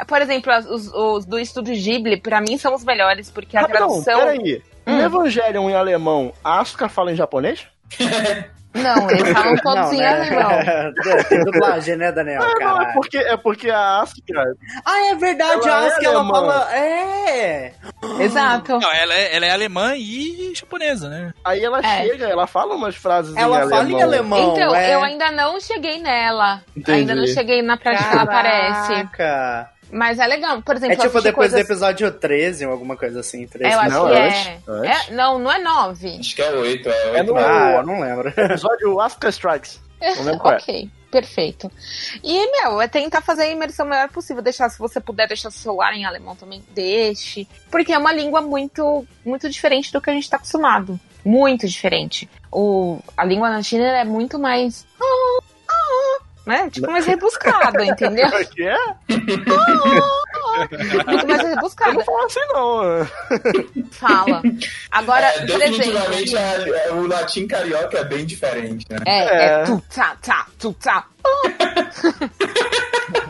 Por 0.09 0.23
exemplo, 0.23 0.53
os, 0.71 0.89
os 0.93 1.27
do 1.27 1.39
estúdio 1.39 1.75
Ghibli, 1.75 2.17
pra 2.21 2.41
mim, 2.41 2.57
são 2.59 2.75
os 2.75 2.83
melhores, 2.85 3.31
porque 3.31 3.57
a 3.57 3.61
Rapidão, 3.61 3.89
tradução. 4.03 4.19
peraí. 4.21 4.63
Hum. 4.87 4.97
No 4.97 5.03
Evangelion 5.03 5.69
em 5.71 5.75
alemão, 5.75 6.33
Asuka 6.43 6.89
fala 6.89 7.13
em 7.13 7.17
japonês? 7.17 7.67
Não, 8.73 9.11
eles 9.11 9.33
falam 9.33 9.57
todos 9.57 9.87
Não, 9.87 9.93
em 9.95 9.99
né? 9.99 10.09
alemão. 10.09 10.95
Tem 11.29 11.45
dublagem, 11.45 11.97
né, 11.97 12.13
Daniel? 12.13 12.41
Não, 12.41 12.55
não, 12.77 12.83
é 12.83 12.93
porque, 12.93 13.19
é 13.19 13.37
porque 13.37 13.69
a 13.71 14.01
Asuka. 14.01 14.45
Ah, 14.85 15.11
é 15.11 15.15
verdade, 15.17 15.69
Ela 15.69 15.81
a 15.81 15.85
é 15.85 15.87
Asuka, 15.89 16.07
ela 16.07 16.19
alemã. 16.21 16.35
fala... 16.35 16.75
É! 16.77 17.73
Exato. 18.21 18.79
Não, 18.79 18.93
ela 18.93 19.15
é, 19.15 19.37
ela 19.37 19.47
é 19.47 19.51
alemã 19.51 19.95
e 19.97 20.53
japonesa, 20.55 21.09
né? 21.09 21.35
Aí 21.45 21.65
ela 21.65 21.81
É. 21.81 22.05
chega, 22.07 22.29
ela 22.29 22.47
fala 22.47 22.75
umas 22.77 22.95
frases 22.95 23.35
em 23.35 23.41
Ela 23.41 23.57
alemão. 23.63 23.77
fala 23.79 23.91
em 23.91 24.03
alemão, 24.03 24.53
Então, 24.57 24.75
é. 24.77 24.95
eu 24.95 25.03
ainda 25.03 25.31
não 25.33 25.61
cheguei 25.61 26.01
nela. 26.01 26.63
Entendi. 26.77 26.99
Ainda 27.01 27.15
não 27.17 27.27
cheguei 27.27 27.63
na 27.63 27.77
prática 27.77 28.09
que 28.09 28.13
ela 28.15 28.23
aparece. 28.23 28.93
Caraca. 29.09 29.71
Mas 29.93 30.19
é 30.19 30.27
legal. 30.27 30.63
Por 30.63 30.77
exemplo, 30.77 30.95
É 30.95 30.97
tipo 30.97 31.21
depois 31.21 31.51
do 31.51 31.55
coisas... 31.55 31.61
episódio 31.61 32.11
13 32.13 32.67
ou 32.67 32.73
alguma 32.73 32.97
coisa 32.97 33.21
assim. 33.21 33.47
13. 33.47 33.73
É, 33.73 33.75
eu 33.75 33.81
acho 33.81 33.91
Não, 33.91 34.07
que 34.07 34.13
é 34.13 34.19
é. 34.19 34.27
antes, 34.29 34.47
é 34.47 34.61
antes. 34.69 35.09
É- 35.09 35.13
Não, 35.15 35.39
não 35.39 35.53
é 35.53 35.59
nove. 35.59 36.17
Acho 36.21 36.37
que 36.37 36.43
é 36.43 36.51
oito, 36.53 36.89
é 36.89 37.09
É 37.09 37.21
oito. 37.21 37.33
no 37.33 37.37
Ah, 37.39 37.73
eu 37.79 37.83
não 37.87 38.01
lembro. 38.01 38.29
episódio 38.37 39.01
Asuka 39.01 39.29
Strikes. 39.31 39.81
Não 40.01 40.23
lembro 40.25 40.41
qual 40.41 40.55
é. 40.55 40.57
ok, 40.63 40.91
perfeito. 41.11 41.71
E, 42.23 42.51
meu, 42.63 42.81
é 42.81 42.89
tentar 42.89 43.21
fazer 43.21 43.43
a 43.43 43.49
imersão 43.49 43.85
o 43.85 43.89
melhor 43.89 44.09
possível. 44.09 44.43
Deixar, 44.43 44.69
se 44.71 44.79
você 44.79 45.01
puder 45.01 45.27
deixar 45.29 45.51
seu 45.51 45.61
celular 45.63 45.93
em 45.93 46.05
alemão 46.05 46.35
também, 46.37 46.63
deixe. 46.75 47.47
Porque 47.71 47.93
é 47.93 47.99
uma 47.99 48.13
língua 48.13 48.41
muito, 48.41 49.05
muito 49.25 49.51
diferente 49.51 49.93
do 49.93 50.01
que 50.01 50.09
a 50.09 50.13
gente 50.15 50.31
tá 50.31 50.37
acostumado. 50.37 50.99
Muito 51.25 51.67
diferente. 51.69 52.31
O, 52.51 52.99
a 53.17 53.25
língua 53.25 53.51
na 53.51 53.63
China 53.63 53.85
é 53.85 54.05
muito 54.05 54.39
mais. 54.39 54.87
Né? 56.47 56.71
Tipo, 56.71 56.91
mais 56.91 57.05
rebuscada, 57.07 57.85
entendeu? 57.85 58.29
Como 58.31 58.43
é 58.43 58.45
que 58.45 58.63
é? 58.67 58.77
Muito 61.07 61.27
mais 61.29 61.41
Eu 61.43 61.49
rebuscada. 61.51 61.93
não 61.93 62.05
falo 62.05 62.25
assim, 62.25 62.41
não. 62.49 63.07
Fala. 63.93 64.43
Agora, 64.91 65.27
É, 65.27 65.39
por 65.41 65.47
definitivamente 65.59 66.35
exemplo. 66.35 66.75
a- 66.75 66.89
a- 66.89 66.95
o 66.95 67.07
latim 67.07 67.47
carioca 67.47 67.99
é 67.99 68.05
bem 68.05 68.25
diferente, 68.25 68.87
né? 68.91 68.99
É, 69.07 69.19
É. 69.19 69.45
é 69.61 69.65
tu, 69.65 69.83
tá, 69.95 70.17
tá, 70.23 70.47
tu, 70.59 70.73
tá. 70.73 71.07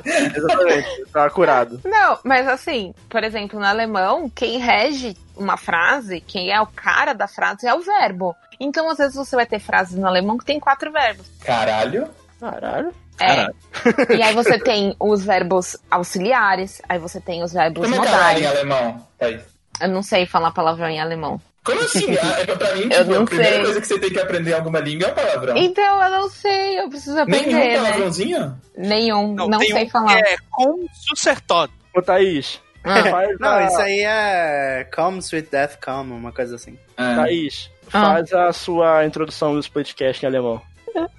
Exatamente. 0.04 1.04
Tá 1.12 1.30
curado. 1.30 1.80
Não, 1.84 2.18
mas 2.24 2.46
assim, 2.48 2.94
por 3.08 3.22
exemplo, 3.24 3.58
no 3.58 3.66
alemão, 3.66 4.30
quem 4.30 4.58
rege 4.58 5.16
uma 5.36 5.56
frase, 5.56 6.20
quem 6.20 6.52
é 6.52 6.60
o 6.60 6.66
cara 6.66 7.12
da 7.12 7.26
frase 7.28 7.66
é 7.66 7.74
o 7.74 7.80
verbo. 7.80 8.34
Então, 8.58 8.88
às 8.90 8.98
vezes, 8.98 9.14
você 9.16 9.34
vai 9.36 9.46
ter 9.46 9.58
frases 9.58 9.96
no 9.96 10.06
alemão 10.06 10.36
que 10.36 10.44
tem 10.44 10.60
quatro 10.60 10.92
verbos. 10.92 11.26
Caralho. 11.44 12.08
Caralho. 12.40 12.92
É. 13.20 14.14
E 14.16 14.22
aí 14.22 14.34
você 14.34 14.58
tem 14.64 14.96
os 14.98 15.22
verbos 15.24 15.76
auxiliares, 15.90 16.80
aí 16.88 16.98
você 16.98 17.20
tem 17.20 17.42
os 17.42 17.52
verbos 17.52 17.88
Como 17.88 18.02
é 18.02 18.06
caralho 18.06 18.38
em 18.38 18.42
modais. 18.42 18.58
alemão, 18.58 19.06
Thaís? 19.18 19.42
Eu 19.80 19.88
não 19.88 20.02
sei 20.02 20.26
falar 20.26 20.50
palavrão 20.52 20.88
em 20.88 21.00
alemão. 21.00 21.40
Como 21.62 21.78
assim? 21.80 22.06
Ah, 22.16 22.40
é 22.40 22.46
pra 22.56 22.74
mim, 22.74 22.82
Eu 22.84 22.88
tipo, 22.90 23.04
não 23.12 23.22
a 23.22 23.26
primeira 23.26 23.52
sei. 23.56 23.64
coisa 23.64 23.80
que 23.82 23.86
você 23.86 23.98
tem 23.98 24.10
que 24.10 24.18
aprender 24.18 24.50
em 24.50 24.54
alguma 24.54 24.80
língua 24.80 25.08
é 25.08 25.10
palavrão. 25.12 25.56
Então, 25.56 26.02
eu 26.02 26.10
não 26.10 26.28
sei, 26.30 26.80
eu 26.80 26.88
preciso 26.88 27.18
aprender, 27.20 27.46
Nenhum 27.52 27.58
né? 27.68 27.76
palavrãozinho? 27.76 28.60
Nenhum, 28.76 29.34
não, 29.34 29.58
tem 29.58 29.70
sei 29.72 29.84
um 29.84 29.90
falar. 29.90 30.18
é 30.18 30.36
com 30.50 30.86
sucertot. 30.92 31.70
Ô, 31.94 32.00
Thaís. 32.02 32.60
Ah. 32.82 33.02
Faz 33.10 33.38
Não, 33.38 33.48
a... 33.50 33.64
isso 33.66 33.78
aí 33.78 34.00
é 34.00 34.88
Comes 34.94 35.30
with 35.34 35.48
Death 35.52 35.76
Come, 35.84 36.12
uma 36.12 36.32
coisa 36.32 36.56
assim. 36.56 36.78
É. 36.96 37.14
Thaís, 37.14 37.70
Ah. 37.92 38.14
faz 38.14 38.32
a 38.32 38.52
sua 38.54 39.04
introdução 39.04 39.54
do 39.58 39.70
podcast 39.70 40.24
em 40.24 40.28
alemão. 40.28 40.62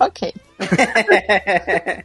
Ok. 0.00 0.32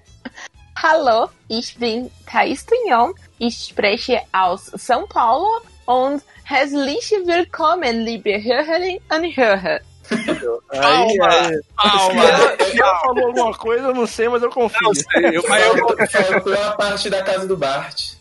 Hallo, 0.76 1.30
ich 1.48 1.78
bin 1.78 2.10
Thais 2.26 2.66
Tunyon. 2.66 3.14
Ich 3.38 3.68
spreche 3.70 4.22
aus 4.32 4.72
São 4.74 5.08
Paulo 5.08 5.62
und 5.86 6.24
herzlich 6.44 7.12
willkommen, 7.26 8.06
liebe 8.06 8.44
Hörerinnen 8.44 9.00
und 9.10 9.38
Hörer. 9.38 9.82
Aí, 10.10 11.18
Calma, 11.18 11.30
aí, 11.78 12.72
se 12.72 12.82
ela 12.82 13.00
falou 13.00 13.28
alguma 13.28 13.54
coisa, 13.54 13.88
eu 13.90 13.94
não 13.94 14.08
sei, 14.08 14.28
mas 14.28 14.42
eu 14.42 14.50
confio. 14.50 14.80
Não 14.82 14.96
sei, 14.96 15.38
eu, 15.38 15.44
mas 15.48 15.64
eu, 15.64 15.88
Faltou 16.08 16.54
a 16.54 16.72
parte 16.72 17.10
da 17.12 17.22
casa 17.22 17.46
do 17.46 17.56
Bart. 17.56 18.14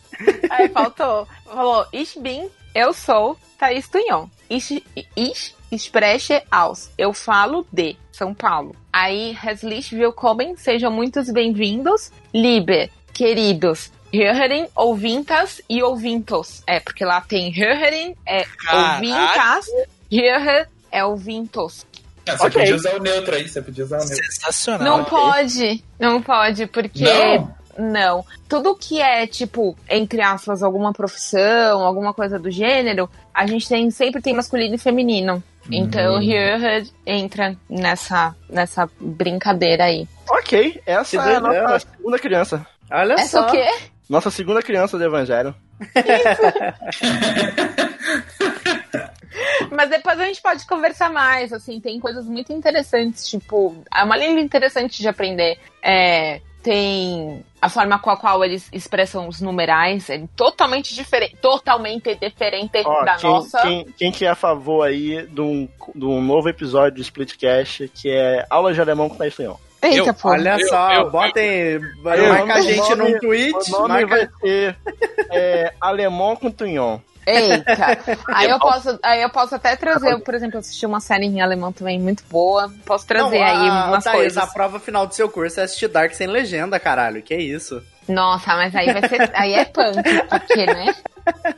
Aí 0.51 0.69
faltou. 0.69 1.27
Falou, 1.45 1.87
ich 1.91 2.19
bin, 2.19 2.47
eu 2.75 2.93
sou 2.93 3.35
Thais 3.57 3.87
Tunyon. 3.87 4.27
Ich, 4.47 4.83
ich 5.15 5.55
spreche 5.77 6.41
aus, 6.51 6.89
eu 6.97 7.13
falo 7.13 7.65
de 7.71 7.95
São 8.11 8.33
Paulo. 8.33 8.75
Aí, 8.91 9.35
herzlich 9.43 9.93
willkommen, 9.95 10.55
sejam 10.57 10.91
muitos 10.91 11.29
bem-vindos, 11.31 12.11
liebe, 12.33 12.91
queridos. 13.13 13.91
Hörerin, 14.11 14.67
ouvintas 14.75 15.61
e 15.69 15.83
ouvintos. 15.83 16.63
É, 16.65 16.79
porque 16.79 17.05
lá 17.05 17.21
tem 17.21 17.53
Hörerin, 17.55 18.15
é 18.25 18.43
Caralho. 18.43 19.07
ouvintas, 19.07 19.65
Hörer 20.11 20.67
é 20.91 21.05
ouvintos. 21.05 21.85
Ah, 22.27 22.35
você 22.37 22.47
Ok. 22.47 22.61
podia 22.61 22.75
usar 22.75 22.95
o 22.95 22.99
neutro 22.99 23.35
aí, 23.35 23.47
você 23.47 23.61
podia 23.61 23.83
usar 23.83 23.97
o 23.97 24.05
neutro. 24.05 24.25
Sensacional. 24.25 24.97
Não 24.97 25.05
pode, 25.05 25.83
não 25.99 26.21
pode, 26.21 26.65
porque. 26.67 27.03
Não? 27.03 27.59
Não. 27.77 28.25
Tudo 28.49 28.75
que 28.75 28.99
é, 28.99 29.25
tipo, 29.25 29.77
entre 29.89 30.21
aspas, 30.21 30.61
alguma 30.61 30.91
profissão, 30.91 31.79
alguma 31.81 32.13
coisa 32.13 32.37
do 32.37 32.51
gênero, 32.51 33.09
a 33.33 33.47
gente 33.47 33.69
tem, 33.69 33.89
sempre 33.89 34.21
tem 34.21 34.33
masculino 34.33 34.75
e 34.75 34.77
feminino. 34.77 35.41
Então, 35.71 36.17
Hum. 36.17 36.83
Entra 37.05 37.55
nessa, 37.69 38.35
nessa 38.49 38.89
brincadeira 38.99 39.85
aí. 39.85 40.07
Ok, 40.29 40.81
essa 40.85 41.17
Que 41.17 41.29
é 41.29 41.35
a 41.35 41.39
nossa 41.39 41.79
segunda 41.79 42.19
criança. 42.19 42.67
Olha 42.91 43.13
Essa 43.13 43.41
só. 43.41 43.47
o 43.47 43.51
quê? 43.51 43.67
Nossa 44.09 44.31
segunda 44.31 44.61
criança 44.61 44.97
do 44.97 45.03
Evangelho. 45.03 45.53
Mas 49.71 49.89
depois 49.89 50.19
a 50.19 50.25
gente 50.25 50.41
pode 50.41 50.65
conversar 50.65 51.11
mais, 51.11 51.53
assim, 51.53 51.79
tem 51.79 51.99
coisas 51.99 52.25
muito 52.25 52.51
interessantes, 52.51 53.27
tipo, 53.27 53.83
é 53.93 54.03
uma 54.03 54.17
língua 54.17 54.41
interessante 54.41 54.99
de 54.99 55.07
aprender. 55.07 55.59
É, 55.83 56.41
tem 56.63 57.45
a 57.61 57.69
forma 57.69 57.99
com 57.99 58.09
a 58.09 58.17
qual 58.17 58.43
eles 58.43 58.69
expressam 58.71 59.27
os 59.27 59.41
numerais, 59.41 60.09
é 60.09 60.23
totalmente 60.35 60.93
diferente, 60.95 61.35
totalmente 61.41 62.15
diferente 62.15 62.71
Ó, 62.85 63.03
da 63.03 63.15
quem, 63.15 63.29
nossa. 63.29 63.61
quem, 63.61 63.85
quem 63.97 64.11
que 64.11 64.25
é 64.25 64.29
a 64.29 64.35
favor 64.35 64.83
aí 64.87 65.25
de 65.27 65.41
um, 65.41 65.67
de 65.93 66.05
um 66.05 66.21
novo 66.21 66.47
episódio 66.49 66.95
do 66.95 67.01
Splitcast, 67.01 67.89
que 67.93 68.09
é 68.09 68.45
aula 68.49 68.73
de 68.73 68.79
alemão 68.81 69.09
com 69.09 69.17
Leão? 69.37 69.59
Eita, 69.81 70.09
Eu- 70.09 70.13
pô. 70.13 70.29
Olha 70.29 70.57
Eu- 70.59 70.67
só, 70.67 70.91
eu- 70.93 71.09
botem. 71.09 71.79
Marca 72.03 72.45
o 72.45 72.51
a 72.51 72.61
gente 72.61 72.95
nome- 72.95 73.11
num 73.13 73.19
tweet. 73.19 73.55
O 73.55 73.71
nome 73.87 73.87
marca- 73.87 74.07
vai 74.15 74.27
ser 74.41 74.75
é, 75.31 75.73
alemão 75.79 76.35
com 76.35 76.51
tunhon. 76.51 76.99
Eita. 77.29 77.97
Aí 78.27 78.49
eu 78.49 78.59
posso, 78.59 78.99
aí 79.03 79.21
eu 79.21 79.29
posso 79.29 79.55
até 79.55 79.75
trazer, 79.75 80.19
por 80.21 80.33
exemplo, 80.33 80.55
eu 80.55 80.59
assisti 80.59 80.85
uma 80.85 80.99
série 80.99 81.25
em 81.25 81.41
alemão 81.41 81.71
também 81.71 81.99
muito 81.99 82.23
boa. 82.29 82.71
Posso 82.85 83.05
trazer 83.05 83.37
Não, 83.39 83.45
aí 83.45 83.69
a- 83.69 83.85
umas 83.87 84.03
Thaís, 84.03 84.17
coisas. 84.17 84.37
a 84.37 84.47
prova 84.47 84.79
final 84.79 85.05
do 85.07 85.13
seu 85.13 85.29
curso 85.29 85.59
é 85.59 85.63
assistir 85.63 85.87
Dark 85.87 86.13
sem 86.13 86.27
legenda, 86.27 86.79
caralho. 86.79 87.21
Que 87.21 87.35
isso? 87.35 87.81
Nossa, 88.07 88.55
mas 88.55 88.75
aí 88.75 88.91
vai 88.91 89.07
ser. 89.07 89.29
Aí 89.35 89.53
é 89.53 89.65
punk, 89.65 90.01
porque, 90.29 90.65
né? 90.65 90.95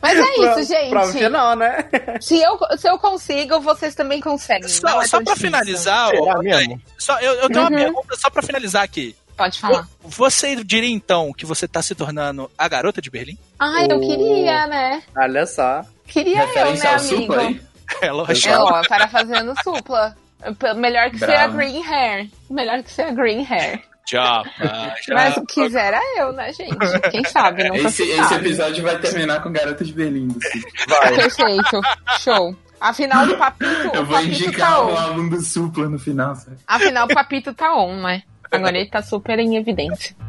Mas 0.01 0.19
é 0.19 0.23
isso, 0.59 0.63
gente. 0.67 0.89
Prova 0.89 1.11
final, 1.13 1.55
né? 1.55 1.85
Se 2.19 2.37
eu, 2.41 2.59
se 2.77 2.89
eu 2.89 2.97
consigo, 2.99 3.61
vocês 3.61 3.95
também 3.95 4.19
conseguem. 4.19 4.67
Só, 4.67 4.89
Não 4.89 5.01
é 5.01 5.07
só 5.07 5.17
pra 5.21 5.33
difícil. 5.33 5.47
finalizar, 5.49 6.11
ó, 6.13 6.39
mesmo? 6.39 6.81
só, 6.97 7.17
eu, 7.21 7.33
eu 7.35 7.47
tenho 7.49 7.61
Uhum. 7.61 7.67
uma 7.69 7.77
pergunta 7.77 8.15
só 8.17 8.29
pra 8.29 8.41
finalizar 8.43 8.83
aqui. 8.83 9.15
Pode 9.41 9.59
falar. 9.59 9.87
Você 10.03 10.55
diria 10.63 10.89
então 10.91 11.33
que 11.33 11.45
você 11.47 11.67
tá 11.67 11.81
se 11.81 11.95
tornando 11.95 12.49
a 12.55 12.67
garota 12.67 13.01
de 13.01 13.09
Berlim? 13.09 13.37
Ai, 13.57 13.87
eu 13.89 13.99
queria, 13.99 14.67
né? 14.67 15.01
Olha 15.17 15.45
só. 15.47 15.81
Queria 16.07 16.43
eu, 16.43 16.73
né, 16.75 16.87
amigo? 16.89 16.99
supla? 16.99 17.53
É 18.01 18.11
lógico. 18.11 18.49
É, 18.49 18.57
ó, 18.57 18.81
para 18.87 19.07
fazendo 19.07 19.53
supla. 19.63 20.15
Melhor 20.77 21.09
que 21.09 21.17
ser 21.19 21.25
a 21.25 21.47
Bravo. 21.47 21.57
green 21.57 21.81
hair. 21.83 22.29
Melhor 22.49 22.83
que 22.83 22.91
ser 22.91 23.01
a 23.03 23.11
green 23.11 23.43
hair. 23.43 23.81
Já, 24.09 24.43
já. 25.07 25.13
Mas 25.13 25.35
quisera 25.49 25.99
eu, 26.17 26.31
né, 26.33 26.51
gente? 26.53 26.75
Quem 27.11 27.23
sabe, 27.23 27.63
nunca 27.63 27.87
Esse, 27.87 28.03
se 28.05 28.11
esse 28.11 28.29
sabe. 28.29 28.45
episódio 28.47 28.83
vai 28.83 28.97
terminar 28.99 29.41
com 29.41 29.51
Garota 29.51 29.83
de 29.83 29.93
Berlim. 29.93 30.27
assim. 30.29 31.15
Perfeito. 31.15 31.81
Show. 32.19 32.55
Afinal, 32.79 33.25
o 33.27 33.37
papito, 33.37 33.89
Eu 33.93 34.01
o 34.01 34.05
vou 34.05 34.15
papito 34.17 34.37
tá 34.39 34.45
indicar 34.47 34.85
um 34.85 34.97
álbum 34.97 35.29
do 35.29 35.39
Supla 35.41 35.87
no 35.87 35.99
final, 35.99 36.35
sabe? 36.35 36.57
Afinal, 36.67 37.05
o 37.05 37.13
papito 37.13 37.53
tá 37.53 37.75
on, 37.75 38.01
né? 38.01 38.23
Agora 38.51 38.77
ele 38.77 38.89
tá 38.89 39.01
super 39.01 39.39
em 39.39 39.55
evidência. 39.55 40.13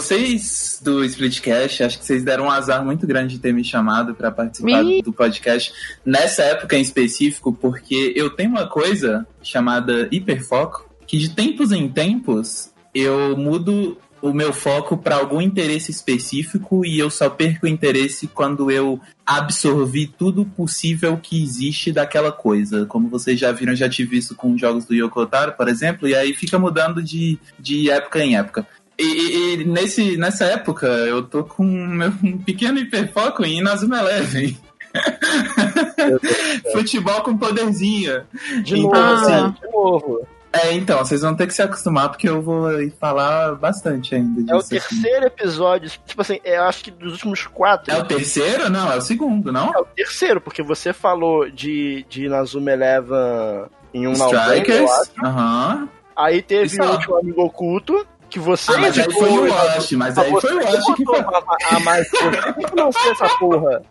vocês 0.00 0.80
do 0.82 1.04
Splitcast, 1.04 1.82
acho 1.82 1.98
que 1.98 2.06
vocês 2.06 2.24
deram 2.24 2.44
um 2.44 2.50
azar 2.50 2.82
muito 2.82 3.06
grande 3.06 3.34
de 3.34 3.40
ter 3.40 3.52
me 3.52 3.62
chamado 3.62 4.14
para 4.14 4.30
participar 4.30 4.82
Ih. 4.82 5.02
do 5.02 5.12
podcast 5.12 5.72
nessa 6.04 6.42
época 6.42 6.74
em 6.74 6.80
específico, 6.80 7.52
porque 7.52 8.14
eu 8.16 8.30
tenho 8.30 8.48
uma 8.48 8.66
coisa 8.66 9.26
chamada 9.42 10.08
hiperfoco, 10.10 10.88
que 11.06 11.18
de 11.18 11.28
tempos 11.34 11.70
em 11.70 11.86
tempos 11.86 12.70
eu 12.94 13.36
mudo 13.36 13.98
o 14.22 14.32
meu 14.32 14.52
foco 14.52 14.96
para 14.96 15.16
algum 15.16 15.40
interesse 15.40 15.90
específico 15.90 16.84
e 16.84 16.98
eu 16.98 17.10
só 17.10 17.28
perco 17.28 17.66
o 17.66 17.68
interesse 17.68 18.26
quando 18.26 18.70
eu 18.70 19.00
absorvi 19.24 20.06
tudo 20.06 20.44
possível 20.44 21.16
que 21.16 21.42
existe 21.42 21.92
daquela 21.92 22.32
coisa. 22.32 22.84
Como 22.86 23.08
vocês 23.08 23.38
já 23.38 23.52
viram, 23.52 23.72
eu 23.72 23.76
já 23.76 23.88
tive 23.88 24.18
isso 24.18 24.34
com 24.34 24.58
jogos 24.58 24.84
do 24.84 24.94
Yoko 24.94 25.24
Taro, 25.26 25.52
por 25.52 25.68
exemplo, 25.68 26.08
e 26.08 26.14
aí 26.14 26.34
fica 26.34 26.58
mudando 26.58 27.02
de, 27.02 27.38
de 27.58 27.90
época 27.90 28.22
em 28.22 28.36
época. 28.36 28.66
E, 29.00 29.04
e- 29.04 29.54
e 29.60 29.64
nesse, 29.64 30.16
nessa 30.16 30.44
época 30.44 30.86
eu 30.86 31.22
tô 31.22 31.42
com 31.44 31.64
meu, 31.64 32.12
um 32.22 32.36
pequeno 32.44 32.78
hiperfoco 32.78 33.44
em 33.44 33.58
Inazuma 33.58 33.98
Eleven. 34.00 34.56
Futebol 36.72 37.22
com 37.22 37.36
poderzinho. 37.36 38.22
De 38.62 38.78
Então, 38.78 38.90
novo, 39.00 39.14
assim, 39.24 39.50
de 39.60 39.72
novo. 39.72 40.26
É, 40.52 40.72
então, 40.72 40.98
vocês 40.98 41.20
vão 41.20 41.32
ter 41.36 41.46
que 41.46 41.54
se 41.54 41.62
acostumar 41.62 42.08
porque 42.08 42.28
eu 42.28 42.42
vou 42.42 42.64
falar 42.98 43.54
bastante 43.54 44.16
ainda 44.16 44.40
disso. 44.40 44.50
É 44.52 44.54
o 44.56 44.58
assim. 44.58 44.68
terceiro 44.80 45.26
episódio, 45.26 45.90
tipo 46.04 46.20
assim, 46.20 46.40
eu 46.44 46.64
acho 46.64 46.82
que 46.82 46.90
dos 46.90 47.12
últimos 47.12 47.46
quatro. 47.46 47.94
É 47.94 47.98
o 47.98 48.04
terceiro? 48.04 48.68
Não, 48.68 48.92
é 48.92 48.96
o 48.96 49.00
segundo, 49.00 49.52
não? 49.52 49.72
É 49.72 49.78
o 49.78 49.84
terceiro, 49.84 50.40
porque 50.40 50.60
você 50.60 50.92
falou 50.92 51.48
de, 51.48 52.04
de 52.08 52.28
Nazuma 52.28 52.72
Eleven 52.72 53.66
em 53.94 54.08
um 54.08 54.12
Strikers? 54.12 54.90
Aham. 55.22 55.88
Aí 56.16 56.42
teve 56.42 56.66
Isso, 56.66 56.82
o 56.82 56.90
último 56.90 57.16
amigo 57.18 57.42
oculto, 57.42 58.04
que 58.30 58.38
você 58.38 58.72
Ah, 58.72 58.78
mas 58.78 58.98
aí 58.98 59.12
foi 59.12 59.28
o 59.28 59.50
Wash, 59.50 59.92
mas 59.92 60.16
Ah, 60.16 60.22
aí 60.22 60.30
foi 60.40 60.54
o 60.54 60.64
Wash 60.64 60.94
que 60.96 61.04
foi. 61.04 61.18
a, 61.18 61.22
a, 61.22 61.76
a 61.76 61.80
mais 61.80 62.08
você 62.10 62.52
que 62.64 62.76
não 62.76 62.90
sei 62.92 63.10
essa 63.10 63.28
porra. 63.38 63.82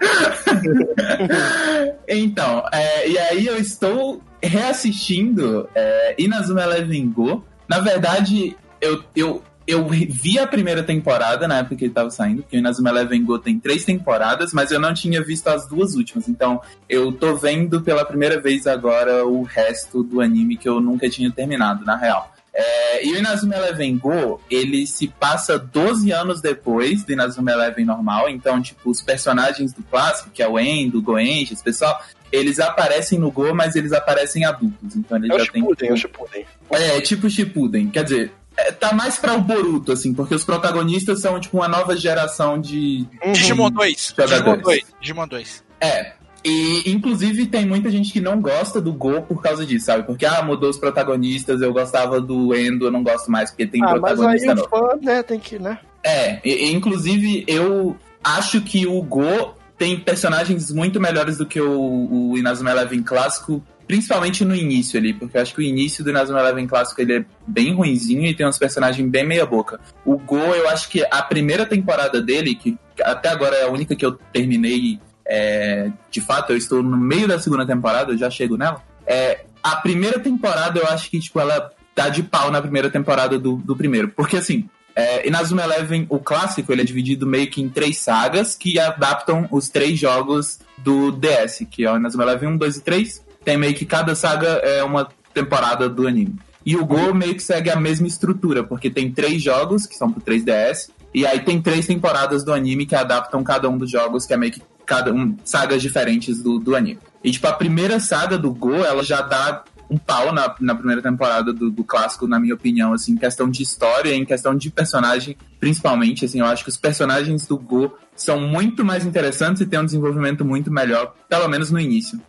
Então, 2.08 2.64
é, 2.72 3.08
e 3.08 3.18
aí 3.18 3.46
eu 3.46 3.56
estou 3.56 4.20
reassistindo 4.42 5.68
é, 5.74 6.14
Inazuma 6.18 6.62
Eleven 6.62 7.08
Go. 7.10 7.44
Na 7.68 7.78
verdade, 7.78 8.56
eu, 8.80 9.02
eu, 9.14 9.42
eu 9.66 9.86
vi 9.88 10.38
a 10.38 10.46
primeira 10.46 10.82
temporada 10.82 11.46
na 11.46 11.58
época 11.58 11.76
que 11.76 11.84
ele 11.84 11.92
tava 11.94 12.10
saindo, 12.10 12.42
porque 12.42 12.56
o 12.56 12.58
Inazuma 12.58 12.90
Eleven 12.90 13.24
Go 13.24 13.38
tem 13.38 13.58
três 13.60 13.84
temporadas, 13.84 14.52
mas 14.52 14.70
eu 14.72 14.80
não 14.80 14.92
tinha 14.92 15.22
visto 15.22 15.46
as 15.48 15.68
duas 15.68 15.94
últimas. 15.94 16.28
Então, 16.28 16.60
eu 16.88 17.12
tô 17.12 17.36
vendo 17.36 17.80
pela 17.80 18.04
primeira 18.04 18.40
vez 18.40 18.66
agora 18.66 19.24
o 19.24 19.42
resto 19.42 20.02
do 20.02 20.20
anime 20.20 20.56
que 20.56 20.68
eu 20.68 20.80
nunca 20.80 21.08
tinha 21.08 21.30
terminado, 21.30 21.84
na 21.84 21.96
real. 21.96 22.32
É, 22.60 23.06
e 23.06 23.12
o 23.12 23.18
Inazuma 23.18 23.56
Eleven 23.56 23.96
Go, 23.96 24.40
ele 24.50 24.86
se 24.86 25.08
passa 25.08 25.58
12 25.58 26.12
anos 26.12 26.40
depois 26.40 27.04
do 27.04 27.12
Inazuma 27.12 27.50
Eleven 27.52 27.84
normal, 27.84 28.28
então, 28.28 28.60
tipo, 28.60 28.90
os 28.90 29.00
personagens 29.02 29.72
do 29.72 29.82
clássico, 29.82 30.30
que 30.30 30.42
é 30.42 30.48
o 30.48 30.58
Endo, 30.58 30.98
o 30.98 31.02
Goenji, 31.02 31.54
esse 31.54 31.62
pessoal, 31.62 32.00
eles 32.30 32.60
aparecem 32.60 33.18
no 33.18 33.30
Go, 33.30 33.54
mas 33.54 33.74
eles 33.74 33.92
aparecem 33.92 34.44
adultos, 34.44 34.94
então 34.94 35.16
ele 35.16 35.32
É 35.32 35.34
o 35.34 35.38
já 35.38 35.50
tem... 35.50 35.62
Shippuden, 35.62 35.88
é 35.88 35.92
o 35.92 35.96
Shippuden. 35.96 36.46
É, 36.70 37.00
tipo 37.00 37.30
Shippuden, 37.30 37.88
quer 37.88 38.04
dizer, 38.04 38.32
é, 38.56 38.70
tá 38.72 38.92
mais 38.92 39.16
pra 39.18 39.34
o 39.34 39.40
Boruto, 39.40 39.92
assim, 39.92 40.12
porque 40.12 40.34
os 40.34 40.44
protagonistas 40.44 41.20
são, 41.20 41.40
tipo, 41.40 41.56
uma 41.56 41.68
nova 41.68 41.96
geração 41.96 42.60
de... 42.60 43.06
Uhum. 43.24 43.32
Digimon 43.32 43.70
2. 43.70 44.14
Jogadores. 44.16 44.38
Digimon 44.38 44.58
2. 44.58 44.84
Digimon 45.00 45.28
2. 45.28 45.64
É, 45.80 46.12
e 46.44 46.90
inclusive 46.90 47.46
tem 47.46 47.66
muita 47.66 47.90
gente 47.90 48.12
que 48.12 48.20
não 48.20 48.40
gosta 48.40 48.80
do 48.80 48.92
Go 48.92 49.22
por 49.22 49.42
causa 49.42 49.64
disso, 49.66 49.86
sabe? 49.86 50.04
Porque, 50.04 50.24
ah, 50.24 50.42
mudou 50.42 50.70
os 50.70 50.78
protagonistas, 50.78 51.60
eu 51.60 51.72
gostava 51.72 52.20
do 52.20 52.54
Endo, 52.54 52.86
eu 52.86 52.90
não 52.90 53.02
gosto 53.02 53.30
mais, 53.30 53.50
porque 53.50 53.66
tem 53.66 53.82
Ah, 53.82 53.96
mas 53.96 54.00
protagonista 54.00 54.50
aí 54.50 54.56
novo. 54.56 54.68
fã, 54.68 54.98
né, 55.02 55.22
tem 55.22 55.38
que, 55.38 55.58
né? 55.58 55.78
É, 56.02 56.40
e, 56.44 56.72
inclusive 56.72 57.44
eu 57.46 57.96
acho 58.24 58.60
que 58.62 58.86
o 58.86 59.02
Go 59.02 59.54
tem 59.76 59.98
personagens 59.98 60.70
muito 60.70 61.00
melhores 61.00 61.38
do 61.38 61.46
que 61.46 61.60
o, 61.60 62.30
o 62.30 62.38
Inazuma 62.38 62.70
Eleven 62.70 63.02
clássico, 63.02 63.62
principalmente 63.86 64.44
no 64.44 64.54
início 64.54 65.00
ali, 65.00 65.12
porque 65.12 65.36
eu 65.36 65.42
acho 65.42 65.54
que 65.54 65.60
o 65.60 65.64
início 65.64 66.04
do 66.04 66.10
Inazuma 66.10 66.40
Eleven 66.40 66.66
clássico 66.66 67.00
ele 67.00 67.18
é 67.18 67.24
bem 67.46 67.74
ruinzinho 67.74 68.24
e 68.24 68.34
tem 68.34 68.46
uns 68.46 68.58
personagens 68.58 69.08
bem 69.08 69.26
meia 69.26 69.44
boca. 69.44 69.80
O 70.04 70.16
Go, 70.18 70.36
eu 70.36 70.68
acho 70.68 70.88
que 70.88 71.04
a 71.10 71.22
primeira 71.22 71.66
temporada 71.66 72.20
dele, 72.20 72.54
que 72.54 72.76
até 73.02 73.28
agora 73.30 73.56
é 73.56 73.64
a 73.64 73.70
única 73.70 73.96
que 73.96 74.04
eu 74.04 74.12
terminei, 74.32 75.00
é, 75.30 75.92
de 76.10 76.20
fato, 76.20 76.52
eu 76.52 76.56
estou 76.56 76.82
no 76.82 76.96
meio 76.96 77.28
da 77.28 77.38
segunda 77.38 77.64
temporada, 77.64 78.12
eu 78.12 78.18
já 78.18 78.28
chego 78.28 78.56
nela. 78.56 78.82
É, 79.06 79.44
a 79.62 79.76
primeira 79.76 80.18
temporada 80.18 80.80
eu 80.80 80.86
acho 80.88 81.08
que 81.08 81.20
tipo 81.20 81.38
ela 81.38 81.70
tá 81.94 82.08
de 82.08 82.22
pau 82.24 82.50
na 82.50 82.60
primeira 82.60 82.90
temporada 82.90 83.38
do, 83.38 83.56
do 83.56 83.76
primeiro, 83.76 84.08
porque 84.08 84.36
assim, 84.36 84.68
É, 84.94 85.26
Inazuma 85.26 85.62
Eleven, 85.62 86.04
o 86.08 86.18
clássico, 86.18 86.72
ele 86.72 86.82
é 86.82 86.84
dividido 86.84 87.24
meio 87.24 87.48
que 87.48 87.62
em 87.62 87.68
três 87.68 87.98
sagas 87.98 88.56
que 88.56 88.78
adaptam 88.78 89.46
os 89.50 89.68
três 89.68 89.96
jogos 89.96 90.58
do 90.76 91.12
DS, 91.12 91.64
que 91.70 91.84
é 91.84 91.92
o 91.92 91.96
Inazuma 91.96 92.24
Eleven 92.24 92.50
1, 92.50 92.56
2 92.56 92.76
e 92.76 92.80
3. 92.82 93.24
Tem 93.44 93.56
meio 93.56 93.74
que 93.74 93.86
cada 93.86 94.16
saga 94.16 94.48
é 94.48 94.82
uma 94.82 95.08
temporada 95.32 95.88
do 95.88 96.08
anime. 96.08 96.34
E 96.66 96.76
o 96.76 96.84
Go 96.84 97.14
meio 97.14 97.34
que 97.36 97.42
segue 97.42 97.70
a 97.70 97.76
mesma 97.76 98.08
estrutura, 98.08 98.64
porque 98.64 98.90
tem 98.90 99.12
três 99.12 99.40
jogos 99.40 99.86
que 99.86 99.96
são 99.96 100.12
pro 100.12 100.20
3DS, 100.20 100.90
e 101.14 101.24
aí 101.24 101.40
tem 101.40 101.62
três 101.62 101.86
temporadas 101.86 102.44
do 102.44 102.52
anime 102.52 102.84
que 102.84 102.94
adaptam 102.94 103.42
cada 103.42 103.68
um 103.68 103.78
dos 103.78 103.90
jogos, 103.90 104.26
que 104.26 104.34
é 104.34 104.36
meio 104.36 104.52
que 104.52 104.62
cada 104.90 105.12
um 105.12 105.36
sagas 105.44 105.80
diferentes 105.80 106.42
do, 106.42 106.58
do 106.58 106.74
anime. 106.74 106.98
E 107.22 107.30
tipo, 107.30 107.46
a 107.46 107.52
primeira 107.52 108.00
saga 108.00 108.36
do 108.36 108.52
Go, 108.52 108.74
ela 108.74 109.04
já 109.04 109.20
dá 109.22 109.62
um 109.88 109.96
pau 109.96 110.32
na, 110.32 110.52
na 110.58 110.74
primeira 110.74 111.00
temporada 111.00 111.52
do, 111.52 111.70
do 111.70 111.84
clássico, 111.84 112.26
na 112.26 112.40
minha 112.40 112.54
opinião, 112.54 112.92
assim, 112.92 113.12
em 113.12 113.16
questão 113.16 113.48
de 113.48 113.62
história, 113.62 114.12
em 114.12 114.24
questão 114.24 114.52
de 114.52 114.68
personagem, 114.68 115.36
principalmente, 115.60 116.24
assim, 116.24 116.40
eu 116.40 116.46
acho 116.46 116.64
que 116.64 116.70
os 116.70 116.76
personagens 116.76 117.46
do 117.46 117.56
Go 117.56 117.96
são 118.16 118.40
muito 118.40 118.84
mais 118.84 119.06
interessantes 119.06 119.62
e 119.62 119.66
têm 119.66 119.78
um 119.78 119.84
desenvolvimento 119.84 120.44
muito 120.44 120.72
melhor, 120.72 121.14
pelo 121.28 121.46
menos 121.46 121.70
no 121.70 121.78
início. 121.78 122.20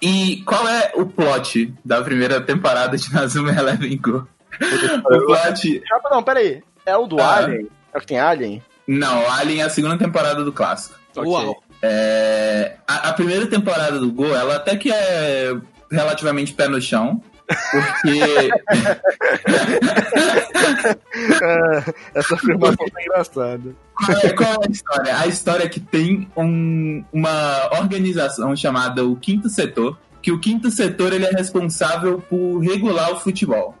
E 0.00 0.42
qual 0.44 0.66
é 0.66 0.92
o 0.96 1.06
plot 1.06 1.72
da 1.84 2.02
primeira 2.02 2.40
temporada 2.40 2.96
de 2.96 3.12
Nazuma 3.14 3.52
Eleven 3.52 3.96
Go? 3.96 4.26
o 5.04 5.26
plot... 5.26 5.82
Não, 6.10 6.22
peraí. 6.22 6.64
É 6.84 6.96
o 6.96 7.06
do 7.06 7.20
Ah. 7.20 7.36
Alien? 7.36 7.68
É 7.94 7.98
o 7.98 8.00
que 8.00 8.06
tem 8.08 8.18
Alien? 8.18 8.60
Não, 8.88 9.30
Alien 9.30 9.60
é 9.60 9.64
a 9.64 9.70
segunda 9.70 9.96
temporada 9.96 10.42
do 10.42 10.52
clássico. 10.52 10.98
Uau. 11.16 11.62
É, 11.82 12.76
a, 12.86 13.08
a 13.08 13.12
primeira 13.12 13.46
temporada 13.46 13.98
do 13.98 14.10
Go, 14.12 14.26
ela 14.34 14.56
até 14.56 14.76
que 14.76 14.90
é 14.92 15.54
relativamente 15.90 16.52
pé 16.54 16.68
no 16.68 16.80
chão, 16.80 17.20
porque 17.70 18.22
É, 21.42 21.94
essa 22.14 22.34
afirmação 22.34 22.76
tá 22.76 23.02
engraçada. 23.02 23.74
qual 24.06 24.18
é, 24.22 24.30
qual 24.30 24.52
é 24.52 24.66
a 24.66 24.70
história? 24.70 25.18
A 25.18 25.26
história 25.26 25.64
é 25.64 25.68
que 25.68 25.80
tem 25.80 26.28
um- 26.36 27.04
uma 27.12 27.70
organização 27.78 28.54
chamada 28.56 29.04
o 29.04 29.16
Quinto 29.16 29.48
Setor, 29.48 29.98
que 30.22 30.32
o 30.32 30.38
Quinto 30.40 30.70
Setor 30.70 31.12
ele 31.12 31.26
é 31.26 31.30
responsável 31.30 32.22
por 32.28 32.58
regular 32.60 33.12
o 33.12 33.20
futebol. 33.20 33.76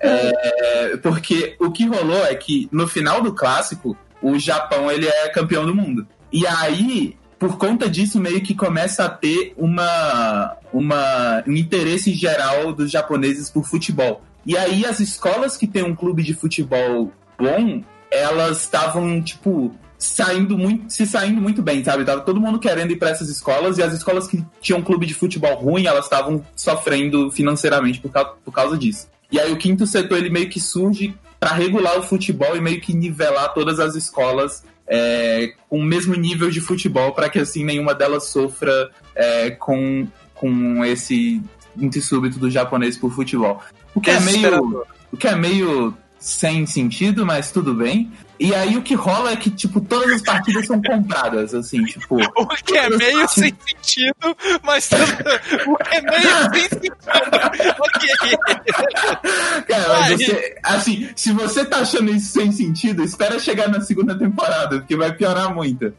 É, 0.00 0.96
porque 1.02 1.56
o 1.58 1.70
que 1.70 1.86
rolou 1.86 2.24
é 2.26 2.34
que 2.34 2.68
no 2.72 2.86
final 2.86 3.20
do 3.22 3.32
clássico, 3.34 3.96
o 4.20 4.38
Japão 4.38 4.90
ele 4.90 5.06
é 5.06 5.28
campeão 5.28 5.64
do 5.66 5.74
mundo. 5.74 6.06
E 6.32 6.46
aí, 6.46 7.16
por 7.42 7.58
conta 7.58 7.90
disso, 7.90 8.20
meio 8.20 8.40
que 8.40 8.54
começa 8.54 9.04
a 9.04 9.08
ter 9.08 9.52
uma, 9.56 10.56
uma, 10.72 11.42
um 11.44 11.56
interesse 11.56 12.14
geral 12.14 12.72
dos 12.72 12.88
japoneses 12.88 13.50
por 13.50 13.66
futebol. 13.66 14.22
E 14.46 14.56
aí, 14.56 14.86
as 14.86 15.00
escolas 15.00 15.56
que 15.56 15.66
têm 15.66 15.82
um 15.82 15.92
clube 15.92 16.22
de 16.22 16.34
futebol 16.34 17.10
bom, 17.36 17.82
elas 18.12 18.60
estavam, 18.60 19.20
tipo, 19.20 19.74
saindo 19.98 20.56
muito, 20.56 20.92
se 20.92 21.04
saindo 21.04 21.40
muito 21.40 21.60
bem, 21.60 21.82
sabe? 21.82 22.04
Tava 22.04 22.20
todo 22.20 22.40
mundo 22.40 22.60
querendo 22.60 22.92
ir 22.92 22.96
para 22.96 23.10
essas 23.10 23.28
escolas 23.28 23.76
e 23.76 23.82
as 23.82 23.92
escolas 23.92 24.28
que 24.28 24.44
tinham 24.60 24.78
um 24.78 24.84
clube 24.84 25.04
de 25.04 25.14
futebol 25.14 25.56
ruim, 25.56 25.84
elas 25.84 26.04
estavam 26.04 26.46
sofrendo 26.54 27.28
financeiramente 27.32 28.00
por 28.00 28.12
causa, 28.12 28.30
por 28.44 28.52
causa 28.52 28.78
disso. 28.78 29.08
E 29.32 29.40
aí 29.40 29.50
o 29.50 29.56
quinto 29.56 29.84
setor 29.84 30.18
ele 30.18 30.30
meio 30.30 30.48
que 30.48 30.60
surge 30.60 31.12
para 31.40 31.54
regular 31.54 31.98
o 31.98 32.04
futebol 32.04 32.56
e 32.56 32.60
meio 32.60 32.80
que 32.80 32.94
nivelar 32.94 33.52
todas 33.52 33.80
as 33.80 33.96
escolas 33.96 34.62
é, 34.86 35.54
com 35.68 35.78
o 35.78 35.84
mesmo 35.84 36.14
nível 36.14 36.50
de 36.50 36.60
futebol 36.60 37.12
para 37.12 37.28
que 37.28 37.38
assim 37.38 37.64
nenhuma 37.64 37.94
delas 37.94 38.24
sofra 38.24 38.90
é, 39.14 39.50
com, 39.50 40.06
com 40.34 40.84
esse 40.84 41.42
súbito 42.00 42.38
do 42.38 42.50
japonês 42.50 42.96
por 42.96 43.12
futebol. 43.12 43.60
O 43.94 44.00
que 44.00 44.10
é 44.10 44.20
meio 44.20 44.36
Desesperador. 44.36 44.86
o 45.12 45.16
que 45.16 45.28
é 45.28 45.34
meio 45.34 45.94
sem 46.18 46.66
sentido, 46.66 47.26
mas 47.26 47.50
tudo 47.50 47.74
bem. 47.74 48.10
E 48.44 48.52
aí 48.54 48.76
o 48.76 48.82
que 48.82 48.94
rola 48.94 49.30
é 49.30 49.36
que, 49.36 49.50
tipo, 49.50 49.80
todas 49.80 50.12
as 50.14 50.22
partidas 50.22 50.66
são 50.66 50.82
compradas, 50.82 51.54
assim, 51.54 51.84
tipo. 51.84 52.16
O 52.36 52.46
que 52.48 52.76
é 52.76 52.90
meio 52.90 53.28
sem 53.28 53.54
sentido, 53.66 54.36
mas 54.64 54.90
o 55.66 55.76
que 55.76 55.96
é 55.96 56.00
meio 56.00 56.50
sem 56.50 56.68
sentido. 56.68 56.96
ok. 57.78 58.36
Cara, 59.68 59.88
mas 60.00 60.10
você, 60.18 60.56
assim, 60.62 61.08
se 61.14 61.32
você 61.32 61.64
tá 61.64 61.78
achando 61.78 62.10
isso 62.10 62.32
sem 62.32 62.50
sentido, 62.52 63.02
espera 63.04 63.38
chegar 63.38 63.68
na 63.68 63.80
segunda 63.80 64.18
temporada, 64.18 64.78
porque 64.78 64.96
vai 64.96 65.12
piorar 65.12 65.54
muito. 65.54 65.92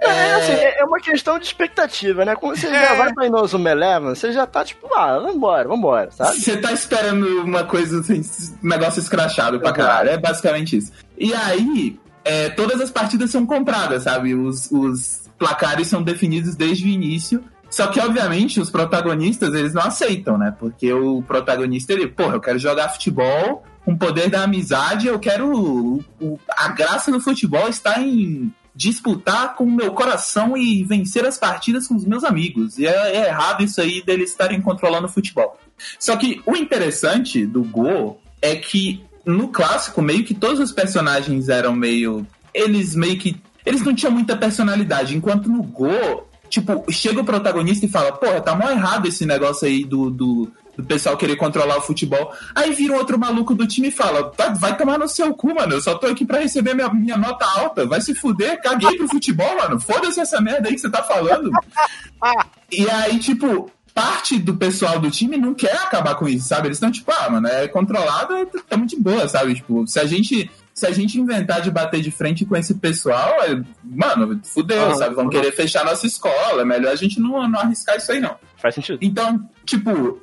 É, 0.00 0.34
assim, 0.34 0.52
é 0.52 0.80
é 0.80 0.84
uma 0.84 0.98
questão 1.00 1.38
de 1.38 1.46
expectativa, 1.46 2.24
né? 2.24 2.34
Quando 2.36 2.56
você 2.58 2.68
já 2.68 2.76
É. 2.92 2.96
vai 2.96 3.12
pra 3.14 3.26
Inozuma 3.26 3.70
Eleven, 3.70 4.08
você 4.14 4.32
já 4.32 4.46
tá 4.46 4.64
tipo, 4.64 4.92
ah, 4.94 5.18
vambora, 5.18 5.68
vambora, 5.68 6.10
sabe? 6.10 6.38
Você 6.40 6.56
tá 6.56 6.72
esperando 6.72 7.26
uma 7.42 7.64
coisa 7.64 8.00
assim, 8.00 8.20
um 8.62 8.68
negócio 8.68 9.00
escrachado 9.00 9.60
pra 9.60 9.72
caralho. 9.72 10.10
É 10.10 10.18
basicamente 10.18 10.76
isso. 10.76 10.92
E 11.18 11.32
aí, 11.34 11.98
é, 12.24 12.48
todas 12.50 12.80
as 12.80 12.90
partidas 12.90 13.30
são 13.30 13.46
compradas, 13.46 14.02
sabe? 14.04 14.34
Os, 14.34 14.70
os 14.70 15.28
placares 15.38 15.86
são 15.88 16.02
definidos 16.02 16.54
desde 16.54 16.84
o 16.84 16.88
início. 16.88 17.42
Só 17.68 17.88
que, 17.88 17.98
obviamente, 18.00 18.60
os 18.60 18.70
protagonistas, 18.70 19.52
eles 19.54 19.74
não 19.74 19.82
aceitam, 19.82 20.38
né? 20.38 20.54
Porque 20.58 20.92
o 20.92 21.22
protagonista, 21.22 21.92
ele, 21.92 22.06
porra, 22.06 22.34
eu 22.34 22.40
quero 22.40 22.58
jogar 22.58 22.88
futebol 22.90 23.64
com 23.84 23.92
o 23.92 23.98
poder 23.98 24.30
da 24.30 24.42
amizade, 24.44 25.06
eu 25.06 25.18
quero. 25.18 25.50
o- 25.52 26.04
o- 26.20 26.38
a 26.56 26.68
graça 26.68 27.10
do 27.10 27.20
futebol 27.20 27.68
está 27.68 28.00
em 28.00 28.52
disputar 28.74 29.54
com 29.56 29.64
o 29.64 29.70
meu 29.72 29.92
coração 29.92 30.54
e 30.56 30.84
vencer 30.84 31.24
as 31.24 31.38
partidas 31.38 31.86
com 31.88 31.94
os 31.96 32.04
meus 32.04 32.24
amigos. 32.24 32.78
E 32.78 32.86
é, 32.86 33.16
é 33.16 33.26
errado 33.28 33.62
isso 33.64 33.80
aí 33.80 34.02
deles 34.02 34.30
estarem 34.30 34.60
controlando 34.60 35.06
o 35.06 35.10
futebol. 35.10 35.58
Só 35.98 36.14
que 36.16 36.42
o 36.44 36.54
interessante 36.54 37.46
do 37.46 37.62
Go 37.64 38.18
é 38.42 38.54
que 38.56 39.02
no 39.26 39.48
clássico, 39.48 40.00
meio 40.00 40.24
que 40.24 40.32
todos 40.34 40.60
os 40.60 40.72
personagens 40.72 41.48
eram 41.48 41.74
meio. 41.74 42.26
Eles 42.54 42.94
meio 42.94 43.18
que. 43.18 43.36
Eles 43.64 43.82
não 43.82 43.94
tinham 43.94 44.12
muita 44.12 44.36
personalidade. 44.36 45.16
Enquanto 45.16 45.48
no 45.48 45.62
Go, 45.62 46.26
tipo, 46.48 46.84
chega 46.90 47.20
o 47.20 47.24
protagonista 47.24 47.84
e 47.84 47.90
fala: 47.90 48.12
Porra, 48.12 48.40
tá 48.40 48.54
mó 48.54 48.70
errado 48.70 49.06
esse 49.08 49.26
negócio 49.26 49.66
aí 49.66 49.84
do. 49.84 50.10
do 50.10 50.52
do 50.76 50.84
pessoal 50.84 51.16
querer 51.16 51.36
controlar 51.36 51.78
o 51.78 51.80
futebol. 51.80 52.34
Aí 52.54 52.70
vira 52.74 52.92
um 52.92 52.98
outro 52.98 53.18
maluco 53.18 53.54
do 53.54 53.66
time 53.66 53.88
e 53.88 53.90
fala: 53.90 54.30
"Vai- 54.36 54.54
vai 54.56 54.76
tomar 54.76 54.98
no 54.98 55.08
seu 55.08 55.32
cu, 55.32 55.54
mano. 55.54 55.72
Eu 55.72 55.80
só 55.80 55.94
tô 55.94 56.06
aqui 56.06 56.22
pra 56.22 56.38
receber 56.40 56.74
minha, 56.74 56.92
minha 56.92 57.16
nota 57.16 57.46
alta. 57.46 57.86
Vai 57.86 57.98
se 58.02 58.14
fuder, 58.14 58.60
caguei 58.60 58.94
pro 58.94 59.08
futebol, 59.08 59.56
mano. 59.56 59.80
Foda-se 59.80 60.20
essa 60.20 60.38
merda 60.38 60.68
aí 60.68 60.74
que 60.74 60.80
você 60.82 60.90
tá 60.90 61.02
falando. 61.02 61.50
E 62.70 62.88
aí, 62.90 63.18
tipo, 63.18 63.70
parte 63.96 64.38
do 64.38 64.54
pessoal 64.54 65.00
do 65.00 65.10
time 65.10 65.38
não 65.38 65.54
quer 65.54 65.72
acabar 65.72 66.14
com 66.16 66.28
isso, 66.28 66.46
sabe? 66.48 66.68
Eles 66.68 66.76
estão 66.76 66.90
tipo, 66.92 67.10
ah, 67.10 67.30
mano, 67.30 67.48
é 67.48 67.66
controlado, 67.66 68.34
tá 68.68 68.76
muito 68.76 68.90
de 68.94 69.00
boa, 69.00 69.26
sabe? 69.26 69.54
Tipo, 69.54 69.86
se 69.86 69.98
a 69.98 70.04
gente. 70.04 70.50
Se 70.74 70.86
a 70.86 70.90
gente 70.90 71.18
inventar 71.18 71.62
de 71.62 71.70
bater 71.70 72.02
de 72.02 72.10
frente 72.10 72.44
com 72.44 72.54
esse 72.54 72.74
pessoal, 72.74 73.30
é- 73.44 73.62
mano, 73.82 74.38
fudeu, 74.44 74.90
Ah, 74.90 74.94
sabe? 74.96 75.14
Vão 75.14 75.24
não. 75.24 75.30
querer 75.30 75.50
fechar 75.52 75.82
nossa 75.86 76.06
escola. 76.06 76.60
É 76.60 76.64
melhor 76.66 76.92
a 76.92 76.96
gente 76.96 77.18
não, 77.18 77.48
não 77.48 77.58
arriscar 77.60 77.96
isso 77.96 78.12
aí, 78.12 78.20
não. 78.20 78.36
Faz 78.60 78.74
sentido. 78.74 78.98
Então, 79.00 79.48
tipo, 79.64 80.20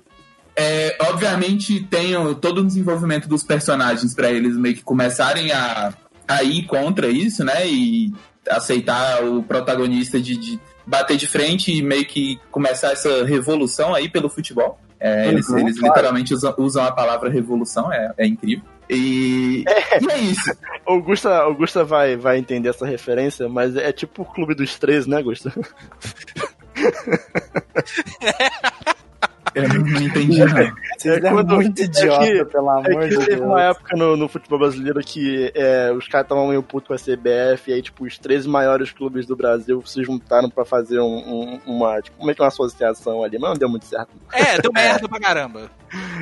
é, 0.55 0.95
obviamente 1.09 1.79
tem 1.81 2.15
o- 2.15 2.35
todo 2.35 2.59
o 2.61 2.63
desenvolvimento 2.67 3.27
dos 3.27 3.41
personagens 3.41 4.13
pra 4.13 4.29
eles 4.31 4.55
meio 4.55 4.75
que 4.75 4.83
começarem 4.83 5.51
a, 5.51 5.91
a 6.27 6.43
ir 6.43 6.67
contra 6.67 7.07
isso, 7.07 7.43
né? 7.43 7.67
E 7.67 8.13
aceitar 8.47 9.23
o 9.23 9.41
protagonista 9.41 10.19
de, 10.21 10.37
de 10.37 10.59
bater 10.85 11.17
de 11.17 11.27
frente 11.27 11.71
e 11.71 11.81
meio 11.81 12.05
que 12.05 12.39
começar 12.51 12.91
essa 12.91 13.23
revolução 13.25 13.93
aí 13.93 14.09
pelo 14.09 14.29
futebol. 14.29 14.79
É, 14.99 15.27
eles 15.27 15.49
Uhum, 15.49 15.59
eles 15.59 15.77
claro. 15.79 15.93
literalmente 15.93 16.33
usam, 16.33 16.53
usam 16.57 16.83
a 16.85 16.91
palavra 16.91 17.29
revolução, 17.29 17.91
é, 17.91 18.13
é 18.17 18.25
incrível. 18.25 18.63
E 18.89 19.63
e 19.63 20.11
é 20.11 20.17
isso. 20.19 20.51
Augusta, 20.85 21.35
Augusta 21.35 21.83
vai, 21.83 22.15
vai 22.15 22.37
entender 22.37 22.69
essa 22.69 22.85
referência, 22.85 23.49
mas 23.49 23.75
é 23.75 23.91
tipo 23.91 24.21
o 24.21 24.25
Clube 24.25 24.55
dos 24.55 24.77
Três, 24.77 25.05
né, 25.07 25.17
Augusta? 25.17 25.53
Eu 29.55 29.67
não, 29.69 29.75
não 29.75 30.01
entendi, 30.01 30.39
não. 30.39 30.47
Você 30.97 31.09
É 31.09 31.15
é, 31.15 31.19
quando- 31.19 31.55
muito 31.55 31.81
é 31.81 31.85
idiota, 31.85 32.25
que- 32.25 32.45
pelo 32.45 32.69
É 32.69 32.73
amor 32.73 33.03
que 33.03 33.09
de 33.09 33.17
teve 33.17 33.35
Deus. 33.35 33.41
uma 33.41 33.61
época 33.61 33.95
no, 33.97 34.17
no 34.17 34.27
futebol 34.27 34.59
brasileiro 34.59 34.99
que 35.01 35.51
é, 35.55 35.91
os 35.91 36.07
caras 36.07 36.25
estavam 36.25 36.47
meio 36.47 36.63
putos 36.63 36.87
com 36.87 36.93
a 36.93 36.97
CBF, 36.97 37.69
e 37.69 37.73
aí, 37.73 37.81
tipo, 37.81 38.03
os 38.05 38.17
13 38.17 38.47
maiores 38.47 38.91
clubes 38.91 39.25
do 39.25 39.35
Brasil 39.35 39.81
se 39.85 40.03
juntaram 40.03 40.49
pra 40.49 40.65
fazer 40.65 40.99
um, 40.99 41.05
um- 41.05 41.59
uma, 41.65 42.01
tipo, 42.01 42.17
como 42.17 42.31
é 42.31 42.33
que 42.33 42.41
é 42.41 42.43
uma 42.43 42.47
associação 42.49 43.23
ali, 43.23 43.37
mas 43.37 43.49
não 43.51 43.57
deu 43.57 43.69
muito 43.69 43.85
certo. 43.85 44.09
É, 44.31 44.59
deu 44.61 44.71
merda 44.73 45.07
pra 45.07 45.19
caramba. 45.19 45.69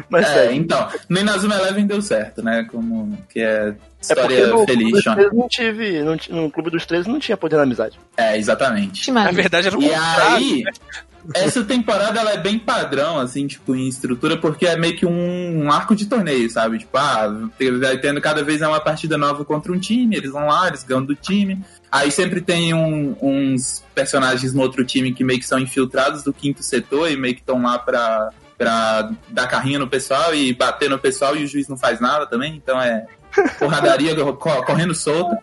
Mas 0.10 0.28
É, 0.30 0.54
então, 0.54 0.88
no 1.08 1.20
Inazuma 1.20 1.56
Eleven 1.56 1.88
deu 1.88 2.02
certo, 2.02 2.44
né? 2.44 2.68
Como 2.70 3.18
que 3.30 3.40
é 3.40 3.74
é 4.10 4.16
porque 4.16 4.34
história 4.34 4.48
no 4.48 4.54
Clube 4.56 4.72
feliz, 4.74 4.92
dos 4.92 5.04
Sean. 5.04 5.16
13 5.16 5.36
não 5.36 5.48
tive, 5.48 6.02
não, 6.04 6.18
no 6.42 6.52
Clube 6.52 6.70
dos 6.72 6.86
13 6.86 7.08
não 7.08 7.20
tinha 7.20 7.38
poder 7.38 7.56
da 7.56 7.64
amizade. 7.64 7.98
É, 8.18 8.38
exatamente. 8.38 9.10
Na 9.12 9.32
verdade 9.32 9.68
era 9.68 9.78
o 9.78 9.82
E 9.82 9.88
contrário. 9.88 10.36
aí, 10.36 10.64
essa 11.34 11.64
temporada 11.64 12.20
ela 12.20 12.32
é 12.34 12.38
bem 12.38 12.58
padrão, 12.60 13.20
assim, 13.20 13.48
tipo, 13.48 13.76
em 13.76 13.88
estrutura, 13.88 14.38
porque 14.38 14.66
é 14.66 14.76
meio 14.78 14.96
que 14.96 15.06
um, 15.06 15.64
um 15.66 15.72
arco 15.72 15.96
de 15.96 16.06
torneio, 16.06 16.50
sabe? 16.50 16.80
Tipo, 16.80 16.98
ah, 16.98 17.28
tendo 18.02 18.20
cada 18.22 18.44
vez 18.44 18.62
é 18.62 18.68
uma 18.68 18.80
partida 18.80 19.18
nova 19.18 19.44
contra 19.46 19.72
um 19.72 19.80
time, 19.80 20.16
eles 20.16 20.32
vão 20.32 20.48
lá, 20.48 20.68
eles 20.68 20.84
ganham 20.84 21.04
do 21.06 21.16
time. 21.16 21.60
Aí 21.92 22.10
sempre 22.12 22.42
tem 22.42 22.74
um- 22.74 23.16
uns 23.22 23.84
personagens 23.94 24.54
no 24.54 24.62
outro 24.62 24.84
time 24.86 25.14
que 25.14 25.24
meio 25.24 25.40
que 25.40 25.46
são 25.46 25.60
infiltrados 25.60 26.24
do 26.24 26.32
quinto 26.34 26.64
setor 26.64 27.12
e 27.12 27.18
meio 27.18 27.36
que 27.36 27.42
estão 27.42 27.62
lá 27.62 27.78
pra, 27.78 28.30
pra 28.58 29.12
dar 29.30 29.48
carrinho 29.48 29.80
no 29.80 29.88
pessoal 29.88 30.34
e 30.34 30.54
bater 30.54 30.90
no 30.90 30.98
pessoal 30.98 31.36
e 31.36 31.44
o 31.44 31.48
juiz 31.48 31.68
não 31.68 31.78
faz 31.78 32.00
nada 32.00 32.26
também, 32.26 32.56
então 32.56 32.82
é, 32.82 33.06
porradaria 33.60 34.16
co- 34.16 34.64
correndo 34.64 34.94
solta. 34.96 35.38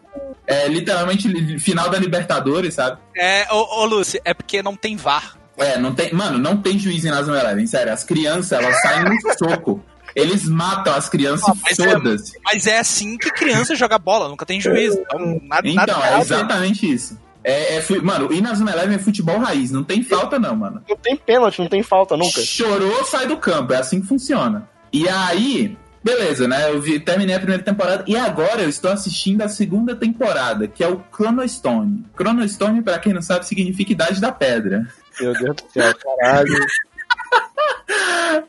É 0.46 0.66
literalmente 0.66 1.28
li- 1.28 1.58
final 1.60 1.90
da 1.90 1.98
Libertadores, 1.98 2.72
sabe? 2.74 2.98
É, 3.14 3.46
ô, 3.52 3.82
ô 3.82 3.84
Lúcio, 3.84 4.18
é 4.24 4.32
porque 4.32 4.62
não 4.62 4.74
tem 4.74 4.96
VAR. 4.96 5.36
É, 5.58 5.76
não 5.78 5.94
tem. 5.94 6.12
Mano, 6.12 6.38
não 6.38 6.56
tem 6.56 6.78
juiz 6.78 7.04
em 7.04 7.10
Nazaré 7.10 7.40
Eleven, 7.40 7.66
sério. 7.66 7.92
As 7.92 8.04
crianças, 8.04 8.52
elas 8.52 8.80
saem 8.80 9.04
no 9.04 9.16
soco. 9.38 9.84
Eles 10.14 10.44
matam 10.48 10.94
as 10.94 11.08
crianças 11.08 11.54
mas 11.62 11.78
é- 11.78 11.92
todas. 11.94 12.32
Mas 12.44 12.66
é 12.66 12.78
assim 12.78 13.18
que 13.18 13.30
criança 13.30 13.74
joga 13.76 13.98
bola, 13.98 14.28
nunca 14.28 14.46
tem 14.46 14.60
juiz. 14.60 14.94
Então, 14.94 15.40
nada, 15.44 15.72
nada 15.72 15.92
Então, 15.92 16.02
é 16.04 16.06
errado. 16.08 16.20
exatamente 16.22 16.90
isso. 16.92 17.18
É, 17.44 17.76
é 17.76 17.84
mano, 18.02 18.32
e 18.32 18.40
Nazaré 18.40 18.72
Eleven 18.72 18.96
é 18.96 18.98
futebol 18.98 19.38
raiz. 19.38 19.70
Não 19.70 19.84
tem 19.84 20.02
falta, 20.02 20.38
não, 20.38 20.56
mano. 20.56 20.82
Não 20.88 20.96
tem 20.96 21.16
pênalti, 21.16 21.58
não 21.60 21.68
tem 21.68 21.82
falta 21.82 22.16
nunca. 22.16 22.40
Chorou, 22.42 23.04
sai 23.04 23.26
do 23.26 23.36
campo. 23.36 23.72
É 23.72 23.76
assim 23.76 24.00
que 24.00 24.06
funciona. 24.06 24.68
E 24.92 25.08
aí, 25.08 25.76
beleza, 26.02 26.48
né? 26.48 26.70
Eu 26.70 26.80
vi- 26.80 26.98
terminei 26.98 27.34
a 27.36 27.38
primeira 27.38 27.62
temporada 27.62 28.02
e 28.06 28.16
agora 28.16 28.62
eu 28.62 28.68
estou 28.68 28.90
assistindo 28.90 29.42
a 29.42 29.48
segunda 29.48 29.94
temporada, 29.94 30.66
que 30.66 30.82
é 30.82 30.88
o 30.88 31.00
Chronostone. 31.14 32.04
Chronostone, 32.16 32.82
pra 32.82 32.98
quem 32.98 33.12
não 33.12 33.22
sabe, 33.22 33.46
significa 33.46 33.92
Idade 33.92 34.20
da 34.20 34.32
Pedra. 34.32 34.86
Meu 35.20 35.32
Deus 35.32 35.56
do 35.56 35.72
céu, 35.72 35.94
caralho. 35.94 36.52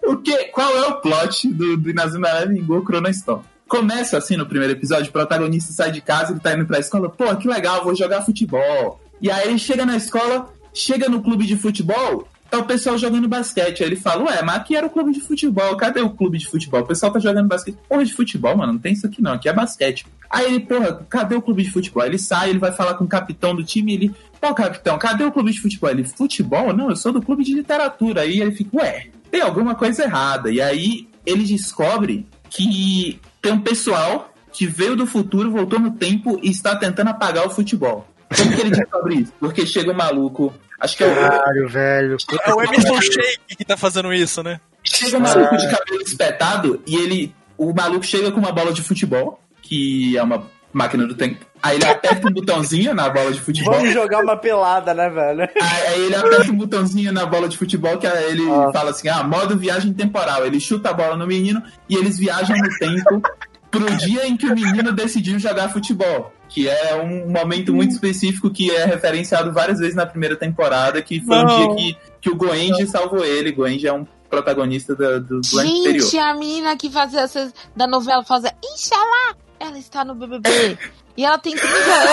O 0.04 0.18
que, 0.18 0.46
qual 0.46 0.76
é 0.76 0.88
o 0.88 1.00
plot 1.00 1.48
do, 1.54 1.78
do 1.78 1.90
Eleven 1.90 2.62
Go 2.66 2.84
Chronostone? 2.84 3.42
Começa 3.68 4.18
assim 4.18 4.36
no 4.36 4.46
primeiro 4.46 4.74
episódio, 4.74 5.10
o 5.10 5.14
protagonista 5.14 5.72
sai 5.72 5.92
de 5.92 6.02
casa, 6.02 6.32
ele 6.32 6.40
tá 6.40 6.54
indo 6.54 6.66
pra 6.66 6.80
escola, 6.80 7.10
pô, 7.10 7.34
que 7.36 7.48
legal, 7.48 7.84
vou 7.84 7.96
jogar 7.96 8.24
futebol. 8.24 9.00
E 9.22 9.30
aí 9.30 9.48
ele 9.48 9.60
chega 9.60 9.86
na 9.86 9.96
escola, 9.96 10.52
chega 10.74 11.08
no 11.08 11.22
clube 11.22 11.46
de 11.46 11.56
futebol, 11.56 12.28
tá 12.50 12.58
o 12.58 12.66
pessoal 12.66 12.98
jogando 12.98 13.28
basquete. 13.28 13.84
Aí 13.84 13.90
ele 13.90 13.96
fala, 13.96 14.24
ué, 14.24 14.42
mas 14.42 14.56
aqui 14.56 14.76
era 14.76 14.88
o 14.88 14.90
clube 14.90 15.12
de 15.12 15.22
futebol, 15.22 15.76
cadê 15.78 16.02
o 16.02 16.10
clube 16.10 16.38
de 16.38 16.48
futebol? 16.48 16.82
O 16.82 16.86
pessoal 16.86 17.12
tá 17.12 17.20
jogando 17.20 17.48
basquete. 17.48 17.78
Porra 17.88 18.04
de 18.04 18.14
futebol, 18.14 18.56
mano, 18.58 18.74
não 18.74 18.80
tem 18.80 18.94
isso 18.94 19.06
aqui 19.06 19.22
não, 19.22 19.34
aqui 19.34 19.48
é 19.48 19.54
basquete. 19.54 20.06
Aí 20.30 20.46
ele, 20.46 20.60
porra, 20.62 21.06
cadê 21.10 21.36
o 21.36 21.42
clube 21.42 21.64
de 21.64 21.72
futebol? 21.72 22.04
Aí 22.04 22.10
ele 22.10 22.20
sai, 22.20 22.50
ele 22.50 22.60
vai 22.60 22.72
falar 22.72 22.96
com 22.96 23.04
o 23.04 23.08
capitão 23.08 23.56
do 23.56 23.64
time, 23.64 23.94
ele, 23.94 24.16
pô, 24.40 24.54
capitão, 24.54 24.98
cadê 24.98 25.24
o 25.24 25.32
clube 25.32 25.52
de 25.52 25.62
futebol? 25.62 25.90
Ele, 25.90 26.04
futebol? 26.04 26.74
Não, 26.74 26.90
eu 26.90 26.96
sou 26.96 27.12
do 27.12 27.22
clube 27.22 27.44
de 27.44 27.54
literatura. 27.54 28.22
Aí 28.22 28.40
ele 28.40 28.52
fica, 28.52 28.78
ué, 28.78 29.08
tem 29.32 29.42
alguma 29.42 29.76
coisa 29.76 30.04
errada. 30.04 30.52
E 30.52 30.62
aí 30.62 31.08
ele 31.26 31.44
descobre 31.44 32.26
que 32.50 33.20
tem 33.42 33.54
um 33.54 33.62
pessoal 33.62 34.34
que 34.52 34.66
veio 34.66 34.96
do 34.96 35.06
futuro, 35.06 35.52
voltou 35.52 35.80
no 35.80 35.92
tempo 35.92 36.40
e 36.42 36.50
está 36.50 36.76
tentando 36.76 37.10
apagar 37.10 37.46
o 37.46 37.50
futebol. 37.50 38.08
Como 38.36 38.56
que 38.56 38.62
ele 38.62 38.72
descobre 38.72 39.16
isso? 39.16 39.34
Porque 39.40 39.66
chega 39.66 39.92
um 39.92 39.96
maluco, 39.96 40.54
acho 40.80 40.98
que 40.98 41.04
é 41.04 41.08
o, 41.08 41.16
Caralho, 41.16 41.70
velho. 41.70 42.18
É 42.46 42.54
o 42.54 42.62
Emerson 42.64 43.02
Sheik 43.02 43.56
que 43.58 43.66
tá 43.66 43.76
fazendo 43.78 44.14
isso, 44.14 44.42
né? 44.44 44.60
chega 44.84 45.18
um 45.18 45.20
maluco 45.20 45.58
de 45.58 45.70
cabelo 45.70 46.02
espetado 46.02 46.82
e 46.88 46.96
ele, 46.96 47.36
o 47.58 47.74
maluco 47.74 48.06
chega 48.06 48.32
com 48.32 48.40
uma 48.40 48.52
bola 48.52 48.72
de 48.74 48.82
futebol, 48.82 49.40
que 49.62 50.18
é 50.18 50.24
uma 50.24 50.48
máquina 50.74 51.06
do 51.06 51.14
tempo. 51.16 51.46
Aí 51.62 51.76
ele 51.76 51.86
aperta 51.86 52.28
um 52.28 52.32
botãozinho 52.32 52.94
na 52.94 53.10
bola 53.10 53.32
de 53.34 53.42
futebol. 53.42 53.74
Vamos 53.74 53.92
jogar 53.94 54.24
uma 54.24 54.38
pelada, 54.38 54.94
né, 54.94 55.10
velho? 55.10 55.50
Aí 55.62 56.06
ele 56.06 56.16
aperta 56.16 56.52
um 56.52 56.56
botãozinho 56.56 57.12
na 57.12 57.26
bola 57.26 57.50
de 57.50 57.58
futebol 57.58 57.98
que 57.98 58.08
aí 58.08 58.32
ele 58.32 58.50
Ah. 58.50 58.72
fala 58.72 58.92
assim: 58.92 59.10
ah, 59.10 59.22
modo 59.24 59.58
viagem 59.58 59.92
temporal. 59.92 60.46
Ele 60.46 60.60
chuta 60.60 60.90
a 60.92 60.94
bola 60.94 61.18
no 61.18 61.28
menino 61.28 61.62
e 61.90 61.96
eles 61.98 62.18
viajam 62.18 62.56
no 62.56 62.70
tempo 62.80 63.22
pro 63.70 63.86
dia 63.98 64.28
em 64.28 64.36
que 64.36 64.48
o 64.48 64.56
menino 64.56 64.92
decidiu 64.92 65.40
jogar 65.40 65.70
futebol. 65.70 66.34
Que 66.48 66.68
é 66.68 66.96
um 66.96 67.30
momento 67.30 67.74
muito 67.74 67.92
específico 67.92 68.50
que 68.50 68.72
é 68.72 68.86
referenciado 68.86 69.54
várias 69.54 69.80
vezes 69.80 69.96
na 69.96 70.06
primeira 70.06 70.36
temporada, 70.36 71.02
que 71.02 71.22
foi 71.22 71.38
um 71.38 71.44
Não. 71.44 71.76
dia 71.76 71.76
que, 71.76 71.98
que 72.22 72.30
o 72.30 72.36
Goenji 72.36 72.88
salvou 72.88 73.24
ele. 73.24 73.52
Goenji 73.52 73.88
é 73.88 73.94
um 73.94 74.06
protagonista 74.30 74.96
do, 74.96 75.20
do, 75.22 75.60
ano 75.60 75.70
anterior. 75.70 76.02
Gente, 76.02 76.18
a 76.18 76.34
menina 76.34 76.78
que 76.78 76.90
fazia 76.90 77.22
essas, 77.22 77.54
da 77.76 77.88
novela 77.88 78.24
fazia 78.24 78.54
Inxalá, 78.74 79.36
ela 79.60 79.78
está 79.78 80.04
no 80.04 80.16
BBB. 80.16 80.78
e 81.16 81.26
ela 81.26 81.38
tem 81.38 81.56
30 81.56 81.68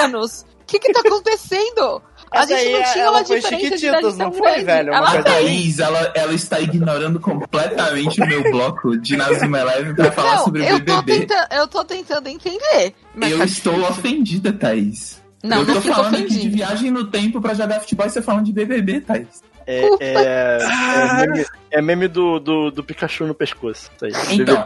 anos. 0.04 0.44
O 0.62 0.66
que 0.66 0.80
que 0.80 0.92
tá 0.92 1.00
acontecendo? 1.00 2.02
A 2.30 2.38
Essa 2.42 2.48
gente 2.48 2.66
aí, 2.66 2.72
não 2.72 2.92
tinha 2.92 3.04
ela 3.04 3.18
uma 3.18 3.24
foi 3.24 3.40
diferença 3.40 3.76
de 3.76 3.86
idade 3.86 4.16
não 4.16 4.32
foi, 4.32 4.40
grande. 4.50 4.64
velho? 4.64 4.88
Ela 4.92 4.98
A 5.08 5.12
Uma 5.14 5.22
tem. 5.22 5.32
Thaís, 5.32 5.78
ela, 5.78 6.12
ela 6.14 6.34
está 6.34 6.60
ignorando 6.60 7.20
completamente 7.20 8.20
o 8.20 8.26
meu 8.26 8.42
bloco 8.50 8.96
de 8.98 9.16
Nazuma 9.16 9.60
Eleven 9.60 9.94
pra 9.94 10.10
falar 10.12 10.36
Não, 10.36 10.44
sobre 10.44 10.62
o 10.62 10.64
eu 10.64 10.84
tô, 10.84 11.02
BBB. 11.02 11.20
tentando, 11.26 11.46
eu 11.52 11.68
tô 11.68 11.84
tentando 11.84 12.28
entender. 12.28 12.94
Mas 13.14 13.30
Eu 13.30 13.38
tá 13.38 13.44
estou 13.44 13.72
difícil. 13.74 13.92
ofendida, 13.92 14.52
Thaís. 14.52 15.22
Não, 15.44 15.58
eu 15.60 15.66
tô 15.66 15.74
não 15.74 15.80
fico 15.82 15.94
falando 15.94 16.14
aqui 16.16 16.26
de 16.26 16.34
ofendida. 16.38 16.56
viagem 16.56 16.90
no 16.90 17.04
tempo 17.06 17.40
pra 17.40 17.54
jogar 17.54 17.80
futebol 17.80 18.06
e 18.06 18.10
você 18.10 18.20
falando 18.20 18.44
de 18.44 18.52
BBB, 18.52 19.00
Thaís. 19.02 19.42
É, 19.68 19.82
é, 20.00 20.58
é 20.60 21.26
meme, 21.26 21.46
é 21.72 21.82
meme 21.82 22.08
do, 22.08 22.38
do, 22.38 22.70
do 22.70 22.84
Pikachu 22.84 23.26
no 23.26 23.34
pescoço. 23.34 23.90
Aí. 24.02 24.12
Então, 24.32 24.64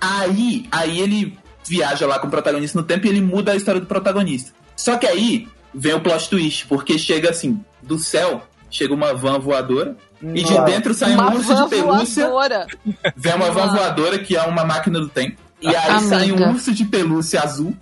aí, 0.00 0.66
aí 0.70 1.00
ele 1.00 1.38
viaja 1.64 2.06
lá 2.06 2.18
com 2.18 2.26
o 2.26 2.30
protagonista 2.30 2.78
no 2.78 2.84
tempo 2.86 3.06
e 3.06 3.10
ele 3.10 3.20
muda 3.20 3.52
a 3.52 3.56
história 3.56 3.80
do 3.80 3.86
protagonista. 3.86 4.52
Só 4.76 4.96
que 4.96 5.06
aí 5.06 5.48
vem 5.76 5.94
o 5.94 6.00
plot 6.00 6.28
twist, 6.30 6.66
porque 6.66 6.98
chega 6.98 7.30
assim, 7.30 7.60
do 7.82 7.98
céu, 7.98 8.42
chega 8.70 8.94
uma 8.94 9.12
van 9.14 9.38
voadora 9.38 9.96
e 10.22 10.42
de 10.42 10.50
Nossa. 10.50 10.62
dentro 10.64 10.94
sai 10.94 11.12
Uma 11.14 11.30
um 11.30 11.34
urso 11.36 11.54
de 11.54 11.68
pelúcia. 11.68 12.28
voadora. 12.28 12.66
Vem 13.14 13.34
uma 13.34 13.50
van 13.50 13.68
voadora 13.68 14.18
que 14.18 14.34
é 14.36 14.42
uma 14.42 14.64
máquina 14.64 14.98
do 14.98 15.08
tempo. 15.08 15.36
E 15.60 15.68
aí 15.68 15.90
Amiga. 15.90 16.00
sai 16.08 16.32
um 16.32 16.50
urso 16.50 16.72
de 16.74 16.84
pelúcia 16.84 17.40
azul 17.42 17.74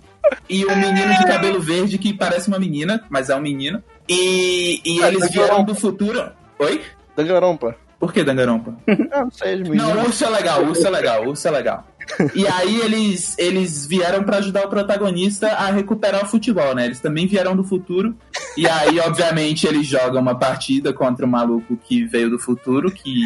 e 0.49 0.65
um 0.65 0.75
menino 0.75 1.13
de 1.17 1.25
cabelo 1.25 1.59
verde 1.61 1.97
que 1.97 2.13
parece 2.13 2.47
uma 2.49 2.59
menina, 2.59 3.03
mas 3.09 3.29
é 3.29 3.35
um 3.35 3.41
menino. 3.41 3.81
E, 4.07 4.81
e 4.85 5.01
Ah, 5.03 5.07
eles 5.07 5.31
vieram 5.31 5.63
do 5.63 5.73
futuro. 5.73 6.29
Oi? 6.59 6.81
Dangarompa. 7.15 7.75
Por 7.99 8.11
que 8.13 8.23
Dangarompa? 8.23 8.75
Ah, 9.11 9.23
não 9.23 9.31
sei, 9.31 9.53
as 9.55 9.59
meninas. 9.61 9.87
Não, 9.95 10.03
urso 10.03 10.25
é 10.25 10.29
legal, 10.29 10.63
urso 10.63 10.85
é 10.85 10.89
legal, 10.89 11.27
urso 11.27 11.47
é 11.47 11.51
legal. 11.51 11.87
E 12.35 12.47
aí 12.47 12.79
eles, 12.81 13.35
eles 13.37 13.85
vieram 13.85 14.23
pra 14.23 14.37
ajudar 14.37 14.65
o 14.65 14.69
protagonista 14.69 15.47
a 15.49 15.71
recuperar 15.71 16.23
o 16.23 16.27
futebol, 16.27 16.73
né? 16.75 16.85
Eles 16.85 16.99
também 16.99 17.27
vieram 17.27 17.55
do 17.55 17.63
futuro. 17.63 18.15
E 18.57 18.67
aí, 18.67 18.99
obviamente, 18.99 19.67
eles 19.67 19.85
jogam 19.87 20.21
uma 20.21 20.37
partida 20.37 20.93
contra 20.93 21.25
o 21.25 21.29
maluco 21.29 21.75
que 21.77 22.05
veio 22.05 22.29
do 22.29 22.39
futuro, 22.39 22.89
que. 22.91 23.21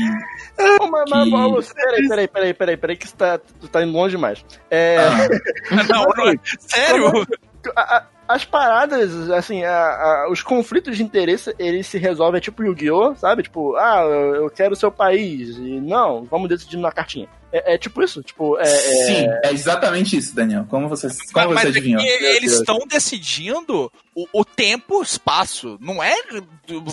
Ô, 0.81 0.87
mas, 0.87 1.03
mas, 1.09 1.23
que- 1.25 1.31
Paulo, 1.31 1.63
peraí, 1.75 2.07
peraí, 2.07 2.27
peraí, 2.27 2.53
peraí, 2.53 2.77
peraí, 2.77 2.97
que 2.97 3.07
você 3.07 3.15
tá, 3.15 3.39
tá 3.71 3.83
indo 3.83 3.91
longe 3.93 4.15
demais. 4.15 4.43
É, 4.71 4.97
Ah, 4.99 5.83
Não, 5.83 6.03
não, 6.25 6.39
sério? 6.59 7.27
a- 7.75 7.97
a- 7.97 8.03
as 8.29 8.45
paradas, 8.45 9.29
assim, 9.31 9.63
a- 9.63 9.71
a- 9.71 10.27
os 10.31 10.41
conflitos 10.43 10.95
de 10.95 11.03
interesse, 11.03 11.53
eles 11.57 11.87
se 11.87 11.97
resolvem 11.97 12.39
tipo 12.39 12.63
Yu-Gi-Oh!, 12.63 13.15
sabe? 13.15 13.43
Tipo, 13.43 13.75
ah, 13.75 14.01
eu 14.03 14.35
eu 14.43 14.49
quero 14.49 14.73
o 14.73 14.77
seu 14.77 14.91
país. 14.91 15.57
E 15.57 15.81
não, 15.81 16.23
vamos 16.25 16.47
decidir 16.47 16.77
na 16.77 16.91
cartinha. 16.91 17.27
É, 17.51 17.73
é 17.73 17.77
tipo 17.79 18.03
isso? 18.03 18.21
Tipo, 18.21 18.57
é. 18.59 18.61
é- 18.61 18.65
Sim, 19.05 19.27
é 19.43 19.51
exatamente 19.51 20.15
isso, 20.15 20.35
Daniel. 20.35 20.65
Como 20.69 20.87
você, 20.87 21.07
como 21.33 21.53
Mas 21.55 21.61
você 21.61 21.67
é 21.67 21.69
adivinhou? 21.71 21.99
que 22.01 22.07
eles 22.07 22.53
estão 22.53 22.77
decidindo 22.87 23.91
o, 24.15 24.27
o 24.31 24.45
tempo, 24.45 24.99
o 24.99 25.01
espaço. 25.01 25.77
Não 25.81 26.01
é 26.03 26.13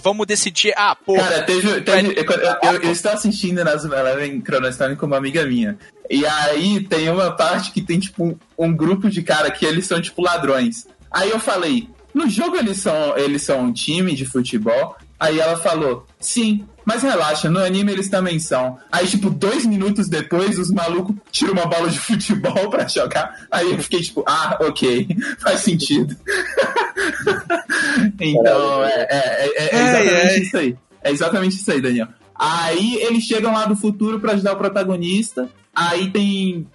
vamos 0.03 0.27
decidir, 0.27 0.73
ah, 0.77 0.97
pô, 0.97 1.15
Cara, 1.17 1.43
teve. 1.43 1.81
teve- 1.83 2.15
eu, 2.19 2.25
eu- 2.25 2.83
eu 2.83 2.91
estou 2.93 3.13
assistindo 3.13 3.63
nas 3.63 3.85
Eleven 3.85 4.43
Chronostone 4.43 4.97
com 4.97 5.05
uma 5.07 5.19
amiga 5.19 5.45
minha. 5.45 5.77
E 6.09 6.25
aí 6.25 6.81
tem 6.83 7.11
uma 7.11 7.31
parte 7.33 7.73
que 7.73 7.83
tem, 7.83 7.99
tipo, 8.01 8.25
um, 8.25 8.39
um 8.59 8.75
grupo 8.75 9.11
de 9.11 9.23
cara 9.23 9.51
que 9.51 9.67
eles 9.67 9.87
são, 9.87 10.01
tipo, 10.01 10.23
ladrões. 10.23 10.87
Aí 11.17 11.31
eu 11.31 11.41
falei, 11.41 11.89
no 12.13 12.29
jogo 12.29 12.57
eles 12.57 12.79
são, 12.79 13.17
eles 13.17 13.43
são 13.43 13.61
um 13.63 13.73
time 13.73 14.15
de 14.15 14.27
futebol? 14.27 14.95
Aí 15.19 15.41
ela 15.41 15.57
falou, 15.57 16.07
sim, 16.21 16.63
mas 16.85 17.03
relaxa, 17.03 17.49
no 17.49 17.59
anime 17.59 17.91
eles 17.91 18.11
também 18.11 18.39
são. 18.39 18.79
Aí, 18.93 19.07
tipo, 19.07 19.31
dois 19.31 19.65
minutos 19.65 20.11
depois, 20.11 20.59
os 20.59 20.71
malucos 20.71 21.17
tiram 21.33 21.55
uma 21.55 21.65
bola 21.67 21.89
de 21.89 21.99
futebol 22.11 22.69
pra 22.69 22.87
jogar. 22.87 23.47
Aí 23.51 23.73
eu 23.73 23.79
fiquei, 23.83 24.03
tipo, 24.03 24.23
ah, 24.29 24.59
ok, 24.61 25.09
faz 25.41 25.61
sentido. 25.61 26.15
então, 28.21 28.85
é, 28.85 29.07
é, 29.11 29.47
é- 29.47 29.77
é 29.77 29.89
exatamente 29.89 30.43
isso 30.43 30.57
aí. 30.59 30.77
É 31.03 31.11
exatamente 31.11 31.57
isso 31.57 31.71
aí, 31.71 31.81
Daniel. 31.81 32.09
Aí 32.35 32.97
eles 32.97 33.25
chegam 33.25 33.55
lá 33.55 33.65
do 33.65 33.75
futuro 33.77 34.21
pra 34.21 34.33
ajudar 34.33 34.53
o 34.53 34.57
protagonista. 34.59 35.49
Aí 35.75 36.11
tem. 36.11 36.67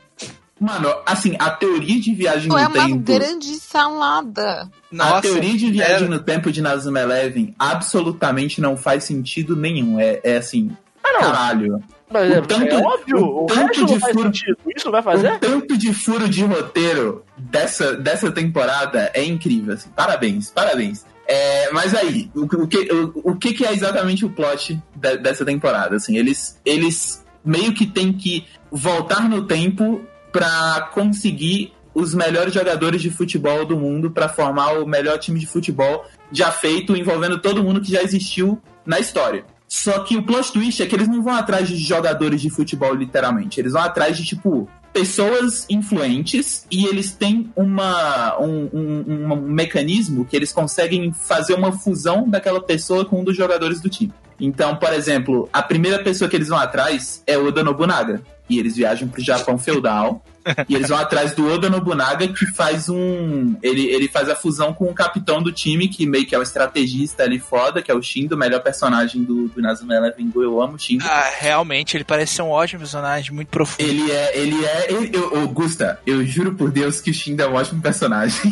Mano, 0.61 0.93
assim, 1.07 1.35
a 1.39 1.49
teoria 1.49 1.99
de 1.99 2.13
viagem 2.13 2.45
É 2.45 2.47
no 2.49 2.53
uma 2.55 2.69
tempo. 2.69 2.99
grande 2.99 3.55
salada. 3.55 4.69
a 4.99 5.19
teoria 5.19 5.57
de 5.57 5.71
viagem 5.71 6.05
é. 6.05 6.09
no 6.09 6.19
tempo 6.19 6.51
de 6.51 6.61
Nazuma 6.61 6.99
Eleven 6.99 7.55
absolutamente 7.57 8.61
não 8.61 8.77
faz 8.77 9.03
sentido 9.05 9.55
nenhum. 9.55 9.99
É, 9.99 10.19
é 10.23 10.37
assim, 10.37 10.69
caralho. 11.01 11.81
Mas 12.13 12.29
o 12.29 12.33
é, 12.33 12.41
tanto- 12.41 12.67
é 12.75 12.77
óbvio, 12.77 13.17
o 13.17 13.43
o, 13.43 13.45
tanto 13.47 13.85
de 13.85 13.99
furo-. 13.99 14.31
Isso 14.75 14.91
vai 14.91 15.01
fazer? 15.01 15.33
O 15.33 15.39
tanto 15.39 15.77
de 15.77 15.93
furo 15.93 16.29
de 16.29 16.43
roteiro 16.43 17.23
dessa, 17.37 17.95
dessa 17.95 18.31
temporada 18.31 19.09
é 19.15 19.23
incrível. 19.25 19.73
assim. 19.73 19.89
Parabéns, 19.95 20.51
parabéns. 20.51 21.05
É, 21.27 21.71
mas 21.71 21.95
aí, 21.95 22.29
o, 22.35 22.41
o 22.41 22.67
que, 22.67 22.91
o, 22.93 23.31
o 23.31 23.35
que 23.37 23.53
que 23.53 23.65
é 23.65 23.73
exatamente 23.73 24.25
o 24.25 24.29
plot 24.29 24.77
de- 24.95 25.17
dessa 25.17 25.43
temporada? 25.45 25.95
Assim, 25.95 26.17
eles, 26.17 26.59
eles 26.65 27.25
meio 27.43 27.73
que 27.73 27.85
têm 27.87 28.11
que 28.13 28.45
voltar 28.69 29.27
no 29.29 29.43
tempo 29.47 30.01
pra 30.31 30.89
conseguir 30.93 31.73
os 31.93 32.13
melhores 32.13 32.53
jogadores 32.53 33.01
de 33.01 33.09
futebol 33.09 33.65
do 33.65 33.77
mundo 33.77 34.11
pra 34.11 34.29
formar 34.29 34.79
o 34.79 34.85
melhor 34.85 35.17
time 35.17 35.39
de 35.39 35.45
futebol 35.45 36.05
já 36.31 36.51
feito, 36.51 36.95
envolvendo 36.95 37.39
todo 37.39 37.63
mundo 37.63 37.81
que 37.81 37.91
já 37.91 38.01
existiu 38.01 38.61
na 38.85 38.99
história. 38.99 39.45
Só 39.67 39.99
que 39.99 40.17
o 40.17 40.23
plot 40.23 40.51
twist 40.51 40.81
é 40.81 40.85
que 40.85 40.95
eles 40.95 41.07
não 41.07 41.23
vão 41.23 41.33
atrás 41.33 41.67
de 41.67 41.77
jogadores 41.77 42.41
de 42.41 42.49
futebol, 42.49 42.93
literalmente. 42.93 43.59
Eles 43.59 43.73
vão 43.73 43.81
atrás 43.81 44.17
de, 44.17 44.25
tipo, 44.25 44.69
pessoas 44.91 45.65
influentes 45.69 46.65
e 46.69 46.85
eles 46.85 47.13
têm 47.13 47.49
uma, 47.55 48.37
um, 48.39 48.69
um, 48.73 49.33
um 49.33 49.41
mecanismo 49.41 50.25
que 50.25 50.35
eles 50.35 50.51
conseguem 50.51 51.13
fazer 51.13 51.53
uma 51.53 51.71
fusão 51.71 52.29
daquela 52.29 52.61
pessoa 52.61 53.05
com 53.05 53.21
um 53.21 53.23
dos 53.23 53.37
jogadores 53.37 53.79
do 53.79 53.89
time. 53.89 54.13
Então, 54.41 54.75
por 54.75 54.91
exemplo, 54.91 55.47
a 55.53 55.61
primeira 55.61 55.99
pessoa 55.99 56.27
que 56.27 56.35
eles 56.35 56.47
vão 56.47 56.57
atrás 56.57 57.21
é 57.27 57.37
o 57.37 57.47
Oda 57.47 57.63
Nobunaga. 57.63 58.21
E 58.49 58.59
eles 58.59 58.75
viajam 58.75 59.07
pro 59.07 59.21
Japão 59.21 59.57
feudal. 59.57 60.25
e 60.67 60.75
eles 60.75 60.89
vão 60.89 60.97
atrás 60.97 61.33
do 61.33 61.47
Oda 61.47 61.69
Nobunaga, 61.69 62.27
que 62.27 62.45
faz 62.47 62.89
um. 62.89 63.55
Ele, 63.61 63.85
ele 63.85 64.07
faz 64.07 64.27
a 64.27 64.35
fusão 64.35 64.73
com 64.73 64.85
o 64.85 64.93
capitão 64.93 65.41
do 65.41 65.51
time, 65.51 65.87
que 65.87 66.07
meio 66.07 66.25
que 66.25 66.33
é 66.33 66.39
o 66.39 66.41
estrategista 66.41 67.23
ali 67.23 67.37
foda, 67.39 67.81
que 67.81 67.91
é 67.91 67.93
o 67.93 68.01
Shindo, 68.01 68.35
o 68.35 68.37
melhor 68.37 68.61
personagem 68.61 69.23
do, 69.23 69.47
do 69.47 69.61
Nazuma 69.61 69.93
Eleven 69.93 70.29
Go. 70.31 70.41
Eu 70.41 70.59
amo 70.59 70.75
o 70.75 70.79
Shindo. 70.79 71.05
Ah, 71.05 71.31
realmente, 71.39 71.95
ele 71.95 72.03
parece 72.03 72.33
ser 72.33 72.41
um 72.41 72.49
ótimo 72.49 72.79
personagem, 72.79 73.31
muito 73.31 73.49
profundo. 73.49 73.87
Ele 73.87 74.11
é. 74.11 74.37
Ele 74.37 74.65
é. 74.65 74.91
Ele, 74.91 75.15
eu, 75.15 75.31
eu, 75.33 75.47
Gusta, 75.47 75.99
eu 76.05 76.25
juro 76.25 76.55
por 76.55 76.71
Deus 76.71 76.99
que 76.99 77.11
o 77.11 77.13
Shindo 77.13 77.43
é 77.43 77.47
um 77.47 77.53
ótimo 77.53 77.79
personagem. 77.81 78.41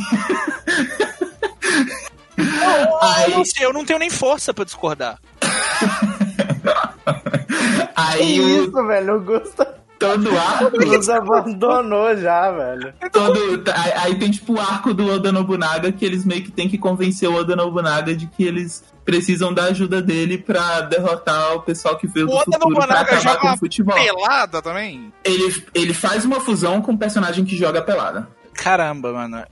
Aí... 3.02 3.32
Eu, 3.32 3.38
não 3.38 3.46
sei, 3.46 3.66
eu 3.66 3.74
não 3.74 3.86
tenho 3.86 4.00
nem 4.00 4.10
força 4.10 4.54
pra 4.54 4.64
discordar. 4.64 5.20
Aí 7.96 8.36
que 8.36 8.40
o, 8.40 8.66
isso, 8.66 8.88
velho? 8.88 9.18
O 9.18 9.22
Gusta 9.22 9.80
todo 10.00 10.36
arco. 10.36 10.78
nos 10.80 11.10
abandonou 11.10 12.18
já, 12.18 12.50
velho. 12.52 12.94
Todo, 13.12 13.64
aí, 13.76 13.92
aí 13.96 14.16
tem 14.16 14.32
tipo 14.32 14.54
o 14.54 14.60
arco 14.60 14.94
do 14.94 15.12
Oda 15.12 15.32
Nobunaga 15.32 15.92
que 15.92 16.06
eles 16.06 16.26
meio 16.26 16.42
que 16.42 16.52
tem 16.52 16.70
que 16.70 16.78
convencer 16.78 17.30
o 17.30 17.36
Oda 17.36 17.56
Nobunaga 17.56 18.16
de 18.16 18.26
que 18.26 18.44
eles 18.44 18.84
precisam 19.04 19.54
da 19.54 19.66
ajuda 19.66 20.02
dele 20.02 20.38
pra 20.38 20.82
derrotar 20.82 21.56
o 21.56 21.62
pessoal 21.62 21.98
que 21.98 22.08
veio 22.08 22.28
do 22.28 22.32
O 22.32 22.36
Oda 22.36 22.46
futuro 22.46 22.60
pra 22.60 22.70
Nobunaga 22.70 23.02
acabar 23.02 23.22
joga 23.22 23.40
com 23.40 23.54
o 23.54 23.58
futebol. 23.58 23.96
pelada 23.96 24.62
também? 24.62 25.14
Ele, 25.24 25.64
ele 25.76 25.94
faz 25.94 26.24
uma 26.24 26.40
fusão 26.40 26.82
com 26.82 26.94
um 26.94 26.98
personagem 26.98 27.44
que 27.44 27.56
joga 27.56 27.82
pelada. 27.82 28.28
Caramba, 28.54 29.14
mano. 29.14 29.38
É, 29.38 29.48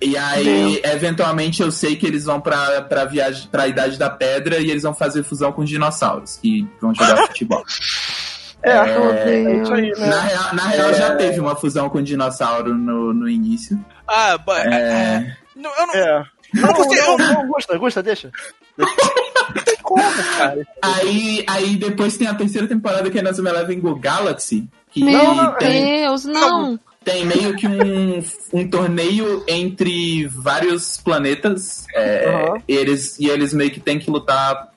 e 0.00 0.16
aí, 0.16 0.80
eventualmente, 0.84 1.62
eu 1.62 1.70
sei 1.72 1.96
que 1.96 2.06
eles 2.06 2.24
vão 2.24 2.40
pra, 2.40 2.82
pra, 2.82 3.04
viagem, 3.04 3.48
pra 3.50 3.66
Idade 3.66 3.98
da 3.98 4.10
Pedra 4.10 4.58
e 4.58 4.70
eles 4.70 4.82
vão 4.82 4.94
fazer 4.94 5.22
fusão 5.22 5.52
com 5.52 5.62
os 5.62 5.68
dinossauros, 5.68 6.36
que 6.36 6.66
vão 6.80 6.94
jogar 6.94 7.16
futebol. 7.28 7.62
É, 8.62 8.70
É, 8.72 9.44
é 9.44 9.62
isso 9.62 9.72
aí, 9.72 9.90
né? 9.92 10.06
Na 10.08 10.20
real, 10.20 10.54
na 10.54 10.66
real 10.68 10.94
já 10.94 11.14
teve 11.16 11.40
uma 11.40 11.54
fusão 11.54 11.88
com 11.88 12.02
dinossauro 12.02 12.74
no, 12.74 13.12
no 13.14 13.28
início. 13.28 13.78
Ah, 14.08 14.36
ba- 14.38 14.60
É, 14.60 15.36
não, 15.54 15.70
eu 15.78 15.86
não, 15.86 15.94
É. 15.94 16.18
eu 16.54 16.60
não 16.60 16.68
Não, 16.68 16.74
gostei. 16.74 16.98
não, 17.00 17.10
eu- 17.12 17.18
não, 17.18 17.46
Gusta, 17.48 17.78
Gusta, 17.78 18.02
deixa. 18.02 18.30
Como, 19.82 20.02
cara. 20.36 20.66
aí, 20.82 21.44
aí 21.48 21.76
depois 21.76 22.16
tem 22.16 22.26
a 22.26 22.34
terceira 22.34 22.66
temporada 22.66 23.08
que 23.10 23.18
é 23.18 23.22
Nazuma 23.22 23.50
Eleven 23.50 23.80
Go 23.80 23.94
Galaxy, 23.94 24.68
que 24.90 25.04
Meu 25.04 25.34
não, 25.34 25.54
tem, 25.54 26.02
Deus, 26.02 26.24
não. 26.24 26.78
Tem 27.06 27.24
meio 27.24 27.54
que 27.54 27.68
um, 27.68 28.20
um 28.52 28.68
torneio 28.68 29.44
entre 29.46 30.26
vários 30.26 30.96
planetas. 30.98 31.86
é, 31.94 32.28
Uhum. 32.28 32.62
e, 32.66 32.74
eles, 32.74 33.16
e 33.20 33.28
eles 33.28 33.54
meio 33.54 33.70
que 33.70 33.78
têm 33.78 33.96
que 33.96 34.10
lutar, 34.10 34.72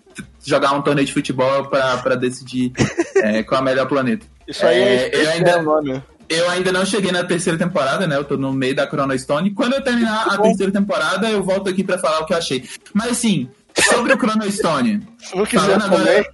jogar 0.46 0.74
um 0.74 0.82
torneio 0.84 1.08
de 1.08 1.14
futebol 1.14 1.66
pra, 1.66 1.98
pra 1.98 2.14
decidir 2.14 2.72
é, 3.16 3.42
qual 3.42 3.58
é 3.60 3.62
o 3.62 3.66
melhor 3.66 3.88
planeta. 3.88 4.28
Isso 4.48 4.64
aí 4.64 4.78
é, 4.80 5.10
É, 5.16 5.26
eu 5.26 5.30
ainda- 5.32 5.60
o 5.60 5.64
nome. 5.64 6.04
Eu 6.30 6.48
ainda 6.52 6.72
não 6.72 6.86
cheguei 6.86 7.12
na 7.12 7.24
terceira 7.24 7.58
temporada, 7.58 8.06
né? 8.06 8.16
Eu 8.16 8.24
tô 8.24 8.38
no 8.38 8.54
meio 8.54 8.76
da 8.76 8.86
Chrono 8.88 9.18
Stone. 9.18 9.50
Quando 9.50 9.74
eu 9.74 9.82
terminar 9.82 10.28
a 10.28 10.38
terceira 10.38 10.72
temporada, 10.72 11.28
eu 11.28 11.42
volto 11.44 11.68
aqui 11.68 11.84
pra 11.84 11.98
falar 11.98 12.20
o 12.20 12.26
que 12.28 12.34
eu 12.34 12.38
achei. 12.38 12.64
Mas 12.94 13.10
assim, 13.14 13.50
sobre 13.90 14.14
o 14.14 14.18
Chrono 14.20 14.52
Stone, 14.52 15.02
Se 15.18 15.34
não 15.36 15.44
quiser 15.44 15.80
Falando 15.80 15.86
agora- 15.96 16.26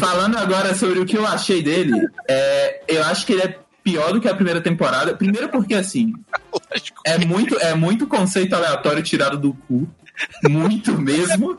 falando 0.00 0.36
agora 0.38 0.74
sobre 0.76 1.00
o 1.00 1.04
que 1.04 1.16
eu 1.18 1.26
achei 1.26 1.60
dele, 1.62 1.92
é, 2.28 2.82
eu 2.86 3.02
acho 3.04 3.26
que 3.26 3.32
ele 3.32 3.42
é 3.42 3.56
pior 3.86 4.12
do 4.12 4.20
que 4.20 4.28
a 4.28 4.34
primeira 4.34 4.60
temporada. 4.60 5.14
Primeiro 5.14 5.48
porque, 5.48 5.72
assim, 5.72 6.12
é 7.04 7.16
muito, 7.24 7.56
é 7.60 7.72
muito 7.72 8.08
conceito 8.08 8.56
aleatório 8.56 9.00
tirado 9.00 9.38
do 9.38 9.54
cu. 9.54 9.88
Muito 10.48 10.98
mesmo. 11.00 11.56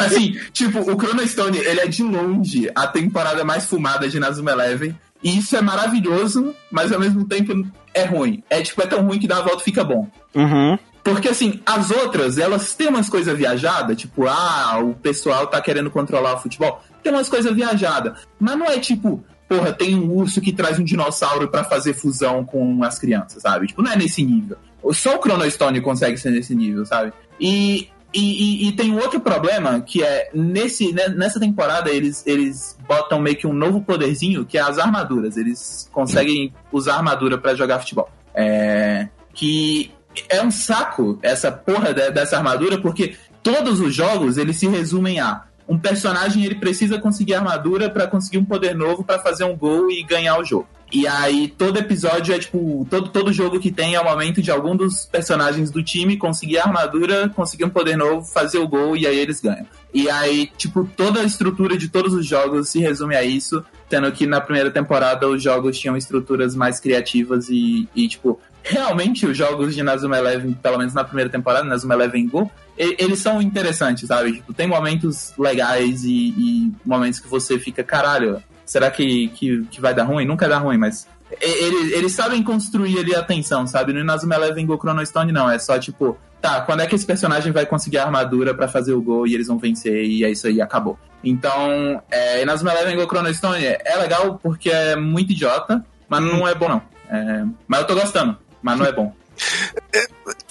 Assim, 0.00 0.38
tipo, 0.52 0.78
o 0.78 1.00
Chrono 1.00 1.26
Stone, 1.26 1.58
ele 1.58 1.80
é 1.80 1.88
de 1.88 2.04
longe 2.04 2.70
a 2.76 2.86
temporada 2.86 3.44
mais 3.44 3.64
fumada 3.66 4.08
de 4.08 4.20
Nazuma 4.20 4.52
Eleven. 4.52 4.96
E 5.20 5.36
isso 5.36 5.56
é 5.56 5.60
maravilhoso, 5.60 6.54
mas 6.70 6.92
ao 6.92 7.00
mesmo 7.00 7.26
tempo 7.26 7.52
é 7.92 8.04
ruim. 8.04 8.44
É 8.48 8.62
tipo, 8.62 8.80
é 8.80 8.86
tão 8.86 9.02
ruim 9.04 9.18
que 9.18 9.26
dá 9.26 9.38
a 9.38 9.42
volta 9.42 9.62
e 9.62 9.64
fica 9.64 9.82
bom. 9.82 10.08
Uhum. 10.36 10.78
Porque 11.02 11.28
assim, 11.28 11.60
as 11.66 11.90
outras, 11.90 12.38
elas 12.38 12.74
têm 12.74 12.86
umas 12.86 13.08
coisas 13.08 13.36
viajadas, 13.36 13.96
tipo, 13.96 14.28
ah, 14.28 14.78
o 14.80 14.94
pessoal 14.94 15.48
tá 15.48 15.60
querendo 15.60 15.90
controlar 15.90 16.34
o 16.34 16.40
futebol. 16.40 16.84
Tem 17.02 17.12
umas 17.12 17.28
coisas 17.28 17.52
viajadas. 17.52 18.20
Mas 18.38 18.56
não 18.56 18.66
é 18.66 18.78
tipo, 18.78 19.24
porra, 19.48 19.72
tem 19.72 19.94
um 19.94 20.10
urso 20.12 20.40
que 20.40 20.52
traz 20.52 20.78
um 20.78 20.84
dinossauro 20.84 21.48
pra 21.48 21.64
fazer 21.64 21.94
fusão 21.94 22.44
com 22.44 22.82
as 22.84 22.98
crianças, 22.98 23.42
sabe? 23.42 23.66
Tipo, 23.68 23.82
não 23.82 23.90
é 23.92 23.96
nesse 23.96 24.22
nível. 24.24 24.56
Só 24.92 25.16
o 25.18 25.20
Chrono 25.22 25.50
Stone 25.50 25.80
consegue 25.80 26.16
ser 26.18 26.30
nesse 26.30 26.54
nível, 26.54 26.84
sabe? 26.86 27.12
E, 27.40 27.88
e, 28.12 28.64
e, 28.64 28.68
e 28.68 28.72
tem 28.72 28.94
outro 28.94 29.20
problema 29.20 29.80
que 29.80 30.02
é 30.02 30.30
nesse, 30.34 30.92
né, 30.92 31.08
nessa 31.08 31.40
temporada 31.40 31.90
eles, 31.90 32.22
eles 32.26 32.76
botam 32.86 33.20
meio 33.20 33.36
que 33.36 33.46
um 33.46 33.52
novo 33.52 33.80
poderzinho 33.80 34.44
que 34.44 34.56
é 34.58 34.60
as 34.60 34.78
armaduras. 34.78 35.36
Eles 35.36 35.88
conseguem 35.92 36.52
usar 36.70 36.96
armadura 36.96 37.36
pra 37.38 37.54
jogar 37.54 37.80
futebol. 37.80 38.08
É, 38.34 39.08
que 39.34 39.90
é 40.28 40.42
um 40.42 40.50
saco 40.50 41.18
essa 41.22 41.50
porra 41.50 41.92
de- 41.92 42.10
dessa 42.10 42.36
armadura, 42.36 42.78
porque 42.80 43.14
todos 43.42 43.80
os 43.80 43.94
jogos 43.94 44.36
eles 44.38 44.56
se 44.56 44.66
resumem 44.68 45.20
a 45.20 45.44
um 45.68 45.78
personagem 45.78 46.44
ele 46.44 46.54
precisa 46.54 46.98
conseguir 46.98 47.34
armadura 47.34 47.90
pra 47.90 48.06
conseguir 48.06 48.38
um 48.38 48.44
poder 48.44 48.74
novo 48.74 49.04
pra 49.04 49.18
fazer 49.18 49.44
um 49.44 49.54
gol 49.54 49.90
e 49.90 50.02
ganhar 50.02 50.38
o 50.38 50.44
jogo. 50.44 50.66
E 50.90 51.06
aí 51.06 51.48
todo 51.48 51.78
episódio 51.78 52.34
é 52.34 52.38
tipo, 52.38 52.86
todo, 52.88 53.10
todo 53.10 53.30
jogo 53.30 53.60
que 53.60 53.70
tem 53.70 53.94
é 53.94 54.00
o 54.00 54.04
momento 54.04 54.40
de 54.40 54.50
algum 54.50 54.74
dos 54.74 55.04
personagens 55.04 55.70
do 55.70 55.82
time 55.82 56.16
conseguir 56.16 56.56
a 56.56 56.64
armadura, 56.64 57.28
conseguir 57.28 57.66
um 57.66 57.70
poder 57.70 57.94
novo, 57.94 58.24
fazer 58.24 58.56
o 58.56 58.66
gol 58.66 58.96
e 58.96 59.06
aí 59.06 59.18
eles 59.18 59.40
ganham. 59.42 59.66
E 59.92 60.08
aí, 60.08 60.50
tipo, 60.56 60.88
toda 60.96 61.20
a 61.20 61.24
estrutura 61.24 61.76
de 61.76 61.90
todos 61.90 62.14
os 62.14 62.26
jogos 62.26 62.70
se 62.70 62.78
resume 62.78 63.14
a 63.14 63.22
isso, 63.22 63.62
tendo 63.86 64.10
que 64.12 64.26
na 64.26 64.40
primeira 64.40 64.70
temporada 64.70 65.28
os 65.28 65.42
jogos 65.42 65.78
tinham 65.78 65.96
estruturas 65.96 66.56
mais 66.56 66.80
criativas 66.80 67.50
e, 67.50 67.86
e 67.94 68.08
tipo, 68.08 68.40
realmente 68.62 69.26
os 69.26 69.36
jogos 69.36 69.74
de 69.74 69.82
Nazuma 69.82 70.16
Eleven, 70.16 70.54
pelo 70.54 70.78
menos 70.78 70.94
na 70.94 71.04
primeira 71.04 71.28
temporada, 71.28 71.64
Nazuma 71.64 71.94
Eleven 71.94 72.26
Go, 72.28 72.50
eles 72.78 73.18
são 73.18 73.42
interessantes, 73.42 74.06
sabe? 74.06 74.34
Tipo, 74.34 74.54
tem 74.54 74.66
momentos 74.66 75.32
legais 75.36 76.04
e, 76.04 76.34
e 76.36 76.72
momentos 76.84 77.18
que 77.18 77.28
você 77.28 77.58
fica, 77.58 77.82
caralho, 77.82 78.42
será 78.64 78.90
que, 78.90 79.28
que, 79.28 79.64
que 79.64 79.80
vai 79.80 79.92
dar 79.92 80.04
ruim? 80.04 80.24
Nunca 80.24 80.48
dá 80.48 80.58
ruim, 80.58 80.78
mas 80.78 81.08
eles, 81.40 81.92
eles 81.92 82.12
sabem 82.12 82.42
construir 82.42 82.98
ali 82.98 83.14
a 83.14 83.22
tensão, 83.22 83.66
sabe? 83.66 83.92
No 83.92 84.00
Inazuma 84.00 84.36
Eleven 84.36 84.64
Go 84.64 84.78
Chrono 84.78 85.04
Stone 85.04 85.32
não, 85.32 85.50
é 85.50 85.58
só 85.58 85.78
tipo, 85.78 86.16
tá, 86.40 86.60
quando 86.62 86.80
é 86.80 86.86
que 86.86 86.94
esse 86.94 87.04
personagem 87.04 87.52
vai 87.52 87.66
conseguir 87.66 87.98
a 87.98 88.04
armadura 88.04 88.54
pra 88.54 88.68
fazer 88.68 88.92
o 88.92 89.02
gol 89.02 89.26
e 89.26 89.34
eles 89.34 89.48
vão 89.48 89.58
vencer 89.58 90.04
e 90.04 90.24
é 90.24 90.30
isso 90.30 90.46
aí, 90.46 90.60
acabou. 90.60 90.98
Então, 91.22 92.00
é, 92.10 92.42
Inazuma 92.42 92.72
Eleven 92.72 92.96
Go 92.96 93.06
Chrono 93.06 93.32
Stone 93.34 93.64
é 93.64 93.96
legal 93.98 94.38
porque 94.42 94.70
é 94.70 94.96
muito 94.96 95.32
idiota, 95.32 95.84
mas 96.08 96.22
não 96.22 96.46
é 96.46 96.54
bom 96.54 96.68
não. 96.68 96.82
É, 97.10 97.44
mas 97.66 97.80
eu 97.80 97.86
tô 97.86 97.94
gostando, 97.94 98.36
mas 98.62 98.78
não 98.78 98.86
é 98.86 98.92
bom. 98.92 99.14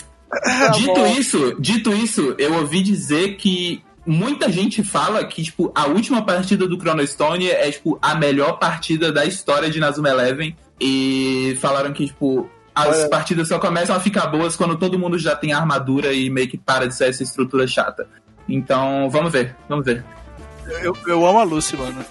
dito 0.73 0.93
bom. 0.93 1.07
isso, 1.07 1.55
dito 1.59 1.93
isso, 1.93 2.35
eu 2.37 2.55
ouvi 2.55 2.81
dizer 2.81 3.35
que 3.37 3.81
muita 4.05 4.51
gente 4.51 4.83
fala 4.83 5.25
que, 5.25 5.43
tipo, 5.43 5.71
a 5.75 5.85
última 5.87 6.21
partida 6.21 6.67
do 6.67 6.79
Chrono 6.79 7.05
Stone 7.05 7.49
é, 7.49 7.69
tipo, 7.71 7.99
a 8.01 8.15
melhor 8.15 8.59
partida 8.59 9.11
da 9.11 9.25
história 9.25 9.69
de 9.69 9.79
Nazuma 9.79 10.09
Eleven. 10.09 10.55
E 10.79 11.57
falaram 11.59 11.91
que, 11.91 12.05
tipo, 12.05 12.49
as 12.73 12.99
Olha. 12.99 13.09
partidas 13.09 13.47
só 13.47 13.57
começam 13.57 13.95
a 13.95 13.99
ficar 13.99 14.27
boas 14.27 14.55
quando 14.55 14.77
todo 14.77 14.99
mundo 14.99 15.17
já 15.17 15.35
tem 15.35 15.51
armadura 15.51 16.13
e 16.13 16.29
meio 16.29 16.47
que 16.47 16.57
para 16.57 16.87
de 16.87 16.95
ser 16.95 17.09
essa 17.09 17.23
estrutura 17.23 17.65
chata. 17.67 18.07
Então, 18.47 19.09
vamos 19.09 19.31
ver, 19.31 19.55
vamos 19.67 19.83
ver. 19.83 20.05
Eu, 20.81 20.95
eu 21.07 21.25
amo 21.25 21.39
a 21.39 21.43
Lucy, 21.43 21.75
mano. 21.75 22.05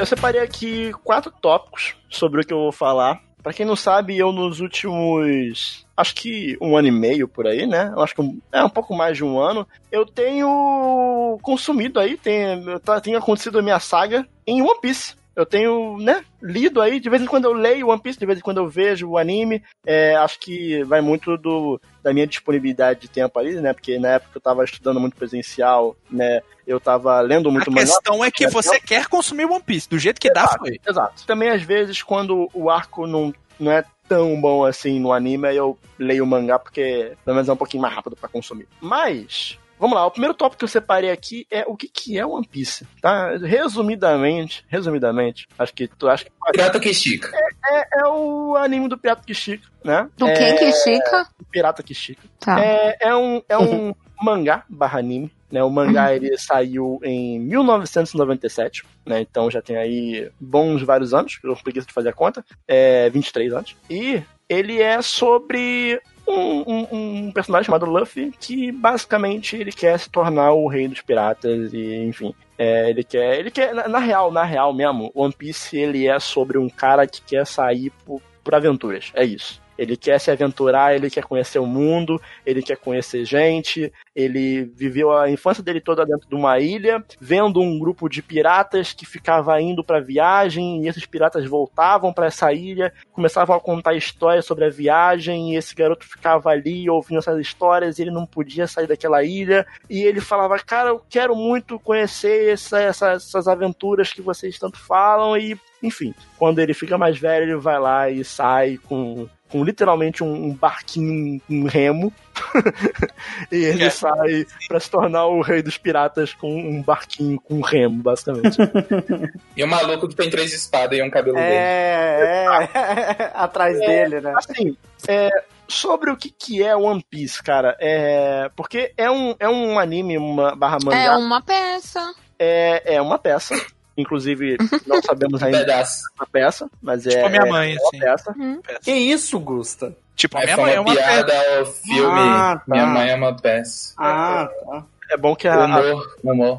Eu 0.00 0.06
separei 0.06 0.40
aqui 0.40 0.92
quatro 1.04 1.30
tópicos 1.42 1.94
sobre 2.08 2.40
o 2.40 2.44
que 2.44 2.52
eu 2.52 2.58
vou 2.58 2.72
falar. 2.72 3.20
Pra 3.42 3.52
quem 3.52 3.64
não 3.64 3.76
sabe, 3.76 4.18
eu 4.18 4.32
nos 4.32 4.60
últimos. 4.60 5.86
Acho 5.96 6.14
que 6.14 6.56
um 6.60 6.76
ano 6.76 6.88
e 6.88 6.90
meio 6.90 7.26
por 7.28 7.46
aí, 7.46 7.66
né? 7.66 7.90
Eu 7.94 8.02
acho 8.02 8.14
que 8.14 8.22
é 8.52 8.62
um 8.64 8.68
pouco 8.68 8.94
mais 8.94 9.16
de 9.16 9.24
um 9.24 9.38
ano. 9.38 9.66
Eu 9.90 10.04
tenho 10.04 11.38
consumido 11.42 11.98
aí, 12.00 12.16
tem, 12.16 12.62
tá- 12.84 13.00
tem 13.00 13.14
acontecido 13.14 13.58
a 13.58 13.62
minha 13.62 13.78
saga 13.78 14.26
em 14.46 14.60
One 14.62 14.80
Piece. 14.80 15.14
Eu 15.34 15.46
tenho, 15.46 15.96
né, 15.98 16.24
lido 16.42 16.80
aí, 16.80 16.98
de 17.00 17.08
vez 17.08 17.22
em 17.22 17.26
quando 17.26 17.44
eu 17.44 17.52
leio 17.52 17.88
One 17.88 18.00
Piece, 18.00 18.18
de 18.18 18.26
vez 18.26 18.38
em 18.38 18.42
quando 18.42 18.58
eu 18.58 18.68
vejo 18.68 19.08
o 19.08 19.18
anime. 19.18 19.62
É, 19.86 20.14
acho 20.16 20.38
que 20.38 20.82
vai 20.84 21.00
muito 21.00 21.36
do, 21.36 21.80
da 22.02 22.12
minha 22.12 22.26
disponibilidade 22.26 23.00
de 23.00 23.08
tempo 23.08 23.38
ali, 23.38 23.60
né? 23.60 23.72
Porque 23.72 23.98
na 23.98 24.08
época 24.08 24.32
eu 24.36 24.40
tava 24.40 24.64
estudando 24.64 25.00
muito 25.00 25.16
presencial, 25.16 25.96
né? 26.10 26.40
Eu 26.66 26.80
tava 26.80 27.20
lendo 27.20 27.50
muito 27.50 27.70
A 27.70 27.74
questão 27.74 28.24
é 28.24 28.30
que 28.30 28.48
você 28.48 28.80
quer 28.80 29.06
consumir 29.06 29.44
One 29.44 29.62
Piece, 29.62 29.88
do 29.88 29.98
jeito 29.98 30.20
que 30.20 30.32
dá 30.32 30.42
Exato, 30.42 30.58
foi. 30.58 30.80
Exato. 30.86 31.26
Também, 31.26 31.50
às 31.50 31.62
vezes, 31.62 32.02
quando 32.02 32.48
o 32.52 32.70
arco 32.70 33.06
não, 33.06 33.32
não 33.58 33.72
é 33.72 33.84
tão 34.08 34.40
bom 34.40 34.64
assim 34.64 34.98
no 34.98 35.12
anime, 35.12 35.48
aí 35.48 35.56
eu 35.56 35.78
leio 35.96 36.24
o 36.24 36.26
mangá 36.26 36.58
porque 36.58 37.12
pelo 37.24 37.36
menos 37.36 37.48
é 37.48 37.52
um 37.52 37.56
pouquinho 37.56 37.82
mais 37.82 37.94
rápido 37.94 38.16
pra 38.16 38.28
consumir. 38.28 38.66
Mas. 38.80 39.58
Vamos 39.80 39.96
lá, 39.96 40.06
o 40.06 40.10
primeiro 40.10 40.34
tópico 40.34 40.58
que 40.58 40.64
eu 40.64 40.68
separei 40.68 41.10
aqui 41.10 41.46
é 41.50 41.64
o 41.66 41.74
que, 41.74 41.88
que 41.88 42.18
é 42.18 42.26
One 42.26 42.46
Piece, 42.46 42.86
tá? 43.00 43.34
Resumidamente, 43.38 44.62
resumidamente, 44.68 45.48
acho 45.58 45.72
que 45.72 45.88
tu 45.88 46.06
acha 46.06 46.26
que 46.26 46.30
Pirata 46.52 46.78
que 46.78 46.90
estica. 46.90 47.32
é, 47.64 48.00
é 48.00 48.06
o 48.06 48.56
anime 48.56 48.88
do 48.88 48.98
Pirata 48.98 49.22
que 49.24 49.32
estica, 49.32 49.66
né? 49.82 50.06
Do 50.18 50.28
é, 50.28 50.34
quem 50.34 50.56
que 50.56 50.64
estica? 50.64 51.26
Pirata 51.50 51.82
que 51.82 51.92
estica. 51.92 52.20
Tá. 52.38 52.62
É, 52.62 52.98
é 53.00 53.16
um, 53.16 53.40
é 53.48 53.56
um 53.56 53.94
mangá 54.22 54.64
barra 54.68 54.98
anime. 54.98 55.32
Né, 55.50 55.64
o 55.64 55.70
mangá 55.70 56.14
ele 56.14 56.38
saiu 56.38 57.00
em 57.02 57.40
1997, 57.40 58.84
né, 59.04 59.20
então 59.20 59.50
já 59.50 59.60
tem 59.60 59.76
aí 59.76 60.30
bons 60.38 60.80
vários 60.80 61.12
anos, 61.12 61.40
eu 61.42 61.56
preguiça 61.56 61.88
de 61.88 61.92
fazer 61.92 62.10
a 62.10 62.12
conta, 62.12 62.44
é 62.68 63.10
23 63.10 63.52
anos. 63.52 63.76
E 63.90 64.22
ele 64.48 64.80
é 64.80 65.02
sobre 65.02 66.00
um, 66.30 66.64
um- 66.66 66.86
um 67.26 67.32
personagem 67.32 67.66
chamado 67.66 67.86
Luffy 67.86 68.32
que 68.38 68.70
basicamente 68.72 69.56
ele 69.56 69.72
quer 69.72 69.98
se 69.98 70.08
tornar 70.10 70.52
o 70.52 70.66
rei 70.68 70.86
dos 70.88 71.00
piratas 71.00 71.72
e 71.72 71.96
enfim. 72.04 72.34
é, 72.58 72.90
ele 72.90 73.02
quer, 73.04 73.38
ele 73.38 73.50
quer 73.50 73.74
na, 73.74 73.88
na 73.88 73.98
real, 73.98 74.30
na 74.30 74.44
real 74.44 74.72
mesmo, 74.72 75.10
One 75.14 75.32
Piece 75.32 75.76
ele 75.78 76.06
é 76.06 76.18
sobre 76.18 76.58
um 76.58 76.68
cara 76.68 77.06
que 77.06 77.20
quer 77.22 77.46
sair 77.46 77.90
por, 78.04 78.20
por 78.44 78.54
aventuras, 78.54 79.10
é 79.14 79.24
isso. 79.24 79.60
Ele 79.80 79.96
quer 79.96 80.20
se 80.20 80.30
aventurar, 80.30 80.94
ele 80.94 81.08
quer 81.08 81.24
conhecer 81.24 81.58
o 81.58 81.64
mundo, 81.64 82.20
ele 82.44 82.62
quer 82.62 82.76
conhecer 82.76 83.24
gente, 83.24 83.90
ele 84.14 84.64
viveu 84.76 85.10
a 85.10 85.30
infância 85.30 85.62
dele 85.62 85.80
toda 85.80 86.04
dentro 86.04 86.28
de 86.28 86.34
uma 86.34 86.58
ilha, 86.58 87.02
vendo 87.18 87.62
um 87.62 87.78
grupo 87.78 88.06
de 88.06 88.20
piratas 88.20 88.92
que 88.92 89.06
ficava 89.06 89.58
indo 89.58 89.82
pra 89.82 89.98
viagem, 89.98 90.84
e 90.84 90.88
esses 90.88 91.06
piratas 91.06 91.46
voltavam 91.46 92.12
pra 92.12 92.26
essa 92.26 92.52
ilha, 92.52 92.92
começavam 93.10 93.56
a 93.56 93.60
contar 93.60 93.94
histórias 93.94 94.44
sobre 94.44 94.66
a 94.66 94.70
viagem, 94.70 95.54
e 95.54 95.56
esse 95.56 95.74
garoto 95.74 96.06
ficava 96.06 96.50
ali 96.50 96.90
ouvindo 96.90 97.18
essas 97.18 97.40
histórias, 97.40 97.98
e 97.98 98.02
ele 98.02 98.10
não 98.10 98.26
podia 98.26 98.66
sair 98.66 98.86
daquela 98.86 99.24
ilha, 99.24 99.66
e 99.88 100.02
ele 100.02 100.20
falava, 100.20 100.58
cara, 100.58 100.90
eu 100.90 101.02
quero 101.08 101.34
muito 101.34 101.78
conhecer 101.80 102.52
essa- 102.52 102.80
essa- 102.82 103.12
essas 103.12 103.48
aventuras 103.48 104.12
que 104.12 104.20
vocês 104.20 104.58
tanto 104.58 104.78
falam, 104.78 105.36
e 105.38 105.58
enfim, 105.82 106.14
quando 106.36 106.58
ele 106.58 106.74
fica 106.74 106.98
mais 106.98 107.18
velho, 107.18 107.44
ele 107.44 107.56
vai 107.56 107.80
lá 107.80 108.10
e 108.10 108.22
sai 108.22 108.76
com, 108.76 109.26
com 109.50 109.64
literalmente 109.64 110.22
um, 110.24 110.32
um 110.46 110.54
barquinho, 110.54 111.40
um 111.50 111.64
remo. 111.66 112.12
e 113.52 113.56
ele 113.56 113.84
É. 113.84 113.90
sai 113.90 114.46
pra 114.68 114.80
se 114.80 114.90
tornar 114.90 115.26
o 115.26 115.40
rei 115.42 115.62
dos 115.62 115.76
piratas 115.76 116.32
com 116.32 116.50
um 116.56 116.82
barquinho 116.82 117.40
com 117.40 117.54
um 117.56 117.60
remo, 117.60 118.02
basicamente. 118.02 118.56
E 119.56 119.62
o 119.64 119.68
maluco 119.68 120.08
que 120.08 120.14
tem 120.14 120.30
três 120.30 120.52
espadas 120.54 120.98
e 120.98 121.02
um 121.02 121.10
cabelo 121.10 121.36
dele. 121.36 121.48
É, 121.48 122.68
é, 123.18 123.30
atrás 123.34 123.78
dele, 123.78 124.20
né? 124.20 124.32
assim, 124.36 124.76
é, 125.08 125.28
sobre 125.68 126.10
o 126.10 126.16
que, 126.16 126.30
que 126.30 126.62
é 126.62 126.74
One 126.74 127.04
Piece, 127.10 127.42
cara, 127.42 127.76
é. 127.80 128.50
Porque 128.56 128.92
é 128.96 129.10
um, 129.10 129.34
é 129.38 129.48
um 129.48 129.78
anime 129.78 130.16
uma, 130.16 130.54
barra 130.56 130.78
É 130.80 130.84
mangá, 130.84 131.18
uma 131.18 131.42
peça. 131.42 132.00
é, 132.38 132.94
é 132.94 133.02
uma 133.02 133.18
peça. 133.18 133.54
Inclusive, 134.00 134.56
não 134.86 135.02
sabemos 135.02 135.42
ainda 135.42 135.58
pedaço. 135.58 136.02
a 136.18 136.26
peça, 136.26 136.68
mas 136.82 137.06
é, 137.06 137.10
Tipo 137.10 137.26
a 137.26 137.28
minha 137.28 137.46
mãe, 137.46 137.72
é 137.74 137.76
uma 137.78 137.88
assim. 137.88 137.98
peça. 137.98 138.34
Que 138.82 138.92
isso, 138.92 139.38
Gusta? 139.38 139.94
Tipo, 140.16 140.38
a 140.38 140.42
minha 140.42 140.56
mãe 140.56 140.74
é 140.74 140.80
uma 140.80 140.90
uma 140.90 140.96
peça. 140.96 141.08
piada 141.24 141.58
ao 141.58 141.66
filme 141.66 142.18
Ah, 142.20 142.56
tá. 142.56 142.62
Minha 142.66 142.86
Mãe 142.86 143.10
é 143.10 143.14
uma 143.14 143.36
peça. 143.36 143.94
Ah, 143.98 144.48
tá. 144.66 144.84
É 145.12 145.16
bom 145.16 145.34
que 145.34 145.48
a, 145.48 145.54
a- 145.64 145.66
Humor, 145.80 146.16
humor. 146.22 146.58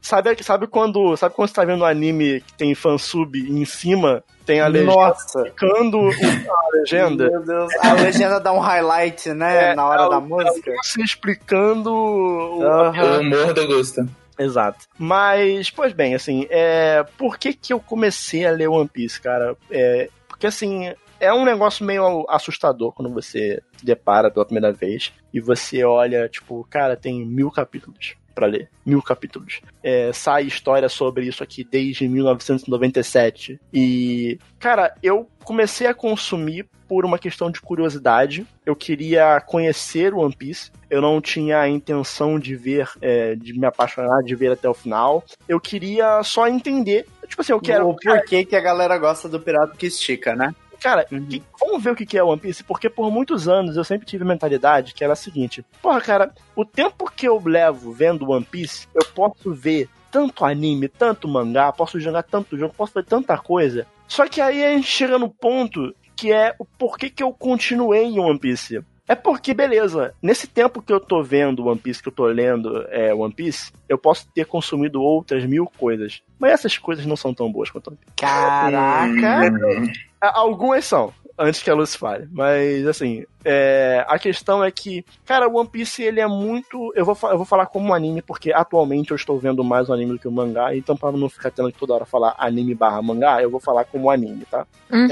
Sabe, 0.00 0.42
sabe 0.42 0.66
quando 0.66 1.16
sabe 1.18 1.34
quando 1.34 1.48
você 1.48 1.54
tá 1.54 1.64
vendo 1.64 1.82
um 1.82 1.86
anime 1.86 2.40
que 2.40 2.52
tem 2.54 2.74
fansub 2.74 3.36
e 3.38 3.50
em 3.60 3.64
cima 3.66 4.22
tem 4.46 4.60
a 4.60 4.68
legenda 4.68 4.92
Nossa. 4.94 5.44
ficando 5.44 5.98
a 6.08 6.68
legenda? 6.78 7.28
Meu 7.30 7.42
Deus. 7.44 7.72
A 7.82 7.92
legenda 7.94 8.40
dá 8.40 8.52
um 8.52 8.58
highlight, 8.58 9.30
né? 9.34 9.72
É, 9.72 9.74
na 9.74 9.86
hora 9.86 10.04
é, 10.04 10.08
da 10.08 10.18
o- 10.18 10.22
música. 10.22 10.72
Se 10.82 11.02
explicando. 11.02 11.92
o- 11.92 12.62
Aham. 12.62 13.18
O 13.18 13.20
humor 13.20 13.52
do 13.52 13.66
Gusta. 13.66 14.06
Exato. 14.40 14.86
Mas, 14.98 15.70
pois 15.70 15.92
bem, 15.92 16.14
assim, 16.14 16.46
é... 16.48 17.04
por 17.18 17.38
que 17.38 17.52
que 17.52 17.72
eu 17.72 17.80
comecei 17.80 18.46
a 18.46 18.50
ler 18.50 18.68
One 18.68 18.88
Piece, 18.88 19.20
cara? 19.20 19.56
É... 19.70 20.08
Porque, 20.26 20.46
assim, 20.46 20.92
é 21.20 21.32
um 21.32 21.44
negócio 21.44 21.84
meio 21.84 22.24
assustador 22.28 22.92
quando 22.92 23.12
você 23.12 23.62
se 23.76 23.84
depara 23.84 24.30
pela 24.30 24.46
primeira 24.46 24.72
vez 24.72 25.12
e 25.32 25.40
você 25.40 25.84
olha, 25.84 26.28
tipo, 26.28 26.66
cara, 26.70 26.96
tem 26.96 27.24
mil 27.26 27.50
capítulos 27.50 28.16
pra 28.34 28.46
ler. 28.46 28.68
Mil 28.84 29.02
capítulos. 29.02 29.60
É, 29.82 30.12
sai 30.12 30.44
história 30.44 30.88
sobre 30.88 31.26
isso 31.26 31.42
aqui 31.42 31.64
desde 31.64 32.08
1997. 32.08 33.60
E, 33.72 34.38
cara, 34.58 34.94
eu 35.02 35.28
comecei 35.44 35.86
a 35.86 35.94
consumir 35.94 36.66
por 36.88 37.04
uma 37.04 37.18
questão 37.18 37.50
de 37.50 37.60
curiosidade. 37.60 38.46
Eu 38.66 38.74
queria 38.74 39.40
conhecer 39.40 40.12
o 40.12 40.18
One 40.18 40.34
Piece. 40.34 40.72
Eu 40.90 41.00
não 41.00 41.20
tinha 41.20 41.60
a 41.60 41.68
intenção 41.68 42.38
de 42.38 42.56
ver, 42.56 42.88
é, 43.00 43.36
de 43.36 43.52
me 43.56 43.64
apaixonar, 43.64 44.22
de 44.24 44.34
ver 44.34 44.50
até 44.50 44.68
o 44.68 44.74
final. 44.74 45.24
Eu 45.48 45.60
queria 45.60 46.20
só 46.24 46.48
entender. 46.48 47.06
Tipo 47.28 47.42
assim, 47.42 47.52
eu 47.52 47.60
quero. 47.60 47.88
O 47.88 47.94
porquê 47.94 48.44
que 48.44 48.56
a 48.56 48.60
galera 48.60 48.98
gosta 48.98 49.28
do 49.28 49.38
pirata 49.38 49.76
que 49.76 49.86
estica, 49.86 50.34
né? 50.34 50.52
Cara, 50.80 51.06
Uhum. 51.12 51.26
que- 51.26 51.42
vamos 51.60 51.82
ver 51.84 51.90
o 51.92 51.96
que 51.96 52.16
é 52.16 52.22
One 52.24 52.40
Piece, 52.40 52.64
porque 52.64 52.88
por 52.88 53.10
muitos 53.10 53.46
anos 53.48 53.76
eu 53.76 53.84
sempre 53.84 54.06
tive 54.06 54.24
a 54.24 54.26
mentalidade 54.26 54.94
que 54.94 55.04
era 55.04 55.12
a 55.12 55.16
seguinte: 55.16 55.64
porra, 55.82 56.00
cara, 56.00 56.32
o 56.56 56.64
tempo 56.64 57.10
que 57.14 57.28
eu 57.28 57.40
levo 57.44 57.92
vendo 57.92 58.30
One 58.30 58.44
Piece, 58.44 58.88
eu 58.94 59.04
posso 59.14 59.52
ver 59.52 59.88
tanto 60.10 60.44
anime, 60.44 60.88
tanto 60.88 61.28
mangá, 61.28 61.70
posso 61.72 62.00
jogar 62.00 62.22
tanto 62.24 62.56
jogo, 62.56 62.74
posso 62.76 62.92
fazer 62.92 63.06
tanta 63.06 63.36
coisa. 63.38 63.86
Só 64.08 64.26
que 64.26 64.40
aí 64.40 64.64
a 64.64 64.72
gente 64.72 64.88
chega 64.88 65.18
no 65.18 65.28
ponto 65.30 65.94
que 66.16 66.32
é 66.32 66.54
o 66.58 66.64
porquê 66.64 67.08
que 67.08 67.22
eu 67.22 67.32
continuei 67.32 68.02
em 68.04 68.18
One 68.18 68.38
Piece. 68.38 68.82
É 69.10 69.16
porque, 69.16 69.52
beleza, 69.52 70.14
nesse 70.22 70.46
tempo 70.46 70.80
que 70.80 70.92
eu 70.92 71.00
tô 71.00 71.20
vendo 71.20 71.66
One 71.66 71.80
Piece, 71.80 72.00
que 72.00 72.08
eu 72.08 72.12
tô 72.12 72.26
lendo 72.26 72.86
é, 72.90 73.12
One 73.12 73.34
Piece, 73.34 73.72
eu 73.88 73.98
posso 73.98 74.28
ter 74.32 74.46
consumido 74.46 75.02
outras 75.02 75.44
mil 75.44 75.66
coisas. 75.66 76.22
Mas 76.38 76.52
essas 76.52 76.78
coisas 76.78 77.04
não 77.04 77.16
são 77.16 77.34
tão 77.34 77.50
boas 77.50 77.70
quanto 77.70 77.88
One 77.88 77.96
Piece. 77.96 78.14
Caraca! 78.14 79.50
Hum. 79.50 79.92
Ah, 80.20 80.38
Algumas 80.38 80.84
são, 80.84 81.12
antes 81.36 81.60
que 81.60 81.68
a 81.68 81.74
Lucy 81.74 81.98
fale. 81.98 82.28
Mas, 82.30 82.86
assim, 82.86 83.24
é, 83.44 84.04
a 84.06 84.16
questão 84.16 84.62
é 84.62 84.70
que, 84.70 85.04
cara, 85.26 85.48
o 85.48 85.58
One 85.58 85.68
Piece, 85.68 86.04
ele 86.04 86.20
é 86.20 86.28
muito... 86.28 86.92
Eu 86.94 87.04
vou, 87.04 87.18
eu 87.22 87.36
vou 87.36 87.44
falar 87.44 87.66
como 87.66 87.88
um 87.88 87.94
anime, 87.94 88.22
porque 88.22 88.52
atualmente 88.52 89.10
eu 89.10 89.16
estou 89.16 89.40
vendo 89.40 89.64
mais 89.64 89.88
o 89.88 89.92
anime 89.92 90.12
do 90.12 90.18
que 90.20 90.28
o 90.28 90.32
mangá, 90.32 90.76
então 90.76 90.96
pra 90.96 91.10
não 91.10 91.28
ficar 91.28 91.50
tendo 91.50 91.72
que 91.72 91.78
toda 91.80 91.94
hora 91.94 92.04
falar 92.04 92.36
anime 92.38 92.76
barra 92.76 93.02
mangá, 93.02 93.42
eu 93.42 93.50
vou 93.50 93.58
falar 93.58 93.84
como 93.86 94.08
anime, 94.08 94.44
tá? 94.48 94.64
Uhum. 94.88 95.08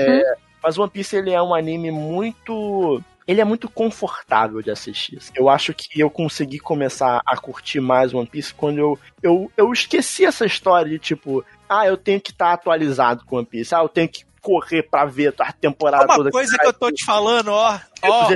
Mas 0.63 0.79
o 0.79 0.83
One 0.83 0.91
Piece, 0.93 1.17
ele 1.17 1.33
é 1.33 1.43
um 1.43 1.53
anime 1.53 1.91
muito... 1.91 3.03
Ele 3.29 3.43
é 3.43 3.45
muito 3.45 3.69
confortável 3.69 4.63
de 4.63 4.71
assistir. 4.71 5.19
Eu 5.37 5.51
acho 5.51 5.75
que 5.75 6.01
eu 6.01 6.09
consegui 6.09 6.59
começar 6.59 7.21
a 7.27 7.37
curtir 7.37 7.79
mais 7.79 8.15
One 8.15 8.27
Piece 8.27 8.55
quando 8.55 8.79
eu, 8.79 8.99
eu, 9.23 9.53
eu 9.55 9.71
esqueci 9.71 10.25
essa 10.25 10.47
história 10.47 10.91
de 10.91 10.99
tipo, 10.99 11.45
ah, 11.69 11.87
eu 11.87 11.99
tenho 11.99 12.21
que 12.21 12.31
estar 12.31 12.55
atualizado 12.55 13.25
com 13.27 13.37
One 13.37 13.45
Piece, 13.47 13.75
ah, 13.75 13.81
eu 13.83 13.89
tenho 13.89 14.09
que 14.09 14.25
correr 14.41 14.85
pra 14.85 15.05
ver 15.05 15.35
a 15.39 15.53
temporada 15.53 16.07
Uma 16.07 16.17
toda. 16.17 16.31
coisa 16.31 16.57
que 16.59 16.67
eu 16.67 16.73
tô 16.73 16.91
te 16.91 17.05
falando, 17.05 17.49
ó. 17.53 17.79
Ó, 18.03 18.31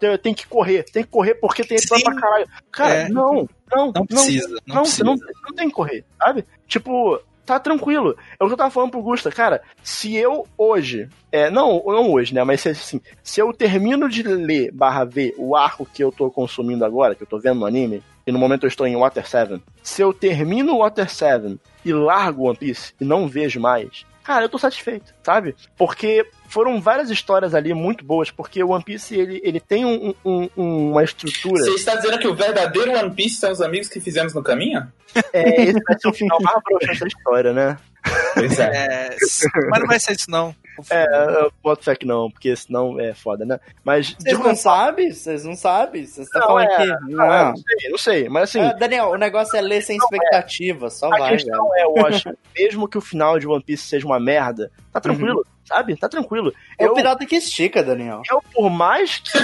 Eu 0.00 0.18
tenho 0.18 0.34
que 0.36 0.46
correr, 0.46 0.82
tem 0.84 1.02
que 1.02 1.10
correr 1.10 1.34
porque 1.36 1.64
tem 1.64 1.76
episódio 1.78 2.04
pra 2.04 2.14
caralho. 2.14 2.46
Cara, 2.70 2.94
É. 2.94 3.08
não, 3.08 3.48
não, 3.74 3.92
não 3.92 4.06
precisa. 4.06 4.48
Não, 4.66 4.76
não, 4.76 4.82
precisa. 4.82 5.04
não, 5.04 5.14
não 5.14 5.54
tem 5.54 5.68
que 5.68 5.74
correr, 5.74 6.04
sabe? 6.18 6.44
Tipo, 6.66 7.20
tá 7.44 7.58
tranquilo. 7.58 8.16
É 8.38 8.44
o 8.44 8.46
que 8.46 8.52
eu 8.52 8.56
tava 8.56 8.70
falando 8.70 8.90
pro 8.90 9.02
Gusta, 9.02 9.30
cara. 9.30 9.62
Se 9.82 10.14
eu 10.16 10.46
hoje, 10.56 11.08
é, 11.30 11.50
não, 11.50 11.82
não 11.86 12.12
hoje, 12.12 12.34
né? 12.34 12.42
Mas 12.44 12.66
assim, 12.66 13.00
se 13.22 13.40
eu 13.40 13.52
termino 13.52 14.08
de 14.08 14.22
ler 14.22 14.72
barra 14.72 15.04
ver 15.04 15.34
o 15.36 15.54
arco 15.54 15.86
que 15.86 16.02
eu 16.02 16.10
tô 16.10 16.30
consumindo 16.30 16.84
agora, 16.84 17.14
que 17.14 17.22
eu 17.22 17.26
tô 17.26 17.38
vendo 17.38 17.60
no 17.60 17.66
anime, 17.66 18.02
e 18.26 18.32
no 18.32 18.38
momento 18.38 18.64
eu 18.64 18.68
estou 18.68 18.86
em 18.86 18.96
Water 18.96 19.28
7, 19.28 19.62
se 19.82 20.00
eu 20.00 20.12
termino 20.12 20.78
Water 20.78 21.10
7 21.10 21.58
e 21.84 21.92
largo 21.92 22.48
One 22.48 22.56
Piece 22.56 22.94
e 23.00 23.04
não 23.04 23.28
vejo 23.28 23.60
mais, 23.60 24.06
cara, 24.24 24.44
eu 24.44 24.48
tô 24.48 24.58
satisfeito, 24.58 25.12
sabe? 25.22 25.54
Porque 25.76 26.26
foram 26.48 26.80
várias 26.80 27.10
histórias 27.10 27.54
ali 27.54 27.72
muito 27.74 28.04
boas, 28.04 28.30
porque 28.30 28.62
o 28.62 28.70
One 28.70 28.82
Piece, 28.82 29.14
ele, 29.14 29.40
ele 29.44 29.60
tem 29.60 29.84
um- 29.84 30.14
um- 30.24 30.48
um- 30.56 30.90
uma 30.92 31.04
estrutura. 31.04 31.62
Você 31.62 31.70
está 31.72 31.94
dizendo 31.96 32.18
que 32.18 32.26
o 32.26 32.34
verdadeiro 32.34 32.92
One 32.92 33.14
Piece 33.14 33.36
são 33.36 33.52
os 33.52 33.60
amigos 33.60 33.88
que 33.88 34.00
fizemos 34.00 34.34
no 34.34 34.42
caminho? 34.42 34.86
É, 35.32 35.62
esse 35.62 35.80
vai 35.84 35.98
ser 36.00 36.08
o 36.08 36.12
final 36.12 36.38
mais 36.40 36.58
broxante 36.64 37.00
da 37.00 37.06
história, 37.06 37.52
né? 37.52 37.76
Pois 38.34 38.58
é. 38.58 38.64
É, 38.64 39.16
mas 39.70 39.80
não 39.80 39.86
vai 39.86 40.00
ser 40.00 40.12
isso, 40.12 40.30
não. 40.30 40.54
É, 40.90 41.04
eu 41.44 41.52
boto 41.62 41.84
fé 41.84 41.94
que 41.94 42.06
não, 42.06 42.30
porque 42.30 42.54
senão 42.56 42.98
é 43.00 43.14
foda, 43.14 43.44
né? 43.44 43.60
Mas. 43.84 44.14
Vocês 44.18 44.38
não 44.38 44.54
sabem? 44.56 45.12
Vocês 45.12 45.44
não 45.44 45.54
sabem? 45.54 46.04
Vocês 46.06 46.26
estão 46.26 46.42
falando 46.42 46.70
é, 46.70 46.76
que. 46.76 46.90
Ah, 46.92 46.96
Não. 47.08 47.48
não 47.50 47.56
sei, 47.56 47.90
não 47.90 47.98
sei. 47.98 48.28
Mas 48.28 48.42
assim, 48.44 48.60
Ah, 48.60 48.72
Daniel, 48.72 49.10
o 49.10 49.16
negócio 49.16 49.56
é 49.56 49.60
ler 49.60 49.82
sem 49.82 49.96
expectativa, 49.96 50.90
só 50.90 51.06
a 51.06 51.18
vai, 51.18 51.30
questão 51.32 51.68
velho. 51.70 51.74
é, 51.96 52.00
eu 52.00 52.06
acho, 52.06 52.28
mesmo 52.56 52.88
que 52.88 52.98
o 52.98 53.00
final 53.00 53.38
de 53.38 53.46
One 53.46 53.62
Piece 53.62 53.84
seja 53.86 54.04
uma 54.06 54.18
merda, 54.18 54.70
tá 54.92 55.00
tranquilo, 55.00 55.44
sabe? 55.64 55.96
Tá 55.96 56.08
tranquilo. 56.08 56.52
É 56.78 56.86
eu, 56.86 56.92
o 56.92 56.94
pirata 56.94 57.24
que 57.24 57.36
estica, 57.36 57.82
Daniel. 57.82 58.22
eu, 58.30 58.42
por 58.52 58.68
mais 58.70 59.18
que 59.18 59.38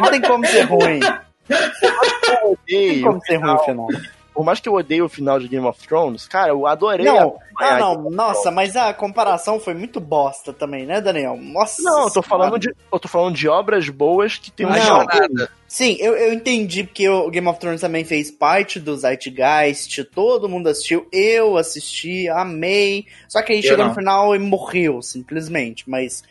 Não 0.00 0.10
tem 0.10 0.20
como 0.20 0.46
ser 0.46 0.62
ruim. 0.62 1.00
Não 2.42 2.56
tem 2.66 3.02
como 3.02 3.20
ser 3.24 3.36
ruim 3.36 3.50
o 3.50 3.58
final. 3.60 3.88
Por 4.34 4.44
mais 4.44 4.60
que 4.60 4.68
eu 4.68 4.74
odeie 4.74 5.02
o 5.02 5.08
final 5.08 5.38
de 5.38 5.48
Game 5.48 5.66
of 5.66 5.86
Thrones, 5.86 6.26
cara, 6.26 6.50
eu 6.50 6.66
adorei. 6.66 7.06
Não, 7.06 7.36
acompanhar 7.36 7.76
ah, 7.76 7.78
não, 7.78 8.06
of 8.06 8.16
nossa, 8.16 8.50
mas 8.50 8.76
a 8.76 8.92
comparação 8.94 9.60
foi 9.60 9.74
muito 9.74 10.00
bosta 10.00 10.52
também, 10.52 10.86
né, 10.86 11.00
Daniel? 11.00 11.36
Nossa. 11.36 11.82
Não, 11.82 12.04
eu 12.04 12.10
tô 12.10 12.22
Senhora. 12.22 12.28
falando 12.28 12.58
de, 12.58 12.74
eu 12.92 12.98
tô 12.98 13.08
falando 13.08 13.34
de 13.34 13.48
obras 13.48 13.88
boas 13.88 14.36
que 14.38 14.50
tem 14.50 14.66
uma 14.66 14.76
Não. 14.76 14.84
jornada. 14.84 15.50
Sim, 15.72 15.96
eu, 16.00 16.14
eu 16.14 16.34
entendi 16.34 16.84
porque 16.84 17.08
o 17.08 17.30
Game 17.30 17.48
of 17.48 17.58
Thrones 17.58 17.80
também 17.80 18.04
fez 18.04 18.30
parte 18.30 18.78
do 18.78 18.94
Zeitgeist, 18.94 20.04
todo 20.04 20.46
mundo 20.46 20.68
assistiu, 20.68 21.08
eu 21.10 21.56
assisti, 21.56 22.28
amei. 22.28 23.06
Só 23.26 23.40
que 23.40 23.52
aí 23.52 23.60
Eu 23.60 23.62
chegou 23.62 23.78
não. 23.78 23.88
no 23.88 23.94
final 23.94 24.34
e 24.34 24.38
morreu, 24.38 25.00
simplesmente. 25.00 25.88
Mas, 25.88 26.22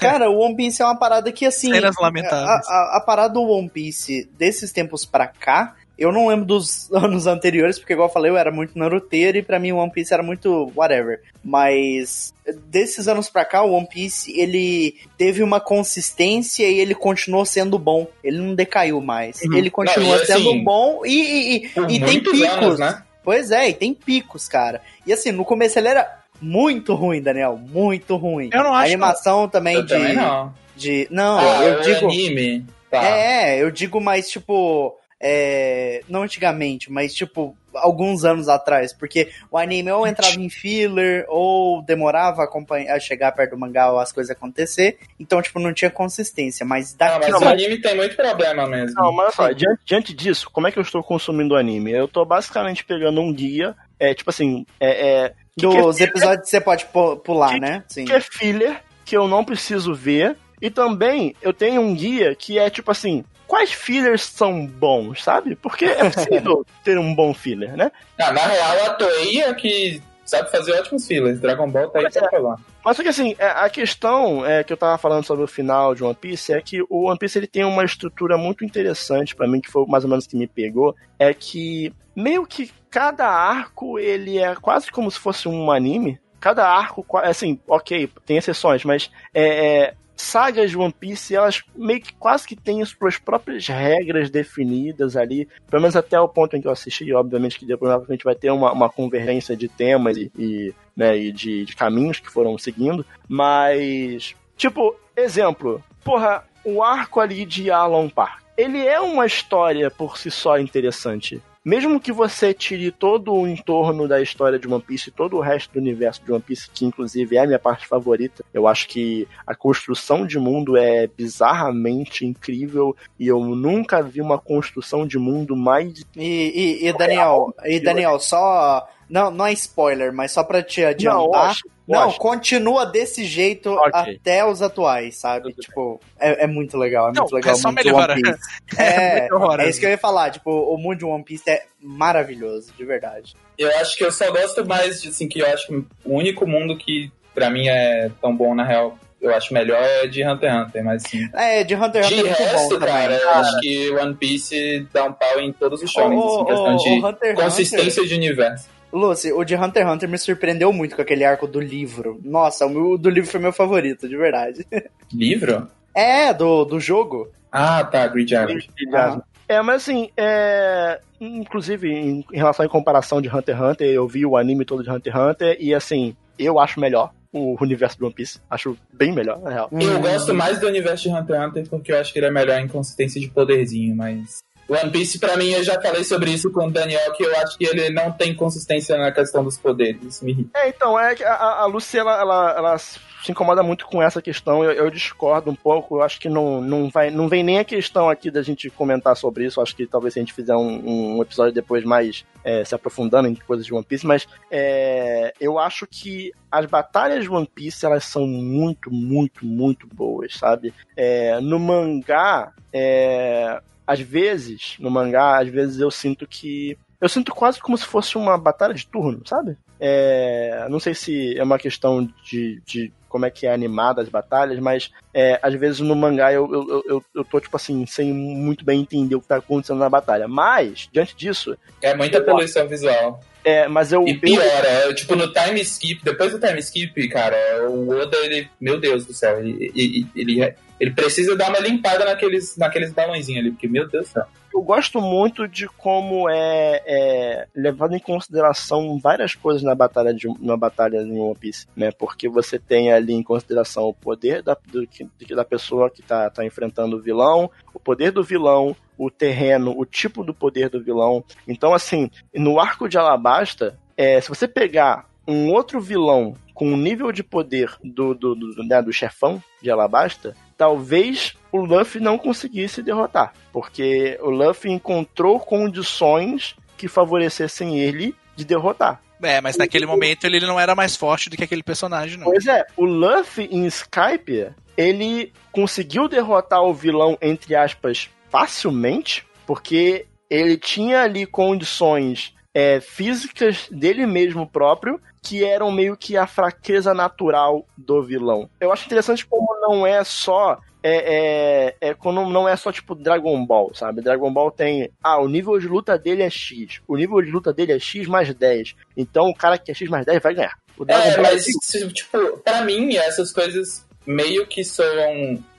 cara, 0.00 0.30
o 0.30 0.38
One 0.38 0.54
Piece 0.54 0.80
é 0.80 0.84
uma 0.84 0.96
parada 0.96 1.32
que 1.32 1.44
assim. 1.44 1.72
Cenas 1.72 1.96
lamentáveis. 2.00 2.68
A, 2.68 2.72
a, 2.72 2.96
a 2.98 3.00
parada 3.00 3.34
do 3.34 3.42
One 3.42 3.68
Piece 3.68 4.28
desses 4.38 4.70
tempos 4.70 5.04
pra 5.04 5.26
cá. 5.26 5.74
Eu 5.98 6.10
não 6.12 6.26
lembro 6.28 6.44
dos 6.44 6.90
anos 6.94 7.26
anteriores, 7.26 7.78
porque 7.78 7.92
igual 7.92 8.08
eu 8.08 8.12
falei, 8.12 8.30
eu 8.30 8.36
era 8.36 8.50
muito 8.50 8.78
naruteiro 8.78 9.38
e 9.38 9.42
pra 9.42 9.58
mim 9.58 9.72
o 9.72 9.76
One 9.76 9.92
Piece 9.92 10.12
era 10.12 10.22
muito 10.22 10.72
whatever. 10.76 11.20
Mas 11.42 12.34
desses 12.66 13.06
anos 13.06 13.30
pra 13.30 13.44
cá, 13.44 13.62
o 13.62 13.72
One 13.72 13.86
Piece, 13.88 14.32
ele 14.38 14.96
teve 15.16 15.42
uma 15.42 15.60
consistência 15.60 16.66
e 16.68 16.80
ele 16.80 16.94
continuou 16.94 17.44
sendo 17.44 17.78
bom. 17.78 18.06
Ele 18.22 18.38
não 18.38 18.54
decaiu 18.54 19.00
mais. 19.00 19.40
Uhum. 19.42 19.54
Ele 19.56 19.70
continua 19.70 20.16
Não, 20.16 20.22
e 20.22 20.26
sendo 20.26 20.48
assim, 20.50 20.64
bom 20.64 21.00
e, 21.04 21.10
e, 21.12 21.56
e- 21.66 21.94
e 21.96 22.00
tem 22.00 22.20
picos. 22.20 22.40
anos, 22.42 22.78
né? 22.78 23.02
Pois 23.22 23.50
é, 23.50 23.68
e 23.70 23.72
tem 23.74 23.94
picos, 23.94 24.48
cara. 24.48 24.82
E 25.06 25.12
assim, 25.12 25.32
no 25.32 25.44
começo 25.44 25.78
ele 25.78 25.88
era 25.88 26.20
muito 26.42 26.94
ruim, 26.94 27.22
Daniel. 27.22 27.56
Muito 27.56 28.16
ruim. 28.16 28.50
Eu 28.52 28.62
não 28.62 28.74
A 28.74 28.80
acho, 28.80 28.88
animação 28.88 29.48
também 29.48 29.76
Eu 29.76 29.82
de. 29.82 29.88
também 29.88 30.14
não. 30.14 30.52
de. 30.76 31.08
Não, 31.10 31.38
Ah, 31.38 31.64
eu 31.64 31.78
o 31.78 31.82
digo. 31.82 32.06
anime. 32.06 32.66
Tá. 32.90 33.02
É, 33.02 33.62
eu 33.62 33.70
digo 33.70 34.00
mais 34.00 34.28
tipo. 34.28 34.94
É, 35.26 36.02
não 36.06 36.22
antigamente, 36.22 36.92
mas 36.92 37.14
tipo, 37.14 37.56
alguns 37.74 38.24
anos 38.26 38.46
atrás, 38.46 38.92
porque 38.92 39.30
o 39.50 39.56
anime 39.56 39.90
ou 39.90 40.06
entrava 40.06 40.38
em 40.38 40.50
filler, 40.50 41.24
ou 41.28 41.80
demorava 41.80 42.42
a, 42.42 42.44
acompanhar, 42.44 42.94
a 42.94 43.00
chegar 43.00 43.32
perto 43.32 43.52
do 43.52 43.58
mangá 43.58 43.90
ou 43.90 43.98
as 43.98 44.12
coisas 44.12 44.30
acontecer, 44.30 44.98
então, 45.18 45.40
tipo, 45.40 45.58
não 45.58 45.72
tinha 45.72 45.90
consistência, 45.90 46.64
mas 46.66 46.92
Não, 46.92 46.98
daqui 46.98 47.20
mas 47.32 47.40
Não, 47.40 47.48
o 47.48 47.50
anime 47.50 47.80
tem 47.80 47.96
muito 47.96 48.14
problema 48.14 48.66
mesmo. 48.66 48.94
Não, 49.00 49.10
mas 49.12 49.38
olha 49.38 49.48
só, 49.48 49.52
diante, 49.52 49.80
diante 49.86 50.14
disso, 50.14 50.50
como 50.52 50.68
é 50.68 50.70
que 50.72 50.78
eu 50.78 50.82
estou 50.82 51.02
consumindo 51.02 51.54
o 51.54 51.56
anime? 51.56 51.90
Eu 51.90 52.06
tô 52.06 52.22
basicamente 52.24 52.84
pegando 52.84 53.20
um 53.22 53.32
guia, 53.32 53.74
é 53.98 54.12
tipo 54.14 54.28
assim, 54.28 54.66
é, 54.78 55.08
é 55.24 55.28
que 55.56 55.66
que 55.66 55.76
é 55.78 55.80
dos 55.80 56.00
episódios 56.00 56.42
que 56.44 56.50
você 56.50 56.60
pode 56.60 56.84
pu- 56.86 57.16
pular, 57.16 57.54
Que- 57.54 57.60
né? 57.60 57.82
Sim. 57.88 58.04
que 58.04 58.12
é 58.12 58.20
filler, 58.20 58.82
que 59.06 59.16
eu 59.16 59.26
não 59.26 59.42
preciso 59.44 59.94
ver. 59.94 60.36
E 60.62 60.70
também 60.70 61.34
eu 61.42 61.52
tenho 61.52 61.80
um 61.80 61.94
guia 61.94 62.34
que 62.34 62.58
é 62.58 62.70
tipo 62.70 62.90
assim: 62.90 63.24
quais 63.54 63.72
fillers 63.72 64.22
são 64.24 64.66
bons, 64.66 65.22
sabe? 65.22 65.54
Porque 65.54 65.84
é 65.84 66.10
possível 66.10 66.66
ter 66.82 66.98
um 66.98 67.14
bom 67.14 67.32
filler, 67.32 67.76
né? 67.76 67.92
Ah, 68.18 68.32
na 68.32 68.44
real, 68.44 68.86
a 68.86 68.90
Toei 68.94 69.42
é 69.42 69.54
que 69.54 70.02
sabe 70.24 70.50
fazer 70.50 70.72
ótimos 70.72 71.06
fillers. 71.06 71.38
Dragon 71.38 71.70
Ball 71.70 71.88
tá 71.88 72.00
aí 72.00 72.10
pra 72.10 72.26
é. 72.26 72.30
falar. 72.30 72.58
Mas 72.84 72.96
só 72.96 73.02
que 73.04 73.10
assim, 73.10 73.36
é, 73.38 73.46
a 73.46 73.70
questão 73.70 74.44
é 74.44 74.64
que 74.64 74.72
eu 74.72 74.76
tava 74.76 74.98
falando 74.98 75.24
sobre 75.24 75.44
o 75.44 75.46
final 75.46 75.94
de 75.94 76.02
One 76.02 76.16
Piece 76.16 76.52
é 76.52 76.60
que 76.60 76.82
o 76.90 77.04
One 77.08 77.16
Piece 77.16 77.38
ele 77.38 77.46
tem 77.46 77.64
uma 77.64 77.84
estrutura 77.84 78.36
muito 78.36 78.64
interessante 78.64 79.36
pra 79.36 79.46
mim, 79.46 79.60
que 79.60 79.70
foi 79.70 79.86
mais 79.86 80.02
ou 80.02 80.10
menos 80.10 80.26
que 80.26 80.36
me 80.36 80.48
pegou, 80.48 80.96
é 81.16 81.32
que 81.32 81.94
meio 82.16 82.44
que 82.44 82.72
cada 82.90 83.28
arco 83.28 84.00
ele 84.00 84.36
é 84.36 84.56
quase 84.56 84.90
como 84.90 85.08
se 85.12 85.20
fosse 85.20 85.48
um 85.48 85.70
anime. 85.70 86.18
Cada 86.40 86.68
arco, 86.68 87.06
assim, 87.18 87.60
ok, 87.68 88.10
tem 88.26 88.36
exceções, 88.36 88.84
mas 88.84 89.12
é, 89.32 89.84
é, 89.84 89.94
sagas 90.16 90.70
de 90.70 90.78
One 90.78 90.92
Piece, 90.92 91.34
elas 91.34 91.62
meio 91.74 92.00
que 92.00 92.12
quase 92.14 92.46
que 92.46 92.56
têm 92.56 92.84
suas 92.84 93.18
próprias 93.18 93.66
regras 93.66 94.30
definidas 94.30 95.16
ali, 95.16 95.48
pelo 95.68 95.82
menos 95.82 95.96
até 95.96 96.18
o 96.20 96.28
ponto 96.28 96.56
em 96.56 96.60
que 96.60 96.68
eu 96.68 96.72
assisti, 96.72 97.12
obviamente 97.12 97.58
que 97.58 97.66
depois 97.66 97.90
a 97.92 98.00
gente 98.10 98.24
vai 98.24 98.34
ter 98.34 98.50
uma, 98.50 98.72
uma 98.72 98.88
convergência 98.88 99.56
de 99.56 99.68
temas 99.68 100.16
e, 100.16 100.30
e, 100.38 100.74
né, 100.96 101.16
e 101.16 101.32
de, 101.32 101.64
de 101.64 101.76
caminhos 101.76 102.20
que 102.20 102.30
foram 102.30 102.56
seguindo, 102.56 103.04
mas, 103.28 104.34
tipo, 104.56 104.96
exemplo, 105.16 105.82
porra, 106.02 106.44
o 106.64 106.82
arco 106.82 107.20
ali 107.20 107.44
de 107.44 107.70
Alon 107.70 108.08
Park, 108.08 108.42
ele 108.56 108.86
é 108.86 109.00
uma 109.00 109.26
história 109.26 109.90
por 109.90 110.16
si 110.16 110.30
só 110.30 110.58
interessante. 110.58 111.42
Mesmo 111.64 111.98
que 111.98 112.12
você 112.12 112.52
tire 112.52 112.90
todo 112.90 113.32
o 113.32 113.48
entorno 113.48 114.06
da 114.06 114.20
história 114.20 114.58
de 114.58 114.68
One 114.68 114.82
Piece, 114.82 115.10
todo 115.10 115.36
o 115.36 115.40
resto 115.40 115.72
do 115.72 115.78
universo 115.78 116.22
de 116.22 116.30
One 116.30 116.42
Piece, 116.42 116.68
que 116.70 116.84
inclusive 116.84 117.36
é 117.36 117.40
a 117.40 117.46
minha 117.46 117.58
parte 117.58 117.86
favorita, 117.86 118.44
eu 118.52 118.68
acho 118.68 118.86
que 118.86 119.26
a 119.46 119.54
construção 119.54 120.26
de 120.26 120.38
mundo 120.38 120.76
é 120.76 121.06
bizarramente 121.06 122.26
incrível 122.26 122.94
e 123.18 123.26
eu 123.26 123.40
nunca 123.40 124.02
vi 124.02 124.20
uma 124.20 124.38
construção 124.38 125.06
de 125.06 125.18
mundo 125.18 125.56
mais. 125.56 126.04
E, 126.14 126.82
e, 126.84 126.88
e 126.88 126.92
Daniel, 126.92 127.54
e 127.64 127.80
Daniel, 127.80 128.18
só. 128.18 128.86
Não, 129.08 129.30
não 129.30 129.46
é 129.46 129.52
spoiler, 129.52 130.12
mas 130.12 130.32
só 130.32 130.42
pra 130.44 130.62
te 130.62 130.84
adiantar. 130.84 131.20
Não, 131.22 131.34
acho, 131.34 131.60
Não, 131.86 132.08
acho. 132.08 132.18
continua 132.18 132.86
desse 132.86 133.24
jeito 133.24 133.70
Ok. 133.72 134.16
até 134.18 134.44
os 134.44 134.62
atuais, 134.62 135.16
sabe? 135.16 135.50
Tudo 135.50 135.60
tipo, 135.62 136.00
é, 136.18 136.44
é 136.44 136.46
muito 136.46 136.76
legal, 136.78 137.08
é 137.08 137.12
Não, 137.14 137.22
muito 137.22 137.34
legal. 137.34 137.52
é 137.52 137.56
só 137.56 137.68
muito 137.70 137.84
melhora. 137.84 138.12
One 138.14 138.22
Piece. 138.22 138.38
É, 138.78 139.20
muito 139.20 139.34
horroroso. 139.34 139.60
é 139.60 139.68
isso 139.70 139.80
que 139.80 139.86
eu 139.86 139.90
ia 139.90 139.98
falar. 139.98 140.30
Tipo, 140.30 140.50
o 140.50 140.76
mundo 140.78 140.98
de 140.98 141.04
One 141.04 141.22
Piece 141.24 141.48
é 141.48 141.62
maravilhoso, 141.80 142.72
de 142.76 142.84
verdade. 142.84 143.34
Eu 143.58 143.68
acho 143.78 143.96
que 143.96 144.04
eu 144.04 144.10
só 144.12 144.30
gosto 144.30 144.64
mais 144.66 145.00
de, 145.02 145.08
assim, 145.08 145.28
que 145.28 145.40
eu 145.40 145.46
acho 145.46 145.66
que 145.66 145.74
o 145.74 145.86
único 146.16 146.46
mundo 146.46 146.76
que 146.76 147.10
pra 147.34 147.50
mim 147.50 147.68
é 147.68 148.10
tão 148.20 148.34
bom, 148.36 148.54
na 148.54 148.64
real, 148.64 148.96
eu 149.20 149.34
acho 149.34 149.52
melhor 149.54 149.82
é 149.82 150.06
de 150.06 150.24
Hunter 150.26 150.50
x 150.52 150.60
Hunter, 150.68 150.84
mas 150.84 151.02
sim. 151.02 151.28
É, 151.34 151.64
de 151.64 151.74
Hunter 151.74 152.04
x 152.04 152.14
De 152.14 152.20
Hunter 152.22 152.32
é 152.34 152.38
muito 152.38 152.52
resto, 152.52 152.78
bom 152.80 152.86
cara, 152.86 153.02
também. 153.18 153.20
eu 153.22 153.30
acho 153.30 153.60
que 153.60 153.90
One 153.90 154.14
Piece 154.14 154.86
dá 154.92 155.04
um 155.04 155.12
pau 155.12 155.40
em 155.40 155.52
todos 155.52 155.82
os 155.82 155.90
shows, 155.90 156.14
Ô, 156.14 156.42
em 156.42 156.44
questão 156.44 156.74
ô, 156.74 156.76
de 156.76 157.04
Hunter 157.06 157.34
consistência 157.34 158.06
de 158.06 158.14
universo. 158.14 158.68
Lucy, 158.96 159.32
o 159.32 159.44
de 159.44 159.54
Hunter 159.56 159.82
x 159.82 159.92
Hunter 159.92 160.08
me 160.08 160.18
surpreendeu 160.18 160.72
muito 160.72 160.94
com 160.96 161.02
aquele 161.02 161.24
arco 161.24 161.46
do 161.46 161.60
livro. 161.60 162.20
Nossa, 162.24 162.66
o 162.66 162.70
meu- 162.70 162.98
do 162.98 163.10
livro 163.10 163.30
foi 163.30 163.40
meu 163.40 163.52
favorito, 163.52 164.08
de 164.08 164.16
verdade. 164.16 164.66
Livro? 165.12 165.68
É, 165.94 166.32
do, 166.32 166.64
do 166.64 166.80
jogo. 166.80 167.28
Ah, 167.50 167.84
tá, 167.84 168.06
Grid 168.08 168.32
Island. 168.32 168.68
Ah. 168.94 169.22
É, 169.46 169.60
mas 169.62 169.82
assim, 169.82 170.10
é... 170.16 171.00
inclusive 171.20 171.88
em, 171.88 172.24
em 172.32 172.36
relação 172.36 172.64
à 172.64 172.68
comparação 172.68 173.20
de 173.20 173.28
Hunter 173.28 173.56
x 173.56 173.64
Hunter, 173.64 173.86
eu 173.88 174.08
vi 174.08 174.24
o 174.24 174.36
anime 174.36 174.64
todo 174.64 174.82
de 174.82 174.90
Hunter 174.90 175.12
x 175.12 175.22
Hunter 175.22 175.56
e 175.60 175.74
assim, 175.74 176.16
eu 176.38 176.58
acho 176.58 176.80
melhor 176.80 177.12
o 177.32 177.56
universo 177.60 177.98
de 177.98 178.04
One 178.04 178.14
Piece. 178.14 178.38
Acho 178.48 178.76
bem 178.92 179.12
melhor, 179.12 179.40
na 179.40 179.50
real. 179.50 179.68
Eu 179.72 180.00
gosto 180.00 180.32
mais 180.32 180.58
do 180.60 180.66
universo 180.66 181.08
de 181.08 181.14
Hunter 181.14 181.36
x 181.36 181.46
Hunter 181.48 181.68
porque 181.68 181.92
eu 181.92 181.98
acho 182.00 182.12
que 182.12 182.18
ele 182.18 182.26
é 182.26 182.30
melhor 182.30 182.58
em 182.60 182.68
consistência 182.68 183.20
de 183.20 183.28
poderzinho, 183.28 183.94
mas. 183.94 184.38
One 184.68 184.90
Piece, 184.90 185.18
pra 185.18 185.36
mim, 185.36 185.50
eu 185.50 185.62
já 185.62 185.80
falei 185.80 186.04
sobre 186.04 186.30
isso 186.30 186.50
com 186.50 186.66
o 186.66 186.70
Daniel, 186.70 187.12
que 187.12 187.24
eu 187.24 187.36
acho 187.36 187.58
que 187.58 187.64
ele 187.64 187.90
não 187.90 188.10
tem 188.10 188.34
consistência 188.34 188.96
na 188.96 189.12
questão 189.12 189.44
dos 189.44 189.58
poderes. 189.58 190.02
Isso 190.02 190.24
me 190.24 190.32
irrita. 190.32 190.58
É, 190.58 190.68
então, 190.68 190.98
é 190.98 191.14
que 191.14 191.24
a, 191.24 191.34
a 191.34 191.66
Lucy, 191.66 191.98
ela, 191.98 192.18
ela, 192.18 192.54
ela 192.56 192.78
se 192.78 192.98
incomoda 193.32 193.62
muito 193.62 193.86
com 193.86 194.02
essa 194.02 194.20
questão, 194.20 194.62
eu, 194.62 194.72
eu 194.72 194.90
discordo 194.90 195.50
um 195.50 195.54
pouco, 195.54 195.96
eu 195.96 196.02
acho 196.02 196.20
que 196.20 196.28
não, 196.28 196.60
não, 196.60 196.90
vai, 196.90 197.10
não 197.10 197.26
vem 197.26 197.42
nem 197.42 197.58
a 197.58 197.64
questão 197.64 198.10
aqui 198.10 198.30
da 198.30 198.42
gente 198.42 198.68
comentar 198.68 199.16
sobre 199.16 199.46
isso, 199.46 199.58
eu 199.58 199.62
acho 199.62 199.74
que 199.74 199.86
talvez 199.86 200.12
se 200.12 200.20
a 200.20 200.22
gente 200.22 200.34
fizer 200.34 200.54
um, 200.54 201.16
um 201.16 201.22
episódio 201.22 201.52
depois 201.52 201.84
mais 201.84 202.24
é, 202.44 202.62
se 202.64 202.74
aprofundando 202.74 203.26
em 203.26 203.34
coisas 203.34 203.64
de 203.64 203.72
One 203.72 203.84
Piece, 203.84 204.06
mas 204.06 204.28
é, 204.50 205.32
eu 205.40 205.58
acho 205.58 205.86
que 205.86 206.32
as 206.52 206.66
batalhas 206.66 207.24
de 207.24 207.30
One 207.30 207.48
Piece, 207.52 207.86
elas 207.86 208.04
são 208.04 208.26
muito, 208.26 208.92
muito, 208.92 209.46
muito 209.46 209.86
boas, 209.86 210.34
sabe? 210.34 210.74
É, 210.94 211.40
no 211.40 211.58
mangá, 211.58 212.52
é, 212.72 213.60
às 213.86 214.00
vezes, 214.00 214.76
no 214.78 214.90
mangá, 214.90 215.40
às 215.40 215.48
vezes 215.48 215.80
eu 215.80 215.90
sinto 215.90 216.26
que 216.26 216.76
eu 217.00 217.08
sinto 217.08 217.34
quase 217.34 217.60
como 217.60 217.76
se 217.76 217.84
fosse 217.84 218.16
uma 218.16 218.38
batalha 218.38 218.72
de 218.72 218.86
turno, 218.86 219.20
sabe? 219.26 219.56
É, 219.78 220.66
não 220.70 220.80
sei 220.80 220.94
se 220.94 221.36
é 221.38 221.42
uma 221.42 221.58
questão 221.58 222.08
de, 222.24 222.62
de 222.64 222.90
como 223.08 223.26
é 223.26 223.30
que 223.30 223.46
é 223.46 223.52
animada 223.52 224.00
as 224.00 224.08
batalhas, 224.08 224.58
mas 224.58 224.90
é, 225.12 225.38
às 225.42 225.54
vezes 225.54 225.80
no 225.80 225.94
mangá 225.94 226.32
eu, 226.32 226.50
eu, 226.52 226.82
eu, 226.88 227.04
eu 227.14 227.24
tô, 227.24 227.38
tipo 227.40 227.54
assim, 227.56 227.84
sem 227.84 228.12
muito 228.12 228.64
bem 228.64 228.80
entender 228.80 229.14
o 229.14 229.20
que 229.20 229.28
tá 229.28 229.36
acontecendo 229.36 229.78
na 229.78 229.88
batalha. 229.90 230.26
Mas, 230.26 230.88
diante 230.90 231.14
disso, 231.14 231.56
É 231.82 231.94
muita 231.94 232.22
poluição 232.22 232.66
visual. 232.66 233.20
é, 233.44 233.68
mas 233.68 233.92
eu. 233.92 234.02
E 234.08 234.14
pior, 234.18 234.64
é, 234.64 234.92
tipo, 234.94 235.14
no 235.14 235.30
time 235.32 235.60
skip, 235.60 236.02
depois 236.02 236.32
do 236.32 236.40
time 236.40 236.58
skip, 236.60 237.08
cara, 237.08 237.36
o 237.68 237.90
Oda, 237.90 238.16
ele, 238.24 238.48
meu 238.58 238.80
Deus 238.80 239.04
do 239.04 239.12
céu, 239.12 239.38
ele, 239.38 239.70
ele, 239.74 240.06
ele 240.16 240.56
Ele 240.78 240.90
precisa 240.90 241.36
dar 241.36 241.50
uma 241.50 241.60
limpada 241.60 242.04
naqueles, 242.04 242.56
naqueles 242.56 242.92
balãozinhos 242.92 243.40
ali, 243.40 243.50
porque, 243.50 243.68
meu 243.68 243.88
Deus 243.88 244.06
do 244.06 244.12
céu. 244.12 244.26
Eu 244.54 244.62
gosto 244.62 245.00
muito 245.00 245.48
de 245.48 245.66
como 245.66 246.30
é, 246.30 246.80
é 246.86 247.48
levado 247.56 247.92
em 247.96 247.98
consideração 247.98 249.00
várias 249.00 249.34
coisas 249.34 249.64
na 249.64 249.74
batalha 249.74 250.14
de 250.14 250.28
na 250.40 250.56
batalha 250.56 251.04
de 251.04 251.10
One 251.10 251.34
Piece, 251.34 251.66
né? 251.74 251.90
Porque 251.90 252.28
você 252.28 252.56
tem 252.56 252.92
ali 252.92 253.14
em 253.14 253.22
consideração 253.22 253.88
o 253.88 253.92
poder 253.92 254.44
da, 254.44 254.56
do, 254.66 254.86
da 255.34 255.44
pessoa 255.44 255.90
que 255.90 256.02
tá, 256.02 256.30
tá 256.30 256.44
enfrentando 256.44 256.96
o 256.96 257.00
vilão, 257.00 257.50
o 257.74 257.80
poder 257.80 258.12
do 258.12 258.22
vilão, 258.22 258.76
o 258.96 259.10
terreno, 259.10 259.74
o 259.76 259.84
tipo 259.84 260.22
do 260.22 260.32
poder 260.32 260.68
do 260.68 260.80
vilão. 260.80 261.24
Então, 261.48 261.74
assim, 261.74 262.08
no 262.32 262.60
arco 262.60 262.88
de 262.88 262.96
Alabasta, 262.96 263.76
é, 263.96 264.20
se 264.20 264.28
você 264.28 264.46
pegar 264.46 265.08
um 265.26 265.50
outro 265.50 265.80
vilão 265.80 266.36
com 266.52 266.72
o 266.72 266.76
nível 266.76 267.10
de 267.10 267.24
poder 267.24 267.74
do, 267.82 268.14
do, 268.14 268.34
do, 268.36 268.62
né, 268.64 268.80
do 268.80 268.92
chefão 268.92 269.42
de 269.60 269.70
Alabasta, 269.70 270.36
talvez 270.56 271.34
o 271.52 271.58
Luffy 271.58 272.00
não 272.00 272.18
conseguisse 272.18 272.82
derrotar. 272.82 273.32
Porque 273.52 274.18
o 274.22 274.30
Luffy 274.30 274.70
encontrou 274.70 275.38
condições 275.38 276.56
que 276.76 276.88
favorecessem 276.88 277.78
ele 277.78 278.14
de 278.36 278.44
derrotar. 278.44 279.00
É, 279.22 279.40
mas 279.40 279.56
naquele 279.56 279.86
momento 279.86 280.24
ele 280.24 280.40
não 280.40 280.58
era 280.58 280.74
mais 280.74 280.96
forte 280.96 281.30
do 281.30 281.36
que 281.36 281.44
aquele 281.44 281.62
personagem, 281.62 282.18
não. 282.18 282.24
Pois 282.24 282.46
é, 282.46 282.64
o 282.76 282.84
Luffy 282.84 283.48
em 283.50 283.64
Skype, 283.66 284.50
ele 284.76 285.32
conseguiu 285.52 286.08
derrotar 286.08 286.62
o 286.62 286.74
vilão, 286.74 287.16
entre 287.22 287.54
aspas, 287.54 288.10
facilmente, 288.28 289.24
porque 289.46 290.06
ele 290.28 290.56
tinha 290.56 291.02
ali 291.02 291.24
condições 291.24 292.34
é, 292.52 292.80
físicas 292.80 293.68
dele 293.70 294.06
mesmo 294.06 294.46
próprio 294.46 295.00
que 295.24 295.42
eram 295.42 295.72
meio 295.72 295.96
que 295.96 296.16
a 296.18 296.26
fraqueza 296.26 296.92
natural 296.92 297.66
do 297.76 298.02
vilão. 298.02 298.48
Eu 298.60 298.70
acho 298.70 298.84
interessante 298.84 299.24
como 299.24 299.58
não 299.62 299.86
é 299.86 300.04
só 300.04 300.60
é, 300.82 301.74
é, 301.80 301.88
é, 301.88 301.94
quando 301.94 302.28
não 302.28 302.46
é 302.46 302.54
só 302.56 302.70
tipo 302.70 302.94
Dragon 302.94 303.44
Ball, 303.46 303.74
sabe? 303.74 304.02
Dragon 304.02 304.30
Ball 304.30 304.50
tem. 304.50 304.90
Ah, 305.02 305.18
o 305.18 305.26
nível 305.26 305.58
de 305.58 305.66
luta 305.66 305.98
dele 305.98 306.22
é 306.22 306.28
X. 306.28 306.82
O 306.86 306.94
nível 306.94 307.22
de 307.22 307.30
luta 307.30 307.54
dele 307.54 307.72
é 307.72 307.78
X 307.78 308.06
mais 308.06 308.32
10. 308.32 308.74
Então 308.94 309.30
o 309.30 309.34
cara 309.34 309.56
que 309.56 309.70
é 309.70 309.74
X 309.74 309.88
mais 309.88 310.04
10 310.04 310.22
vai 310.22 310.34
ganhar. 310.34 310.58
O 310.76 310.84
Dragon 310.84 311.02
é, 311.02 311.14
Ball 311.14 311.22
mas, 311.22 311.46
é... 311.74 311.88
tipo, 311.88 312.38
pra 312.44 312.60
mim, 312.60 312.94
essas 312.96 313.32
coisas 313.32 313.86
meio 314.06 314.46
que 314.46 314.62
são 314.62 314.84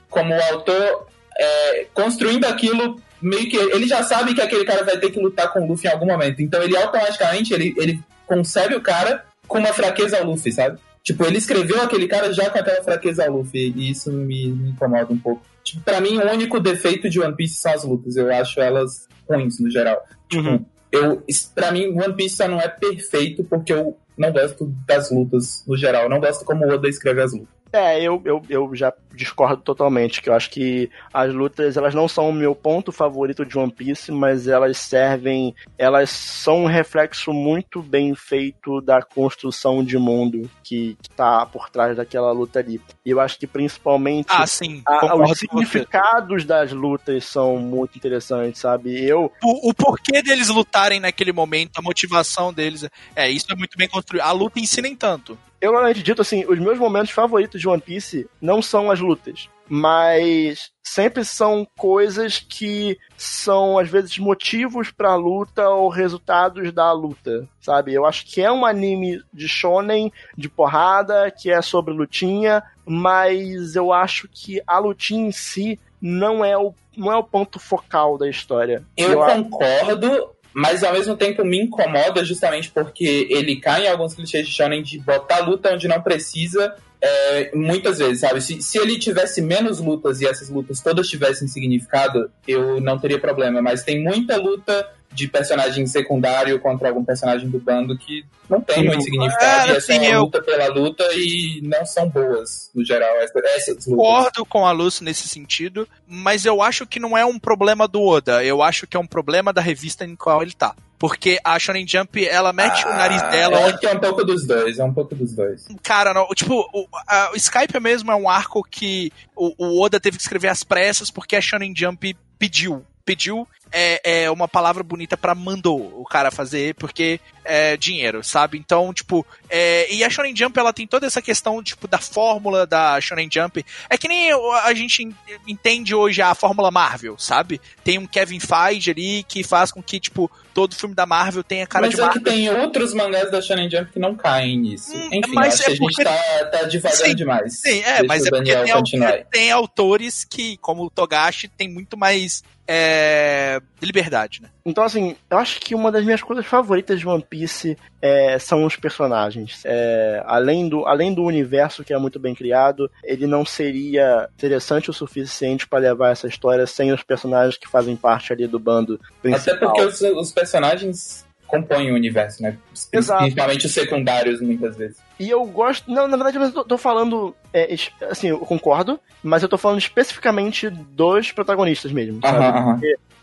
como 0.08 0.32
o 0.32 0.42
autor 0.52 1.08
é, 1.36 1.86
construindo 1.92 2.44
aquilo 2.44 3.00
meio 3.20 3.48
que 3.48 3.56
ele 3.56 3.88
já 3.88 4.04
sabe 4.04 4.32
que 4.32 4.40
aquele 4.40 4.64
cara 4.64 4.84
vai 4.84 4.96
ter 4.96 5.10
que 5.10 5.18
lutar 5.18 5.52
com 5.52 5.60
o 5.60 5.66
Luffy 5.66 5.88
em 5.88 5.92
algum 5.92 6.06
momento. 6.06 6.40
Então 6.40 6.62
ele 6.62 6.76
automaticamente 6.76 7.52
ele, 7.52 7.74
ele 7.76 8.00
concebe 8.26 8.76
o 8.76 8.80
cara 8.80 9.24
com 9.46 9.58
uma 9.58 9.72
fraqueza 9.72 10.18
ao 10.18 10.24
Luffy, 10.24 10.52
sabe? 10.52 10.78
Tipo, 11.02 11.24
ele 11.24 11.38
escreveu 11.38 11.80
aquele 11.80 12.08
cara 12.08 12.32
já 12.32 12.50
com 12.50 12.58
aquela 12.58 12.82
fraqueza 12.82 13.24
ao 13.24 13.36
Luffy, 13.36 13.72
e 13.76 13.90
isso 13.90 14.10
me, 14.10 14.48
me 14.48 14.70
incomoda 14.70 15.12
um 15.12 15.18
pouco. 15.18 15.42
Tipo, 15.62 15.82
pra 15.82 16.00
mim, 16.00 16.18
o 16.18 16.30
único 16.30 16.58
defeito 16.58 17.08
de 17.08 17.20
One 17.20 17.34
Piece 17.34 17.56
são 17.56 17.72
as 17.72 17.84
lutas. 17.84 18.16
Eu 18.16 18.32
acho 18.32 18.60
elas 18.60 19.08
ruins, 19.28 19.60
no 19.60 19.70
geral. 19.70 20.02
Tipo, 20.28 20.48
uhum. 20.48 20.64
eu, 20.90 21.22
pra 21.54 21.70
mim, 21.70 21.88
One 21.90 22.14
Piece 22.14 22.36
só 22.36 22.48
não 22.48 22.60
é 22.60 22.68
perfeito 22.68 23.44
porque 23.44 23.72
eu 23.72 23.96
não 24.16 24.32
gosto 24.32 24.72
das 24.86 25.10
lutas, 25.10 25.64
no 25.66 25.76
geral. 25.76 26.04
Eu 26.04 26.10
não 26.10 26.20
gosto 26.20 26.44
como 26.44 26.64
o 26.64 26.72
Oda 26.72 26.88
escreve 26.88 27.22
as 27.22 27.32
lutas. 27.32 27.55
É, 27.72 28.00
eu, 28.00 28.22
eu, 28.24 28.42
eu 28.48 28.74
já 28.74 28.92
discordo 29.12 29.62
totalmente, 29.62 30.22
que 30.22 30.28
eu 30.28 30.34
acho 30.34 30.50
que 30.50 30.90
as 31.12 31.32
lutas, 31.32 31.76
elas 31.76 31.94
não 31.94 32.06
são 32.06 32.28
o 32.28 32.32
meu 32.32 32.54
ponto 32.54 32.92
favorito 32.92 33.44
de 33.44 33.58
One 33.58 33.72
Piece, 33.72 34.12
mas 34.12 34.46
elas 34.46 34.78
servem, 34.78 35.54
elas 35.76 36.10
são 36.10 36.64
um 36.64 36.66
reflexo 36.66 37.32
muito 37.32 37.82
bem 37.82 38.14
feito 38.14 38.80
da 38.80 39.02
construção 39.02 39.82
de 39.82 39.98
mundo 39.98 40.48
que, 40.62 40.96
que 41.02 41.10
tá 41.10 41.44
por 41.46 41.68
trás 41.70 41.96
daquela 41.96 42.30
luta 42.32 42.58
ali. 42.60 42.80
E 43.04 43.10
eu 43.10 43.20
acho 43.20 43.38
que 43.38 43.46
principalmente 43.46 44.28
ah, 44.28 44.46
sim, 44.46 44.82
a, 44.86 45.16
os 45.16 45.38
significados 45.38 46.44
das 46.44 46.72
lutas 46.72 47.24
são 47.24 47.56
muito 47.58 47.96
interessantes, 47.96 48.60
sabe? 48.60 49.04
Eu 49.04 49.32
o, 49.42 49.70
o 49.70 49.74
porquê 49.74 50.22
deles 50.22 50.48
lutarem 50.48 51.00
naquele 51.00 51.32
momento, 51.32 51.78
a 51.78 51.82
motivação 51.82 52.52
deles, 52.52 52.88
é, 53.14 53.28
isso 53.30 53.46
é 53.50 53.54
muito 53.54 53.76
bem 53.76 53.88
construído. 53.88 54.22
A 54.22 54.32
luta 54.32 54.60
em 54.60 54.66
si 54.66 54.80
nem 54.80 54.94
tanto 54.94 55.38
eu 55.60 55.72
normalmente 55.72 56.02
dito 56.02 56.22
assim, 56.22 56.44
os 56.46 56.58
meus 56.58 56.78
momentos 56.78 57.10
favoritos 57.10 57.60
de 57.60 57.68
One 57.68 57.80
Piece 57.80 58.28
não 58.40 58.60
são 58.60 58.90
as 58.90 59.00
lutas, 59.00 59.48
mas 59.68 60.70
sempre 60.82 61.24
são 61.24 61.66
coisas 61.76 62.38
que 62.38 62.98
são 63.16 63.78
às 63.78 63.88
vezes 63.88 64.18
motivos 64.18 64.90
para 64.90 65.12
a 65.12 65.16
luta 65.16 65.68
ou 65.68 65.88
resultados 65.88 66.72
da 66.72 66.92
luta, 66.92 67.48
sabe? 67.60 67.92
Eu 67.92 68.06
acho 68.06 68.26
que 68.26 68.40
é 68.40 68.50
um 68.50 68.64
anime 68.64 69.22
de 69.32 69.48
shonen, 69.48 70.12
de 70.36 70.48
porrada, 70.48 71.30
que 71.30 71.50
é 71.50 71.60
sobre 71.60 71.92
lutinha, 71.92 72.62
mas 72.84 73.74
eu 73.74 73.92
acho 73.92 74.28
que 74.28 74.62
a 74.66 74.78
lutinha 74.78 75.28
em 75.28 75.32
si 75.32 75.78
não 76.00 76.44
é 76.44 76.56
o 76.56 76.74
não 76.96 77.12
é 77.12 77.16
o 77.16 77.22
ponto 77.22 77.58
focal 77.58 78.16
da 78.16 78.26
história. 78.26 78.82
Eu, 78.96 79.10
eu 79.12 79.18
concordo, 79.20 80.30
mas 80.56 80.82
ao 80.82 80.94
mesmo 80.94 81.14
tempo 81.14 81.44
me 81.44 81.60
incomoda 81.60 82.24
justamente 82.24 82.70
porque 82.70 83.26
ele 83.28 83.56
cai 83.56 83.84
em 83.84 83.90
alguns 83.90 84.14
clichês 84.14 84.46
de 84.46 84.54
shonen 84.54 84.82
de 84.82 84.98
botar 84.98 85.40
luta 85.40 85.74
onde 85.74 85.86
não 85.86 86.00
precisa 86.00 86.74
é, 86.98 87.50
muitas 87.54 87.98
vezes, 87.98 88.20
sabe? 88.20 88.40
Se, 88.40 88.62
se 88.62 88.78
ele 88.78 88.98
tivesse 88.98 89.42
menos 89.42 89.80
lutas 89.80 90.22
e 90.22 90.26
essas 90.26 90.48
lutas 90.48 90.80
todas 90.80 91.08
tivessem 91.08 91.46
significado, 91.46 92.30
eu 92.48 92.80
não 92.80 92.98
teria 92.98 93.18
problema. 93.18 93.60
Mas 93.60 93.84
tem 93.84 94.02
muita 94.02 94.38
luta 94.38 94.88
de 95.16 95.26
personagem 95.26 95.86
secundário 95.86 96.60
contra 96.60 96.88
algum 96.88 97.02
personagem 97.02 97.48
do 97.48 97.58
bando 97.58 97.96
que 97.96 98.22
não 98.48 98.60
tem 98.60 98.84
muito 98.84 99.02
significado. 99.02 99.72
É, 99.72 99.78
e 99.78 99.94
é 99.94 99.98
uma 99.98 100.06
eu... 100.06 100.20
luta 100.20 100.42
pela 100.42 100.68
luta 100.68 101.04
e 101.14 101.60
não 101.62 101.84
são 101.86 102.08
boas, 102.08 102.70
no 102.74 102.84
geral, 102.84 103.16
essas. 103.56 103.86
Concordo 103.86 104.44
com 104.44 104.66
a 104.66 104.72
Lúcia 104.72 105.02
nesse 105.02 105.26
sentido, 105.26 105.88
mas 106.06 106.44
eu 106.44 106.60
acho 106.60 106.86
que 106.86 107.00
não 107.00 107.16
é 107.16 107.24
um 107.24 107.38
problema 107.38 107.88
do 107.88 108.02
Oda. 108.02 108.44
Eu 108.44 108.62
acho 108.62 108.86
que 108.86 108.96
é 108.96 109.00
um 109.00 109.06
problema 109.06 109.52
da 109.52 109.62
revista 109.62 110.04
em 110.04 110.14
qual 110.14 110.42
ele 110.42 110.52
tá. 110.52 110.76
Porque 110.98 111.38
a 111.42 111.58
Shonen 111.58 111.86
Jump, 111.86 112.26
ela 112.26 112.52
mete 112.52 112.84
ah, 112.84 112.90
o 112.90 112.92
nariz 112.94 113.22
dela. 113.22 113.60
Eu 113.60 113.66
acho 113.66 113.78
que 113.78 113.86
é 113.86 113.92
um 113.92 113.98
pouco 113.98 114.24
dos 114.24 114.46
dois, 114.46 114.78
é 114.78 114.84
um 114.84 114.92
pouco 114.92 115.14
dos 115.14 115.34
dois. 115.34 115.66
Cara, 115.82 116.12
não, 116.12 116.26
tipo, 116.28 116.60
o, 116.72 116.86
a, 117.06 117.32
o 117.32 117.36
Skype 117.36 117.80
mesmo 117.80 118.10
é 118.10 118.14
um 118.14 118.28
arco 118.28 118.62
que 118.62 119.10
o, 119.34 119.52
o 119.58 119.82
Oda 119.82 119.98
teve 119.98 120.16
que 120.16 120.22
escrever 120.22 120.48
às 120.48 120.62
pressas 120.62 121.10
porque 121.10 121.36
a 121.36 121.40
Shonen 121.40 121.74
Jump 121.74 122.16
pediu 122.38 122.84
pediu 123.06 123.46
é, 123.72 124.22
é 124.22 124.30
uma 124.30 124.48
palavra 124.48 124.82
bonita 124.82 125.16
para 125.16 125.34
mandou 125.34 126.00
o 126.00 126.04
cara 126.04 126.30
fazer, 126.30 126.74
porque 126.74 127.20
é 127.44 127.76
dinheiro, 127.76 128.22
sabe? 128.24 128.58
Então, 128.58 128.92
tipo, 128.92 129.24
é, 129.48 129.92
e 129.92 130.02
a 130.02 130.10
Shonen 130.10 130.34
Jump, 130.34 130.58
ela 130.58 130.72
tem 130.72 130.86
toda 130.86 131.06
essa 131.06 131.22
questão, 131.22 131.62
tipo, 131.62 131.86
da 131.86 131.98
fórmula 131.98 132.66
da 132.66 133.00
Shonen 133.00 133.28
Jump. 133.32 133.64
É 133.88 133.96
que 133.96 134.08
nem 134.08 134.32
a 134.32 134.74
gente 134.74 135.08
entende 135.46 135.94
hoje 135.94 136.20
a 136.20 136.34
fórmula 136.34 136.70
Marvel, 136.70 137.16
sabe? 137.18 137.60
Tem 137.84 137.98
um 137.98 138.06
Kevin 138.06 138.40
Feige 138.40 138.90
ali 138.90 139.22
que 139.22 139.44
faz 139.44 139.70
com 139.70 139.82
que, 139.82 140.00
tipo, 140.00 140.30
todo 140.52 140.74
filme 140.74 140.94
da 140.94 141.06
Marvel 141.06 141.44
tenha 141.44 141.66
cara 141.66 141.86
mas 141.86 141.94
de 141.94 142.00
Marvel. 142.00 142.22
Mas 142.22 142.32
é 142.32 142.34
que 142.34 142.36
tem 142.36 142.60
outros 142.60 142.94
mangás 142.94 143.30
da 143.30 143.40
Shonen 143.40 143.70
Jump 143.70 143.92
que 143.92 143.98
não 143.98 144.14
caem 144.14 144.58
nisso. 144.58 144.92
Hum, 144.92 145.08
Enfim, 145.12 145.32
mas 145.34 145.60
é 145.60 145.64
que 145.64 145.70
a 145.70 145.74
gente 145.74 146.04
tá, 146.04 146.44
tá 146.50 146.62
devagando 146.64 147.14
demais. 147.14 147.60
Sim, 147.60 147.80
é, 147.80 147.82
Deixa 147.82 148.04
mas 148.04 148.26
é 148.26 148.30
porque 148.30 148.52
tem, 148.52 149.24
tem, 149.30 149.50
autores 149.52 150.24
que, 150.24 150.56
como 150.58 150.84
o 150.84 150.90
Togashi, 150.90 151.48
tem 151.48 151.68
muito 151.68 151.96
mais 151.96 152.42
é, 152.66 153.55
liberdade, 153.82 154.42
né? 154.42 154.48
Então, 154.64 154.84
assim, 154.84 155.16
eu 155.30 155.38
acho 155.38 155.60
que 155.60 155.74
uma 155.74 155.92
das 155.92 156.04
minhas 156.04 156.22
coisas 156.22 156.46
favoritas 156.46 156.98
de 156.98 157.06
One 157.06 157.24
Piece 157.28 157.76
é, 158.00 158.38
são 158.38 158.64
os 158.64 158.76
personagens. 158.76 159.62
É, 159.64 160.22
além, 160.26 160.68
do, 160.68 160.86
além 160.86 161.14
do 161.14 161.24
universo 161.24 161.84
que 161.84 161.92
é 161.92 161.98
muito 161.98 162.18
bem 162.18 162.34
criado, 162.34 162.90
ele 163.02 163.26
não 163.26 163.44
seria 163.44 164.28
interessante 164.34 164.90
o 164.90 164.94
suficiente 164.94 165.66
para 165.66 165.78
levar 165.78 166.10
essa 166.10 166.26
história 166.26 166.66
sem 166.66 166.92
os 166.92 167.02
personagens 167.02 167.56
que 167.56 167.68
fazem 167.68 167.96
parte 167.96 168.32
ali 168.32 168.46
do 168.46 168.58
bando 168.58 169.00
principal. 169.22 169.54
Até 169.54 169.66
porque 169.66 169.82
os, 169.82 170.00
os 170.00 170.32
personagens 170.32 171.26
compõem 171.46 171.92
o 171.92 171.94
universo, 171.94 172.42
né? 172.42 172.58
Exato. 172.92 173.22
Principalmente 173.22 173.66
os 173.66 173.72
secundários, 173.72 174.40
muitas 174.40 174.76
vezes. 174.76 174.98
E 175.18 175.30
eu 175.30 175.44
gosto. 175.46 175.90
Não, 175.90 176.06
na 176.06 176.16
verdade, 176.16 176.38
eu 176.38 176.52
tô, 176.52 176.64
tô 176.64 176.78
falando. 176.78 177.34
É, 177.52 177.74
assim, 178.10 178.28
eu 178.28 178.38
concordo, 178.40 179.00
mas 179.22 179.42
eu 179.42 179.48
tô 179.48 179.56
falando 179.56 179.78
especificamente 179.78 180.68
dos 180.68 181.32
protagonistas 181.32 181.92
mesmo. 181.92 182.20
Sabe? 182.20 182.44
Aham, 182.44 182.80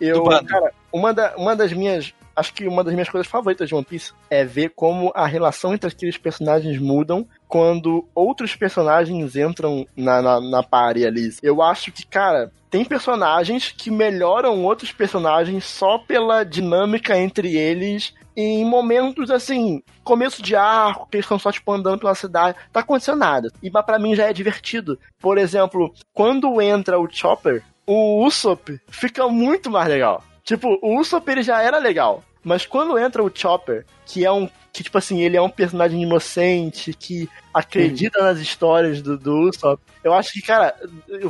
Eu, 0.07 0.23
cara, 0.45 0.71
uma, 0.91 1.13
da, 1.13 1.35
uma 1.38 1.55
das 1.55 1.71
minhas. 1.73 2.13
Acho 2.35 2.53
que 2.53 2.67
uma 2.67 2.84
das 2.84 2.93
minhas 2.93 3.09
coisas 3.09 3.30
favoritas 3.30 3.69
de 3.69 3.75
One 3.75 3.85
Piece 3.85 4.11
é 4.27 4.43
ver 4.43 4.69
como 4.75 5.11
a 5.13 5.27
relação 5.27 5.73
entre 5.73 5.88
aqueles 5.88 6.17
personagens 6.17 6.80
mudam 6.80 7.27
quando 7.47 8.07
outros 8.15 8.55
personagens 8.55 9.35
entram 9.35 9.85
na, 9.95 10.19
na, 10.19 10.41
na 10.41 10.63
party 10.63 11.05
ali. 11.05 11.30
Eu 11.43 11.61
acho 11.61 11.91
que, 11.91 12.03
cara, 12.03 12.51
tem 12.71 12.84
personagens 12.84 13.71
que 13.71 13.91
melhoram 13.91 14.63
outros 14.63 14.91
personagens 14.91 15.63
só 15.63 15.99
pela 15.99 16.43
dinâmica 16.43 17.15
entre 17.15 17.55
eles 17.55 18.15
em 18.35 18.65
momentos 18.65 19.30
assim, 19.30 19.84
começo 20.03 20.41
de 20.41 20.55
arco, 20.55 21.07
que 21.09 21.17
eles 21.17 21.25
estão 21.25 21.38
só 21.38 21.51
tipo 21.51 21.71
andando 21.71 21.99
pela 21.99 22.15
cidade, 22.15 22.57
tá 22.71 22.80
acontecendo 22.80 23.19
nada. 23.19 23.51
E 23.61 23.69
para 23.69 23.99
mim 23.99 24.15
já 24.15 24.27
é 24.27 24.34
divertido. 24.34 24.97
Por 25.19 25.38
exemplo, 25.38 25.93
quando 26.11 26.61
entra 26.61 26.99
o 26.99 27.07
Chopper, 27.09 27.63
o 27.85 28.26
Usopp 28.26 28.80
fica 28.88 29.27
muito 29.27 29.69
mais 29.69 29.88
legal. 29.88 30.23
Tipo, 30.43 30.77
o 30.81 30.99
Usopp 30.99 31.30
ele 31.30 31.43
já 31.43 31.61
era 31.61 31.77
legal, 31.77 32.23
mas 32.43 32.65
quando 32.65 32.97
entra 32.97 33.23
o 33.23 33.31
Chopper, 33.34 33.85
que 34.05 34.26
é 34.26 34.31
um 34.31 34.49
que, 34.73 34.81
tipo 34.81 34.97
assim, 34.97 35.22
ele 35.22 35.38
é 35.38 35.41
um 35.41 35.49
personagem 35.49 36.01
inocente, 36.01 36.93
que 36.95 37.30
acredita 37.53 38.19
nas 38.23 38.39
histórias 38.39 39.03
do, 39.03 39.15
do 39.15 39.49
Usopp. 39.49 39.80
Eu 40.03 40.14
acho 40.15 40.34
que, 40.34 40.41
cara, 40.41 40.76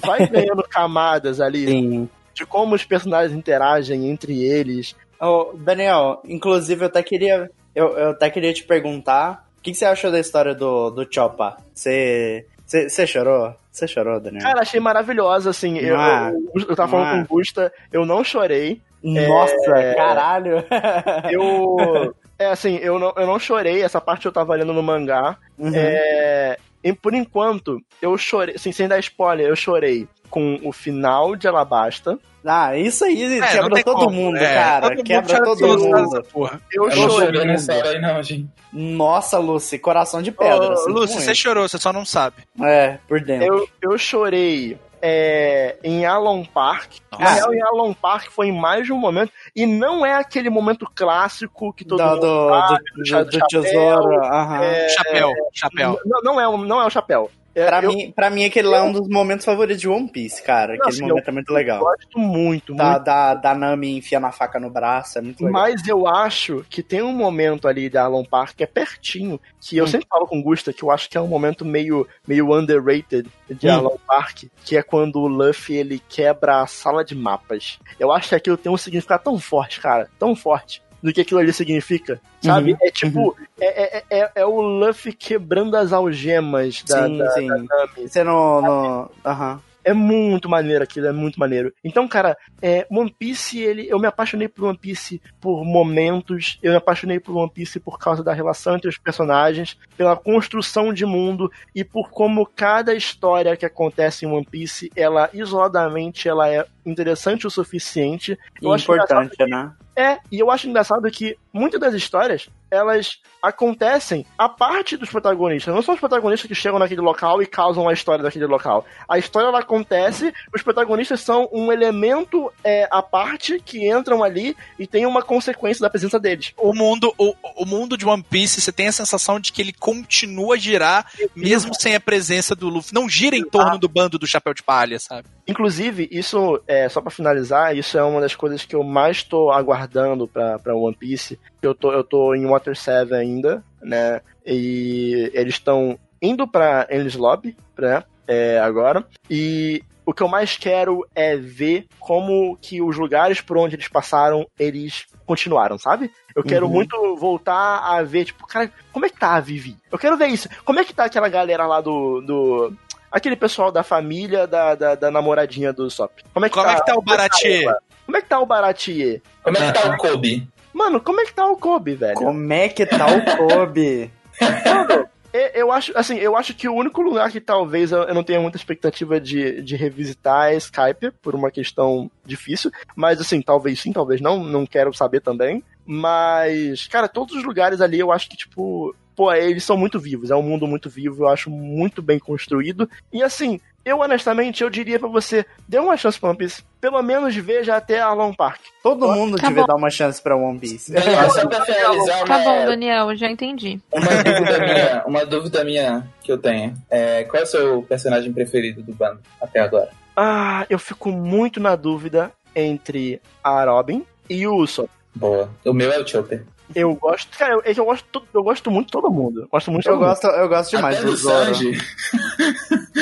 vai 0.02 0.26
ganhando 0.32 0.64
camadas 0.64 1.42
ali 1.42 1.68
Sim. 1.68 2.10
de 2.34 2.46
como 2.46 2.74
os 2.74 2.86
personagens 2.86 3.38
interagem 3.38 4.10
entre 4.10 4.42
eles. 4.42 4.96
Ô, 5.20 5.52
Daniel, 5.58 6.22
inclusive 6.24 6.84
eu 6.84 6.88
até 6.88 7.04
queria. 7.04 7.52
Eu, 7.76 7.98
eu 7.98 8.10
até 8.12 8.30
queria 8.30 8.54
te 8.54 8.64
perguntar 8.64 9.46
o 9.58 9.62
que, 9.62 9.72
que 9.72 9.78
você 9.78 9.86
achou 9.86 10.12
da 10.12 10.20
história 10.20 10.56
do, 10.56 10.90
do 10.90 11.08
Choppa? 11.10 11.58
Você. 11.74 12.46
Você 12.66 13.06
chorou? 13.06 13.54
Você 13.72 13.88
chorou, 13.88 14.20
Daniel? 14.20 14.42
Cara, 14.44 14.62
achei 14.62 14.80
maravilhosa, 14.80 15.50
assim. 15.50 15.78
Eu, 15.78 16.00
Ah, 16.00 16.32
eu, 16.56 16.66
eu 16.70 16.76
tava 16.76 16.92
falando 16.92 17.08
ah. 17.08 17.26
com 17.28 17.36
o 17.36 17.38
Gusta, 17.38 17.72
eu 17.92 18.06
não 18.06 18.24
chorei. 18.24 18.82
Nossa, 19.04 19.56
é- 19.76 19.96
caralho! 19.96 20.64
Eu. 21.30 22.16
É 22.40 22.48
assim, 22.48 22.78
eu 22.78 22.98
não, 22.98 23.14
eu 23.16 23.28
não 23.28 23.38
chorei, 23.38 23.84
essa 23.84 24.02
parte 24.02 24.26
eu 24.26 24.32
tava 24.32 24.56
lendo 24.56 24.74
no 24.74 24.82
mangá. 24.82 25.38
Uhum. 25.58 25.72
É, 25.74 26.58
e 26.84 26.92
por 26.92 27.14
enquanto, 27.14 27.80
eu 28.02 28.18
chorei, 28.18 28.56
assim, 28.56 28.72
sem 28.72 28.88
dar 28.88 28.98
spoiler, 29.00 29.48
eu 29.48 29.56
chorei 29.56 30.08
com 30.34 30.60
o 30.64 30.72
final 30.72 31.36
de 31.36 31.48
Alabasta. 31.48 32.18
Ah, 32.44 32.76
isso 32.76 33.06
aí 33.06 33.40
É, 33.40 33.48
quebra 33.52 33.84
todo 33.84 34.06
como, 34.06 34.10
mundo, 34.10 34.38
é. 34.38 34.52
cara. 34.56 34.82
Todo 34.88 34.98
mundo 34.98 35.06
quebra 35.06 35.30
já 35.30 35.44
todo 35.44 35.68
mundo. 35.78 36.24
porra. 36.34 36.60
Eu 36.72 36.90
chorei. 36.90 37.46
nessa 37.46 37.76
hora 37.76 37.90
aí, 37.90 38.02
não, 38.02 38.24
gente. 38.24 38.48
Nossa, 38.74 39.38
Lucy, 39.38 39.78
coração 39.78 40.24
de 40.24 40.32
pedra. 40.32 40.70
Ô, 40.70 40.74
assim, 40.74 40.92
muito. 40.92 41.08
você 41.14 41.36
chorou, 41.36 41.70
você 41.70 41.78
só 41.78 41.94
não 41.94 42.04
sabe. 42.04 42.38
É, 42.64 42.98
por 43.08 43.22
dentro. 43.22 43.46
Eu, 43.46 43.92
eu 43.92 43.96
chorei 43.98 44.76
é, 45.00 45.78
em 45.84 46.04
Alon 46.08 46.44
Park. 46.44 46.94
Na 47.12 47.20
Nossa. 47.20 47.34
real, 47.36 47.54
em 47.54 47.62
Alon 47.62 47.94
Park 47.94 48.32
foi 48.32 48.48
em 48.48 48.60
mais 48.60 48.86
de 48.88 48.92
um 48.92 48.98
momento. 48.98 49.32
E 49.56 49.68
não 49.68 50.04
é 50.04 50.16
aquele 50.16 50.50
momento 50.50 50.90
clássico 50.96 51.72
que 51.72 51.86
todo 51.86 52.00
do, 52.00 52.10
mundo 52.10 52.20
do, 52.20 52.50
sabe, 52.50 52.84
do, 52.96 53.06
cha- 53.06 53.24
do, 53.24 53.32
chapéu, 53.32 53.62
tesouro. 53.62 54.26
aham. 54.26 54.64
é, 54.64 54.90
Chapéu, 54.90 55.30
chapéu. 55.54 56.00
Não, 56.06 56.22
não 56.24 56.42
é, 56.42 56.66
não 56.66 56.82
é 56.82 56.86
o 56.88 56.90
chapéu. 56.90 57.30
É, 57.56 57.66
Pra, 57.68 57.84
eu 57.84 57.92
mim, 57.94 58.12
pra 58.12 58.30
mim, 58.30 58.46
aquele 58.46 58.68
lá 58.68 58.78
é 58.78 58.82
um 58.82 58.92
dos 58.92 59.08
momentos 59.08 59.46
favoritos 59.46 59.80
de 59.82 59.88
One 59.88 60.10
Piece, 60.10 60.42
cara. 60.42 60.70
Não, 60.74 60.76
Aquele 60.82 60.90
assim, 60.90 61.08
momento 61.08 61.28
é 61.28 61.32
muito 61.32 61.54
legal. 61.54 61.80
gosto 61.82 62.18
muito, 62.20 62.74
Da, 62.74 62.92
muito. 62.92 63.04
da, 63.04 63.34
da 63.36 63.54
Nami 63.56 63.98
enfiando 63.98 64.26
a 64.26 64.32
faca 64.32 64.60
no 64.60 64.70
braço, 64.72 65.20
é 65.20 65.22
muito 65.22 65.44
legal. 65.44 65.62
Mas 65.62 65.88
eu 65.88 66.08
acho 66.08 66.66
que 66.70 66.82
tem 66.82 67.02
um 67.02 67.14
momento 67.14 67.68
ali 67.68 67.90
da 67.90 68.04
Alon 68.06 68.24
Park 68.26 68.56
que 68.58 68.64
é 68.64 68.68
pertinho, 68.68 69.40
que 69.62 69.78
eu 69.78 69.84
Hum. 69.84 69.88
sempre 69.88 70.08
falo 70.10 70.26
com 70.28 70.40
o 70.40 70.44
Gusta, 70.44 70.74
que 70.74 70.84
eu 70.84 70.90
acho 70.92 71.10
que 71.10 71.18
é 71.18 71.22
um 71.22 71.28
momento 71.28 71.64
meio, 71.64 72.08
meio 72.28 72.52
underrated 72.58 73.30
de 73.50 73.68
Hum. 73.70 73.74
Alon 73.74 73.98
Park, 74.08 74.46
que 74.66 74.76
é 74.76 74.82
quando 74.82 75.18
o 75.20 75.28
Luffy 75.28 75.76
ele 75.76 76.02
quebra 76.10 76.62
a 76.62 76.68
sala 76.68 77.04
de 77.06 77.14
mapas. 77.16 77.78
Eu 78.00 78.12
acho 78.12 78.30
que 78.30 78.36
aquilo 78.36 78.58
tem 78.58 78.72
um 78.72 78.78
significado 78.78 79.24
tão 79.24 79.38
forte, 79.40 79.80
cara, 79.80 80.10
tão 80.18 80.36
forte. 80.36 80.82
Do 81.04 81.12
que 81.12 81.20
aquilo 81.20 81.42
ali 81.42 81.52
significa, 81.52 82.22
sabe? 82.42 82.72
Uhum, 82.72 82.78
É 82.82 82.90
tipo, 82.90 83.38
é, 83.60 83.98
é, 83.98 84.04
é, 84.10 84.32
é 84.36 84.46
o 84.46 84.62
Luffy 84.62 85.12
quebrando 85.12 85.76
as 85.76 85.92
algemas 85.92 86.82
da, 86.88 87.06
sim, 87.06 87.18
da, 87.18 87.32
sim. 87.32 87.48
da 87.48 87.58
Nami. 87.58 88.08
Você 88.08 88.24
não. 88.24 88.62
não 88.62 89.12
aham. 89.26 89.62
É 89.84 89.94
muito 89.94 90.50
maneiro 90.50 90.84
aquilo, 90.84 91.08
é 91.08 91.12
muito 91.12 91.40
maneiro. 91.40 91.74
Então, 91.84 92.08
cara, 92.08 92.38
é, 92.62 92.86
One 92.90 93.14
Piece, 93.18 93.60
ele, 93.60 93.88
eu 93.90 94.00
me 94.00 94.08
apaixonei 94.08 94.48
por 94.48 94.66
One 94.66 94.78
Piece 94.78 95.22
por 95.42 95.64
momentos, 95.66 96.58
eu 96.62 96.72
me 96.72 96.78
apaixonei 96.78 97.20
por 97.20 97.36
One 97.36 97.52
Piece 97.52 97.80
por 97.80 98.00
causa 98.00 98.24
da 98.24 98.34
relação 98.34 98.76
entre 98.76 98.90
os 98.90 98.98
personagens, 98.98 99.78
pela 99.98 100.16
construção 100.16 100.94
de 100.94 101.06
mundo 101.06 101.52
e 101.76 101.84
por 101.84 102.10
como 102.10 102.46
cada 102.46 102.94
história 102.94 103.58
que 103.58 103.66
acontece 103.66 104.26
em 104.26 104.30
One 104.30 104.46
Piece, 104.46 104.92
ela 104.96 105.30
isoladamente, 105.34 106.28
ela 106.28 106.50
é 106.50 106.66
interessante 106.86 107.48
o 107.48 107.50
suficiente. 107.50 108.38
Eu 108.62 108.72
acho 108.72 108.92
Importante, 108.94 109.36
né? 109.48 109.72
é, 109.96 110.18
e 110.32 110.40
eu 110.40 110.52
acho 110.52 110.68
engraçado 110.68 111.10
que 111.10 111.38
muitas 111.52 111.80
das 111.80 111.94
histórias, 111.94 112.50
elas 112.74 113.20
acontecem 113.42 114.26
a 114.38 114.50
parte 114.50 114.98
dos 114.98 115.10
protagonistas. 115.10 115.74
Não 115.74 115.82
são 115.82 115.94
os 115.94 116.00
protagonistas 116.00 116.48
que 116.48 116.56
chegam 116.56 116.80
naquele 116.80 117.02
local 117.02 117.42
e 117.42 117.46
causam 117.46 117.88
a 117.88 117.94
história 117.94 118.24
daquele 118.24 118.48
local. 118.48 118.86
A 119.08 119.18
história, 119.18 119.48
ela 119.48 119.60
acontece, 119.60 120.34
os 120.54 120.64
protagonistas 120.64 121.22
são 121.22 121.48
um 121.52 121.72
elemento 121.72 122.52
é, 122.64 122.88
à 122.90 123.02
parte 123.02 123.60
que 123.60 123.88
entram 123.88 124.24
ali 124.24 124.56
e 124.80 124.88
tem 124.88 125.06
uma 125.06 125.22
consequência 125.22 125.82
da 125.82 125.90
presença 125.90 126.20
deles. 126.20 126.54
O 126.58 126.74
mundo, 126.74 127.14
o, 127.18 127.36
o 127.58 127.66
mundo 127.66 127.98
de 127.98 128.08
One 128.08 128.24
Piece, 128.24 128.62
você 128.62 128.72
tem 128.72 128.88
a 128.88 128.92
sensação 128.92 129.40
de 129.40 129.52
que 129.52 129.62
ele 129.62 129.74
continua 129.74 130.56
a 130.56 130.58
girar, 130.58 131.06
mesmo 131.36 131.76
sem 131.76 131.96
a 131.96 132.00
presença 132.00 132.56
do 132.56 132.70
Luffy. 132.70 132.94
Não 132.94 133.08
gira 133.08 133.36
em 133.36 133.44
torno 133.44 133.78
do 133.78 133.90
bando 133.90 134.18
do 134.18 134.26
Chapéu 134.26 134.54
de 134.54 134.64
Palha, 134.64 134.98
sabe? 135.00 135.28
Inclusive, 135.48 136.08
isso, 136.12 136.62
é, 136.68 136.88
só 136.88 137.02
pra 137.02 137.12
finalizar, 137.12 137.76
isso 137.76 137.98
é 137.98 138.04
uma 138.04 138.22
das 138.22 138.36
coisas 138.36 138.64
que 138.66 138.76
eu 138.76 138.84
mais 138.84 139.24
tô 139.24 139.52
aguardando 139.52 140.28
pra, 140.28 140.58
pra 140.60 140.76
One 140.76 140.96
Piece. 140.96 141.40
Eu 141.62 141.76
tô, 141.76 141.92
eu 141.92 142.04
tô 142.04 142.34
em 142.34 142.46
Water 142.46 142.76
7 142.76 143.14
ainda, 143.14 143.64
né? 143.82 144.22
E 144.46 145.30
eles 145.34 145.56
estão 145.56 145.98
indo 146.22 146.48
pra 146.48 146.88
Endless 146.90 147.18
Lobby, 147.18 147.56
né? 147.78 148.04
É, 148.28 148.58
agora. 148.60 149.06
E 149.30 149.84
o 150.06 150.14
que 150.14 150.22
eu 150.24 150.28
mais 150.28 150.58
quero 150.58 151.06
é 151.16 151.36
ver 151.36 151.86
como 152.00 152.58
que 152.62 152.82
os 152.82 152.98
lugares 152.98 153.42
por 153.42 153.58
onde 153.58 153.76
eles 153.76 153.88
passaram, 153.88 154.46
eles 154.60 155.06
continuaram, 155.26 155.78
sabe? 155.78 156.12
Eu 156.36 156.44
quero 156.44 156.66
Uhum. 156.66 156.74
muito 156.74 157.16
voltar 157.16 157.80
a 157.80 158.02
ver, 158.04 158.26
tipo, 158.26 158.46
cara, 158.48 158.70
como 158.92 159.06
é 159.06 159.10
que 159.10 159.18
tá 159.20 159.36
a 159.36 159.40
Vivi? 159.40 159.78
Eu 159.92 159.98
quero 160.00 160.18
ver 160.18 160.28
isso. 160.28 160.50
Como 160.66 160.80
é 160.80 160.84
que 160.84 160.94
tá 160.94 161.06
aquela 161.06 161.30
galera 161.30 161.66
lá 161.68 161.80
do. 161.80 162.22
do 162.22 162.74
aquele 163.14 163.36
pessoal 163.36 163.72
da 163.72 163.84
família 163.84 164.46
da, 164.48 164.76
da, 164.76 164.96
da 164.96 165.12
namoradinha 165.12 165.72
do 165.72 165.90
Sop? 165.90 166.12
Como 166.34 166.46
é 166.46 166.50
que 166.50 166.56
Como 166.56 166.66
tá? 166.68 166.74
é 166.74 166.76
que 166.76 166.86
tá 166.86 166.96
o 166.96 167.02
Baratier? 167.02 167.76
Como 168.06 168.18
é 168.18 168.22
que 168.22 168.28
tá 168.28 168.40
o 168.40 168.46
Baratier? 168.46 169.22
Como 169.44 169.58
é 169.58 169.72
que 169.72 169.80
tá 169.80 169.94
o 169.94 169.98
Kobe? 169.98 170.48
Mano, 170.74 171.00
como 171.00 171.22
é 171.22 171.26
que 171.26 171.34
tá 171.34 171.48
o 171.48 171.56
Kobe, 171.56 171.94
velho? 171.96 172.16
Como 172.16 172.52
é 172.54 172.68
que 172.68 172.86
tá 172.86 173.06
o 173.08 173.38
Kobe? 173.38 174.12
É, 175.36 175.60
Eu 175.60 175.72
acho, 175.72 175.92
assim, 175.98 176.16
eu 176.18 176.38
acho 176.38 176.54
que 176.54 176.70
o 176.70 176.76
único 176.76 177.02
lugar 177.02 177.32
que 177.32 177.42
talvez 177.42 177.92
eu 177.92 178.04
eu 178.04 178.14
não 178.14 178.24
tenha 178.24 178.40
muita 178.40 178.56
expectativa 178.56 179.20
de, 179.20 179.64
de 179.64 179.76
revisitar 179.76 180.52
é 180.52 180.56
Skype, 180.58 181.10
por 181.24 181.34
uma 181.34 181.50
questão 181.50 182.10
difícil. 182.24 182.70
Mas, 182.96 183.20
assim, 183.20 183.42
talvez 183.42 183.80
sim, 183.82 183.92
talvez 183.92 184.22
não, 184.22 184.44
não 184.44 184.64
quero 184.64 184.94
saber 184.94 185.22
também. 185.22 185.64
Mas, 185.84 186.86
cara, 186.88 187.08
todos 187.08 187.36
os 187.36 187.44
lugares 187.44 187.82
ali 187.82 188.00
eu 188.00 188.12
acho 188.12 188.30
que, 188.30 188.38
tipo, 188.38 188.96
pô, 189.16 189.32
eles 189.34 189.64
são 189.64 189.78
muito 189.78 190.00
vivos. 190.00 190.32
É 190.32 190.36
um 190.36 190.42
mundo 190.42 190.68
muito 190.68 190.90
vivo, 190.90 191.24
eu 191.24 191.28
acho 191.30 191.50
muito 191.50 192.02
bem 192.02 192.20
construído. 192.20 192.90
E, 193.12 193.22
assim, 193.24 193.60
eu 193.86 194.00
honestamente, 194.00 194.64
eu 194.64 194.70
diria 194.70 194.98
pra 195.00 195.08
você, 195.10 195.46
dê 195.68 195.78
uma 195.80 195.98
chance 195.98 196.20
pra 196.20 196.30
One 196.30 196.38
Piece. 196.38 196.64
Pelo 196.80 197.02
menos 197.02 197.36
veja 197.36 197.76
até 197.76 198.00
Arlong 198.00 198.34
Park. 198.34 198.60
Todo 198.82 199.08
mundo 199.12 199.38
Tá 199.38 199.48
devia 199.48 199.62
bom. 199.64 199.68
dar 199.68 199.76
uma 199.76 199.90
chance 199.90 200.22
pra 200.22 200.36
One 200.36 200.60
Piece. 200.60 200.92
Daniel, 200.92 201.30
só 201.30 201.48
pra 201.48 201.66
finalizar, 201.66 202.24
Tá 202.26 202.38
uma, 202.38 202.44
bom, 202.44 202.66
Daniel, 202.66 203.12
eu 203.12 203.16
já 203.18 203.30
entendi. 203.30 203.80
uma, 203.92 204.24
dúvida 204.24 204.60
minha, 204.60 205.04
uma 205.06 205.26
dúvida 205.26 205.64
minha 205.64 206.08
que 206.22 206.32
eu 206.32 206.38
tenho. 206.38 206.74
É, 206.90 207.24
qual 207.26 207.42
é 207.42 207.44
o 207.44 207.48
seu 207.48 207.84
personagem 207.84 208.32
preferido 208.34 208.82
do 208.82 208.94
bando 208.94 209.20
até 209.42 209.60
agora? 209.60 209.90
Ah, 210.16 210.66
eu 210.70 210.78
fico 210.80 211.10
muito 211.12 211.60
na 211.60 211.76
dúvida 211.76 212.32
entre 212.56 213.20
a 213.44 213.64
Robin 213.66 214.06
e 214.30 214.46
o 214.48 214.56
Usopp. 214.56 214.90
Boa. 215.16 215.50
O 215.66 215.74
meu 215.74 215.92
é 215.92 216.00
o 216.00 216.08
Chopper. 216.08 216.44
Eu 216.76 216.96
gosto, 216.96 217.38
cara, 217.38 217.54
eu, 217.54 217.62
é 217.66 217.74
que 217.74 217.80
eu 217.80 217.86
gosto, 217.86 218.06
to- 218.12 218.28
eu 218.34 218.42
gosto 218.44 218.72
muito 218.72 218.88
de 218.88 218.92
todo 218.94 219.10
mundo. 219.12 219.42
Eu 219.42 219.48
gosto 219.48 219.70
muito 219.72 219.84
de 219.84 219.90
Eu 219.90 219.98
gosto, 220.00 220.26
eu 220.28 220.50
gosto 220.50 220.72
demais 220.72 220.98
Até 220.98 221.06
do. 221.06 221.18
Sanji. 221.18 221.78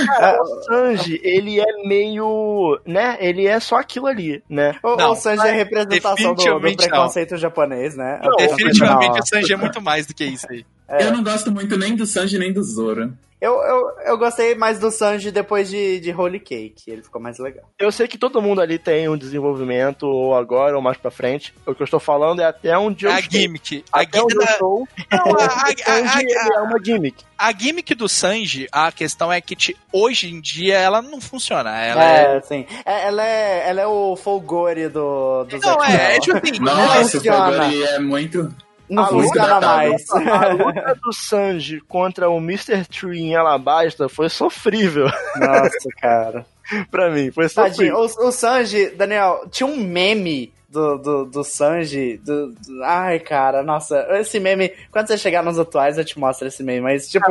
Cara, 0.07 0.41
o 0.41 0.63
Sanji, 0.63 1.19
ele 1.23 1.59
é 1.59 1.87
meio, 1.87 2.79
né, 2.85 3.17
ele 3.19 3.45
é 3.47 3.59
só 3.59 3.77
aquilo 3.77 4.07
ali, 4.07 4.43
né? 4.49 4.75
O, 4.83 4.95
Não, 4.95 5.11
o 5.11 5.15
Sanji 5.15 5.45
é 5.45 5.49
a 5.49 5.53
representação 5.53 6.33
do, 6.33 6.43
do 6.59 6.75
preconceito 6.75 7.37
japonês, 7.37 7.95
né? 7.95 8.19
Não, 8.23 8.35
Definitivamente 8.35 9.13
Não. 9.13 9.19
o 9.19 9.25
Sanji 9.25 9.53
é 9.53 9.57
muito 9.57 9.81
mais 9.81 10.05
do 10.07 10.13
que 10.13 10.25
isso 10.25 10.47
aí. 10.49 10.65
É. 10.87 11.05
Eu 11.07 11.11
não 11.13 11.23
gosto 11.23 11.51
muito 11.51 11.77
nem 11.77 11.95
do 11.95 12.05
Sanji 12.05 12.37
nem 12.37 12.51
do 12.51 12.61
Zoro. 12.63 13.13
Eu, 13.41 13.53
eu, 13.63 13.81
eu 14.05 14.17
gostei 14.19 14.53
mais 14.53 14.77
do 14.77 14.91
Sanji 14.91 15.31
depois 15.31 15.67
de, 15.67 15.99
de 15.99 16.13
Holy 16.13 16.39
Cake. 16.39 16.83
Ele 16.87 17.01
ficou 17.01 17.19
mais 17.19 17.39
legal. 17.39 17.65
Eu 17.79 17.91
sei 17.91 18.07
que 18.07 18.15
todo 18.17 18.39
mundo 18.41 18.61
ali 18.61 18.77
tem 18.77 19.09
um 19.09 19.17
desenvolvimento, 19.17 20.03
ou 20.03 20.35
agora, 20.35 20.75
ou 20.75 20.81
mais 20.81 20.95
pra 20.97 21.09
frente. 21.09 21.51
O 21.65 21.73
que 21.73 21.81
eu 21.81 21.85
estou 21.85 21.99
falando 21.99 22.39
é 22.41 22.45
até 22.45 22.77
onde 22.77 23.05
eu 23.07 23.11
A 23.11 23.19
estou. 23.19 23.39
gimmick. 23.39 23.83
A, 23.91 24.03
eu 24.03 24.07
gimmick 24.29 24.43
estou. 24.51 24.87
Não, 25.11 25.19
a- 25.19 25.29
o 25.31 25.35
a- 25.41 25.49
Sanji, 25.49 25.83
a- 25.87 26.21
ele 26.21 26.53
é 26.55 26.59
uma 26.59 26.77
gimmick. 26.85 27.23
a 27.35 27.51
gimmick 27.51 27.95
do 27.95 28.07
Sanji, 28.07 28.67
a 28.71 28.91
questão 28.91 29.33
é 29.33 29.41
que 29.41 29.55
te- 29.55 29.75
hoje 29.91 30.31
em 30.31 30.39
dia 30.39 30.77
ela 30.77 31.01
não 31.01 31.19
funciona. 31.19 31.75
Ela 31.83 32.03
é. 32.03 32.37
É, 32.37 32.41
sim. 32.41 32.65
É, 32.85 33.07
ela, 33.07 33.25
é, 33.25 33.69
ela 33.69 33.81
é 33.81 33.87
o 33.87 34.15
Folgore 34.15 34.87
do, 34.87 35.45
do 35.45 35.57
Não, 35.59 35.83
é, 35.83 36.17
é 36.17 36.19
tipo 36.19 36.37
assim, 36.37 36.59
Nossa, 36.59 37.01
o 37.01 37.09
funciona. 37.19 37.51
Fogori 37.63 37.83
é 37.85 37.99
muito. 37.99 38.55
Não 38.91 39.03
a 39.03 39.07
funciona 39.07 39.55
luta- 39.55 39.67
mais. 39.67 40.09
A 40.11 40.47
luta 40.49 40.99
do 41.03 41.13
Sanji 41.13 41.79
contra 41.87 42.29
o 42.29 42.37
Mr. 42.39 42.85
Tree 42.85 43.21
em 43.21 43.35
Alabasta 43.35 44.09
foi 44.09 44.27
sofrível 44.29 45.05
Nossa, 45.37 45.89
cara. 46.01 46.45
pra 46.91 47.09
mim. 47.09 47.31
Foi 47.31 47.47
Tadinho. 47.49 47.95
sofrível. 47.95 48.25
O, 48.25 48.27
o 48.27 48.31
Sanji, 48.31 48.89
Daniel, 48.89 49.45
tinha 49.49 49.67
um 49.67 49.77
meme 49.77 50.53
do, 50.71 50.97
do, 50.97 51.25
do 51.25 51.43
Sanji. 51.43 52.17
Do, 52.17 52.47
do- 52.51 52.83
ai, 52.83 53.19
cara, 53.19 53.61
nossa. 53.61 54.05
Esse 54.19 54.39
meme, 54.39 54.71
quando 54.91 55.07
você 55.07 55.17
chegar 55.17 55.43
nos 55.43 55.59
atuais, 55.59 55.97
eu 55.97 56.05
te 56.05 56.17
mostro 56.17 56.47
esse 56.47 56.63
meme. 56.63 56.81
Mas, 56.81 57.09
tipo, 57.09 57.25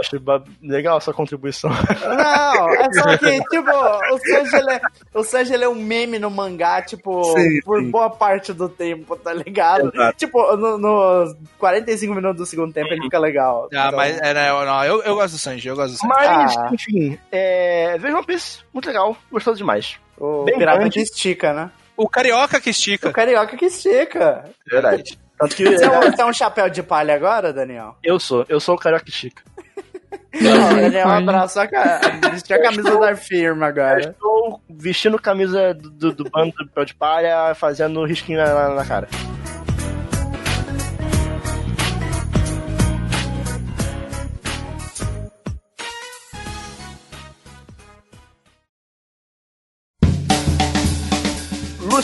Acho 0.00 0.20
ba- 0.20 0.42
legal 0.62 0.96
a 0.96 1.00
sua 1.00 1.12
contribuição. 1.14 1.70
não, 1.70 2.70
é 2.70 2.92
só 2.92 3.16
que, 3.18 3.40
tipo, 3.50 3.70
o 3.70 4.18
Sanji, 4.18 4.56
ele 4.56 4.70
é, 4.72 4.80
o 5.14 5.22
Sanji, 5.24 5.54
ele 5.54 5.64
é 5.64 5.68
um 5.68 5.74
meme 5.74 6.18
no 6.18 6.30
mangá, 6.30 6.82
tipo, 6.82 7.24
Sim, 7.36 7.60
por 7.64 7.80
sim. 7.80 7.90
boa 7.90 8.10
parte 8.10 8.52
do 8.52 8.68
tempo, 8.68 9.16
tá 9.16 9.32
ligado? 9.32 9.90
Exato. 9.94 10.16
Tipo, 10.16 10.56
no- 10.56 10.78
nos 10.78 11.36
45 11.58 12.14
minutos 12.14 12.36
do 12.38 12.46
segundo 12.46 12.72
tempo 12.72 12.92
ele 12.92 13.02
fica 13.02 13.18
legal. 13.18 13.68
Ah, 13.74 13.86
Então, 13.88 13.96
mas 13.96 14.18
é, 14.20 14.34
não, 14.34 14.64
não, 14.64 14.84
eu, 14.84 15.02
eu 15.02 15.14
gosto 15.16 15.32
do 15.34 15.38
Sanji, 15.38 15.68
eu 15.68 15.76
gosto 15.76 15.92
do 15.94 15.98
Sanji. 15.98 16.08
Mas, 16.14 16.56
Ah. 16.56 16.70
enfim, 16.72 17.18
é... 17.32 17.96
veja 17.98 18.16
One 18.16 18.26
Piece, 18.26 18.60
muito 18.72 18.86
legal, 18.86 19.16
gostoso 19.30 19.56
demais. 19.58 19.96
O 20.18 20.44
Bem 20.44 20.56
pirata 20.58 20.78
grande. 20.78 20.94
que 20.94 21.00
estica, 21.00 21.52
né? 21.52 21.70
O 21.96 22.08
carioca 22.08 22.60
que 22.60 22.68
O 22.68 22.72
estica. 22.72 23.12
carioca 23.12 23.56
que 23.56 23.66
estica. 23.66 24.44
Verdade. 24.70 25.18
Tanto 25.38 25.54
que 25.56 25.64
Você 25.64 25.84
é, 25.84 25.90
um, 25.90 26.00
você 26.10 26.22
é 26.22 26.24
um 26.26 26.32
chapéu 26.32 26.68
de 26.68 26.82
palha 26.82 27.14
agora, 27.14 27.52
Daniel? 27.52 27.96
eu 28.02 28.18
sou, 28.20 28.44
eu 28.48 28.60
sou 28.60 28.74
o 28.74 28.78
Carioca 28.78 29.10
Chica. 29.10 29.42
Não, 30.40 30.70
o 30.72 30.74
Daniel 30.76 31.08
olha. 31.08 31.18
abraçou 31.18 31.62
a, 31.62 31.66
ca- 31.68 32.00
vestiu 32.30 32.56
a 32.56 32.62
camisa 32.62 32.98
da 32.98 33.16
firma 33.16 33.66
Eu 33.66 33.68
agora. 33.70 34.00
estou 34.00 34.60
vestindo 34.68 35.18
camisa 35.20 35.74
do, 35.74 35.90
do, 35.90 36.12
do 36.12 36.30
bando 36.30 36.52
do 36.56 36.68
Pé 36.68 36.84
de 36.84 36.94
Palha, 36.94 37.54
fazendo 37.54 38.04
risquinho 38.04 38.38
na- 38.38 38.70
na 38.70 38.84
cara. 38.84 39.08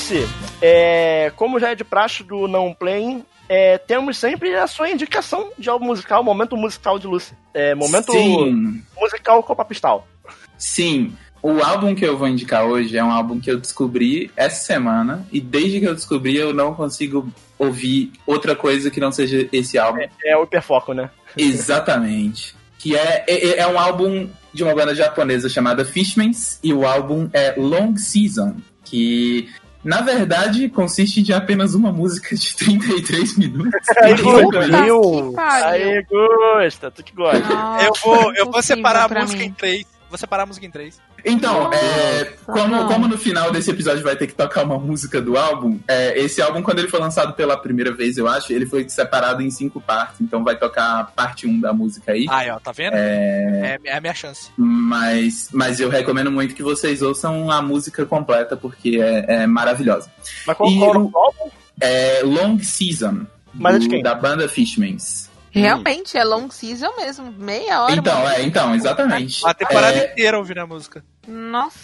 Lucy, 0.00 0.26
é, 0.62 1.30
como 1.36 1.60
já 1.60 1.72
é 1.72 1.74
de 1.74 1.84
praxe 1.84 2.22
do 2.24 2.48
Não 2.48 2.72
Play, 2.72 3.22
é, 3.46 3.76
temos 3.76 4.16
sempre 4.16 4.56
a 4.56 4.66
sua 4.66 4.88
indicação 4.88 5.50
de 5.58 5.68
álbum 5.68 5.84
musical, 5.84 6.24
momento 6.24 6.56
musical 6.56 6.98
de 6.98 7.06
Lucy. 7.06 7.34
É, 7.52 7.74
momento 7.74 8.10
Sim, 8.10 8.82
musical 8.98 9.42
Copa 9.42 9.62
Pistal. 9.64 10.08
sim. 10.56 11.12
O 11.42 11.62
álbum 11.62 11.94
que 11.94 12.04
eu 12.04 12.18
vou 12.18 12.28
indicar 12.28 12.64
hoje 12.64 12.98
é 12.98 13.04
um 13.04 13.10
álbum 13.10 13.40
que 13.40 13.50
eu 13.50 13.58
descobri 13.58 14.30
essa 14.36 14.62
semana. 14.62 15.26
E 15.32 15.40
desde 15.40 15.80
que 15.80 15.86
eu 15.86 15.94
descobri, 15.94 16.36
eu 16.36 16.52
não 16.52 16.74
consigo 16.74 17.30
ouvir 17.58 18.12
outra 18.26 18.54
coisa 18.54 18.90
que 18.90 19.00
não 19.00 19.10
seja 19.10 19.48
esse 19.50 19.78
álbum. 19.78 20.00
É 20.22 20.36
o 20.36 20.44
hiperfoco, 20.44 20.92
né? 20.92 21.10
Exatamente. 21.34 22.54
Que 22.78 22.94
é, 22.94 23.24
é, 23.26 23.58
é 23.60 23.66
um 23.66 23.78
álbum 23.78 24.28
de 24.52 24.62
uma 24.62 24.74
banda 24.74 24.94
japonesa 24.94 25.48
chamada 25.48 25.82
Fishmans. 25.82 26.58
E 26.62 26.74
o 26.74 26.86
álbum 26.86 27.30
é 27.32 27.54
Long 27.56 27.96
Season. 27.96 28.56
Que, 28.84 29.48
na 29.82 30.02
verdade, 30.02 30.68
consiste 30.68 31.22
de 31.22 31.32
apenas 31.32 31.74
uma 31.74 31.90
música 31.90 32.36
de 32.36 32.54
33 32.56 33.38
minutos. 33.38 33.80
Meu. 34.84 35.32
pariu. 35.32 35.66
Aí, 35.66 36.04
gosta, 36.04 36.90
tu 36.90 37.02
que 37.02 37.14
gosta. 37.14 37.40
Nossa, 37.40 37.84
Eu 37.86 37.92
vou, 38.02 38.34
eu 38.34 38.50
vou 38.50 38.62
separar 38.62 39.10
a 39.10 39.20
música 39.20 39.40
mim. 39.40 39.46
em 39.46 39.52
três. 39.52 39.86
Vou 40.08 40.18
separar 40.18 40.42
a 40.42 40.46
música 40.46 40.66
em 40.66 40.70
três. 40.70 41.00
Então, 41.24 41.72
é, 41.72 42.24
como, 42.46 42.86
como 42.86 43.08
no 43.08 43.18
final 43.18 43.50
desse 43.50 43.70
episódio 43.70 44.02
vai 44.02 44.16
ter 44.16 44.26
que 44.26 44.34
tocar 44.34 44.64
uma 44.64 44.78
música 44.78 45.20
do 45.20 45.36
álbum, 45.36 45.78
é, 45.88 46.18
esse 46.18 46.40
álbum, 46.42 46.62
quando 46.62 46.78
ele 46.80 46.88
foi 46.88 47.00
lançado 47.00 47.34
pela 47.34 47.56
primeira 47.56 47.92
vez, 47.92 48.16
eu 48.16 48.26
acho, 48.28 48.52
ele 48.52 48.66
foi 48.66 48.88
separado 48.88 49.42
em 49.42 49.50
cinco 49.50 49.80
partes. 49.80 50.20
Então 50.20 50.42
vai 50.44 50.56
tocar 50.56 51.00
a 51.00 51.04
parte 51.04 51.46
1 51.46 51.60
da 51.60 51.72
música 51.72 52.12
aí. 52.12 52.26
Aí, 52.28 52.50
ó, 52.50 52.58
tá 52.58 52.72
vendo? 52.72 52.94
É, 52.94 53.78
É, 53.84 53.90
é 53.90 53.96
a 53.96 54.00
minha 54.00 54.14
chance. 54.14 54.50
mas, 54.56 55.48
mas 55.52 55.80
eu 55.80 55.88
recomendo 55.88 56.30
muito 56.30 56.54
que 56.54 56.62
vocês 56.62 57.02
ouçam 57.02 57.50
a 57.50 57.60
música 57.62 58.04
completa, 58.06 58.56
porque 58.56 58.98
é, 59.00 59.42
é 59.42 59.46
maravilhosa. 59.46 60.10
Mas 60.46 60.56
qual, 60.56 60.70
E 60.70 60.78
qual 60.78 60.96
o- 60.96 61.10
o 61.10 61.18
álbum? 61.18 61.50
É 61.80 62.20
Long 62.24 62.58
Season, 62.62 63.26
Mas 63.54 63.76
é 63.76 63.78
de 63.78 63.86
do- 63.86 63.90
quem? 63.90 64.02
da 64.02 64.14
banda 64.14 64.48
Fishmans. 64.48 65.29
Realmente, 65.52 66.16
é 66.16 66.24
long 66.24 66.50
season 66.50 66.94
mesmo. 66.96 67.32
Meia 67.38 67.82
hora. 67.82 67.94
Então, 67.94 68.18
mano. 68.20 68.28
é, 68.34 68.42
então, 68.42 68.74
exatamente. 68.74 69.46
A 69.46 69.52
temporada 69.54 69.96
É, 69.98 70.12
inteira 70.12 70.38
ouvindo 70.38 70.58
a 70.58 70.66
música. 70.66 71.04
Nossa. 71.26 71.78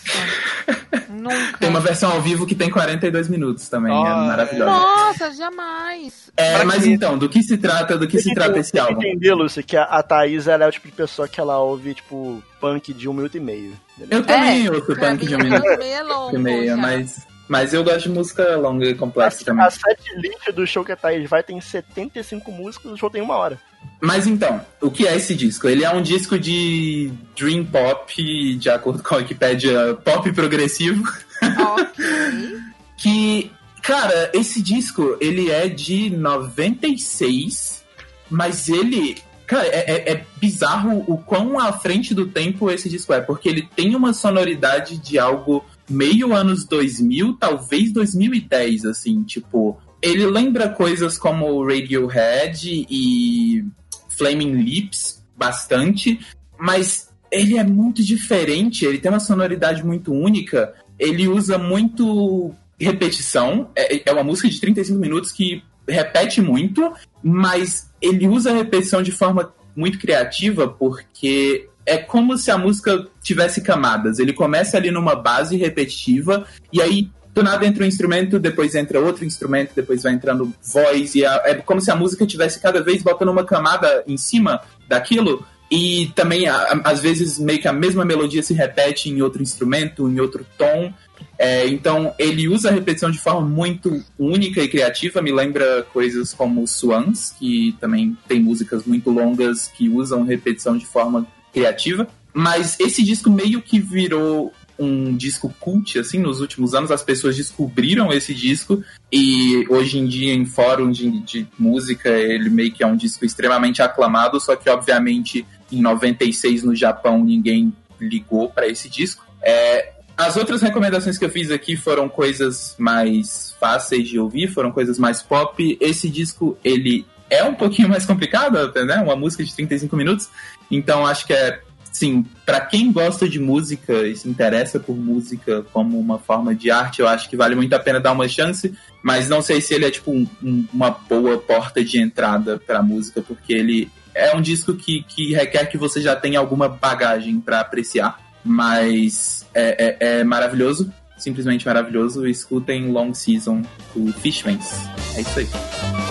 Nunca. 1.08 1.58
tem 1.58 1.68
uma 1.68 1.80
versão 1.80 2.10
ao 2.12 2.20
vivo 2.20 2.46
que 2.46 2.54
tem 2.54 2.70
42 2.70 3.28
minutos 3.28 3.68
também, 3.68 3.92
é 3.92 4.08
Ah, 4.08 4.16
maravilhosa. 4.26 4.70
Nossa, 4.70 5.30
jamais. 5.32 6.30
É, 6.36 6.56
Pra 6.56 6.64
mas 6.64 6.82
quê? 6.84 6.90
então, 6.90 7.16
do 7.18 7.28
que 7.28 7.42
se 7.42 7.56
trata, 7.56 7.96
do 7.96 8.06
que 8.08 8.20
se 8.20 8.34
trata 8.34 8.58
esse 8.58 8.76
álbum? 8.78 9.00
entender, 9.02 9.34
Lúcio, 9.34 9.62
que 9.62 9.76
a, 9.76 9.84
a 9.84 10.02
Thaís 10.02 10.46
ela 10.48 10.64
é 10.64 10.68
o 10.68 10.72
tipo 10.72 10.86
de 10.88 10.92
pessoa 10.94 11.28
que 11.28 11.40
ela 11.40 11.58
ouve, 11.58 11.94
tipo, 11.94 12.42
punk 12.60 12.92
de 12.92 13.08
um 13.08 13.12
minuto 13.12 13.36
e 13.36 13.40
meio. 13.40 13.72
Eu 14.10 14.22
também 14.24 14.66
É, 14.66 14.70
ouço 14.70 14.94
punk 14.96 15.20
mim, 15.22 15.26
de 15.26 15.36
um 15.36 15.40
é 15.40 15.44
minuto 15.44 15.78
meio 15.78 16.08
longo. 16.08 16.36
e 16.36 16.38
meio, 16.38 16.66
já. 16.66 16.76
mas, 16.76 17.26
mas 17.48 17.72
eu 17.74 17.82
gosto 17.84 18.02
de 18.04 18.08
música 18.10 18.56
longa 18.56 18.86
e 18.86 18.94
complexa 18.94 19.42
A, 19.42 19.44
também. 19.44 19.64
a 19.64 19.70
set 19.70 20.00
list 20.16 20.50
do 20.54 20.66
show 20.66 20.84
que 20.84 20.92
a 20.92 20.96
Thaís 20.96 21.28
vai 21.28 21.42
tem 21.42 21.60
75 21.60 22.50
músicas, 22.52 22.92
o 22.92 22.96
show 22.96 23.10
tem 23.10 23.22
uma 23.22 23.36
hora. 23.36 23.58
Mas 24.00 24.26
então, 24.26 24.60
o 24.80 24.90
que 24.90 25.06
é 25.06 25.14
esse 25.16 25.34
disco? 25.34 25.68
Ele 25.68 25.84
é 25.84 25.90
um 25.90 26.02
disco 26.02 26.38
de 26.38 27.12
Dream 27.38 27.64
Pop, 27.64 28.56
de 28.56 28.68
acordo 28.68 29.02
com 29.02 29.14
a 29.14 29.18
Wikipedia, 29.18 29.94
pop 30.04 30.30
progressivo, 30.32 31.02
Ok. 31.42 32.04
que, 32.98 33.50
cara, 33.82 34.30
esse 34.34 34.60
disco, 34.60 35.16
ele 35.20 35.50
é 35.50 35.68
de 35.68 36.10
96, 36.10 37.84
mas 38.30 38.68
ele... 38.68 39.16
Cara, 39.46 39.64
é, 39.68 39.92
é- 39.92 40.12
é 40.14 40.24
bizarro 40.38 41.04
o 41.06 41.16
quão 41.18 41.56
à 41.60 41.72
frente 41.72 42.12
do 42.12 42.26
tempo 42.26 42.68
esse 42.68 42.88
disco 42.88 43.12
é, 43.12 43.20
porque 43.20 43.48
ele 43.48 43.62
tem 43.76 43.94
uma 43.94 44.12
sonoridade 44.12 44.98
de 44.98 45.20
algo 45.20 45.64
meio 45.88 46.34
anos 46.34 46.64
2000, 46.64 47.34
talvez 47.34 47.92
2010, 47.92 48.84
assim, 48.84 49.22
tipo... 49.22 49.78
Ele 50.02 50.26
lembra 50.26 50.68
coisas 50.68 51.16
como 51.16 51.64
Radiohead 51.64 52.86
e 52.88 53.64
Flaming 54.10 54.52
Lips 54.62 55.24
bastante, 55.36 56.20
mas 56.58 57.08
ele 57.30 57.58
é 57.58 57.64
muito 57.64 58.02
diferente, 58.02 58.84
ele 58.84 58.98
tem 58.98 59.10
uma 59.10 59.20
sonoridade 59.20 59.84
muito 59.84 60.12
única, 60.12 60.74
ele 60.98 61.26
usa 61.28 61.58
muito 61.58 62.54
repetição, 62.78 63.70
é, 63.74 64.08
é 64.08 64.12
uma 64.12 64.24
música 64.24 64.48
de 64.48 64.60
35 64.60 64.98
minutos 64.98 65.32
que 65.32 65.62
repete 65.88 66.40
muito, 66.40 66.92
mas 67.22 67.90
ele 68.00 68.26
usa 68.28 68.50
a 68.50 68.54
repetição 68.54 69.02
de 69.02 69.12
forma 69.12 69.52
muito 69.74 69.98
criativa, 69.98 70.68
porque 70.68 71.68
é 71.86 71.96
como 71.96 72.36
se 72.36 72.50
a 72.50 72.58
música 72.58 73.06
tivesse 73.22 73.60
camadas. 73.62 74.18
Ele 74.18 74.32
começa 74.32 74.76
ali 74.76 74.90
numa 74.90 75.14
base 75.14 75.56
repetitiva, 75.56 76.44
e 76.72 76.82
aí 76.82 77.08
do 77.32 77.42
nada 77.42 77.66
entra 77.66 77.84
um 77.84 77.86
instrumento, 77.86 78.38
depois 78.38 78.74
entra 78.74 78.98
outro 78.98 79.24
instrumento, 79.24 79.72
depois 79.76 80.02
vai 80.02 80.14
entrando 80.14 80.52
voz, 80.62 81.14
e 81.14 81.24
a- 81.24 81.42
é 81.44 81.54
como 81.54 81.80
se 81.82 81.90
a 81.90 81.94
música 81.96 82.26
tivesse 82.26 82.60
cada 82.60 82.82
vez 82.82 83.02
botando 83.02 83.28
uma 83.28 83.44
camada 83.44 84.02
em 84.06 84.16
cima 84.16 84.62
daquilo, 84.88 85.44
e 85.70 86.10
também 86.14 86.48
a- 86.48 86.56
a- 86.56 86.80
às 86.90 87.00
vezes 87.00 87.38
meio 87.38 87.60
que 87.60 87.68
a 87.68 87.74
mesma 87.74 88.06
melodia 88.06 88.42
se 88.42 88.54
repete 88.54 89.10
em 89.10 89.20
outro 89.20 89.42
instrumento, 89.42 90.08
em 90.08 90.18
outro 90.18 90.46
tom. 90.56 90.92
É, 91.38 91.66
então 91.66 92.14
ele 92.18 92.48
usa 92.48 92.68
a 92.70 92.72
repetição 92.72 93.10
de 93.10 93.18
forma 93.18 93.42
muito 93.42 94.02
única 94.18 94.62
e 94.62 94.68
criativa, 94.68 95.20
me 95.20 95.32
lembra 95.32 95.82
coisas 95.92 96.32
como 96.32 96.66
Swans, 96.66 97.34
que 97.38 97.76
também 97.80 98.16
tem 98.26 98.40
músicas 98.40 98.84
muito 98.84 99.10
longas 99.10 99.66
que 99.68 99.88
usam 99.90 100.24
repetição 100.24 100.76
de 100.76 100.86
forma 100.86 101.26
criativa. 101.56 102.06
Mas 102.34 102.78
esse 102.78 103.02
disco 103.02 103.30
meio 103.30 103.62
que 103.62 103.80
virou 103.80 104.52
um 104.78 105.16
disco 105.16 105.52
cult, 105.58 105.98
assim, 105.98 106.18
nos 106.18 106.42
últimos 106.42 106.74
anos 106.74 106.90
as 106.90 107.02
pessoas 107.02 107.34
descobriram 107.34 108.12
esse 108.12 108.34
disco 108.34 108.84
e 109.10 109.64
hoje 109.70 109.98
em 109.98 110.06
dia 110.06 110.34
em 110.34 110.44
fóruns 110.44 110.98
de, 110.98 111.10
de 111.20 111.46
música 111.58 112.10
ele 112.10 112.50
meio 112.50 112.70
que 112.70 112.84
é 112.84 112.86
um 112.86 112.94
disco 112.94 113.24
extremamente 113.24 113.80
aclamado, 113.80 114.38
só 114.38 114.54
que 114.54 114.68
obviamente 114.68 115.46
em 115.72 115.80
96 115.80 116.62
no 116.62 116.76
Japão 116.76 117.24
ninguém 117.24 117.72
ligou 117.98 118.50
para 118.50 118.68
esse 118.68 118.90
disco. 118.90 119.24
É, 119.40 119.94
as 120.14 120.36
outras 120.36 120.60
recomendações 120.60 121.16
que 121.16 121.24
eu 121.24 121.30
fiz 121.30 121.50
aqui 121.50 121.74
foram 121.74 122.06
coisas 122.06 122.76
mais 122.78 123.56
fáceis 123.58 124.06
de 124.06 124.18
ouvir, 124.18 124.48
foram 124.48 124.70
coisas 124.70 124.98
mais 124.98 125.22
pop. 125.22 125.78
Esse 125.80 126.10
disco, 126.10 126.58
ele 126.62 127.06
é 127.30 127.42
um 127.44 127.54
pouquinho 127.54 127.88
mais 127.88 128.04
complicado, 128.04 128.72
né? 128.84 128.96
Uma 128.96 129.16
música 129.16 129.44
de 129.44 129.54
35 129.54 129.96
minutos. 129.96 130.28
Então 130.70 131.06
acho 131.06 131.26
que 131.26 131.32
é, 131.32 131.60
sim, 131.92 132.24
para 132.44 132.60
quem 132.60 132.92
gosta 132.92 133.28
de 133.28 133.38
música 133.40 133.92
e 134.06 134.14
se 134.16 134.28
interessa 134.28 134.78
por 134.78 134.96
música 134.96 135.64
como 135.72 135.98
uma 135.98 136.18
forma 136.18 136.54
de 136.54 136.70
arte, 136.70 137.00
eu 137.00 137.08
acho 137.08 137.28
que 137.28 137.36
vale 137.36 137.54
muito 137.54 137.72
a 137.74 137.78
pena 137.78 137.98
dar 138.00 138.12
uma 138.12 138.28
chance. 138.28 138.72
Mas 139.02 139.28
não 139.28 139.40
sei 139.42 139.60
se 139.60 139.74
ele 139.74 139.84
é 139.86 139.90
tipo 139.90 140.10
um- 140.10 140.26
um- 140.42 140.66
uma 140.72 140.90
boa 140.90 141.38
porta 141.38 141.84
de 141.84 141.98
entrada 142.00 142.58
pra 142.64 142.82
música, 142.82 143.22
porque 143.22 143.52
ele 143.52 143.90
é 144.14 144.34
um 144.34 144.40
disco 144.40 144.74
que, 144.74 145.02
que 145.02 145.32
requer 145.34 145.66
que 145.66 145.76
você 145.78 146.00
já 146.00 146.16
tenha 146.16 146.38
alguma 146.38 146.68
bagagem 146.68 147.38
para 147.40 147.60
apreciar. 147.60 148.18
Mas 148.44 149.44
é, 149.54 149.96
é- 150.00 150.18
é 150.20 150.24
maravilhoso, 150.24 150.92
simplesmente 151.18 151.66
maravilhoso. 151.66 152.26
Escutem 152.26 152.90
Long 152.90 153.12
Season 153.12 153.62
do 153.94 154.12
Fishmans. 154.12 154.72
É 155.16 155.20
isso 155.20 155.38
aí. 155.40 156.05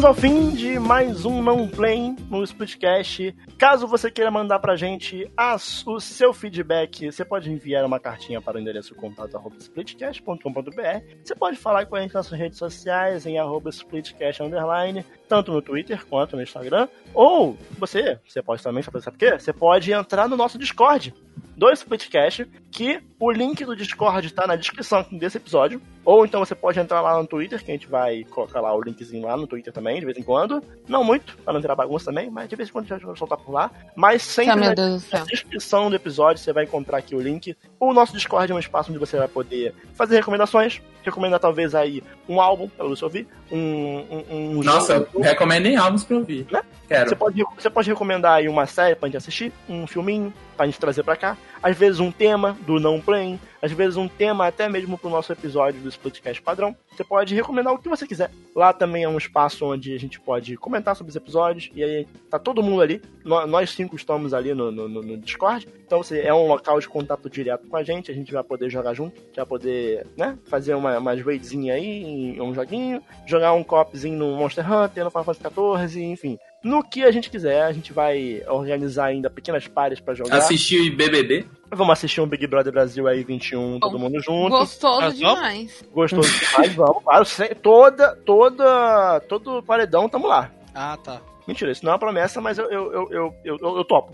Chegamos 0.00 0.16
ao 0.16 0.22
fim 0.22 0.50
de 0.54 0.78
mais 0.78 1.26
um 1.26 1.42
Não 1.42 1.68
Play 1.68 2.16
no 2.30 2.42
Splitcast. 2.42 3.36
Caso 3.58 3.86
você 3.86 4.10
queira 4.10 4.30
mandar 4.30 4.58
pra 4.58 4.74
gente 4.74 5.30
as- 5.36 5.86
o 5.86 6.00
seu 6.00 6.32
feedback, 6.32 7.12
você 7.12 7.22
pode 7.22 7.52
enviar 7.52 7.84
uma 7.84 8.00
cartinha 8.00 8.40
para 8.40 8.56
o 8.56 8.60
endereço 8.60 8.94
contato.splitcast.com.br. 8.94 11.04
Você 11.22 11.34
pode 11.34 11.58
falar 11.58 11.84
com 11.84 11.96
a 11.96 12.00
gente 12.00 12.14
nas 12.14 12.24
suas 12.24 12.40
redes 12.40 12.56
sociais 12.56 13.26
em 13.26 13.38
arroba 13.38 13.68
splitcast 13.68 14.42
underline, 14.42 15.04
tanto 15.28 15.52
no 15.52 15.60
Twitter 15.60 16.02
quanto 16.06 16.34
no 16.34 16.42
Instagram. 16.42 16.88
Ou 17.12 17.58
você, 17.78 18.18
você 18.26 18.42
pode 18.42 18.62
também, 18.62 18.82
sabe 18.82 19.02
sabe 19.02 19.18
por 19.18 19.28
quê? 19.28 19.38
Você 19.38 19.52
pode 19.52 19.92
entrar 19.92 20.26
no 20.30 20.36
nosso 20.36 20.58
Discord 20.58 21.12
do 21.54 21.70
Splitcast, 21.72 22.46
que 22.70 23.02
o 23.18 23.30
link 23.30 23.62
do 23.66 23.76
Discord 23.76 24.32
tá 24.32 24.46
na 24.46 24.56
descrição 24.56 25.04
desse 25.12 25.36
episódio. 25.36 25.78
Ou 26.10 26.24
então 26.24 26.44
você 26.44 26.56
pode 26.56 26.76
entrar 26.80 27.00
lá 27.00 27.16
no 27.16 27.24
Twitter, 27.24 27.62
que 27.64 27.70
a 27.70 27.74
gente 27.74 27.86
vai 27.86 28.24
colocar 28.24 28.60
lá 28.60 28.74
o 28.74 28.82
linkzinho 28.82 29.28
lá 29.28 29.36
no 29.36 29.46
Twitter 29.46 29.72
também, 29.72 30.00
de 30.00 30.04
vez 30.04 30.18
em 30.18 30.24
quando. 30.24 30.60
Não 30.88 31.04
muito, 31.04 31.38
pra 31.44 31.52
não 31.52 31.60
virar 31.60 31.76
bagunça 31.76 32.06
também, 32.06 32.28
mas 32.28 32.48
de 32.48 32.56
vez 32.56 32.68
em 32.68 32.72
quando 32.72 32.90
a 32.90 32.96
gente 32.96 33.06
vai 33.06 33.16
soltar 33.16 33.38
por 33.38 33.52
lá. 33.52 33.70
Mas 33.94 34.20
sempre 34.22 34.50
Ah, 34.50 34.56
na 34.56 34.74
na 34.74 35.24
descrição 35.24 35.88
do 35.88 35.94
episódio 35.94 36.42
você 36.42 36.52
vai 36.52 36.64
encontrar 36.64 36.98
aqui 36.98 37.14
o 37.14 37.20
link. 37.20 37.56
O 37.78 37.92
nosso 37.92 38.12
Discord 38.12 38.50
é 38.50 38.54
um 38.56 38.58
espaço 38.58 38.90
onde 38.90 38.98
você 38.98 39.18
vai 39.18 39.28
poder 39.28 39.72
fazer 39.94 40.16
recomendações. 40.16 40.82
Recomendar 41.04 41.38
talvez 41.38 41.76
aí 41.76 42.02
um 42.28 42.40
álbum 42.40 42.68
pra 42.68 42.86
você 42.88 43.04
ouvir. 43.04 43.28
Um, 43.50 43.58
um, 43.58 44.58
um 44.58 44.62
Nossa, 44.64 44.96
jogo. 44.98 45.22
recomendem 45.22 45.76
álbuns 45.76 46.02
pra 46.02 46.16
ouvir. 46.16 46.44
Né? 46.50 46.60
Quero. 46.88 47.08
Você 47.08 47.14
pode, 47.14 47.44
você 47.56 47.70
pode 47.70 47.88
recomendar 47.88 48.34
aí 48.34 48.48
uma 48.48 48.66
série 48.66 48.96
pra 48.96 49.06
gente 49.08 49.16
assistir, 49.16 49.52
um 49.68 49.86
filminho 49.86 50.34
pra 50.56 50.66
gente 50.66 50.80
trazer 50.80 51.04
pra 51.04 51.14
cá. 51.14 51.36
Às 51.62 51.76
vezes 51.76 52.00
um 52.00 52.10
tema 52.10 52.56
do 52.66 52.80
não 52.80 53.00
playing, 53.00 53.38
às 53.60 53.70
vezes 53.72 53.96
um 53.96 54.08
tema 54.08 54.46
até 54.46 54.68
mesmo 54.68 54.96
pro 54.96 55.10
nosso 55.10 55.30
episódio 55.32 55.80
do 55.80 55.88
Splitcast 55.90 56.40
padrão. 56.42 56.74
Você 56.96 57.04
pode 57.04 57.34
recomendar 57.34 57.72
o 57.74 57.78
que 57.78 57.88
você 57.88 58.06
quiser. 58.06 58.30
Lá 58.56 58.72
também 58.72 59.04
é 59.04 59.08
um 59.08 59.18
espaço 59.18 59.66
onde 59.66 59.94
a 59.94 59.98
gente 59.98 60.18
pode 60.20 60.56
comentar 60.56 60.96
sobre 60.96 61.10
os 61.10 61.16
episódios. 61.16 61.70
E 61.74 61.82
aí 61.84 62.06
tá 62.30 62.38
todo 62.38 62.62
mundo 62.62 62.80
ali. 62.82 63.02
Nó- 63.24 63.46
Nós 63.46 63.70
cinco 63.70 63.94
estamos 63.96 64.32
ali 64.32 64.54
no, 64.54 64.70
no, 64.72 64.88
no- 64.88 65.16
Discord. 65.18 65.68
Então 65.86 66.02
você 66.02 66.20
é 66.20 66.32
um 66.32 66.46
local 66.48 66.80
de 66.80 66.88
contato 66.88 67.28
direto 67.28 67.66
com 67.68 67.76
a 67.76 67.82
gente. 67.82 68.10
A 68.10 68.14
gente 68.14 68.32
vai 68.32 68.42
poder 68.42 68.70
jogar 68.70 68.94
junto. 68.94 69.20
Vai 69.36 69.44
poder, 69.44 70.06
né? 70.16 70.38
Fazer 70.46 70.74
uma, 70.74 70.96
umas 70.98 71.20
raidzinhas 71.22 71.76
aí 71.76 72.38
um 72.40 72.54
joguinho. 72.54 73.02
Jogar 73.26 73.52
um 73.52 73.62
copzinho 73.62 74.16
no 74.18 74.36
Monster 74.36 74.64
Hunter, 74.70 75.04
no 75.04 75.10
Final 75.10 75.24
Fantasy 75.24 75.88
XIV, 75.88 76.02
enfim. 76.04 76.38
No 76.62 76.82
que 76.84 77.02
a 77.04 77.10
gente 77.10 77.30
quiser, 77.30 77.62
a 77.62 77.72
gente 77.72 77.92
vai 77.92 78.42
organizar 78.46 79.06
ainda 79.06 79.30
pequenas 79.30 79.66
pares 79.66 79.98
pra 79.98 80.12
jogar. 80.14 80.36
Assistir 80.36 80.90
BBB. 80.94 81.46
Vamos 81.70 81.92
assistir 81.92 82.20
um 82.20 82.26
Big 82.26 82.46
Brother 82.46 82.72
Brasil 82.72 83.06
aí 83.06 83.24
21, 83.24 83.78
todo 83.80 83.98
mundo 83.98 84.20
junto. 84.20 84.50
Gostoso 84.50 85.00
vamos? 85.00 85.18
demais. 85.18 85.84
Gostoso 85.92 86.28
demais, 86.38 86.74
vamos, 86.74 87.02
claro. 87.02 87.24
Toda, 87.62 88.16
toda, 88.26 89.20
todo 89.20 89.62
paredão, 89.62 90.08
tamo 90.08 90.26
lá. 90.26 90.50
Ah, 90.74 90.98
tá. 91.02 91.20
Mentira, 91.46 91.72
isso 91.72 91.84
não 91.84 91.92
é 91.92 91.94
uma 91.94 91.98
promessa, 91.98 92.40
mas 92.40 92.58
eu, 92.58 92.70
eu, 92.70 92.92
eu, 92.92 93.08
eu, 93.10 93.34
eu, 93.44 93.58
eu- 93.60 93.76
eu 93.78 93.84
topo. 93.84 94.12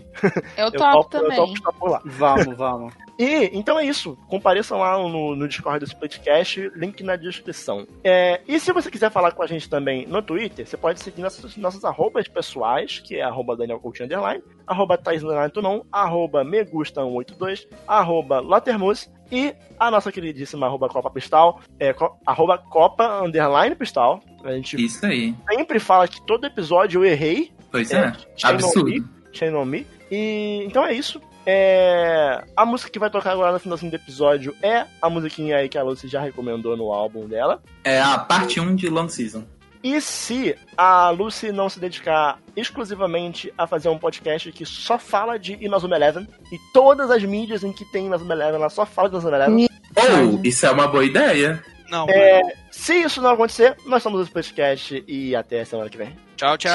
Eu 0.55 0.65
Eu 0.65 0.71
topo 0.71 1.17
Eu 1.17 1.21
também. 1.21 1.37
topo 1.37 1.53
estar 1.53 1.73
por 1.73 1.89
lá. 1.89 2.01
Vamos, 2.05 2.57
vamos. 2.57 2.93
E, 3.19 3.49
então 3.57 3.79
é 3.79 3.85
isso. 3.85 4.17
Compareçam 4.27 4.77
lá 4.79 4.97
no, 4.97 5.35
no 5.35 5.47
Discord 5.47 5.79
do 5.79 5.87
Splitcast, 5.87 6.71
link 6.75 7.01
na 7.03 7.15
descrição. 7.15 7.87
É, 8.03 8.41
e 8.47 8.59
se 8.59 8.71
você 8.71 8.91
quiser 8.91 9.09
falar 9.11 9.31
com 9.31 9.41
a 9.43 9.47
gente 9.47 9.69
também 9.69 10.05
no 10.05 10.21
Twitter, 10.21 10.67
você 10.67 10.77
pode 10.77 10.99
seguir 11.01 11.21
nossas, 11.21 11.57
nossas 11.57 11.83
arrobas 11.83 12.27
pessoais, 12.27 12.99
que 12.99 13.15
é 13.15 13.23
arroba 13.23 13.55
Daniel 13.57 13.79
Coutinho 13.79 14.05
Underline, 14.05 14.43
arroba 14.67 14.97
Thais 14.97 15.23
Leonardo 15.23 15.53
Tunon, 15.53 15.81
arroba 15.91 16.43
Megusta182, 16.45 17.67
arroba 17.87 18.39
Latermus 18.39 19.09
e 19.31 19.53
a 19.79 19.91
nossa 19.91 20.11
queridíssima 20.11 20.67
arroba 20.67 20.87
Copa 20.87 21.09
Pistal, 21.09 21.59
é, 21.79 21.93
co- 21.93 22.17
arroba 22.25 22.57
Copa 22.57 23.21
Underline 23.23 23.75
Pistal. 23.75 24.21
A 24.43 24.51
gente 24.53 24.83
Isso 24.83 25.05
aí. 25.05 25.35
sempre 25.49 25.79
fala 25.79 26.07
que 26.07 26.21
todo 26.25 26.45
episódio 26.45 27.03
eu 27.03 27.05
errei, 27.11 27.51
Pois 27.69 27.91
É, 27.91 27.97
é. 27.97 28.13
Absurdo. 28.43 28.89
Me, 28.89 29.65
Me. 29.65 29.87
E 30.09 30.63
então 30.65 30.85
é 30.85 30.93
isso. 30.93 31.21
É, 31.49 32.43
a 32.57 32.65
música 32.65 32.91
que 32.91 32.99
vai 32.99 33.09
tocar 33.09 33.31
agora 33.31 33.53
no 33.53 33.59
finalzinho 33.59 33.89
do 33.89 33.95
episódio 33.95 34.53
é 34.61 34.85
a 35.01 35.09
musiquinha 35.09 35.55
aí 35.55 35.69
que 35.69 35.77
a 35.77 35.83
Lucy 35.83 36.09
já 36.09 36.19
recomendou 36.19 36.75
no 36.75 36.91
álbum 36.91 37.25
dela. 37.25 37.63
É 37.85 38.01
a 38.01 38.17
parte 38.17 38.59
1 38.59 38.75
de 38.75 38.89
Long 38.89 39.07
Season. 39.07 39.45
E 39.81 40.01
se 40.01 40.57
a 40.75 41.09
Lucy 41.11 41.53
não 41.53 41.69
se 41.69 41.79
dedicar 41.79 42.39
exclusivamente 42.53 43.53
a 43.57 43.65
fazer 43.65 43.87
um 43.87 43.97
podcast 43.97 44.51
que 44.51 44.65
só 44.65 44.99
fala 44.99 45.39
de 45.39 45.57
Inazuma 45.61 45.95
Eleven, 45.95 46.27
e 46.51 46.59
todas 46.73 47.09
as 47.09 47.23
mídias 47.23 47.63
em 47.63 47.71
que 47.71 47.85
tem 47.85 48.07
Inazuma 48.07 48.33
Eleven, 48.33 48.55
ela 48.55 48.69
só 48.69 48.85
fala 48.85 49.07
de 49.07 49.15
Inazuma 49.15 49.37
Eleven. 49.37 49.69
Ou, 49.95 50.41
isso 50.43 50.65
é 50.65 50.71
uma 50.71 50.89
boa 50.89 51.05
ideia. 51.05 51.63
Não, 51.89 52.05
É, 52.09 52.41
se 52.69 52.95
isso 52.95 53.21
não 53.21 53.29
acontecer, 53.29 53.77
nós 53.85 54.03
somos 54.03 54.27
o 54.27 54.31
podcast 54.31 55.01
e 55.07 55.33
até 55.33 55.63
semana 55.63 55.89
que 55.89 55.97
vem. 55.97 56.13
tchau, 56.35 56.57
tchau. 56.57 56.73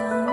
sun. 0.00 0.29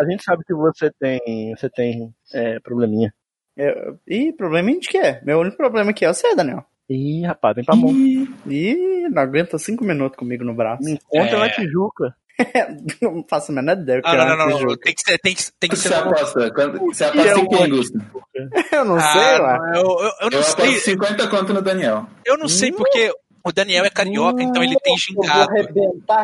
A 0.00 0.04
gente 0.10 0.24
sabe 0.24 0.42
que 0.46 0.54
você 0.54 0.90
tem, 0.98 1.54
você 1.56 1.68
tem 1.68 2.14
é, 2.32 2.58
probleminha. 2.60 3.12
Eu... 3.56 3.98
Ih, 4.08 4.32
probleminha 4.32 4.80
de 4.80 4.88
quê? 4.88 5.20
Meu 5.24 5.40
único 5.40 5.56
problema 5.56 5.90
aqui 5.90 6.04
é 6.04 6.08
você, 6.12 6.34
Daniel. 6.34 6.64
Ih, 6.88 7.22
rapaz, 7.26 7.54
vem 7.54 7.64
pra 7.64 7.76
mão. 7.76 7.90
Ih, 7.90 8.26
ih, 8.46 9.08
não 9.10 9.22
aguenta 9.22 9.58
cinco 9.58 9.84
minutos 9.84 10.16
comigo 10.16 10.42
no 10.44 10.54
braço. 10.54 10.82
Me 10.82 10.92
encontra 10.92 11.36
É. 11.36 11.38
na 11.38 11.50
Tijuca. 11.50 12.14
não 13.02 13.22
faço 13.28 13.52
a 13.52 13.54
menor 13.56 13.76
ideia 13.76 14.00
Ah, 14.02 14.14
é 14.14 14.16
não, 14.16 14.36
não, 14.48 14.60
não. 14.60 14.76
Tem 14.78 14.94
que 14.94 15.02
ser, 15.04 15.18
tem 15.18 15.34
que, 15.34 15.42
tem 15.60 15.68
que 15.70 15.76
Você 15.76 15.88
ser. 15.88 15.94
aposta? 15.96 16.50
Quando- 16.54 16.78
Você 16.78 17.04
aposta 17.04 17.28
é 17.28 17.34
em 17.38 17.44
o 17.44 17.48
quem? 17.48 17.68
Gusto? 17.70 17.98
Eu 18.72 18.84
não 18.86 18.96
Ah, 18.96 19.00
sei, 19.00 19.38
não, 19.38 19.74
eu, 19.74 19.82
eu, 19.82 20.12
eu 20.22 20.30
não 20.30 20.38
Eu 20.38 20.42
sei. 20.42 20.52
aposto 20.64 20.80
50 20.84 21.28
conto 21.28 21.52
no 21.52 21.60
Daniel. 21.60 22.06
Eu 22.24 22.38
não 22.38 22.48
sei 22.48 22.72
porque 22.72 23.12
o 23.44 23.52
Daniel 23.52 23.84
é 23.84 23.90
carioca, 23.90 24.42
então 24.42 24.62
ele 24.62 24.76
tem 24.80 24.94
cara 25.26 25.52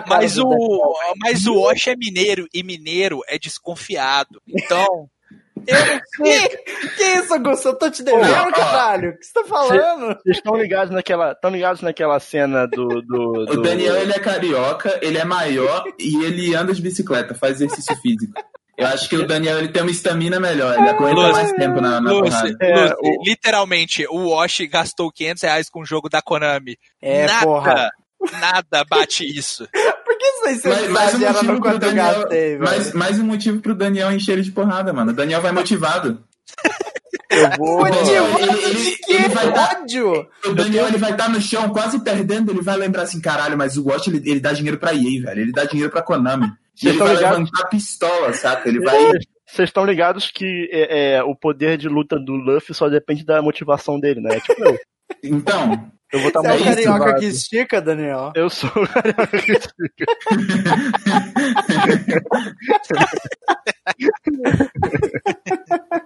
Mas 0.09 0.39
o, 0.39 0.95
mas 1.19 1.47
o 1.47 1.59
Osh 1.61 1.89
é 1.89 1.97
mineiro 1.97 2.47
e 2.53 2.63
mineiro 2.63 3.21
é 3.29 3.39
desconfiado. 3.39 4.41
Então, 4.47 5.09
eu 5.67 5.87
não 5.87 6.01
sei. 6.17 6.49
Que, 6.49 6.89
que 6.97 7.03
isso, 7.19 7.33
Augusto? 7.35 7.69
Eu 7.69 7.79
tô 7.79 7.91
te 7.91 8.03
devendo, 8.03 8.53
caralho. 8.53 9.11
O 9.11 9.19
que 9.19 9.25
você 9.27 9.33
tá 9.33 9.45
falando? 9.45 10.07
Vocês 10.23 10.37
estão 10.37 10.55
ligados 10.57 10.95
naquela, 10.95 11.33
estão 11.33 11.51
ligados 11.51 11.81
naquela 11.83 12.21
cena 12.21 12.67
do, 12.67 13.03
do, 13.03 13.23
O 13.43 13.47
do- 13.47 13.63
Daniel, 13.63 13.97
ele 13.97 14.13
é 14.13 14.19
carioca, 14.19 14.99
ele 15.03 15.19
é 15.19 15.25
maior 15.25 15.85
e 15.99 16.25
ele 16.25 16.55
anda 16.55 16.73
de 16.73 16.83
bicicleta, 16.83 17.35
faz 17.35 17.57
exercício 17.61 17.97
físico. 17.97 18.33
Eu 18.79 18.87
acho 18.89 19.09
que 19.09 19.17
o 19.17 19.27
Daniel, 19.27 19.59
ele 19.59 19.69
tem 19.69 19.81
uma 19.83 19.91
estamina 19.91 20.39
melhor, 20.39 20.79
ele 20.79 20.89
aguenta 20.91 21.15
Lúcio, 21.15 21.33
mais 21.33 21.53
tempo 21.53 21.81
na, 21.81 22.01
na 22.01 22.11
porrada. 22.11 22.57
É, 22.61 22.95
o- 23.01 23.23
literalmente, 23.25 24.07
o 24.11 24.29
Osh 24.37 24.61
gastou 24.71 25.11
500 25.11 25.43
reais 25.45 25.71
com 25.71 25.81
o 25.81 25.85
jogo 25.87 26.09
da 26.11 26.21
Konami. 26.21 26.77
É, 27.01 27.27
nada, 27.27 27.47
porra. 27.47 27.91
nada 28.39 28.85
bate 28.85 29.25
isso. 29.25 29.67
Por 30.05 30.19
que 30.19 30.33
vocês 30.33 30.63
Mas, 30.65 30.89
mais, 30.91 31.15
um 31.15 31.19
motivo 31.33 31.61
pro 31.61 31.79
Daniel, 31.79 32.15
gastei, 32.21 32.59
mais, 32.59 32.93
mais 32.93 33.19
um 33.19 33.25
motivo 33.25 33.61
pro 33.61 33.75
Daniel 33.75 34.13
encher 34.13 34.33
ele 34.33 34.43
de 34.43 34.53
porrada, 34.53 34.93
mano. 34.93 35.11
O 35.11 35.15
Daniel 35.15 35.41
vai 35.41 35.53
motivado. 35.53 36.23
Eu 37.31 37.51
vou. 37.59 37.79
Motivado 37.79 38.39
Ele- 38.39 38.65
ele- 38.65 38.97
ele 39.09 39.29
vai! 39.29 39.47
O 40.47 40.55
Daniel 40.55 40.87
ele 40.89 40.99
vai 40.99 41.11
estar 41.13 41.29
no 41.29 41.41
chão 41.41 41.69
quase 41.71 41.99
perdendo, 42.01 42.53
ele 42.53 42.63
vai 42.63 42.77
lembrar 42.77 43.03
assim, 43.03 43.21
caralho, 43.21 43.57
mas 43.59 43.77
o 43.77 43.85
Watch 43.89 44.09
ele, 44.09 44.19
ele 44.31 44.41
dá 44.41 44.53
dinheiro 44.53 44.79
pra 44.79 44.95
EA, 44.95 45.23
velho. 45.23 45.41
Ele 45.41 45.53
dá 45.53 45.65
dinheiro 45.65 45.91
pra 45.91 46.03
Konami. 46.03 46.47
Vocês 46.77 46.95
ele 46.95 46.99
vai 46.99 47.15
ligados? 47.15 47.39
levantar 47.39 47.63
a 47.63 47.67
pistola, 47.69 48.33
saca? 48.35 48.69
Ele 48.69 48.81
vai. 48.81 49.13
Vocês 49.47 49.69
estão 49.69 49.85
ligados 49.85 50.31
que 50.31 50.69
é, 50.71 51.15
é, 51.15 51.23
o 51.23 51.35
poder 51.35 51.79
de 51.79 51.89
luta 51.89 52.19
do 52.19 52.33
Luffy 52.33 52.75
só 52.75 52.89
depende 52.89 53.25
da 53.25 53.41
motivação 53.41 53.99
dele, 53.99 54.21
né? 54.21 54.39
Tipo, 54.41 54.63
eu, 54.65 54.79
Então, 55.23 55.91
eu 56.13 56.19
vou 56.19 56.29
estar 56.29 56.43
Você 56.43 56.49
é 56.49 56.55
o 56.55 56.65
carioca 56.65 57.15
que 57.15 57.25
estica, 57.27 57.81
Daniel? 57.81 58.33
Eu 58.35 58.51
sou 58.51 58.69
o 58.71 58.87
carioca 58.89 59.39
que 59.39 59.53
estica. 59.53 60.05